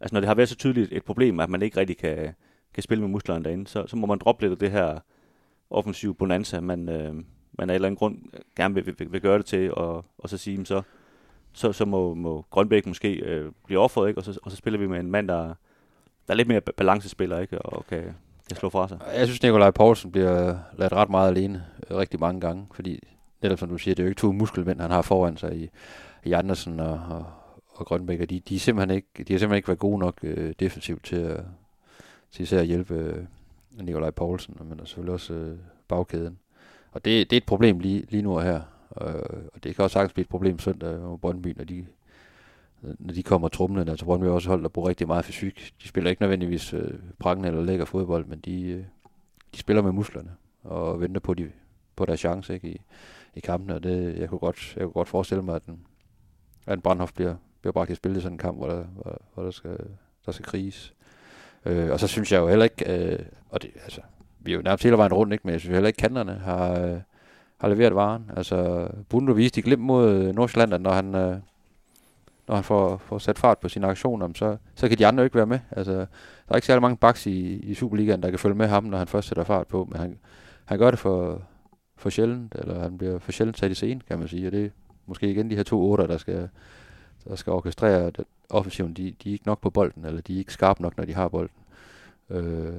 altså 0.00 0.14
når 0.14 0.20
det 0.20 0.28
har 0.28 0.34
været 0.34 0.48
så 0.48 0.56
tydeligt 0.56 0.92
et 0.92 1.04
problem, 1.04 1.40
at 1.40 1.50
man 1.50 1.62
ikke 1.62 1.80
rigtig 1.80 1.98
kan, 1.98 2.34
kan 2.74 2.82
spille 2.82 3.02
med 3.02 3.10
musklerne 3.10 3.44
derinde, 3.44 3.66
så, 3.66 3.86
så 3.86 3.96
må 3.96 4.06
man 4.06 4.18
droppe 4.18 4.42
lidt 4.42 4.52
af 4.52 4.58
det 4.58 4.70
her 4.70 4.98
offensiv 5.70 6.14
bonanza, 6.14 6.60
man, 6.60 6.88
øh, 6.88 7.14
man 7.14 7.24
af 7.58 7.64
en 7.64 7.70
eller 7.70 7.88
anden 7.88 7.96
grund 7.96 8.18
gerne 8.56 8.74
vil, 8.74 8.86
vil, 8.86 9.12
vil 9.12 9.20
gøre 9.20 9.38
det 9.38 9.46
til, 9.46 9.74
og, 9.74 10.04
og 10.18 10.28
så 10.28 10.38
sige, 10.38 10.66
så, 10.66 10.82
så, 11.56 11.72
så 11.72 11.84
må, 11.84 12.14
må 12.14 12.44
Grønbæk 12.50 12.86
måske 12.86 13.12
øh, 13.12 13.52
blive 13.66 13.80
offeret, 13.80 14.08
ikke? 14.08 14.20
Og, 14.20 14.24
så, 14.24 14.38
og 14.42 14.50
så 14.50 14.56
spiller 14.56 14.78
vi 14.78 14.86
med 14.86 15.00
en 15.00 15.10
mand, 15.10 15.28
der, 15.28 15.44
der 16.26 16.32
er 16.32 16.34
lidt 16.34 16.48
mere 16.48 16.60
balancespiller, 16.60 17.38
ikke? 17.38 17.62
og 17.62 17.86
kan, 17.86 18.02
kan 18.48 18.56
slå 18.56 18.70
fra 18.70 18.88
sig. 18.88 18.98
Jeg 19.14 19.26
synes, 19.26 19.42
Nikolaj 19.42 19.70
Poulsen 19.70 20.12
bliver 20.12 20.48
øh, 20.48 20.56
ladt 20.78 20.92
ret 20.92 21.10
meget 21.10 21.30
alene 21.30 21.64
øh, 21.90 21.96
rigtig 21.96 22.20
mange 22.20 22.40
gange, 22.40 22.66
fordi 22.74 23.02
netop 23.42 23.58
som 23.58 23.68
du 23.68 23.78
siger, 23.78 23.94
det 23.94 24.02
er 24.02 24.04
jo 24.04 24.08
ikke 24.08 24.20
to 24.20 24.32
muskelmænd, 24.32 24.80
han 24.80 24.90
har 24.90 25.02
foran 25.02 25.36
sig 25.36 25.56
i, 25.56 25.70
i 26.24 26.32
Andersen 26.32 26.80
og, 26.80 27.00
og, 27.10 27.26
og 27.74 27.86
Grønbæk, 27.86 28.20
og 28.20 28.30
de, 28.30 28.40
de, 28.40 28.54
er 28.54 28.58
simpelthen 28.58 28.96
ikke, 28.96 29.08
de 29.18 29.32
har 29.32 29.38
simpelthen 29.38 29.56
ikke 29.56 29.68
været 29.68 29.78
gode 29.78 29.98
nok 29.98 30.18
øh, 30.22 30.54
defensivt 30.60 31.04
til, 31.04 31.16
at, 31.16 31.40
til 32.32 32.42
især 32.42 32.60
at 32.60 32.66
hjælpe 32.66 32.94
øh, 32.94 33.24
Nikolaj 33.70 34.10
Poulsen, 34.10 34.56
men 34.64 34.80
selvfølgelig 34.84 35.14
også 35.14 35.34
øh, 35.34 35.56
bagkæden. 35.88 36.38
Og 36.92 37.04
det, 37.04 37.30
det 37.30 37.36
er 37.36 37.40
et 37.40 37.46
problem 37.46 37.78
lige, 37.78 38.06
lige 38.08 38.22
nu 38.22 38.36
og 38.36 38.42
her, 38.42 38.60
Øh, 39.00 39.46
og 39.54 39.64
det 39.64 39.76
kan 39.76 39.82
også 39.82 39.92
sagtens 39.92 40.12
blive 40.12 40.22
et 40.22 40.28
problem 40.28 40.58
søndag 40.58 41.04
over 41.04 41.16
Brøndby, 41.16 41.54
når 41.56 41.64
de, 41.64 41.86
når 42.80 43.14
de 43.14 43.22
kommer 43.22 43.48
trumlende. 43.48 43.90
Altså 43.90 44.04
Brøndby 44.04 44.24
er 44.24 44.30
også 44.30 44.48
hold, 44.48 44.62
der 44.62 44.68
bruger 44.68 44.88
rigtig 44.88 45.06
meget 45.06 45.24
fysik. 45.24 45.74
De 45.82 45.88
spiller 45.88 46.10
ikke 46.10 46.22
nødvendigvis 46.22 46.74
øh, 46.74 46.94
prangende 47.18 47.48
eller 47.48 47.62
lækker 47.62 47.84
fodbold, 47.84 48.24
men 48.26 48.38
de, 48.38 48.62
øh, 48.62 48.84
de 49.54 49.58
spiller 49.58 49.82
med 49.82 49.92
musklerne 49.92 50.30
og 50.64 51.00
venter 51.00 51.20
på, 51.20 51.34
de, 51.34 51.50
på 51.96 52.06
deres 52.06 52.20
chance 52.20 52.54
ikke, 52.54 52.68
i, 52.68 52.80
i 53.34 53.40
kampen. 53.40 53.70
Og 53.70 53.82
det, 53.82 54.18
jeg, 54.18 54.28
kunne 54.28 54.38
godt, 54.38 54.74
jeg 54.76 54.84
kunne 54.84 54.92
godt 54.92 55.08
forestille 55.08 55.42
mig, 55.42 55.56
at 55.56 55.64
en, 55.64 55.86
at 56.66 56.74
en 56.74 56.80
Brandhoff 56.80 57.12
bliver, 57.12 57.34
bliver 57.60 57.72
bragt 57.72 57.90
i 57.90 57.94
spil 57.94 58.16
i 58.16 58.20
sådan 58.20 58.32
en 58.32 58.38
kamp, 58.38 58.58
hvor 58.58 58.66
der, 58.66 58.84
hvor, 58.84 59.22
hvor 59.34 59.42
der, 59.42 59.50
skal, 59.50 59.78
der 60.26 60.32
skal 60.32 60.44
kriges. 60.44 60.94
Øh, 61.64 61.90
og 61.90 62.00
så 62.00 62.06
synes 62.06 62.32
jeg 62.32 62.38
jo 62.38 62.48
heller 62.48 62.64
ikke, 62.64 63.12
øh, 63.12 63.18
og 63.50 63.62
det, 63.62 63.70
altså, 63.84 64.00
vi 64.40 64.52
er 64.52 64.56
jo 64.56 64.62
nærmest 64.62 64.84
hele 64.84 64.96
vejen 64.96 65.12
rundt, 65.12 65.32
ikke? 65.32 65.42
men 65.44 65.52
jeg 65.52 65.60
synes 65.60 65.74
heller 65.74 65.88
ikke, 65.88 65.96
kanterne 65.96 66.34
har, 66.34 66.80
øh, 66.80 67.00
har 67.58 67.68
leveret 67.68 67.94
varen. 67.94 68.30
Altså, 68.36 68.88
Bruno 69.08 69.32
viste 69.32 69.58
i 69.58 69.62
glimt 69.62 69.82
mod 69.82 70.32
Nordsjælland, 70.32 70.82
når 70.82 70.92
han, 70.92 71.14
øh, 71.14 71.36
når 72.48 72.54
han 72.54 72.64
får, 72.64 72.96
får 72.96 73.18
sat 73.18 73.38
fart 73.38 73.58
på 73.58 73.68
sine 73.68 73.86
aktioner, 73.86 74.28
så, 74.34 74.56
så 74.74 74.88
kan 74.88 74.98
de 74.98 75.06
andre 75.06 75.24
ikke 75.24 75.36
være 75.36 75.46
med. 75.46 75.58
Altså, 75.70 75.92
der 75.92 76.06
er 76.48 76.54
ikke 76.54 76.66
særlig 76.66 76.82
mange 76.82 76.96
baks 76.96 77.26
i, 77.26 77.56
i 77.56 77.74
Superligaen, 77.74 78.22
der 78.22 78.30
kan 78.30 78.38
følge 78.38 78.54
med 78.54 78.66
ham, 78.66 78.84
når 78.84 78.98
han 78.98 79.06
først 79.06 79.28
sætter 79.28 79.44
fart 79.44 79.66
på, 79.66 79.84
men 79.84 80.00
han, 80.00 80.18
han 80.64 80.78
gør 80.78 80.90
det 80.90 80.98
for, 80.98 81.42
for 81.96 82.10
sjældent, 82.10 82.54
eller 82.54 82.80
han 82.80 82.98
bliver 82.98 83.18
for 83.18 83.32
sjældent 83.32 83.58
sat 83.58 83.70
i 83.70 83.74
scenen, 83.74 84.02
kan 84.08 84.18
man 84.18 84.28
sige, 84.28 84.46
og 84.46 84.52
det 84.52 84.64
er 84.64 84.70
måske 85.06 85.30
igen 85.30 85.50
de 85.50 85.56
her 85.56 85.62
to 85.62 85.90
otter, 85.90 86.06
der 86.06 86.18
skal, 86.18 86.48
der 87.28 87.36
skal 87.36 87.52
orkestrere 87.52 88.12
offensiven, 88.50 88.94
de, 88.94 89.14
de 89.22 89.28
er 89.28 89.32
ikke 89.32 89.46
nok 89.46 89.60
på 89.60 89.70
bolden, 89.70 90.04
eller 90.04 90.20
de 90.20 90.34
er 90.34 90.38
ikke 90.38 90.52
skarpe 90.52 90.82
nok, 90.82 90.96
når 90.96 91.04
de 91.04 91.14
har 91.14 91.28
bolden. 91.28 91.56
Øh, 92.30 92.74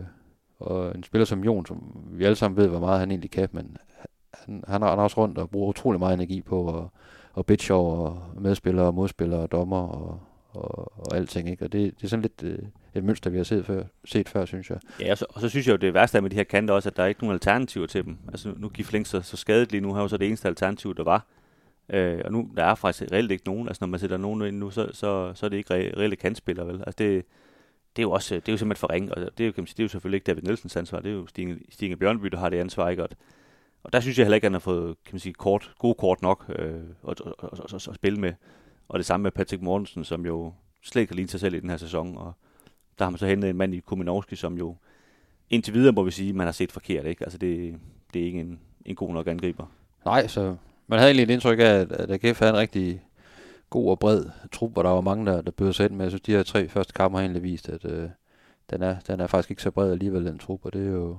og 0.60 0.96
en 0.96 1.04
spiller 1.04 1.26
som 1.26 1.44
Jon, 1.44 1.66
som 1.66 2.06
vi 2.12 2.26
alle 2.26 2.36
sammen 2.36 2.58
ved, 2.58 2.68
hvor 2.68 2.80
meget 2.80 3.00
han 3.00 3.12
egentlig 3.12 3.32
kan, 3.32 3.50
men 3.52 3.78
han, 4.48 4.64
han, 4.68 4.82
han 4.82 5.00
er 5.00 5.04
også 5.04 5.18
rundt 5.18 5.38
og 5.38 5.50
bruger 5.50 5.70
utrolig 5.70 6.00
meget 6.00 6.14
energi 6.14 6.42
på 6.42 6.78
at, 6.78 6.84
at 7.38 7.46
bitch 7.46 7.72
over 7.72 8.32
medspillere 8.40 8.94
modspillere 8.94 9.48
dommer 9.48 9.88
og, 9.88 10.20
og, 10.50 10.98
og 10.98 11.16
alting. 11.16 11.50
Ikke? 11.50 11.66
Og 11.66 11.72
det, 11.72 11.96
det 11.98 12.04
er 12.04 12.08
sådan 12.08 12.22
lidt 12.22 12.44
øh, 12.44 12.60
et 12.96 13.04
mønster, 13.04 13.30
vi 13.30 13.38
har 13.38 13.44
set 13.44 13.66
før, 13.66 13.84
set 14.06 14.30
før, 14.30 14.46
synes 14.46 14.70
jeg. 14.70 14.80
Ja, 15.02 15.12
og 15.12 15.18
så, 15.18 15.26
og 15.30 15.42
så 15.42 15.50
synes 15.50 15.68
jeg 15.68 15.72
jo, 15.72 15.78
det 15.78 15.94
værste 15.94 16.22
med 16.22 16.30
de 16.30 16.36
her 16.36 16.44
kanter 16.44 16.74
også, 16.74 16.90
at 16.90 16.98
der 16.98 17.04
er 17.04 17.08
ikke 17.08 17.22
nogen 17.22 17.34
alternativer 17.34 17.88
til 17.88 18.06
dem. 18.06 18.18
Altså 18.28 18.54
nu 18.58 18.70
giver 18.70 18.86
Flink 18.86 19.06
så, 19.06 19.22
så 19.22 19.38
skadet 19.38 19.72
lige 19.72 19.82
nu, 19.82 19.94
har 19.94 20.02
jo 20.02 20.08
så 20.08 20.18
det 20.18 20.28
eneste 20.28 20.48
alternativ, 20.48 20.96
der 20.96 21.04
var. 21.04 21.26
Øh, 21.90 22.22
og 22.26 22.32
nu 22.32 22.50
der 22.58 22.64
er 22.64 22.76
faktisk 22.76 23.12
reelt 23.12 23.32
ikke 23.32 23.46
nogen. 23.46 23.68
Altså 23.68 23.80
når 23.82 23.88
man 23.88 24.00
sætter 24.00 24.18
nogen 24.18 24.42
ind 24.42 24.58
nu, 24.58 24.70
så, 24.70 24.90
så, 24.94 25.32
så 25.34 25.46
er 25.46 25.50
det 25.50 25.58
ikke 25.58 25.74
re- 25.74 25.98
reelle 26.00 26.16
kantspillere, 26.16 26.68
vel? 26.68 26.76
Altså 26.76 26.96
det, 26.98 27.26
det 27.96 28.02
er 28.02 28.04
jo 28.04 28.12
også 28.12 28.36
øh, 28.36 28.42
det 28.42 28.50
er 28.50 28.54
jo 28.54 28.58
simpelthen 28.58 28.80
for 28.80 28.94
ringe, 28.94 29.16
og 29.16 29.22
det 29.38 29.44
er 29.44 29.48
jo, 29.48 29.52
kan 29.52 29.62
man 29.62 29.68
sige, 29.68 29.76
det 29.78 29.80
er 29.80 29.84
jo 29.84 29.90
selvfølgelig 29.90 30.18
ikke 30.18 30.26
David 30.26 30.42
Nielsens 30.42 30.76
ansvar, 30.76 31.00
det 31.00 31.10
er 31.10 31.16
jo 31.16 31.28
Stine, 31.28 31.60
Stine 31.70 31.96
Bjørnby, 31.96 32.28
der 32.28 32.38
har 32.38 32.50
det 32.50 32.58
ansvar, 32.58 32.90
ikke? 32.90 33.04
Og, 33.04 33.10
og 33.88 33.94
der 33.94 34.00
synes 34.00 34.18
jeg 34.18 34.26
heller 34.26 34.36
ikke, 34.36 34.46
at 34.46 34.50
han 34.50 34.54
har 34.54 34.60
fået 34.60 34.96
kan 35.06 35.14
man 35.14 35.20
sige, 35.20 35.34
kort, 35.34 35.72
gode 35.80 35.96
kort 35.96 36.22
nok 36.22 36.46
øh, 36.50 36.82
at, 37.10 37.22
at, 37.26 37.34
at, 37.44 37.60
at, 37.74 37.88
at, 37.88 37.96
spille 37.96 38.20
med. 38.20 38.34
Og 38.90 39.00
det 39.00 39.06
samme 39.06 39.24
med 39.24 39.32
Patrick 39.32 39.64
Mortensen, 39.64 40.04
som 40.04 40.26
jo 40.26 40.54
slet 40.84 41.02
ikke 41.02 41.16
kan 41.16 41.28
sig 41.28 41.40
selv 41.40 41.56
i 41.56 41.60
den 41.60 41.70
her 41.70 41.78
sæson. 41.78 42.18
Og 42.18 42.34
der 43.00 43.06
har 43.06 43.10
man 43.10 43.18
så 43.18 43.28
hentet 43.28 43.50
en 43.50 43.58
mand 43.58 43.74
i 43.74 43.80
Kuminovski, 43.80 44.36
som 44.36 44.58
jo 44.58 44.76
indtil 45.50 45.74
videre 45.74 45.94
må 45.94 46.04
vi 46.04 46.12
sige, 46.12 46.34
man 46.34 46.48
har 46.48 46.52
set 46.52 46.72
forkert. 46.72 47.06
Ikke? 47.06 47.24
Altså 47.24 47.38
det, 47.38 47.76
det 48.14 48.22
er 48.22 48.26
ikke 48.26 48.40
en, 48.40 48.60
en 48.86 48.96
god 48.96 49.14
nok 49.14 49.28
angriber. 49.28 49.66
Nej, 50.06 50.28
så 50.28 50.56
man 50.88 51.00
havde 51.00 51.10
egentlig 51.10 51.24
et 51.24 51.34
indtryk 51.34 51.60
af, 51.60 51.64
at, 51.64 51.92
at 51.92 52.12
AGF 52.12 52.40
havde 52.40 52.54
en 52.54 52.58
rigtig 52.58 53.02
god 53.70 53.90
og 53.90 54.00
bred 54.00 54.26
trup, 54.52 54.74
hvor 54.74 54.84
der 54.84 54.90
var 54.90 55.02
mange, 55.02 55.26
der, 55.26 55.42
der 55.42 55.52
bød 55.52 55.74
sig 55.74 55.86
ind 55.86 55.96
med. 55.96 56.06
Jeg 56.06 56.12
synes, 56.12 56.22
de 56.22 56.32
her 56.32 56.44
tre 56.44 56.70
første 56.70 56.94
kampe 56.94 57.18
har 57.18 57.24
egentlig 57.24 57.44
vist, 57.44 57.70
at 57.70 57.86
øh, 57.86 58.10
den, 58.70 58.82
er, 58.82 59.00
den 59.08 59.20
er 59.20 59.28
faktisk 59.28 59.52
ikke 59.52 59.62
så 59.62 59.72
bred 59.72 59.92
alligevel, 59.92 60.26
den 60.26 60.40
trup, 60.40 60.66
og 60.66 60.74
det 60.74 60.88
er 60.88 60.92
jo 60.92 61.18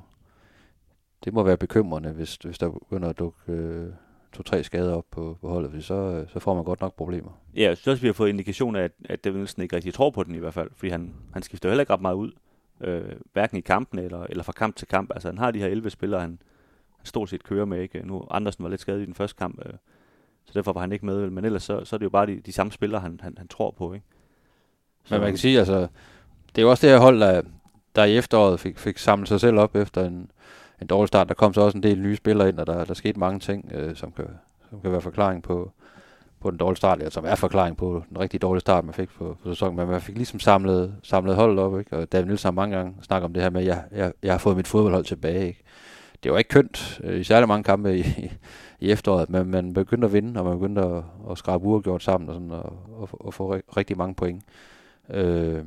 det 1.25 1.33
må 1.33 1.43
være 1.43 1.57
bekymrende, 1.57 2.11
hvis, 2.11 2.35
hvis 2.35 2.59
der 2.59 2.71
begynder 2.71 3.09
at 3.09 3.19
dukke 3.19 3.39
øh, 3.53 3.93
to-tre 4.33 4.65
skader 4.65 4.95
op 4.95 5.05
på, 5.11 5.39
på 5.41 5.49
holdet, 5.49 5.85
så, 5.85 5.95
øh, 5.95 6.29
så 6.29 6.39
får 6.39 6.55
man 6.55 6.65
godt 6.65 6.81
nok 6.81 6.97
problemer. 6.97 7.31
Ja, 7.55 7.63
jeg 7.63 7.77
synes 7.77 7.89
også, 7.89 8.01
vi 8.01 8.09
har 8.09 8.13
fået 8.13 8.29
indikation 8.29 8.77
af, 8.77 8.83
at, 8.83 8.93
at 9.05 9.25
David 9.25 9.37
Nielsen 9.37 9.63
ikke 9.63 9.77
rigtig 9.77 9.95
tror 9.95 10.11
på 10.11 10.23
den 10.23 10.35
i 10.35 10.39
hvert 10.39 10.55
fald, 10.55 10.71
fordi 10.77 10.91
han, 10.91 11.15
han 11.33 11.43
skifter 11.43 11.69
heller 11.69 11.83
ikke 11.83 11.93
ret 11.93 12.01
meget 12.01 12.15
ud, 12.15 12.33
øh, 12.81 13.13
hverken 13.33 13.59
i 13.59 13.61
kampen 13.61 13.99
eller, 13.99 14.27
eller 14.31 14.43
fra 14.45 14.53
kamp 14.53 14.77
til 14.77 14.89
kamp. 14.89 15.11
Altså 15.15 15.29
han 15.29 15.39
har 15.39 15.51
de 15.51 15.59
her 15.59 15.67
11 15.67 15.91
spillere, 15.91 16.21
han, 16.21 16.39
han 16.97 17.07
stort 17.07 17.29
set 17.29 17.45
kører 17.45 17.65
med. 17.65 17.81
Ikke? 17.81 18.07
Nu 18.07 18.25
Andersen 18.31 18.65
var 18.65 18.71
lidt 18.71 18.81
skadet 18.81 19.03
i 19.03 19.07
den 19.07 19.15
første 19.15 19.39
kamp, 19.39 19.59
øh, 19.67 19.73
så 20.45 20.53
derfor 20.55 20.73
var 20.73 20.81
han 20.81 20.93
ikke 20.93 21.07
med. 21.07 21.31
Men 21.31 21.45
ellers 21.45 21.63
så, 21.63 21.85
så 21.85 21.97
er 21.97 21.99
det 21.99 22.05
jo 22.05 22.11
bare 22.11 22.27
de, 22.27 22.41
de 22.47 22.53
samme 22.53 22.73
spillere, 22.73 23.01
han, 23.01 23.21
han, 23.23 23.35
han 23.39 23.49
tror 23.49 23.71
på. 23.71 23.93
Ikke? 23.93 24.07
Så, 25.05 25.15
Men 25.15 25.21
man 25.21 25.31
kan 25.31 25.39
sige, 25.39 25.59
altså, 25.59 25.89
det 26.49 26.59
er 26.59 26.63
jo 26.63 26.71
også 26.71 26.87
det 26.87 26.95
her 26.95 27.01
hold, 27.01 27.21
der, 27.21 27.43
der 27.95 28.05
i 28.05 28.17
efteråret 28.17 28.61
fik, 28.61 28.79
fik 28.79 28.99
samlet 28.99 29.29
sig 29.29 29.41
selv 29.41 29.59
op 29.59 29.77
efter 29.77 30.05
en, 30.05 30.31
en 30.81 30.87
dårlig 30.87 31.09
start. 31.09 31.29
Der 31.29 31.35
kom 31.35 31.55
så 31.55 31.61
også 31.61 31.79
en 31.79 31.83
del 31.83 32.01
nye 32.01 32.17
spillere 32.17 32.49
ind, 32.49 32.59
og 32.59 32.67
der, 32.67 32.85
der 32.85 32.95
skete 32.95 33.21
mange 33.21 33.41
ting, 33.41 33.71
øh, 33.75 33.97
som, 33.97 34.13
kan, 34.13 34.25
som 34.71 34.81
kan 34.81 34.93
være 34.93 35.01
forklaring 35.01 35.43
på, 35.43 35.73
på 36.41 36.51
den 36.51 36.59
dårlige 36.59 36.77
start, 36.77 36.99
eller 36.99 37.11
som 37.11 37.25
er 37.25 37.35
forklaring 37.35 37.77
på 37.77 38.03
den 38.09 38.19
rigtig 38.19 38.43
dårlige 38.43 38.61
start, 38.61 38.85
man 38.85 38.95
fik 38.95 39.09
på, 39.09 39.37
på 39.43 39.49
sæsonen. 39.49 39.77
Men 39.77 39.89
man 39.89 40.01
fik 40.01 40.17
ligesom 40.17 40.41
samlet, 40.41 40.95
samlet 41.03 41.37
holdet 41.37 41.59
op, 41.59 41.79
ikke? 41.79 41.97
og 41.97 42.13
David 42.13 42.27
Nielsen 42.27 42.47
har 42.47 42.53
mange 42.53 42.77
gange 42.77 42.95
snakket 43.03 43.25
om 43.25 43.33
det 43.33 43.43
her 43.43 43.51
med, 43.51 43.61
at 43.61 43.67
jeg, 43.67 43.85
jeg, 43.93 44.13
jeg 44.23 44.33
har 44.33 44.39
fået 44.39 44.57
mit 44.57 44.69
fodboldhold 44.69 45.05
tilbage. 45.05 45.47
Ikke? 45.47 45.63
Det 46.23 46.33
var 46.33 46.39
ikke 46.39 46.49
kønt 46.49 47.01
øh, 47.05 47.21
i 47.21 47.25
særlig 47.25 47.49
mange 47.49 47.65
kampe 47.65 47.99
i, 47.99 48.05
i, 48.81 48.91
efteråret, 48.91 49.31
men 49.31 49.51
man 49.51 49.73
begyndte 49.73 50.07
at 50.07 50.13
vinde, 50.13 50.41
og 50.41 50.47
man 50.47 50.59
begyndte 50.59 50.83
at, 50.83 51.03
at 51.31 51.39
skrabe 51.39 51.65
uafgjort 51.65 52.03
sammen 52.03 52.29
og, 52.29 52.35
sådan, 52.35 52.51
og, 52.51 52.77
og, 52.97 53.09
og 53.13 53.35
få 53.35 53.61
rigtig 53.77 53.99
mange 53.99 54.15
point. 54.15 54.43
Øh, 55.11 55.65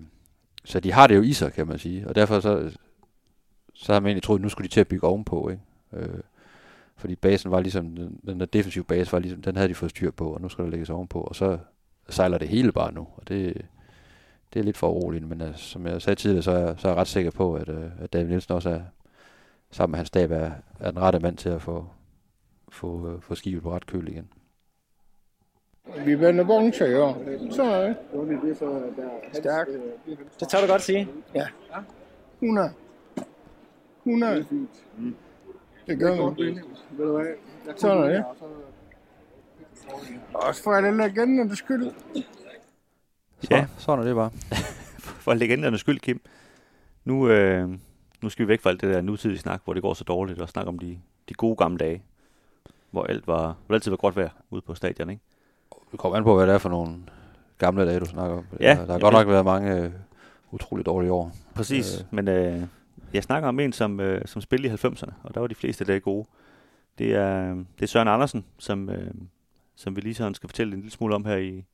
så 0.65 0.79
de 0.79 0.91
har 0.91 1.07
det 1.07 1.15
jo 1.15 1.21
i 1.21 1.33
sig, 1.33 1.53
kan 1.53 1.67
man 1.67 1.79
sige. 1.79 2.07
Og 2.07 2.15
derfor 2.15 2.39
så, 2.39 2.71
så 3.81 3.93
har 3.93 3.99
man 3.99 4.07
egentlig 4.07 4.23
troet, 4.23 4.39
at 4.39 4.43
nu 4.43 4.49
skulle 4.49 4.67
de 4.67 4.73
til 4.73 4.79
at 4.79 4.87
bygge 4.87 5.07
ovenpå. 5.07 5.49
Ikke? 5.49 5.61
Øh, 5.93 6.19
fordi 6.95 7.15
basen 7.15 7.51
var 7.51 7.59
ligesom, 7.59 7.95
den, 7.95 8.19
den 8.25 8.39
der 8.39 8.45
defensive 8.45 8.83
base 8.83 9.11
var 9.11 9.19
ligesom, 9.19 9.41
den 9.41 9.55
havde 9.55 9.69
de 9.69 9.75
fået 9.75 9.89
styr 9.89 10.11
på, 10.11 10.33
og 10.33 10.41
nu 10.41 10.49
skal 10.49 10.65
der 10.65 10.71
lægges 10.71 10.89
ovenpå, 10.89 11.21
og 11.21 11.35
så 11.35 11.57
sejler 12.09 12.37
det 12.37 12.47
hele 12.47 12.71
bare 12.71 12.93
nu, 12.93 13.07
og 13.15 13.27
det, 13.27 13.65
det 14.53 14.59
er 14.59 14.63
lidt 14.63 14.77
for 14.77 14.89
uroligt, 14.89 15.27
men 15.27 15.41
uh, 15.41 15.55
som 15.55 15.87
jeg 15.87 16.01
sagde 16.01 16.19
tidligere, 16.19 16.43
så 16.43 16.51
er, 16.51 16.57
jeg, 16.57 16.75
så 16.77 16.87
er 16.87 16.91
jeg 16.91 16.99
ret 16.99 17.07
sikker 17.07 17.31
på, 17.31 17.55
at, 17.55 17.69
uh, 17.69 17.83
at 17.99 18.13
David 18.13 18.27
Nielsen 18.27 18.53
også 18.53 18.69
er, 18.69 18.81
sammen 19.71 19.91
med 19.91 19.97
hans 19.97 20.07
stab, 20.07 20.31
er, 20.31 20.51
er 20.79 20.91
den 20.91 20.99
rette 20.99 21.19
mand 21.19 21.37
til 21.37 21.49
at 21.49 21.61
få, 21.61 21.87
få, 22.69 22.87
uh, 22.87 23.21
få 23.21 23.35
skibet 23.35 23.63
på 23.63 23.71
ret 23.75 23.85
køl 23.85 24.07
igen. 24.07 24.29
Vi 26.05 26.19
vender 26.19 26.43
vogn 26.43 26.71
til 26.71 26.97
år. 26.97 27.23
Så 27.51 27.63
er 27.63 27.87
det. 27.87 27.95
Stærk. 29.33 29.67
Det 30.39 30.49
tør 30.49 30.61
du 30.61 30.67
godt 30.67 30.81
sige. 30.81 31.07
Ja. 31.35 31.47
100. 32.41 32.73
100. 34.05 34.45
Mm. 34.97 35.15
Det 35.87 35.99
gør 35.99 36.29
vi. 36.31 36.59
Sådan 37.77 37.97
er 38.03 38.07
det. 38.07 38.23
Også 40.33 40.63
for 40.63 40.71
alle 40.71 40.97
legendernes 40.97 41.57
skyld. 41.57 41.91
Ja, 43.51 43.65
sådan 43.77 43.99
er 43.99 44.03
det 44.07 44.15
bare. 44.15 44.31
for 45.23 45.33
legendernes 45.33 45.79
skyld, 45.79 45.99
Kim. 45.99 46.21
Nu, 47.05 47.29
øh, 47.29 47.69
nu 48.21 48.29
skal 48.29 48.45
vi 48.45 48.47
væk 48.47 48.61
fra 48.61 48.69
alt 48.69 48.81
det 48.81 48.93
der 48.93 49.01
nutidige 49.01 49.39
snak, 49.39 49.61
hvor 49.63 49.73
det 49.73 49.81
går 49.81 49.93
så 49.93 50.03
dårligt, 50.03 50.41
og 50.41 50.49
snakke 50.49 50.69
om 50.69 50.79
de, 50.79 50.99
de 51.29 51.33
gode 51.33 51.55
gamle 51.55 51.77
dage, 51.77 52.03
hvor 52.91 53.03
alt 53.03 53.27
var, 53.27 53.43
hvor 53.43 53.53
det 53.67 53.73
altid 53.73 53.91
var 53.91 53.97
godt 53.97 54.15
vejr 54.15 54.29
ude 54.49 54.61
på 54.61 54.75
stadion, 54.75 55.09
ikke? 55.09 55.21
Vi 55.91 55.97
kommer 55.97 56.17
an 56.17 56.23
på, 56.23 56.35
hvad 56.35 56.47
det 56.47 56.53
er 56.53 56.57
for 56.57 56.69
nogle 56.69 56.95
gamle 57.57 57.85
dage, 57.85 57.99
du 57.99 58.05
snakker 58.05 58.37
om. 58.37 58.45
Ja, 58.59 58.69
der 58.87 58.91
har 58.91 58.99
godt 58.99 59.03
ved- 59.03 59.11
nok 59.11 59.27
været 59.27 59.45
mange 59.45 59.75
øh, 59.77 59.91
utroligt 60.51 60.85
dårlige 60.85 61.11
år. 61.11 61.31
Præcis, 61.55 61.99
øh. 61.99 62.05
men 62.11 62.27
øh, 62.27 62.61
jeg 63.13 63.23
snakker 63.23 63.49
om 63.49 63.59
en, 63.59 63.73
som, 63.73 63.99
øh, 63.99 64.21
som 64.25 64.41
spillede 64.41 64.73
i 64.73 64.77
90'erne, 64.87 65.11
og 65.23 65.33
der 65.33 65.39
var 65.39 65.47
de 65.47 65.55
fleste 65.55 65.85
dage 65.85 65.99
gode. 65.99 66.27
Det 66.97 67.15
er, 67.15 67.53
det 67.53 67.81
er 67.81 67.85
Søren 67.87 68.07
Andersen, 68.07 68.45
som, 68.59 68.89
øh, 68.89 69.11
som 69.75 69.95
vi 69.95 70.01
lige 70.01 70.13
sådan 70.13 70.33
skal 70.33 70.49
fortælle 70.49 70.73
en 70.73 70.79
lille 70.79 70.91
smule 70.91 71.15
om 71.15 71.25
her 71.25 71.35
i, 71.35 71.65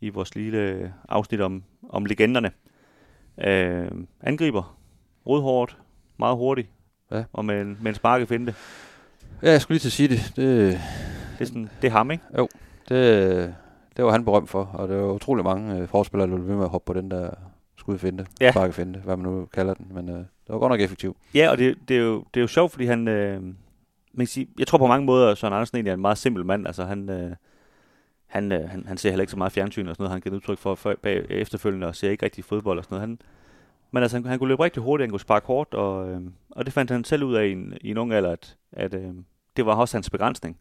i 0.00 0.08
vores 0.08 0.34
lille 0.34 0.92
afsnit 1.08 1.40
om, 1.40 1.62
om 1.88 2.04
legenderne. 2.06 2.50
Øh, 3.44 3.90
angriber, 4.20 4.78
rodhårdt, 5.26 5.78
meget 6.18 6.36
hurtig, 6.36 6.70
Ja. 7.10 7.24
og 7.32 7.44
med 7.44 7.60
en, 7.60 7.78
med 7.80 7.88
en 7.90 7.94
sparke 7.94 8.26
finte. 8.26 8.54
Ja, 9.42 9.50
jeg 9.50 9.60
skulle 9.60 9.74
lige 9.74 9.80
til 9.80 9.88
at 9.88 9.92
sige 9.92 10.08
det. 10.08 10.32
Det, 10.36 10.80
Det 11.38 11.40
er, 11.40 11.44
sådan, 11.44 11.70
det 11.82 11.88
er 11.88 11.92
ham, 11.92 12.10
ikke? 12.10 12.24
det, 12.88 13.54
det 13.96 14.04
var 14.04 14.10
han 14.10 14.24
berømt 14.24 14.50
for, 14.50 14.64
og 14.64 14.88
der 14.88 14.96
var 14.96 15.12
utrolig 15.12 15.44
mange 15.44 15.76
øh, 15.78 15.88
forspillere, 15.88 16.30
der 16.30 16.34
blev 16.36 16.48
ved 16.48 16.54
med 16.56 16.64
at 16.64 16.70
hoppe 16.70 16.86
på 16.86 17.00
den 17.00 17.10
der 17.10 17.30
skudfinte, 17.76 18.26
Ja. 18.40 18.50
sparkefinte, 18.50 19.00
hvad 19.00 19.16
man 19.16 19.24
nu 19.32 19.46
kalder 19.46 19.74
den, 19.74 19.86
men 19.94 20.08
øh, 20.08 20.24
det 20.46 20.52
var 20.52 20.58
godt 20.58 20.70
nok 20.70 20.80
effektivt. 20.80 21.16
Ja, 21.34 21.50
og 21.50 21.58
det, 21.58 21.76
det, 21.88 21.96
er, 21.96 22.00
jo, 22.00 22.24
det 22.34 22.40
er 22.40 22.42
jo 22.42 22.46
sjovt, 22.46 22.72
fordi 22.72 22.84
han... 22.84 23.08
Øh, 23.08 23.42
man 24.16 24.26
kan 24.26 24.26
sige, 24.26 24.48
jeg 24.58 24.66
tror 24.66 24.78
på 24.78 24.86
mange 24.86 25.06
måder, 25.06 25.30
at 25.30 25.38
Søren 25.38 25.54
Andersen 25.54 25.76
egentlig 25.76 25.90
er 25.90 25.94
en 25.94 26.00
meget 26.00 26.18
simpel 26.18 26.44
mand. 26.44 26.66
Altså, 26.66 26.84
han, 26.84 27.10
øh, 27.10 27.36
han, 28.26 28.52
øh, 28.52 28.68
han, 28.68 28.86
han 28.86 28.96
ser 28.96 29.10
heller 29.10 29.22
ikke 29.22 29.30
så 29.30 29.38
meget 29.38 29.52
fjernsyn 29.52 29.88
og 29.88 29.94
sådan 29.94 30.02
noget. 30.02 30.12
Han 30.12 30.20
giver 30.20 30.34
udtryk 30.36 30.58
for, 30.58 30.74
for 30.74 30.94
bag, 31.02 31.26
efterfølgende 31.30 31.86
og 31.86 31.96
ser 31.96 32.10
ikke 32.10 32.24
rigtig 32.24 32.44
fodbold 32.44 32.78
og 32.78 32.84
sådan 32.84 32.94
noget. 32.94 33.08
Han, 33.08 33.18
men 33.90 34.02
altså, 34.02 34.16
han, 34.16 34.26
han 34.26 34.38
kunne 34.38 34.48
løbe 34.48 34.64
rigtig 34.64 34.82
hurtigt, 34.82 35.04
han 35.04 35.10
kunne 35.10 35.20
sparke 35.20 35.46
hårdt, 35.46 35.74
og, 35.74 36.10
øh, 36.10 36.20
og 36.50 36.64
det 36.64 36.72
fandt 36.72 36.90
han 36.90 37.04
selv 37.04 37.24
ud 37.24 37.34
af 37.34 37.46
i 37.46 37.52
en, 37.52 37.74
i 37.80 37.90
en 37.90 37.98
ung 37.98 38.12
alder, 38.12 38.30
at, 38.30 38.56
at 38.72 38.94
øh, 38.94 39.14
det 39.56 39.66
var 39.66 39.74
også 39.74 39.96
hans 39.96 40.10
begrænsning. 40.10 40.58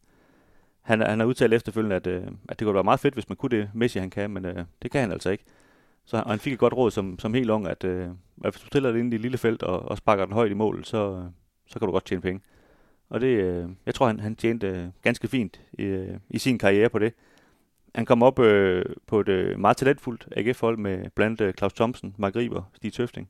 Han, 0.82 1.02
han 1.02 1.20
har 1.20 1.28
udtalt 1.28 1.54
efterfølgende, 1.54 1.96
at, 1.96 2.08
øh, 2.08 2.24
at 2.50 2.60
det 2.60 2.66
kunne 2.66 2.74
være 2.74 2.84
meget 2.84 3.00
fedt, 3.00 3.14
hvis 3.14 3.30
man 3.30 3.36
kunne 3.36 3.58
det, 3.58 3.70
Messi 3.74 4.00
han 4.00 4.10
kan, 4.10 4.30
men 4.30 4.46
øh, 4.46 4.66
det 4.82 4.92
kan 4.92 5.02
han 5.02 5.12
altså 5.12 5.30
ikke. 5.30 5.44
Så 6.06 6.18
han, 6.18 6.24
og 6.26 6.32
han 6.32 6.40
fik 6.40 6.54
et 6.54 6.60
godt 6.60 6.74
råd 6.74 6.92
som, 6.92 7.20
som 7.20 7.34
helt 7.34 7.50
ung, 7.50 7.68
at, 7.68 7.84
øh, 7.84 8.10
hvis 8.36 8.54
du 8.62 8.68
stiller 8.68 8.92
det 8.92 9.00
ind 9.00 9.14
i 9.14 9.16
det 9.16 9.22
lille 9.22 9.38
felt 9.38 9.64
og, 9.64 9.80
og 9.80 9.98
sparker 9.98 10.26
den 10.26 10.34
højt 10.34 10.52
i 10.52 10.54
mål, 10.54 10.86
så, 10.86 11.12
øh, 11.12 11.26
så 11.68 11.80
kan 11.80 11.86
du 11.86 11.92
godt 11.92 12.06
tjene 12.06 12.22
penge. 12.22 12.42
Og 13.10 13.22
det, 13.22 13.28
øh, 13.28 13.70
jeg 13.86 13.96
tror, 13.96 14.08
han, 14.08 14.20
han 14.20 14.36
tjente 14.36 14.68
øh, 14.68 14.88
ganske 15.02 15.28
fint 15.28 15.62
i, 15.74 15.84
øh, 15.84 16.18
i 16.30 16.38
sin 16.38 16.58
karriere 16.58 16.90
på 16.90 17.00
det. 17.00 17.14
Han 17.96 18.06
kom 18.06 18.24
op 18.24 18.40
øh, 18.40 18.86
på 19.08 19.20
et 19.20 19.30
øh, 19.30 19.60
meget 19.60 19.78
talentfuldt 19.78 20.28
AGF-hold 20.38 20.78
med 20.78 21.10
blandt 21.16 21.42
øh, 21.42 21.54
Claus 21.54 21.74
Thomsen, 21.74 22.16
Mark 22.18 22.36
Riber, 22.36 22.64
Stig 22.74 22.94
Tøfting, 22.94 23.30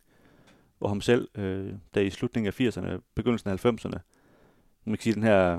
og 0.80 0.90
ham 0.90 1.02
selv, 1.02 1.28
øh, 1.36 1.74
der 1.94 2.02
i 2.02 2.10
slutningen 2.10 2.48
af 2.48 2.62
80'erne, 2.62 3.02
begyndelsen 3.16 3.50
af 3.50 3.66
90'erne, 3.66 4.00
man 4.86 4.96
kan 4.96 5.02
sige, 5.02 5.14
den 5.14 5.24
her, 5.24 5.56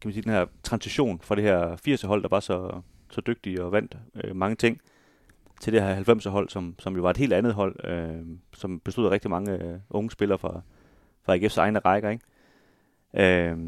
kan 0.00 0.08
man 0.08 0.12
sige, 0.12 0.22
den 0.22 0.32
her 0.32 0.46
transition 0.62 1.20
fra 1.20 1.34
det 1.34 1.44
her 1.44 1.76
80'er-hold, 1.88 2.22
der 2.22 2.28
var 2.28 2.40
så, 2.40 2.80
så 3.10 3.20
dygtig 3.20 3.62
og 3.62 3.72
vandt 3.72 3.96
øh, 4.24 4.36
mange 4.36 4.56
ting, 4.56 4.80
til 5.62 5.72
det 5.72 5.82
her 5.82 5.96
90'er-hold, 5.96 6.48
som, 6.48 6.74
som 6.78 6.96
jo 6.96 7.02
var 7.02 7.10
et 7.10 7.16
helt 7.16 7.32
andet 7.32 7.54
hold, 7.54 7.84
øh, 7.84 8.26
som 8.52 8.80
bestod 8.80 9.06
af 9.06 9.10
rigtig 9.10 9.30
mange 9.30 9.52
øh, 9.52 9.78
unge 9.90 10.10
spillere 10.10 10.38
fra, 10.38 10.60
fra 11.22 11.36
AGF's 11.36 11.58
egne 11.58 11.78
rækker. 11.78 12.10
Ikke? 12.10 12.24
Øh, 13.50 13.58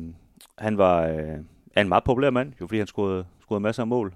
han 0.58 0.78
var 0.78 1.06
øh, 1.06 1.38
er 1.74 1.80
en 1.80 1.88
meget 1.88 2.04
populær 2.04 2.30
mand, 2.30 2.52
jo 2.60 2.66
fordi 2.66 2.78
han 2.78 2.86
scorede, 2.86 3.24
scorede 3.40 3.60
masser 3.60 3.82
af 3.82 3.86
mål. 3.86 4.14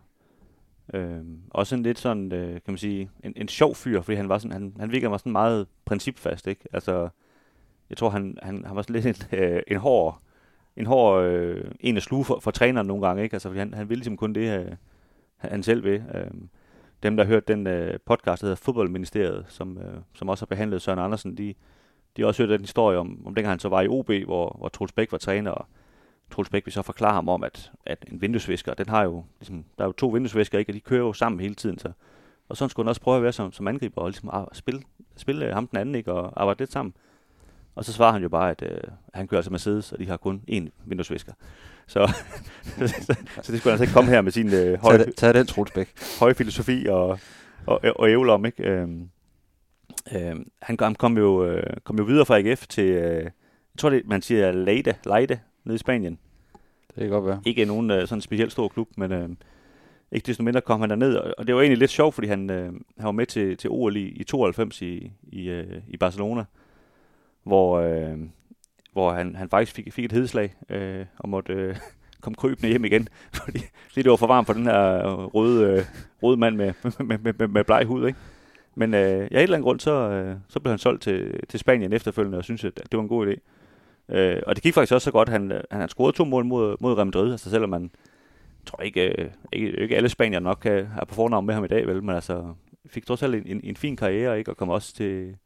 Øh, 0.95 1.21
også 1.51 1.75
en 1.75 1.83
lidt 1.83 1.99
sådan, 1.99 2.33
øh, 2.33 2.53
kan 2.53 2.63
man 2.67 2.79
sige, 2.79 3.11
en, 3.25 3.33
en 3.37 3.49
sjov 3.49 3.75
fyr, 3.75 4.01
fordi 4.01 4.17
han 4.17 4.29
var 4.29 4.39
sådan, 4.39 4.53
han, 4.53 4.77
han 4.81 4.93
virkede 4.93 5.11
mig 5.11 5.21
sådan 5.21 5.33
meget 5.33 5.67
principfast, 5.85 6.47
ikke? 6.47 6.65
Altså, 6.73 7.09
jeg 7.91 7.99
tror, 7.99 8.11
han, 8.11 8.39
han, 8.43 8.65
han 8.65 8.77
var 8.77 8.83
sådan 8.83 9.03
lidt 9.03 9.33
en, 9.33 9.39
øh, 9.39 9.63
en 9.67 9.77
hård, 9.77 10.21
en 10.77 10.87
hård 10.87 11.25
øh, 11.25 11.71
en 11.81 11.97
at 11.97 12.03
sluge 12.03 12.25
for, 12.25 12.41
for 12.41 12.51
træneren 12.51 12.87
nogle 12.87 13.07
gange, 13.07 13.23
ikke? 13.23 13.35
Altså, 13.35 13.49
fordi 13.49 13.59
han, 13.59 13.75
han 13.75 13.89
ville 13.89 13.99
ligesom 13.99 14.17
kun 14.17 14.33
det, 14.33 14.61
øh, 14.61 14.73
han 15.37 15.63
selv 15.63 15.85
vil. 15.85 16.03
Øh, 16.15 16.31
dem, 17.03 17.17
der 17.17 17.25
har 17.25 17.29
hørt 17.29 17.49
den 17.49 17.67
øh, 17.67 17.99
podcast, 18.07 18.43
der 18.43 18.47
hedder 18.47 18.57
Fodboldministeriet, 18.57 19.45
som, 19.49 19.79
øh, 19.79 20.01
som 20.15 20.29
også 20.29 20.43
har 20.43 20.47
behandlet 20.47 20.83
Søren 20.83 20.99
Andersen, 20.99 21.37
de, 21.37 21.55
de 22.17 22.23
har 22.23 22.27
også 22.27 22.43
hørt 22.43 22.51
den 22.51 22.61
historie 22.61 22.99
om, 22.99 23.27
om 23.27 23.35
dengang 23.35 23.53
han 23.53 23.59
så 23.59 23.69
var 23.69 23.81
i 23.81 23.89
OB, 23.89 24.11
hvor, 24.25 24.57
hvor 24.59 24.69
Troels 24.69 24.93
Bæk 24.93 25.13
var 25.13 25.19
træner, 25.19 25.51
og 25.51 25.67
Troels 26.31 26.51
Bæk 26.51 26.67
vil 26.67 26.73
så 26.73 26.83
forklare 26.83 27.15
ham 27.15 27.29
om, 27.29 27.45
at, 27.45 27.73
at 27.87 28.05
en 28.13 28.21
vinduesvisker, 28.21 28.75
den 28.75 28.89
har 28.89 29.05
jo, 29.05 29.25
ligesom, 29.41 29.65
der 29.79 29.85
er 29.85 29.89
jo 29.89 29.93
to 29.93 30.09
vinduesvisker, 30.09 30.59
ikke, 30.59 30.71
og 30.71 30.75
de 30.75 30.81
kører 30.81 31.01
jo 31.01 31.13
sammen 31.13 31.41
hele 31.41 31.55
tiden, 31.55 31.79
så, 31.79 31.93
og 32.49 32.57
sådan 32.57 32.71
skulle 32.71 32.85
han 32.85 32.89
også 32.89 33.01
prøve 33.01 33.17
at 33.17 33.23
være 33.23 33.33
som, 33.33 33.53
som 33.53 33.69
angriber, 33.69 34.03
og 34.03 34.09
ligesom 34.09 34.31
ah, 34.33 34.47
spille, 34.53 34.83
spille 35.17 35.47
øh, 35.47 35.55
ham 35.55 35.67
den 35.67 35.79
anden, 35.79 35.95
ikke, 35.95 36.13
og 36.13 36.33
arbejde 36.43 36.59
lidt 36.59 36.73
sammen. 36.73 36.95
Og 37.79 37.85
så 37.85 37.93
svarer 37.93 38.13
han 38.13 38.23
jo 38.23 38.29
bare, 38.29 38.51
at 38.51 38.63
øh, 38.63 38.79
han 39.15 39.29
kører 39.29 39.39
altså 39.39 39.51
Mercedes, 39.51 39.93
og 39.93 39.99
de 39.99 40.07
har 40.09 40.17
kun 40.17 40.41
én 40.51 40.69
vinduesvisker. 40.87 41.33
Så, 41.87 42.13
så, 42.87 42.89
så 43.43 43.53
det 43.53 43.61
skulle 43.61 43.63
han 43.63 43.71
altså 43.71 43.83
ikke 43.83 43.93
komme 43.95 44.11
her 44.11 44.21
med 44.21 44.33
sin 44.33 44.55
øh, 44.55 44.81
høje, 44.81 44.99
Tag, 44.99 45.07
den- 45.07 45.15
tag 45.15 45.35
den, 45.35 45.47
Troels 45.47 45.73
Bæk. 45.73 45.89
høje 46.21 46.35
filosofi 46.35 46.87
og, 46.89 47.19
og, 47.67 47.81
og 47.97 48.11
ævle 48.11 48.33
om, 48.33 48.45
ikke? 48.47 48.63
Øhm, 48.63 49.09
øhm, 50.17 50.51
han, 50.63 50.77
kom- 50.77 50.85
han 50.87 50.95
kom, 50.95 51.19
jo, 51.19 51.45
øh, 51.47 51.63
kom 51.85 51.99
jo 51.99 52.05
videre 52.05 52.27
fra 52.27 52.39
AGF 52.39 52.67
til, 52.67 52.85
øh, 52.91 53.23
jeg 53.23 53.31
tror 53.79 53.91
det, 53.91 54.03
man 54.07 54.23
siger 54.23 54.53
Leide, 54.53 54.95
Leide, 55.07 55.39
nede 55.65 55.75
i 55.75 55.79
Spanien. 55.79 56.19
Det 56.95 57.01
kan 57.03 57.09
godt 57.11 57.27
være. 57.27 57.41
Ikke 57.47 57.65
nogen 57.65 57.91
øh, 57.91 58.09
sådan 58.09 58.23
specielt 58.23 58.53
stor 58.53 58.69
klub, 58.69 58.89
men 58.97 59.13
øh, 59.13 59.29
ikke 60.13 60.27
desto 60.27 60.43
mindre 60.43 60.61
kom 60.61 60.81
han 60.81 60.91
derned, 60.91 61.17
og, 61.17 61.35
og 61.39 61.47
det 61.47 61.55
var 61.55 61.61
egentlig 61.61 61.79
lidt 61.79 61.91
sjovt, 61.91 62.15
fordi 62.15 62.29
han, 62.29 62.51
øh, 62.51 62.65
han 62.73 63.05
var 63.05 63.13
med 63.13 63.27
til, 63.27 63.57
til 63.57 63.71
OL 63.71 63.97
i, 63.97 64.01
i 64.09 64.25
92 64.25 64.83
i, 64.83 65.13
i, 65.23 65.49
øh, 65.49 65.83
i 65.89 65.97
Barcelona, 65.97 66.45
hvor, 67.49 67.79
øh, 67.79 68.19
hvor 68.93 69.13
han, 69.13 69.37
han 69.37 69.49
faktisk 69.49 69.75
fik, 69.75 69.93
fik 69.93 70.05
et 70.05 70.13
hedeslag 70.13 70.55
øh, 70.69 71.07
og 71.19 71.29
måtte 71.29 71.53
øh, 71.53 71.77
komme 72.23 72.37
krybende 72.37 72.69
hjem 72.69 72.85
igen, 72.85 73.09
fordi, 73.45 73.59
fordi 73.89 74.03
det 74.03 74.11
var 74.11 74.17
for 74.17 74.27
varmt 74.27 74.47
for 74.47 74.55
den 74.55 74.67
her 74.67 74.95
øh, 74.95 75.25
røde, 75.25 75.73
øh, 75.73 75.85
røde 76.23 76.37
mand 76.37 76.57
med, 76.57 76.73
med, 77.05 77.19
med, 77.19 77.33
med, 77.39 77.49
med 77.49 77.65
bleg 77.65 77.85
hud, 77.87 78.07
ikke? 78.07 78.19
Men 78.75 78.95
øh, 78.95 79.01
ja, 79.01 79.15
af 79.15 79.25
et 79.25 79.43
eller 79.43 79.57
andet 79.57 79.65
grund, 79.65 79.81
så, 79.81 80.11
øh, 80.11 80.37
så 80.49 80.61
blev 80.61 80.71
han 80.71 80.79
solgt 80.79 81.03
til, 81.03 81.41
til 81.49 81.61
Spanien 81.61 81.93
efterfølgende, 81.93 82.39
og 82.39 82.45
synes 82.45 82.65
at 82.65 82.77
det 82.77 82.97
var 82.97 83.03
en 83.03 83.09
god 83.09 83.27
idé. 83.27 83.41
Øh, 84.15 84.43
og 84.47 84.55
det 84.55 84.63
gik 84.63 84.75
faktisk 84.75 84.93
også 84.93 85.05
så 85.05 85.11
godt, 85.11 85.29
han, 85.29 85.53
øh, 85.53 85.61
han 85.71 85.89
scorede 85.89 86.17
to 86.17 86.25
mål 86.25 86.45
mod, 86.45 86.77
mod 86.81 86.95
Real 86.95 87.07
Madrid, 87.07 87.31
altså 87.33 87.51
selvom 87.51 87.71
man 87.71 87.91
tror 88.67 88.83
ikke, 88.83 89.23
øh, 89.23 89.31
ikke, 89.53 89.81
ikke 89.81 89.97
alle 89.97 90.09
spanier 90.09 90.41
nok 90.41 90.59
kan, 90.63 90.73
øh, 90.73 90.91
har 90.91 91.05
på 91.05 91.15
fornavn 91.15 91.47
med 91.47 91.55
ham 91.55 91.65
i 91.65 91.69
dag, 91.69 91.87
vel, 91.87 92.03
men 92.03 92.15
altså 92.15 92.55
fik 92.87 93.07
trods 93.07 93.23
alt 93.23 93.35
en, 93.35 93.47
en, 93.47 93.61
en 93.65 93.77
fin 93.77 93.97
karriere, 93.97 94.39
ikke, 94.39 94.51
og 94.51 94.57
kom 94.57 94.69
også 94.69 94.95
til, 94.95 95.37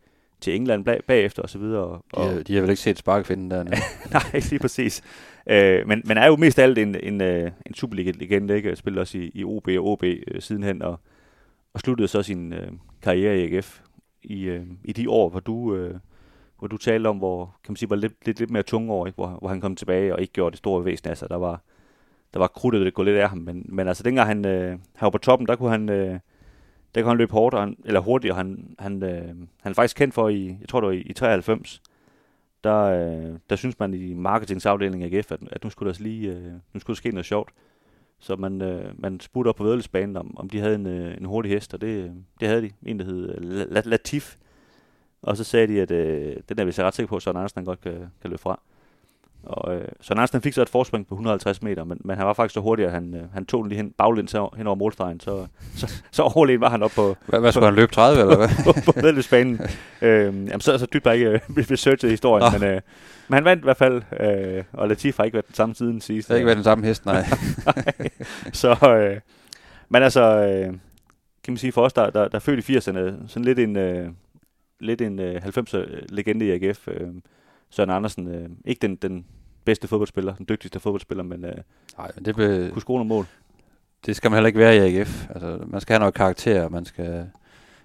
til 0.42 0.56
England 0.56 0.84
bag, 0.84 1.00
bagefter 1.06 1.42
og 1.42 1.50
så 1.50 1.58
videre. 1.58 1.82
Og, 1.82 2.02
De, 2.16 2.34
har, 2.34 2.42
de 2.42 2.54
har 2.54 2.60
vel 2.60 2.70
ikke 2.70 2.82
set 2.82 2.98
sparkefinden 2.98 3.50
dernede. 3.50 3.76
Nej, 4.12 4.40
lige 4.50 4.58
præcis. 4.58 5.02
Øh, 5.46 5.88
men, 5.88 6.02
men 6.04 6.16
er 6.16 6.26
jo 6.26 6.36
mest 6.36 6.58
af 6.58 6.62
alt 6.62 6.78
en, 6.78 6.96
en, 7.02 7.20
øh, 7.20 7.50
en 7.66 7.74
Superliga-legende, 7.74 8.56
ikke? 8.56 8.76
Spiller 8.76 9.00
også 9.00 9.18
i, 9.18 9.30
i 9.34 9.44
OB 9.44 9.68
og 9.68 9.86
OB 9.86 10.02
øh, 10.04 10.40
sidenhen, 10.40 10.82
og, 10.82 11.00
og 11.74 11.80
sluttede 11.80 12.08
så 12.08 12.22
sin 12.22 12.52
øh, 12.52 12.72
karriere 13.02 13.38
i 13.38 13.56
AGF 13.56 13.80
i, 14.22 14.42
øh, 14.42 14.66
i 14.84 14.92
de 14.92 15.10
år, 15.10 15.28
hvor 15.28 15.40
du, 15.40 15.74
øh, 15.74 15.94
hvor 16.58 16.68
du 16.68 16.76
talte 16.76 17.08
om, 17.08 17.16
hvor 17.16 17.44
kan 17.64 17.72
man 17.72 17.76
sige, 17.76 17.90
var 17.90 17.96
lidt, 17.96 18.26
lidt, 18.26 18.38
lidt 18.38 18.50
mere 18.50 18.62
tunge 18.62 18.92
år, 18.92 19.06
ikke? 19.06 19.16
Hvor, 19.16 19.26
hvor 19.26 19.48
han 19.48 19.60
kom 19.60 19.76
tilbage 19.76 20.14
og 20.14 20.20
ikke 20.20 20.32
gjorde 20.32 20.50
det 20.50 20.58
store 20.58 20.84
væsen 20.84 21.08
af 21.08 21.16
sig. 21.16 21.28
Der 21.28 21.36
var, 21.36 21.60
der 22.34 22.38
var 22.38 22.46
krudtet, 22.46 22.84
det 22.84 22.94
gå 22.94 23.02
lidt 23.02 23.16
af 23.16 23.28
ham, 23.28 23.38
men, 23.38 23.66
men 23.68 23.88
altså 23.88 24.02
dengang 24.02 24.28
han, 24.28 24.46
øh, 24.46 24.70
han 24.70 24.78
var 25.00 25.10
på 25.10 25.18
toppen, 25.18 25.48
der 25.48 25.56
kunne 25.56 25.70
han, 25.70 25.88
øh, 25.88 26.18
der 26.94 27.00
kan 27.00 27.08
han 27.08 27.18
løbe 27.18 27.32
hårdt, 27.32 27.54
og 27.54 27.60
han, 27.60 27.76
eller 27.84 28.00
hurtigt, 28.00 28.30
og 28.30 28.36
han, 28.36 28.74
han, 28.78 29.02
øh, 29.02 29.28
han 29.62 29.70
er 29.70 29.74
faktisk 29.74 29.96
kendt 29.96 30.14
for 30.14 30.28
i, 30.28 30.56
jeg 30.60 30.68
tror 30.68 30.80
det 30.80 30.86
var 30.86 30.92
i, 30.92 31.00
i 31.00 31.12
93, 31.12 31.82
der, 32.64 32.82
øh, 32.82 33.38
der 33.50 33.56
synes 33.56 33.78
man 33.78 33.94
i 33.94 34.14
marketingsafdelingen 34.14 35.12
af 35.12 35.16
AGF, 35.16 35.32
at, 35.32 35.40
at 35.52 35.64
nu 35.64 35.70
skulle 35.70 35.92
der 35.92 36.02
lige 36.02 36.28
øh, 36.28 36.52
nu 36.72 36.80
skulle 36.80 36.94
der 36.94 36.98
ske 36.98 37.10
noget 37.10 37.26
sjovt. 37.26 37.52
Så 38.18 38.36
man, 38.36 38.62
øh, 38.62 39.00
man 39.00 39.20
spurgte 39.20 39.48
op 39.48 39.56
på 39.56 39.64
vedløbsbanen, 39.64 40.16
om, 40.16 40.38
om 40.38 40.50
de 40.50 40.60
havde 40.60 40.74
en, 40.74 40.86
øh, 40.86 41.16
en 41.16 41.24
hurtig 41.24 41.52
hest, 41.52 41.74
og 41.74 41.80
det, 41.80 41.86
øh, 41.86 42.10
det 42.40 42.48
havde 42.48 42.62
de. 42.62 42.70
En, 42.82 42.98
der 42.98 43.04
hed 43.04 43.38
øh, 43.76 43.84
Latif. 43.84 44.36
Og 45.22 45.36
så 45.36 45.44
sagde 45.44 45.66
de, 45.66 45.80
at 45.80 45.90
øh, 45.90 46.36
den 46.48 46.58
er 46.58 46.64
vi 46.64 46.72
så 46.72 46.82
ret 46.82 46.94
sikker 46.94 47.08
på, 47.08 47.16
at 47.16 47.22
Søren 47.22 47.36
Andersen 47.36 47.58
han 47.58 47.64
godt 47.64 47.80
kan, 47.80 47.92
kan 47.92 48.30
løbe 48.30 48.38
fra. 48.38 48.60
Og 49.42 49.74
øh, 49.74 49.88
Søren 50.00 50.18
Andersen 50.18 50.42
fik 50.42 50.52
så 50.52 50.62
et 50.62 50.68
forspring 50.68 51.06
på 51.06 51.14
150 51.14 51.62
meter, 51.62 51.84
men, 51.84 51.98
men 52.04 52.16
han 52.16 52.26
var 52.26 52.32
faktisk 52.32 52.54
så 52.54 52.60
hurtig, 52.60 52.86
at 52.86 52.92
han, 52.92 53.14
øh, 53.14 53.22
han 53.34 53.46
tog 53.46 53.62
den 53.62 53.68
lige 53.68 53.76
hen, 53.76 53.90
baglæns 53.98 54.32
hen 54.56 54.66
over 54.66 54.76
målstregen, 54.76 55.20
så, 55.20 55.46
så, 55.76 56.02
så 56.10 56.22
overlegen 56.22 56.60
var 56.60 56.70
han 56.70 56.82
op 56.82 56.90
på, 56.96 57.16
Hvad, 57.26 57.40
hvad 57.40 57.52
skulle 57.52 57.64
han 57.64 57.74
løbe 57.74 57.92
30, 57.92 58.20
eller 58.20 58.36
hvad? 58.36 58.48
på, 58.66 58.92
på 58.92 59.00
vedløbsbanen. 59.00 59.60
øh, 60.02 60.24
jamen, 60.24 60.60
så, 60.60 60.78
så 60.78 60.86
dybt 60.86 61.06
har 61.06 61.12
jeg 61.12 61.20
ikke 61.20 61.30
øh, 61.30 61.66
researchet 61.70 62.10
historien, 62.10 62.52
Nå. 62.52 62.58
men, 62.58 62.68
øh, 62.68 62.80
men 63.28 63.34
han 63.34 63.44
vandt 63.44 63.62
i 63.62 63.66
hvert 63.66 63.76
fald, 63.76 64.02
øh, 64.20 64.64
og 64.72 64.88
Latif 64.88 65.16
har 65.16 65.24
ikke 65.24 65.34
været 65.34 65.46
den 65.46 65.54
samme 65.54 65.74
siden 65.74 66.00
sidst. 66.00 66.28
Det 66.28 66.34
har 66.34 66.38
ikke 66.38 66.46
været 66.46 66.56
den 66.56 66.64
samme 66.64 66.86
hest, 66.86 67.06
nej. 67.06 67.24
så, 68.52 68.70
øh, 68.70 69.20
men 69.88 70.02
altså, 70.02 70.22
øh, 70.22 70.66
kan 71.44 71.52
man 71.52 71.56
sige 71.56 71.72
for 71.72 71.82
os, 71.82 71.92
der, 71.92 72.10
der, 72.10 72.28
der 72.28 72.34
er 72.34 72.40
født 72.40 72.68
i 72.68 72.76
80'erne, 72.76 73.28
sådan 73.28 73.44
lidt 73.44 73.58
en, 73.58 73.76
øh, 73.76 74.08
lidt 74.80 75.00
en 75.00 75.18
øh, 75.18 75.42
90'er-legende 75.44 76.44
i 76.44 76.50
AGF. 76.50 76.88
Øh, 76.88 77.08
Søren 77.72 77.90
Andersen, 77.90 78.28
øh, 78.28 78.48
ikke 78.64 78.80
den, 78.80 78.96
den 78.96 79.26
bedste 79.64 79.88
fodboldspiller, 79.88 80.34
den 80.34 80.46
dygtigste 80.48 80.80
fodboldspiller, 80.80 81.24
men 81.24 81.44
øh, 81.44 81.54
Nej, 81.98 82.10
men 82.14 82.24
det, 82.24 82.36
be, 82.36 82.70
kunne 82.72 82.80
score 82.82 82.98
nogle 82.98 83.08
mål. 83.08 83.26
det 84.06 84.16
skal 84.16 84.30
man 84.30 84.36
heller 84.36 84.46
ikke 84.46 84.58
være 84.58 84.76
i 84.76 84.98
AGF. 84.98 85.30
Altså, 85.30 85.64
man 85.66 85.80
skal 85.80 85.94
have 85.94 85.98
noget 86.00 86.14
karakter, 86.14 86.68
man 86.68 86.84
skal, 86.84 87.30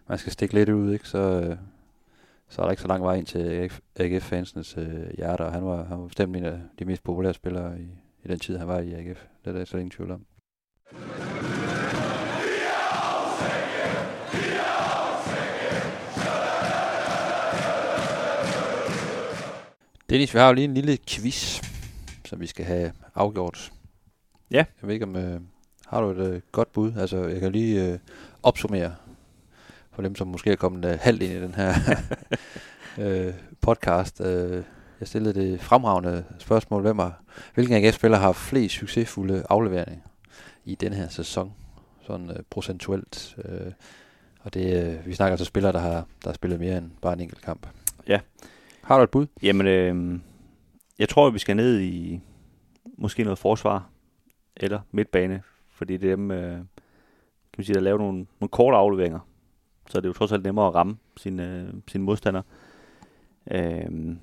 man 0.07 0.17
skal 0.17 0.31
stikke 0.31 0.53
lidt 0.53 0.69
ud, 0.69 0.93
ikke? 0.93 1.07
Så, 1.07 1.17
øh, 1.17 1.57
så 2.49 2.61
er 2.61 2.65
der 2.65 2.71
ikke 2.71 2.81
så 2.81 2.87
lang 2.87 3.03
vej 3.03 3.15
ind 3.15 3.25
til 3.25 3.69
AGF-fansenes 3.95 4.77
øh, 4.77 5.15
hjerter, 5.17 5.45
og 5.45 5.51
han 5.51 5.65
var, 5.65 5.83
han 5.83 5.99
var 5.99 6.07
bestemt 6.07 6.35
en 6.37 6.45
af 6.45 6.59
de 6.79 6.85
mest 6.85 7.03
populære 7.03 7.33
spillere 7.33 7.79
i, 7.81 7.87
i 8.23 8.27
den 8.27 8.39
tid, 8.39 8.57
han 8.57 8.67
var 8.67 8.79
i 8.79 8.93
AGF. 8.93 9.25
Det 9.45 9.49
er 9.53 9.57
der 9.57 9.65
slet 9.65 9.79
ingen 9.79 9.91
tvivl 9.91 10.11
om. 10.11 10.25
Dennis, 20.09 20.33
vi 20.33 20.39
har 20.39 20.47
jo 20.47 20.53
lige 20.53 20.65
en 20.65 20.73
lille 20.73 20.97
quiz, 21.07 21.61
som 22.25 22.39
vi 22.39 22.47
skal 22.47 22.65
have 22.65 22.91
afgjort. 23.15 23.71
Ja. 24.51 24.57
Jeg 24.81 24.87
ved 24.87 24.93
ikke, 24.93 25.05
om 25.05 25.15
øh, 25.15 25.41
har 25.87 26.01
du 26.01 26.09
et 26.09 26.17
øh, 26.17 26.41
godt 26.51 26.71
bud? 26.71 26.93
Altså, 26.97 27.17
jeg 27.17 27.39
kan 27.39 27.51
lige 27.51 27.85
øh, 27.85 27.99
opsummere 28.43 28.95
for 29.91 30.01
dem, 30.01 30.15
som 30.15 30.27
måske 30.27 30.51
er 30.51 30.55
kommet 30.55 30.85
øh, 30.85 30.99
halvt 31.01 31.21
ind 31.21 31.33
i 31.33 31.41
den 31.41 31.55
her 31.55 31.73
øh, 32.99 33.33
podcast. 33.61 34.21
Øh, 34.21 34.63
jeg 34.99 35.07
stillede 35.07 35.41
det 35.41 35.61
fremragende 35.61 36.23
spørgsmål. 36.39 36.81
Hvem 36.81 36.99
har, 36.99 37.23
hvilken 37.53 37.75
AGF-spiller 37.75 38.17
har 38.17 38.31
flest 38.31 38.75
succesfulde 38.75 39.43
afleveringer 39.49 40.05
i 40.65 40.75
den 40.75 40.93
her 40.93 41.09
sæson? 41.09 41.53
Sådan 42.01 42.29
øh, 42.29 42.39
procentuelt. 42.49 43.37
Øh, 43.45 43.71
og 44.39 44.53
det, 44.53 44.83
øh, 44.83 45.07
vi 45.07 45.13
snakker 45.13 45.31
altså 45.31 45.45
spillere, 45.45 45.71
der 45.71 45.79
har, 45.79 45.93
der 46.23 46.29
har 46.29 46.33
spillet 46.33 46.59
mere 46.59 46.77
end 46.77 46.91
bare 47.01 47.13
en 47.13 47.19
enkelt 47.19 47.41
kamp. 47.41 47.67
Ja. 48.07 48.19
Har 48.87 48.97
du 48.97 49.03
et 49.03 49.09
bud? 49.09 49.27
Jamen, 49.43 49.67
øh, 49.67 50.19
jeg 50.99 51.09
tror, 51.09 51.29
vi 51.29 51.39
skal 51.39 51.55
ned 51.55 51.79
i 51.79 52.19
måske 52.97 53.23
noget 53.23 53.39
forsvar 53.39 53.89
eller 54.57 54.79
midtbane, 54.91 55.41
fordi 55.69 55.97
det 55.97 56.11
er 56.11 56.15
dem, 56.15 56.31
øh, 56.31 56.51
kan 56.51 56.65
man 57.57 57.65
sige, 57.65 57.73
der 57.73 57.79
laver 57.81 57.97
nogle, 57.97 58.25
nogle 58.39 58.49
korte 58.49 58.77
afleveringer. 58.77 59.19
Så 59.89 59.97
er 59.97 60.01
det 60.01 60.07
jo 60.07 60.13
trods 60.13 60.31
alt 60.31 60.43
nemmere 60.43 60.67
at 60.67 60.75
ramme 60.75 60.97
sine, 61.17 61.61
øh, 61.61 61.73
sine 61.87 62.03
modstandere. 62.03 62.43
Øh, 63.51 64.17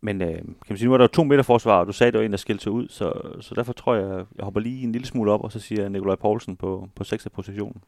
men 0.00 0.22
øh, 0.22 0.36
kan 0.36 0.54
man 0.68 0.78
sige, 0.78 0.88
nu 0.88 0.94
er 0.94 0.98
der 0.98 1.04
jo 1.04 1.08
to 1.08 1.24
meter 1.24 1.42
forsvar, 1.42 1.80
og 1.80 1.86
du 1.86 1.92
sagde, 1.92 2.08
at 2.08 2.12
det 2.12 2.18
var 2.18 2.24
en, 2.24 2.30
der 2.30 2.36
skilte 2.36 2.62
sig 2.62 2.72
ud, 2.72 2.88
så, 2.88 3.12
så 3.40 3.54
derfor 3.54 3.72
tror 3.72 3.94
jeg, 3.94 4.26
jeg 4.36 4.44
hopper 4.44 4.60
lige 4.60 4.82
en 4.82 4.92
lille 4.92 5.06
smule 5.06 5.32
op, 5.32 5.44
og 5.44 5.52
så 5.52 5.60
siger 5.60 5.88
Nikolaj 5.88 6.16
Poulsen 6.16 6.56
på, 6.56 6.88
på 6.94 7.04
6. 7.04 7.28
positionen. 7.32 7.82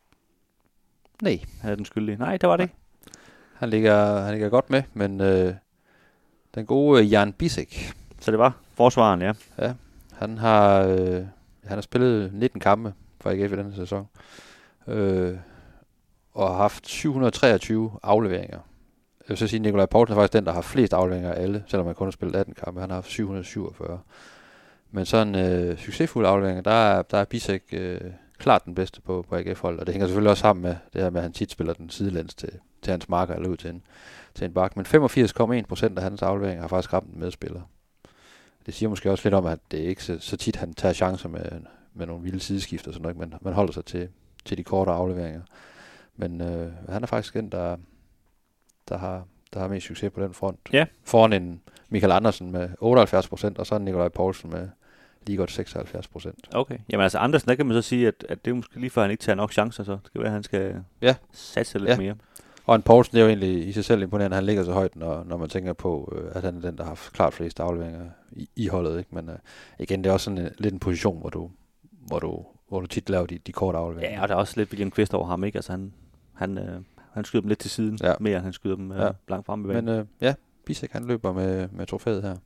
Nej. 1.23 1.41
Han 1.61 1.71
er 1.71 1.75
den 1.75 1.85
skyldige. 1.85 2.17
Nej, 2.17 2.37
det 2.37 2.49
var 2.49 2.57
det 2.57 2.65
ikke. 2.65 2.75
Han 3.63 3.71
ligger, 3.71 4.21
han 4.21 4.33
ligger 4.33 4.49
godt 4.49 4.71
med, 4.71 4.83
men 4.95 5.21
øh, 5.21 5.55
den 6.55 6.67
gode 6.67 7.03
Jan 7.03 7.33
Bisek. 7.33 7.93
Så 8.21 8.31
det 8.31 8.39
var 8.39 8.57
forsvaren, 8.75 9.23
ja. 9.23 9.33
Ja, 9.59 9.73
han 10.13 10.39
har, 10.39 10.83
øh, 10.83 11.15
han 11.65 11.75
har 11.75 11.81
spillet 11.81 12.33
19 12.35 12.61
kampe 12.61 12.95
for 13.21 13.31
AGF 13.31 13.53
i 13.53 13.57
denne 13.57 13.75
sæson. 13.77 14.09
Øh, 14.87 15.37
og 16.33 16.49
har 16.49 16.57
haft 16.57 16.89
723 16.89 17.91
afleveringer. 18.03 18.59
Jeg 19.21 19.29
vil 19.29 19.37
så 19.37 19.47
sige, 19.47 19.59
at 19.59 19.63
Nikolaj 19.63 19.87
Poulsen 19.87 20.17
er 20.17 20.21
faktisk 20.21 20.33
den, 20.33 20.47
der 20.47 20.53
har 20.53 20.61
flest 20.61 20.93
afleveringer 20.93 21.33
af 21.33 21.43
alle, 21.43 21.65
selvom 21.67 21.87
han 21.87 21.95
kun 21.95 22.07
har 22.07 22.13
spillet 22.13 22.37
18 22.37 22.55
kampe. 22.55 22.81
Han 22.81 22.91
har 22.91 22.97
haft 22.97 23.11
747. 23.11 24.01
Men 24.91 25.07
sådan 25.07 25.35
øh, 25.35 25.79
succesfulde 25.79 26.29
afleveringer, 26.29 26.63
der 26.63 26.71
er, 26.71 27.03
der 27.03 27.19
er 27.19 27.25
Bisek 27.25 27.63
øh, 27.73 28.01
klart 28.39 28.65
den 28.65 28.75
bedste 28.75 29.01
på, 29.01 29.25
på 29.29 29.37
AGF-hold, 29.37 29.79
og 29.79 29.87
det 29.87 29.93
hænger 29.95 30.07
selvfølgelig 30.07 30.31
også 30.31 30.41
sammen 30.41 30.63
med 30.63 30.77
det 30.93 31.03
her 31.03 31.11
med, 31.11 31.21
at 31.21 31.23
han 31.23 31.33
tit 31.33 31.51
spiller 31.51 31.73
den 31.73 31.91
sidelæns 31.91 32.35
til, 32.35 32.51
til 32.83 32.91
hans 32.91 33.09
marker 33.09 33.35
eller 33.35 33.49
ud 33.49 33.57
til 33.57 33.71
en, 33.71 33.83
til 34.35 34.45
en 34.45 34.55
bak. 34.55 34.77
Men 34.77 34.87
85,1 34.87 35.67
procent 35.67 35.99
af 35.99 36.05
hans 36.05 36.23
afleveringer 36.23 36.61
har 36.61 36.69
faktisk 36.69 36.93
ramt 36.93 37.15
en 37.15 37.21
medspiller. 37.21 37.61
Det 38.67 38.75
siger 38.75 38.89
måske 38.89 39.11
også 39.11 39.25
lidt 39.25 39.35
om, 39.35 39.47
at 39.47 39.59
det 39.71 39.85
er 39.85 39.89
ikke 39.89 40.05
så, 40.05 40.19
så 40.21 40.37
tit, 40.37 40.57
han 40.57 40.75
tager 40.75 40.93
chancer 40.93 41.29
med, 41.29 41.45
med 41.95 42.07
nogle 42.07 42.23
vilde 42.23 42.41
sideskift 42.41 42.87
og 42.87 42.95
sådan 42.95 43.03
noget, 43.03 43.17
men 43.17 43.35
man 43.41 43.55
holder 43.55 43.73
sig 43.73 43.85
til, 43.85 44.09
til 44.45 44.59
de 44.59 44.65
korte 44.65 44.91
afleveringer. 44.91 45.43
Men 46.17 46.41
øh, 46.41 46.73
han 46.89 47.03
er 47.03 47.07
faktisk 47.07 47.35
den, 47.35 47.49
der, 47.49 47.77
der, 48.89 48.99
har, 48.99 49.25
der 49.55 49.61
har 49.61 49.69
mest 49.69 49.87
succes 49.87 50.13
på 50.13 50.23
den 50.23 50.35
front. 50.35 50.59
Ja. 50.73 50.87
Foran 51.05 51.33
en 51.33 51.61
Michael 51.89 52.13
Andersen 52.13 52.51
med 52.51 52.69
78 52.81 53.29
procent, 53.29 53.59
og 53.59 53.67
så 53.67 53.75
en 53.75 53.85
Nikolaj 53.85 54.09
Poulsen 54.09 54.51
med 54.51 54.69
lige 55.27 55.37
godt 55.37 55.51
76 55.51 56.09
procent. 56.09 56.49
Okay. 56.55 56.79
Jamen 56.91 57.03
altså 57.03 57.19
Andersen, 57.19 57.49
der 57.49 57.55
kan 57.55 57.67
man 57.67 57.75
så 57.75 57.83
sige, 57.83 58.09
at, 58.09 58.27
at 58.29 58.45
det 58.45 58.51
er 58.51 58.55
måske 58.55 58.81
lige 58.81 58.91
før, 58.91 59.03
han 59.03 59.11
ikke 59.11 59.23
tager 59.23 59.37
nok 59.37 59.53
chancer, 59.53 59.85
så 59.85 59.93
det 59.93 60.01
skal 60.07 60.21
være, 60.21 60.29
at 60.29 60.33
han 60.33 60.43
skal 60.43 60.85
ja. 61.03 61.15
satse 61.33 61.79
lidt 61.79 61.91
ja. 61.91 61.97
mere. 61.97 62.15
Og 62.67 62.77
en 62.77 62.83
Poulsen, 62.83 63.13
det 63.13 63.21
er 63.21 63.25
jo 63.25 63.29
egentlig 63.29 63.69
i 63.69 63.73
sig 63.73 63.85
selv 63.85 64.03
imponerende, 64.03 64.35
han 64.35 64.45
ligger 64.45 64.65
så 64.65 64.73
højt, 64.73 64.97
når, 64.97 65.25
når 65.25 65.37
man 65.37 65.49
tænker 65.49 65.73
på, 65.73 66.13
øh, 66.17 66.31
at 66.35 66.43
han 66.43 66.57
er 66.57 66.61
den, 66.61 66.77
der 66.77 66.83
har 66.83 66.91
haft 66.91 67.13
klart 67.13 67.35
flest 67.35 67.61
afleveringer 67.61 68.11
i, 68.33 68.49
i 68.57 68.67
holdet. 68.67 68.99
Ikke? 68.99 69.15
Men 69.15 69.29
øh, 69.29 69.37
igen, 69.79 70.05
det 70.05 70.11
er 70.11 70.13
også 70.13 70.25
sådan 70.25 70.39
en, 70.39 70.51
lidt 70.59 70.75
en 70.75 70.81
position, 70.81 71.21
hvor 71.21 71.31
du, 71.31 71.51
hvor 72.07 72.19
du, 72.19 72.45
hvor 72.69 72.81
du 72.81 72.87
tit 72.87 73.11
laver 73.11 73.27
de, 73.27 73.39
de 73.39 73.53
korte 73.53 73.79
afleveringer. 73.79 74.17
Ja, 74.17 74.23
og 74.23 74.29
der 74.29 74.35
er 74.35 74.39
også 74.39 74.55
lidt 74.57 74.71
William 74.71 74.91
Kvist 74.91 75.15
over 75.15 75.27
ham, 75.27 75.45
ikke? 75.45 75.59
Altså 75.59 75.73
han, 75.73 75.93
han, 76.35 76.59
øh, 76.59 76.81
han 77.13 77.25
skyder 77.25 77.41
dem 77.41 77.49
lidt 77.49 77.59
til 77.59 77.71
siden, 77.71 77.99
ja. 78.03 78.15
mere 78.21 78.37
end 78.37 78.45
han 78.45 78.53
skyder 78.53 78.77
dem 78.77 78.93
øh, 78.93 78.99
ja. 78.99 79.11
langt 79.29 79.47
frem 79.47 79.71
i 79.71 79.75
Men 79.75 79.89
øh, 79.89 80.05
ja, 80.21 80.35
Bisek 80.67 80.93
han 80.93 81.05
løber 81.05 81.33
med, 81.33 81.69
med 81.73 81.87
trofæet 81.87 82.23
her. 82.23 82.37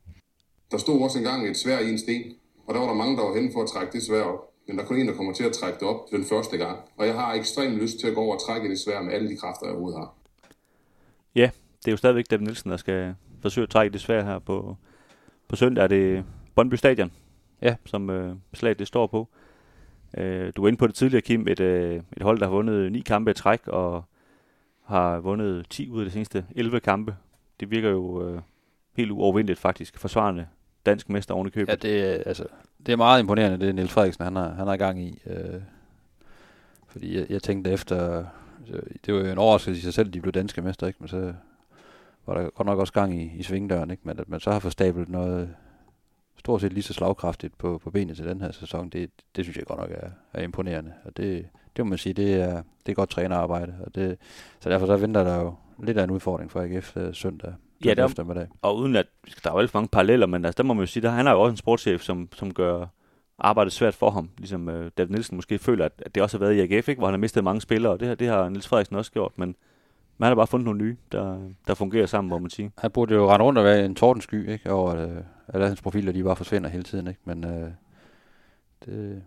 Der 0.70 0.78
stod 0.78 1.02
også 1.02 1.18
engang 1.18 1.48
et 1.48 1.56
svær 1.56 1.78
i 1.78 1.90
en 1.90 1.98
sten, 1.98 2.22
og 2.66 2.74
der 2.74 2.80
var 2.80 2.86
der 2.86 2.94
mange, 2.94 3.16
der 3.16 3.22
var 3.22 3.34
henne 3.34 3.50
for 3.52 3.62
at 3.62 3.68
trække 3.68 3.92
det 3.92 4.02
svær 4.02 4.22
op. 4.22 4.55
Men 4.66 4.76
der 4.76 4.82
er 4.82 4.86
kun 4.86 4.96
en, 4.96 5.08
der 5.08 5.14
kommer 5.14 5.32
til 5.32 5.44
at 5.44 5.52
trække 5.52 5.78
det 5.78 5.88
op 5.88 6.10
den 6.10 6.24
første 6.24 6.56
gang. 6.56 6.78
Og 6.96 7.06
jeg 7.06 7.14
har 7.14 7.34
ekstremt 7.34 7.76
lyst 7.76 7.98
til 8.00 8.06
at 8.06 8.14
gå 8.14 8.20
over 8.20 8.34
og 8.34 8.40
trække 8.46 8.68
det 8.68 8.78
svær 8.78 9.02
med 9.02 9.12
alle 9.12 9.28
de 9.28 9.36
kræfter, 9.36 9.66
jeg 9.66 9.72
overhovedet 9.72 10.00
har. 10.00 10.14
Ja, 11.34 11.50
det 11.78 11.88
er 11.88 11.92
jo 11.92 11.96
stadigvæk 11.96 12.30
David 12.30 12.46
Nielsen, 12.46 12.70
der 12.70 12.76
skal 12.76 13.14
forsøge 13.42 13.62
at 13.62 13.70
trække 13.70 13.92
det 13.92 14.00
svær 14.00 14.24
her 14.24 14.38
på, 14.38 14.76
på 15.48 15.56
søndag. 15.56 15.82
Er 15.82 15.88
det 15.88 16.24
Brøndby 16.54 16.74
Stadion, 16.74 17.12
ja. 17.62 17.76
som 17.84 18.10
øh, 18.10 18.36
slaget 18.54 18.78
det 18.78 18.86
står 18.86 19.06
på. 19.06 19.28
Øh, 20.16 20.52
du 20.56 20.62
var 20.62 20.68
inde 20.68 20.78
på 20.78 20.86
det 20.86 20.94
tidligere, 20.94 21.22
Kim, 21.22 21.48
et, 21.48 21.60
øh, 21.60 22.02
et 22.16 22.22
hold, 22.22 22.38
der 22.38 22.46
har 22.46 22.52
vundet 22.52 22.92
ni 22.92 23.00
kampe 23.00 23.30
i 23.30 23.34
træk, 23.34 23.68
og 23.68 24.04
har 24.84 25.18
vundet 25.18 25.66
10 25.70 25.90
ud 25.90 26.00
af 26.00 26.04
de 26.04 26.10
seneste 26.10 26.46
11 26.56 26.80
kampe. 26.80 27.16
Det 27.60 27.70
virker 27.70 27.90
jo 27.90 28.28
øh, 28.28 28.40
helt 28.96 29.10
uovervindeligt 29.10 29.58
faktisk, 29.60 29.98
forsvarende 29.98 30.46
dansk 30.86 31.08
mester 31.08 31.34
oven 31.34 31.46
i 31.46 31.50
købet. 31.50 31.84
Ja, 31.84 31.88
det, 31.88 32.22
altså, 32.26 32.44
det 32.86 32.92
er 32.92 32.96
meget 32.96 33.20
imponerende, 33.20 33.66
det 33.66 33.74
Niels 33.74 33.92
Frederiksen 33.92 34.24
han 34.24 34.36
har, 34.36 34.48
han 34.48 34.66
har 34.66 34.76
gang 34.76 35.02
i. 35.02 35.22
Øh, 35.26 35.60
fordi 36.88 37.18
jeg, 37.18 37.26
jeg 37.30 37.42
tænkte 37.42 37.70
efter, 37.70 38.24
altså, 38.60 38.80
det 39.06 39.14
var 39.14 39.20
jo 39.20 39.26
en 39.26 39.38
overraskelse 39.38 39.78
i 39.78 39.82
sig 39.82 39.94
selv, 39.94 40.08
at 40.08 40.14
de 40.14 40.20
blev 40.20 40.32
danske 40.32 40.62
mester, 40.62 40.86
ikke? 40.86 40.96
men 41.00 41.08
så 41.08 41.32
var 42.26 42.34
der 42.34 42.50
godt 42.50 42.66
nok 42.66 42.78
også 42.78 42.92
gang 42.92 43.20
i, 43.20 43.32
i 43.36 43.42
svingdøren, 43.42 43.90
ikke? 43.90 44.02
men 44.04 44.18
at 44.20 44.28
man 44.28 44.40
så 44.40 44.50
har 44.50 44.58
fået 44.58 45.08
noget 45.08 45.48
stort 46.38 46.60
set 46.60 46.72
lige 46.72 46.82
så 46.82 46.92
slagkraftigt 46.92 47.58
på, 47.58 47.78
på 47.78 47.90
benet 47.90 48.16
til 48.16 48.26
den 48.26 48.40
her 48.40 48.52
sæson, 48.52 48.88
det, 48.88 49.10
det 49.36 49.44
synes 49.44 49.56
jeg 49.56 49.66
godt 49.66 49.80
nok 49.80 49.90
er, 49.90 50.10
er 50.32 50.42
imponerende. 50.42 50.92
Og 51.04 51.16
det, 51.16 51.46
det 51.76 51.84
må 51.84 51.88
man 51.88 51.98
sige, 51.98 52.12
det 52.12 52.34
er, 52.34 52.62
det 52.86 52.92
er 52.92 52.96
godt 52.96 53.10
trænerarbejde. 53.10 53.74
Og 53.86 53.94
det, 53.94 54.18
så 54.60 54.70
derfor 54.70 54.86
så 54.86 54.96
venter 54.96 55.24
der 55.24 55.36
jo 55.36 55.54
lidt 55.82 55.98
af 55.98 56.04
en 56.04 56.10
udfordring 56.10 56.50
for 56.50 56.60
AGF 56.60 56.96
øh, 56.96 57.14
søndag. 57.14 57.54
Ja, 57.84 57.94
der, 57.94 58.06
eftermiddag. 58.06 58.48
og 58.62 58.76
uden 58.76 58.96
at 58.96 59.06
der 59.44 59.50
er 59.50 59.54
jo 59.54 59.58
alt 59.58 59.70
for 59.70 59.78
mange 59.78 59.88
paralleller, 59.88 60.26
men 60.26 60.44
altså, 60.44 60.62
der 60.62 60.64
må 60.64 60.74
man 60.74 60.82
jo 60.82 60.86
sige, 60.86 61.02
der, 61.02 61.10
han 61.10 61.26
er 61.26 61.32
jo 61.32 61.40
også 61.40 61.50
en 61.50 61.56
sportschef, 61.56 62.02
som, 62.02 62.28
som 62.32 62.54
gør 62.54 62.86
arbejdet 63.38 63.72
svært 63.72 63.94
for 63.94 64.10
ham. 64.10 64.30
Ligesom 64.38 64.68
uh, 64.68 64.74
David 64.98 65.10
Nielsen 65.10 65.36
måske 65.36 65.58
føler, 65.58 65.84
at, 65.84 65.92
at 65.98 66.14
det 66.14 66.22
også 66.22 66.38
har 66.38 66.46
været 66.46 66.54
i 66.54 66.60
AGF, 66.60 66.88
ikke? 66.88 66.98
hvor 66.98 67.06
han 67.08 67.12
har 67.12 67.18
mistet 67.18 67.44
mange 67.44 67.60
spillere, 67.60 67.92
og 67.92 68.00
det, 68.00 68.08
her, 68.08 68.14
det 68.14 68.28
har 68.28 68.48
Niels 68.48 68.68
Frederiksen 68.68 68.96
også 68.96 69.12
gjort, 69.12 69.32
men 69.36 69.56
man 70.18 70.28
har 70.28 70.34
bare 70.34 70.46
fundet 70.46 70.64
nogle 70.64 70.84
nye, 70.84 70.96
der, 71.12 71.38
der 71.66 71.74
fungerer 71.74 72.06
sammen, 72.06 72.28
må 72.28 72.38
man 72.38 72.50
sige. 72.50 72.72
Han 72.78 72.90
burde 72.90 73.14
jo 73.14 73.30
rende 73.30 73.44
rundt 73.44 73.58
og 73.58 73.64
være 73.64 73.84
en 73.84 73.94
tordensky, 73.94 74.50
ikke? 74.50 74.72
over 74.72 74.90
at, 74.90 75.08
uh, 75.08 75.16
alle 75.48 75.66
hans 75.66 75.82
profiler, 75.82 76.12
de 76.12 76.24
bare 76.24 76.36
forsvinder 76.36 76.70
hele 76.70 76.84
tiden, 76.84 77.06
ikke? 77.06 77.20
men 77.24 77.44
uh, 77.44 77.70
det, 78.84 79.22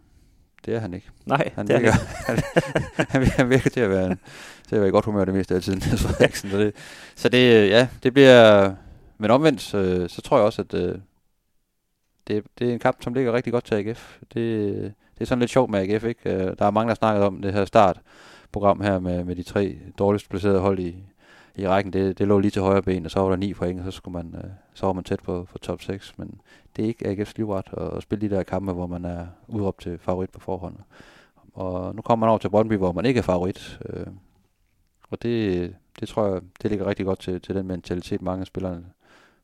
det 0.66 0.76
er 0.76 0.80
han 0.80 0.94
ikke. 0.94 1.10
Nej, 1.26 1.52
han 1.56 1.68
det 1.68 1.76
virker, 1.76 1.92
er 1.92 1.96
han, 2.26 2.44
han, 3.10 3.24
han 3.24 3.50
virker 3.50 3.70
til 3.70 3.80
at 3.80 3.90
være, 3.90 4.18
til 4.68 4.76
at 4.76 4.82
være 4.82 4.90
i 4.90 4.92
godt 4.92 5.06
humør 5.06 5.26
det 5.26 5.34
meste 5.34 5.56
af 5.56 5.62
tiden. 5.62 5.82
så, 6.34 6.48
det, 6.52 6.76
så 7.16 7.30
det, 7.30 7.70
ja, 7.70 7.88
det 8.04 8.14
bliver... 8.14 8.74
Men 9.18 9.32
omvendt, 9.32 9.62
så, 9.62 10.08
så 10.08 10.22
tror 10.22 10.38
jeg 10.38 10.46
også, 10.46 10.62
at 10.62 10.74
uh, 10.74 10.96
det, 12.28 12.44
det 12.60 12.70
er 12.70 12.74
en 12.74 12.80
kamp, 12.80 13.04
som 13.04 13.14
ligger 13.14 13.34
rigtig 13.34 13.54
godt 13.54 13.66
til 13.66 13.76
AGF. 13.76 14.18
Det, 14.34 14.94
det 15.14 15.22
er 15.22 15.26
sådan 15.26 15.40
lidt 15.40 15.52
sjovt 15.52 15.72
med 15.72 15.80
AGF, 15.80 16.04
ikke? 16.04 16.56
Der 16.60 16.66
er 16.66 16.72
mange, 16.72 16.88
der 16.88 16.92
har 16.92 16.96
snakket 16.96 17.24
om 17.24 17.42
det 17.42 17.54
her 17.54 17.66
startprogram 17.66 18.82
her 18.82 19.00
med, 19.00 19.24
med 19.24 19.36
de 19.36 19.44
tre 19.44 19.76
dårligst 20.00 20.30
placerede 20.30 20.60
hold 20.60 20.80
i, 20.80 20.96
i 21.60 21.68
rækken. 21.68 21.94
Det, 21.94 22.18
det 22.18 22.28
lå 22.28 22.40
lige 22.40 22.52
til 22.52 22.62
højre 22.62 22.82
ben, 22.82 23.06
og 23.06 23.12
så 23.12 23.20
var 23.20 23.30
der 23.30 23.36
ni 23.36 23.54
point, 23.54 23.80
og 23.80 23.86
så, 23.86 23.92
skulle 23.92 24.24
man, 24.24 24.36
øh, 24.44 24.50
så 24.74 24.86
var 24.86 24.94
man 24.94 25.04
tæt 25.04 25.20
på, 25.20 25.48
på 25.52 25.58
top 25.58 25.82
6. 25.82 26.18
Men 26.18 26.42
det 26.76 26.84
er 26.84 26.88
ikke 26.88 27.06
AGF's 27.08 27.34
livret 27.36 27.66
at, 27.78 27.98
at 27.98 28.04
spille 28.04 28.30
de 28.30 28.36
der 28.36 28.44
kampe, 28.44 28.72
hvor 28.72 28.88
man 28.88 29.06
er 29.06 29.28
udråbt 29.48 29.82
til 29.82 29.98
favorit 29.98 30.30
på 30.30 30.40
forhånd. 30.40 30.76
Og 31.54 31.96
nu 31.96 32.02
kommer 32.02 32.26
man 32.26 32.30
over 32.30 32.40
til 32.40 32.50
Brøndby, 32.50 32.74
hvor 32.74 32.92
man 32.92 33.06
ikke 33.06 33.18
er 33.18 33.24
favorit. 33.24 33.80
Øh, 33.86 34.08
og 35.10 35.22
det, 35.22 35.76
det 36.00 36.08
tror 36.08 36.28
jeg, 36.28 36.42
det 36.62 36.72
ligger 36.72 36.88
rigtig 36.88 37.06
godt 37.06 37.20
til, 37.20 37.42
til 37.42 37.56
den 37.56 37.68
mentalitet, 37.68 38.22
mange 38.22 38.42
af 38.42 38.48
spillerne 38.48 38.86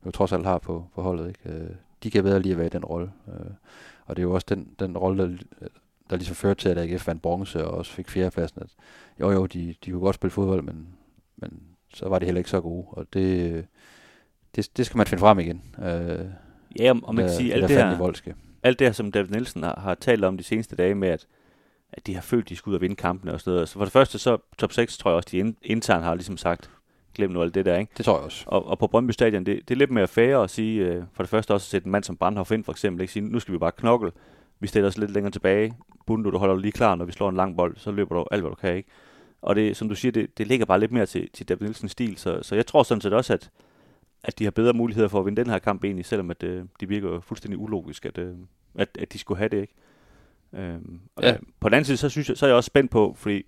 jo 0.06 0.10
trods 0.10 0.32
alt 0.32 0.46
har 0.46 0.58
på, 0.58 0.84
på 0.94 1.02
holdet. 1.02 1.28
Ikke? 1.28 1.58
Øh, 1.58 1.70
de 2.02 2.10
kan 2.10 2.22
bedre 2.24 2.40
lige 2.40 2.52
at 2.52 2.58
være 2.58 2.66
i 2.66 2.70
den 2.70 2.84
rolle. 2.84 3.12
Øh, 3.28 3.50
og 4.06 4.16
det 4.16 4.22
er 4.22 4.26
jo 4.26 4.34
også 4.34 4.46
den, 4.48 4.68
den 4.78 4.98
rolle, 4.98 5.38
der, 5.60 5.68
der 6.10 6.16
ligesom 6.16 6.36
førte 6.36 6.60
til, 6.60 6.68
at 6.68 6.78
AGF 6.78 7.06
vandt 7.06 7.22
bronze 7.22 7.66
og 7.66 7.78
også 7.78 7.92
fik 7.92 8.08
fjerdepladsen. 8.08 8.62
At, 8.62 8.68
jo 9.20 9.30
jo, 9.30 9.46
de, 9.46 9.74
de 9.84 9.90
kunne 9.90 10.00
godt 10.00 10.14
spille 10.14 10.30
fodbold, 10.30 10.62
men 10.62 10.88
så 11.96 12.08
var 12.08 12.18
de 12.18 12.24
heller 12.24 12.38
ikke 12.38 12.50
så 12.50 12.60
gode. 12.60 12.86
Og 12.90 13.06
det, 13.12 13.66
det, 14.56 14.70
det 14.76 14.86
skal 14.86 14.96
man 14.96 15.06
finde 15.06 15.20
frem 15.20 15.38
igen. 15.38 15.62
Øh, 15.82 16.18
Ja, 16.78 16.92
og 17.02 17.14
man 17.14 17.24
kan 17.24 17.34
sige, 17.36 17.52
alt 17.54 17.62
det, 17.68 17.76
her, 17.92 17.98
alt 18.62 18.78
det 18.78 18.86
her, 18.86 18.92
som 18.92 19.12
David 19.12 19.30
Nielsen 19.30 19.62
har, 19.62 19.80
har 19.80 19.94
talt 19.94 20.24
om 20.24 20.36
de 20.36 20.44
seneste 20.44 20.76
dage 20.76 20.94
med, 20.94 21.08
at, 21.08 21.26
at 21.92 22.06
de 22.06 22.14
har 22.14 22.22
følt, 22.22 22.48
de 22.48 22.56
skulle 22.56 22.72
ud 22.72 22.76
og 22.76 22.80
vinde 22.82 22.96
kampene 22.96 23.32
og 23.32 23.40
sådan 23.40 23.52
noget. 23.54 23.68
Så 23.68 23.74
for 23.74 23.84
det 23.84 23.92
første, 23.92 24.18
så 24.18 24.38
top 24.58 24.72
6 24.72 24.98
tror 24.98 25.10
jeg 25.10 25.16
også, 25.16 25.28
de 25.32 25.54
internt 25.62 26.04
har 26.04 26.14
ligesom 26.14 26.36
sagt, 26.36 26.70
glem 27.14 27.30
nu 27.30 27.42
alt 27.42 27.54
det 27.54 27.64
der, 27.64 27.76
ikke? 27.76 27.92
Det 27.96 28.04
tror 28.04 28.16
jeg 28.16 28.24
også. 28.24 28.44
Og, 28.46 28.66
og 28.66 28.78
på 28.78 28.86
Brøndby 28.86 29.10
Stadion, 29.10 29.46
det, 29.46 29.68
det 29.68 29.74
er 29.74 29.78
lidt 29.78 29.90
mere 29.90 30.08
færre 30.08 30.42
at 30.44 30.50
sige, 30.50 30.86
øh, 30.86 31.02
for 31.12 31.22
det 31.22 31.30
første 31.30 31.54
også 31.54 31.64
at 31.64 31.70
sætte 31.70 31.86
en 31.86 31.92
mand 31.92 32.04
som 32.04 32.16
Brandhoff 32.16 32.50
ind, 32.50 32.64
for 32.64 32.72
eksempel, 32.72 33.00
ikke 33.00 33.12
sige, 33.12 33.22
nu 33.28 33.38
skal 33.38 33.54
vi 33.54 33.58
bare 33.58 33.72
knokle, 33.72 34.12
vi 34.60 34.66
stiller 34.66 34.88
os 34.88 34.98
lidt 34.98 35.10
længere 35.10 35.30
tilbage, 35.30 35.74
Bundu, 36.06 36.30
du 36.30 36.38
holder 36.38 36.54
dig 36.54 36.62
lige 36.62 36.72
klar, 36.72 36.94
når 36.94 37.04
vi 37.04 37.12
slår 37.12 37.28
en 37.28 37.36
lang 37.36 37.56
bold, 37.56 37.76
så 37.76 37.90
løber 37.90 38.14
du 38.14 38.26
alt, 38.30 38.42
hvad 38.42 38.50
du 38.50 38.56
kan, 38.56 38.76
ikke? 38.76 38.88
Og 39.42 39.56
det, 39.56 39.76
som 39.76 39.88
du 39.88 39.94
siger, 39.94 40.12
det, 40.12 40.38
det 40.38 40.46
ligger 40.46 40.66
bare 40.66 40.80
lidt 40.80 40.92
mere 40.92 41.06
til, 41.06 41.30
til 41.32 41.48
David 41.48 41.66
Nielsens 41.66 41.92
stil, 41.92 42.16
så, 42.16 42.42
så 42.42 42.54
jeg 42.54 42.66
tror 42.66 42.82
sådan 42.82 43.00
set 43.00 43.12
også, 43.12 43.32
at, 43.32 43.50
at 44.24 44.38
de 44.38 44.44
har 44.44 44.50
bedre 44.50 44.72
muligheder 44.72 45.08
for 45.08 45.20
at 45.20 45.26
vinde 45.26 45.42
den 45.42 45.50
her 45.50 45.58
kamp 45.58 45.84
egentlig, 45.84 46.06
selvom 46.06 46.30
at, 46.30 46.42
øh, 46.42 46.64
de 46.80 46.88
virker 46.88 47.20
fuldstændig 47.20 47.58
ulogisk, 47.58 48.06
at, 48.06 48.18
øh, 48.18 48.34
at, 48.74 48.88
at 48.98 49.12
de 49.12 49.18
skulle 49.18 49.38
have 49.38 49.48
det, 49.48 49.60
ikke? 49.60 49.74
Øhm, 50.52 51.00
og 51.16 51.22
Ja. 51.22 51.28
ja. 51.28 51.36
På 51.60 51.68
den 51.68 51.74
anden 51.74 51.84
side, 51.84 51.96
så, 51.96 52.08
synes 52.08 52.28
jeg, 52.28 52.36
så 52.36 52.46
er 52.46 52.50
jeg 52.50 52.56
også 52.56 52.66
spændt 52.66 52.90
på, 52.90 53.14
fordi 53.18 53.46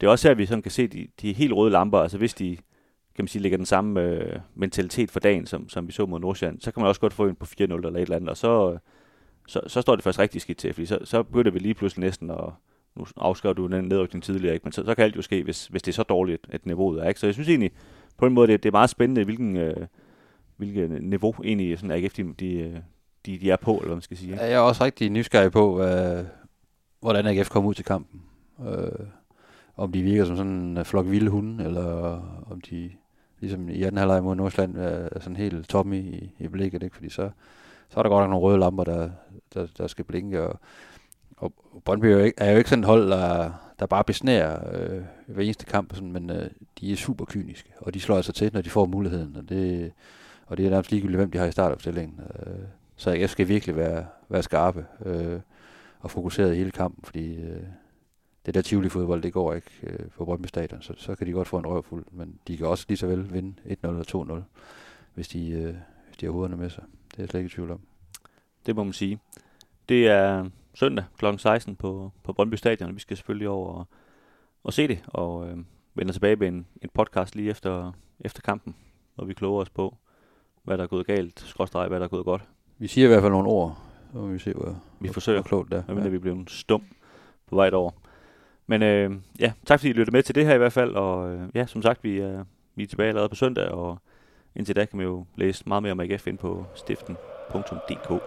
det 0.00 0.06
er 0.06 0.10
også 0.10 0.28
her, 0.28 0.34
vi 0.34 0.46
sådan 0.46 0.62
kan 0.62 0.70
se 0.70 0.86
de, 0.86 1.08
de 1.22 1.32
helt 1.32 1.52
røde 1.52 1.70
lamper, 1.70 1.98
altså 1.98 2.18
hvis 2.18 2.34
de 2.34 2.56
kan 3.14 3.22
man 3.22 3.28
sige, 3.28 3.42
lægger 3.42 3.58
den 3.58 3.66
samme 3.66 4.02
øh, 4.02 4.40
mentalitet 4.54 5.10
for 5.10 5.20
dagen, 5.20 5.46
som, 5.46 5.68
som 5.68 5.86
vi 5.86 5.92
så 5.92 6.06
mod 6.06 6.20
Nordsjælland, 6.20 6.60
så 6.60 6.70
kan 6.70 6.80
man 6.80 6.88
også 6.88 7.00
godt 7.00 7.12
få 7.12 7.26
en 7.26 7.36
på 7.36 7.44
4-0 7.44 7.62
eller 7.62 7.88
et 7.88 8.00
eller 8.00 8.16
andet, 8.16 8.30
og 8.30 8.36
så, 8.36 8.72
øh, 8.72 8.78
så, 9.48 9.60
så 9.66 9.80
står 9.80 9.96
det 9.96 10.04
faktisk 10.04 10.18
rigtig 10.18 10.40
skidt 10.40 10.58
til, 10.58 10.72
fordi 10.72 10.86
så, 10.86 10.98
så 11.04 11.22
begynder 11.22 11.50
vi 11.50 11.58
lige 11.58 11.74
pludselig 11.74 12.04
næsten 12.04 12.30
at, 12.30 12.44
nu 12.96 13.06
afskrev 13.16 13.54
du 13.54 13.66
den 13.66 13.84
nedrykning 13.84 14.22
tidligere, 14.22 14.54
ikke? 14.54 14.64
men 14.64 14.72
så, 14.72 14.84
så 14.84 14.94
kan 14.94 15.04
alt 15.04 15.16
jo 15.16 15.22
ske, 15.22 15.42
hvis, 15.42 15.66
hvis 15.66 15.82
det 15.82 15.92
er 15.92 15.94
så 15.94 16.02
dårligt, 16.02 16.46
et 16.52 16.66
niveauet 16.66 17.02
er. 17.02 17.08
Ikke? 17.08 17.20
Så 17.20 17.26
jeg 17.26 17.34
synes 17.34 17.48
egentlig, 17.48 17.72
på 18.16 18.26
en 18.26 18.32
måde, 18.32 18.52
det, 18.52 18.62
det 18.62 18.68
er 18.68 18.72
meget 18.72 18.90
spændende, 18.90 19.24
hvilken, 19.24 19.56
øh, 19.56 19.86
hvilken 20.56 20.90
niveau 20.90 21.34
egentlig 21.44 21.78
sådan 21.78 21.90
AGF, 21.90 22.14
de, 22.14 22.22
de, 22.40 22.82
de, 23.26 23.38
de 23.38 23.50
er 23.50 23.56
på, 23.56 23.72
eller 23.72 23.86
hvad 23.86 23.96
man 23.96 24.02
skal 24.02 24.16
sige. 24.16 24.32
Ikke? 24.32 24.44
Jeg 24.44 24.52
er 24.52 24.58
også 24.58 24.84
rigtig 24.84 25.10
nysgerrig 25.10 25.52
på, 25.52 25.74
hvad, 25.74 26.24
hvordan 27.00 27.26
AGF 27.26 27.48
kommer 27.48 27.70
ud 27.70 27.74
til 27.74 27.84
kampen. 27.84 28.22
Øh, 28.68 29.06
om 29.76 29.92
de 29.92 30.02
virker 30.02 30.24
som 30.24 30.36
sådan 30.36 30.52
en 30.52 30.84
flok 30.84 31.06
vilde 31.10 31.30
hunde, 31.30 31.64
eller 31.64 32.20
om 32.50 32.60
de, 32.60 32.90
ligesom 33.40 33.68
i 33.68 33.82
anden 33.82 33.98
halvleg 33.98 34.22
mod 34.22 34.34
Nordsjælland, 34.34 34.76
er 34.78 35.20
sådan 35.20 35.36
helt 35.36 35.68
tomme 35.68 35.98
i, 35.98 36.34
i 36.38 36.48
blikket. 36.48 36.82
Ikke? 36.82 36.94
Fordi 36.96 37.08
så, 37.08 37.30
så 37.88 37.98
er 37.98 38.02
der 38.02 38.10
godt 38.10 38.22
nok 38.22 38.30
nogle 38.30 38.46
røde 38.46 38.58
lamper, 38.58 38.84
der, 38.84 39.10
der, 39.54 39.66
der 39.78 39.86
skal 39.86 40.04
blinke. 40.04 40.42
Og, 40.42 40.60
og 41.40 41.52
Brøndby 41.84 42.04
er 42.04 42.10
jo 42.10 42.18
ikke, 42.18 42.40
er 42.40 42.52
jo 42.52 42.58
ikke 42.58 42.70
sådan 42.70 42.84
et 42.84 42.88
hold, 42.88 43.10
der, 43.10 43.52
der 43.78 43.86
bare 43.86 44.04
besnærer 44.04 44.58
øh, 44.72 45.02
hver 45.26 45.42
eneste 45.42 45.66
kamp, 45.66 45.94
sådan, 45.94 46.12
men 46.12 46.30
øh, 46.30 46.50
de 46.80 46.92
er 46.92 46.96
super 46.96 47.24
kyniske, 47.24 47.72
og 47.78 47.94
de 47.94 48.00
slår 48.00 48.16
altså 48.16 48.32
til, 48.32 48.50
når 48.52 48.60
de 48.60 48.70
får 48.70 48.86
muligheden. 48.86 49.36
Og 49.36 49.48
det, 49.48 49.92
og 50.46 50.56
det 50.56 50.66
er 50.66 50.70
nærmest 50.70 50.90
ligegyldigt, 50.90 51.18
hvem 51.18 51.30
de 51.30 51.38
har 51.38 51.46
i 51.46 51.52
startopstillingen. 51.52 52.20
Øh, 52.20 52.64
så 52.96 53.10
jeg 53.10 53.30
skal 53.30 53.48
virkelig 53.48 53.76
være, 53.76 54.06
være 54.28 54.42
skarpe 54.42 54.86
øh, 55.06 55.40
og 56.00 56.10
fokuseret 56.10 56.54
i 56.54 56.56
hele 56.56 56.70
kampen, 56.70 57.04
fordi 57.04 57.34
øh, 57.36 57.62
det 58.46 58.54
der 58.54 58.62
tivoli 58.62 58.88
fodbold, 58.88 59.22
det 59.22 59.32
går 59.32 59.54
ikke 59.54 59.70
øh, 59.82 60.08
på 60.16 60.24
Brøndby 60.24 60.46
Stadion, 60.46 60.82
så, 60.82 60.94
så 60.96 61.14
kan 61.14 61.26
de 61.26 61.32
godt 61.32 61.48
få 61.48 61.58
en 61.58 61.66
røvfuld, 61.66 62.04
men 62.12 62.38
de 62.48 62.56
kan 62.56 62.66
også 62.66 62.84
lige 62.88 62.98
så 62.98 63.06
vel 63.06 63.32
vinde 63.32 63.54
1-0 63.64 63.88
eller 63.88 64.42
2-0, 64.44 64.60
hvis 65.14 65.28
de, 65.28 65.50
øh, 65.50 65.74
hvis 66.06 66.16
de 66.20 66.26
har 66.26 66.32
hovederne 66.32 66.56
med 66.56 66.70
sig. 66.70 66.84
Det 67.10 67.18
er 67.18 67.22
jeg 67.22 67.28
slet 67.28 67.40
ikke 67.40 67.48
i 67.48 67.54
tvivl 67.54 67.70
om. 67.70 67.80
Det 68.66 68.76
må 68.76 68.84
man 68.84 68.92
sige. 68.92 69.18
Det 69.88 70.08
er 70.08 70.46
søndag 70.74 71.04
kl. 71.18 71.26
16 71.36 71.76
på, 71.76 72.12
på 72.22 72.32
Brøndby 72.32 72.54
Stadion, 72.54 72.94
vi 72.94 73.00
skal 73.00 73.16
selvfølgelig 73.16 73.48
over 73.48 73.72
og, 73.72 73.86
og 74.64 74.72
se 74.72 74.88
det, 74.88 74.98
og 75.06 75.48
øh, 75.48 75.56
vender 75.94 76.12
tilbage 76.12 76.36
med 76.36 76.48
en, 76.48 76.66
en 76.82 76.90
podcast 76.94 77.36
lige 77.36 77.50
efter, 77.50 77.92
efter 78.20 78.42
kampen, 78.42 78.76
hvor 79.14 79.24
vi 79.24 79.34
kloger 79.34 79.60
os 79.60 79.70
på, 79.70 79.96
hvad 80.62 80.78
der 80.78 80.84
er 80.84 80.88
gået 80.88 81.06
galt, 81.06 81.40
skråstreg, 81.40 81.88
hvad 81.88 82.00
der 82.00 82.04
er 82.04 82.10
gået 82.10 82.24
godt. 82.24 82.42
Vi 82.78 82.86
siger 82.86 83.04
i 83.04 83.08
hvert 83.08 83.22
fald 83.22 83.32
nogle 83.32 83.48
ord, 83.48 83.78
så 84.12 84.18
må 84.18 84.26
vi 84.26 84.38
se, 84.38 84.52
hvor, 84.52 84.76
Vi 85.00 85.08
hvor, 85.08 85.12
forsøger. 85.12 85.40
hvor 85.40 85.48
klogt 85.48 85.70
det 85.70 85.84
er. 85.88 85.94
Ja. 85.94 86.08
vi 86.08 86.18
bliver 86.18 86.44
stum 86.48 86.82
på 87.46 87.54
vej 87.54 87.70
over. 87.72 87.90
Men 88.66 88.82
øh, 88.82 89.10
ja, 89.40 89.52
tak 89.66 89.80
fordi 89.80 89.90
I 89.90 89.92
lyttede 89.92 90.16
med 90.16 90.22
til 90.22 90.34
det 90.34 90.46
her 90.46 90.54
i 90.54 90.58
hvert 90.58 90.72
fald, 90.72 90.94
og 90.94 91.34
øh, 91.34 91.48
ja, 91.54 91.66
som 91.66 91.82
sagt, 91.82 92.04
vi 92.04 92.18
er, 92.18 92.44
vi 92.74 92.82
er 92.82 92.86
tilbage 92.86 93.08
allerede 93.08 93.28
på 93.28 93.34
søndag, 93.34 93.68
og 93.68 93.98
indtil 94.56 94.76
da 94.76 94.84
kan 94.84 94.96
man 94.96 95.06
jo 95.06 95.26
læse 95.36 95.64
meget 95.66 95.82
mere 95.82 95.92
om 95.92 96.00
AGF 96.00 96.26
ind 96.26 96.38
på 96.38 96.66
stiften.dk. 96.74 98.22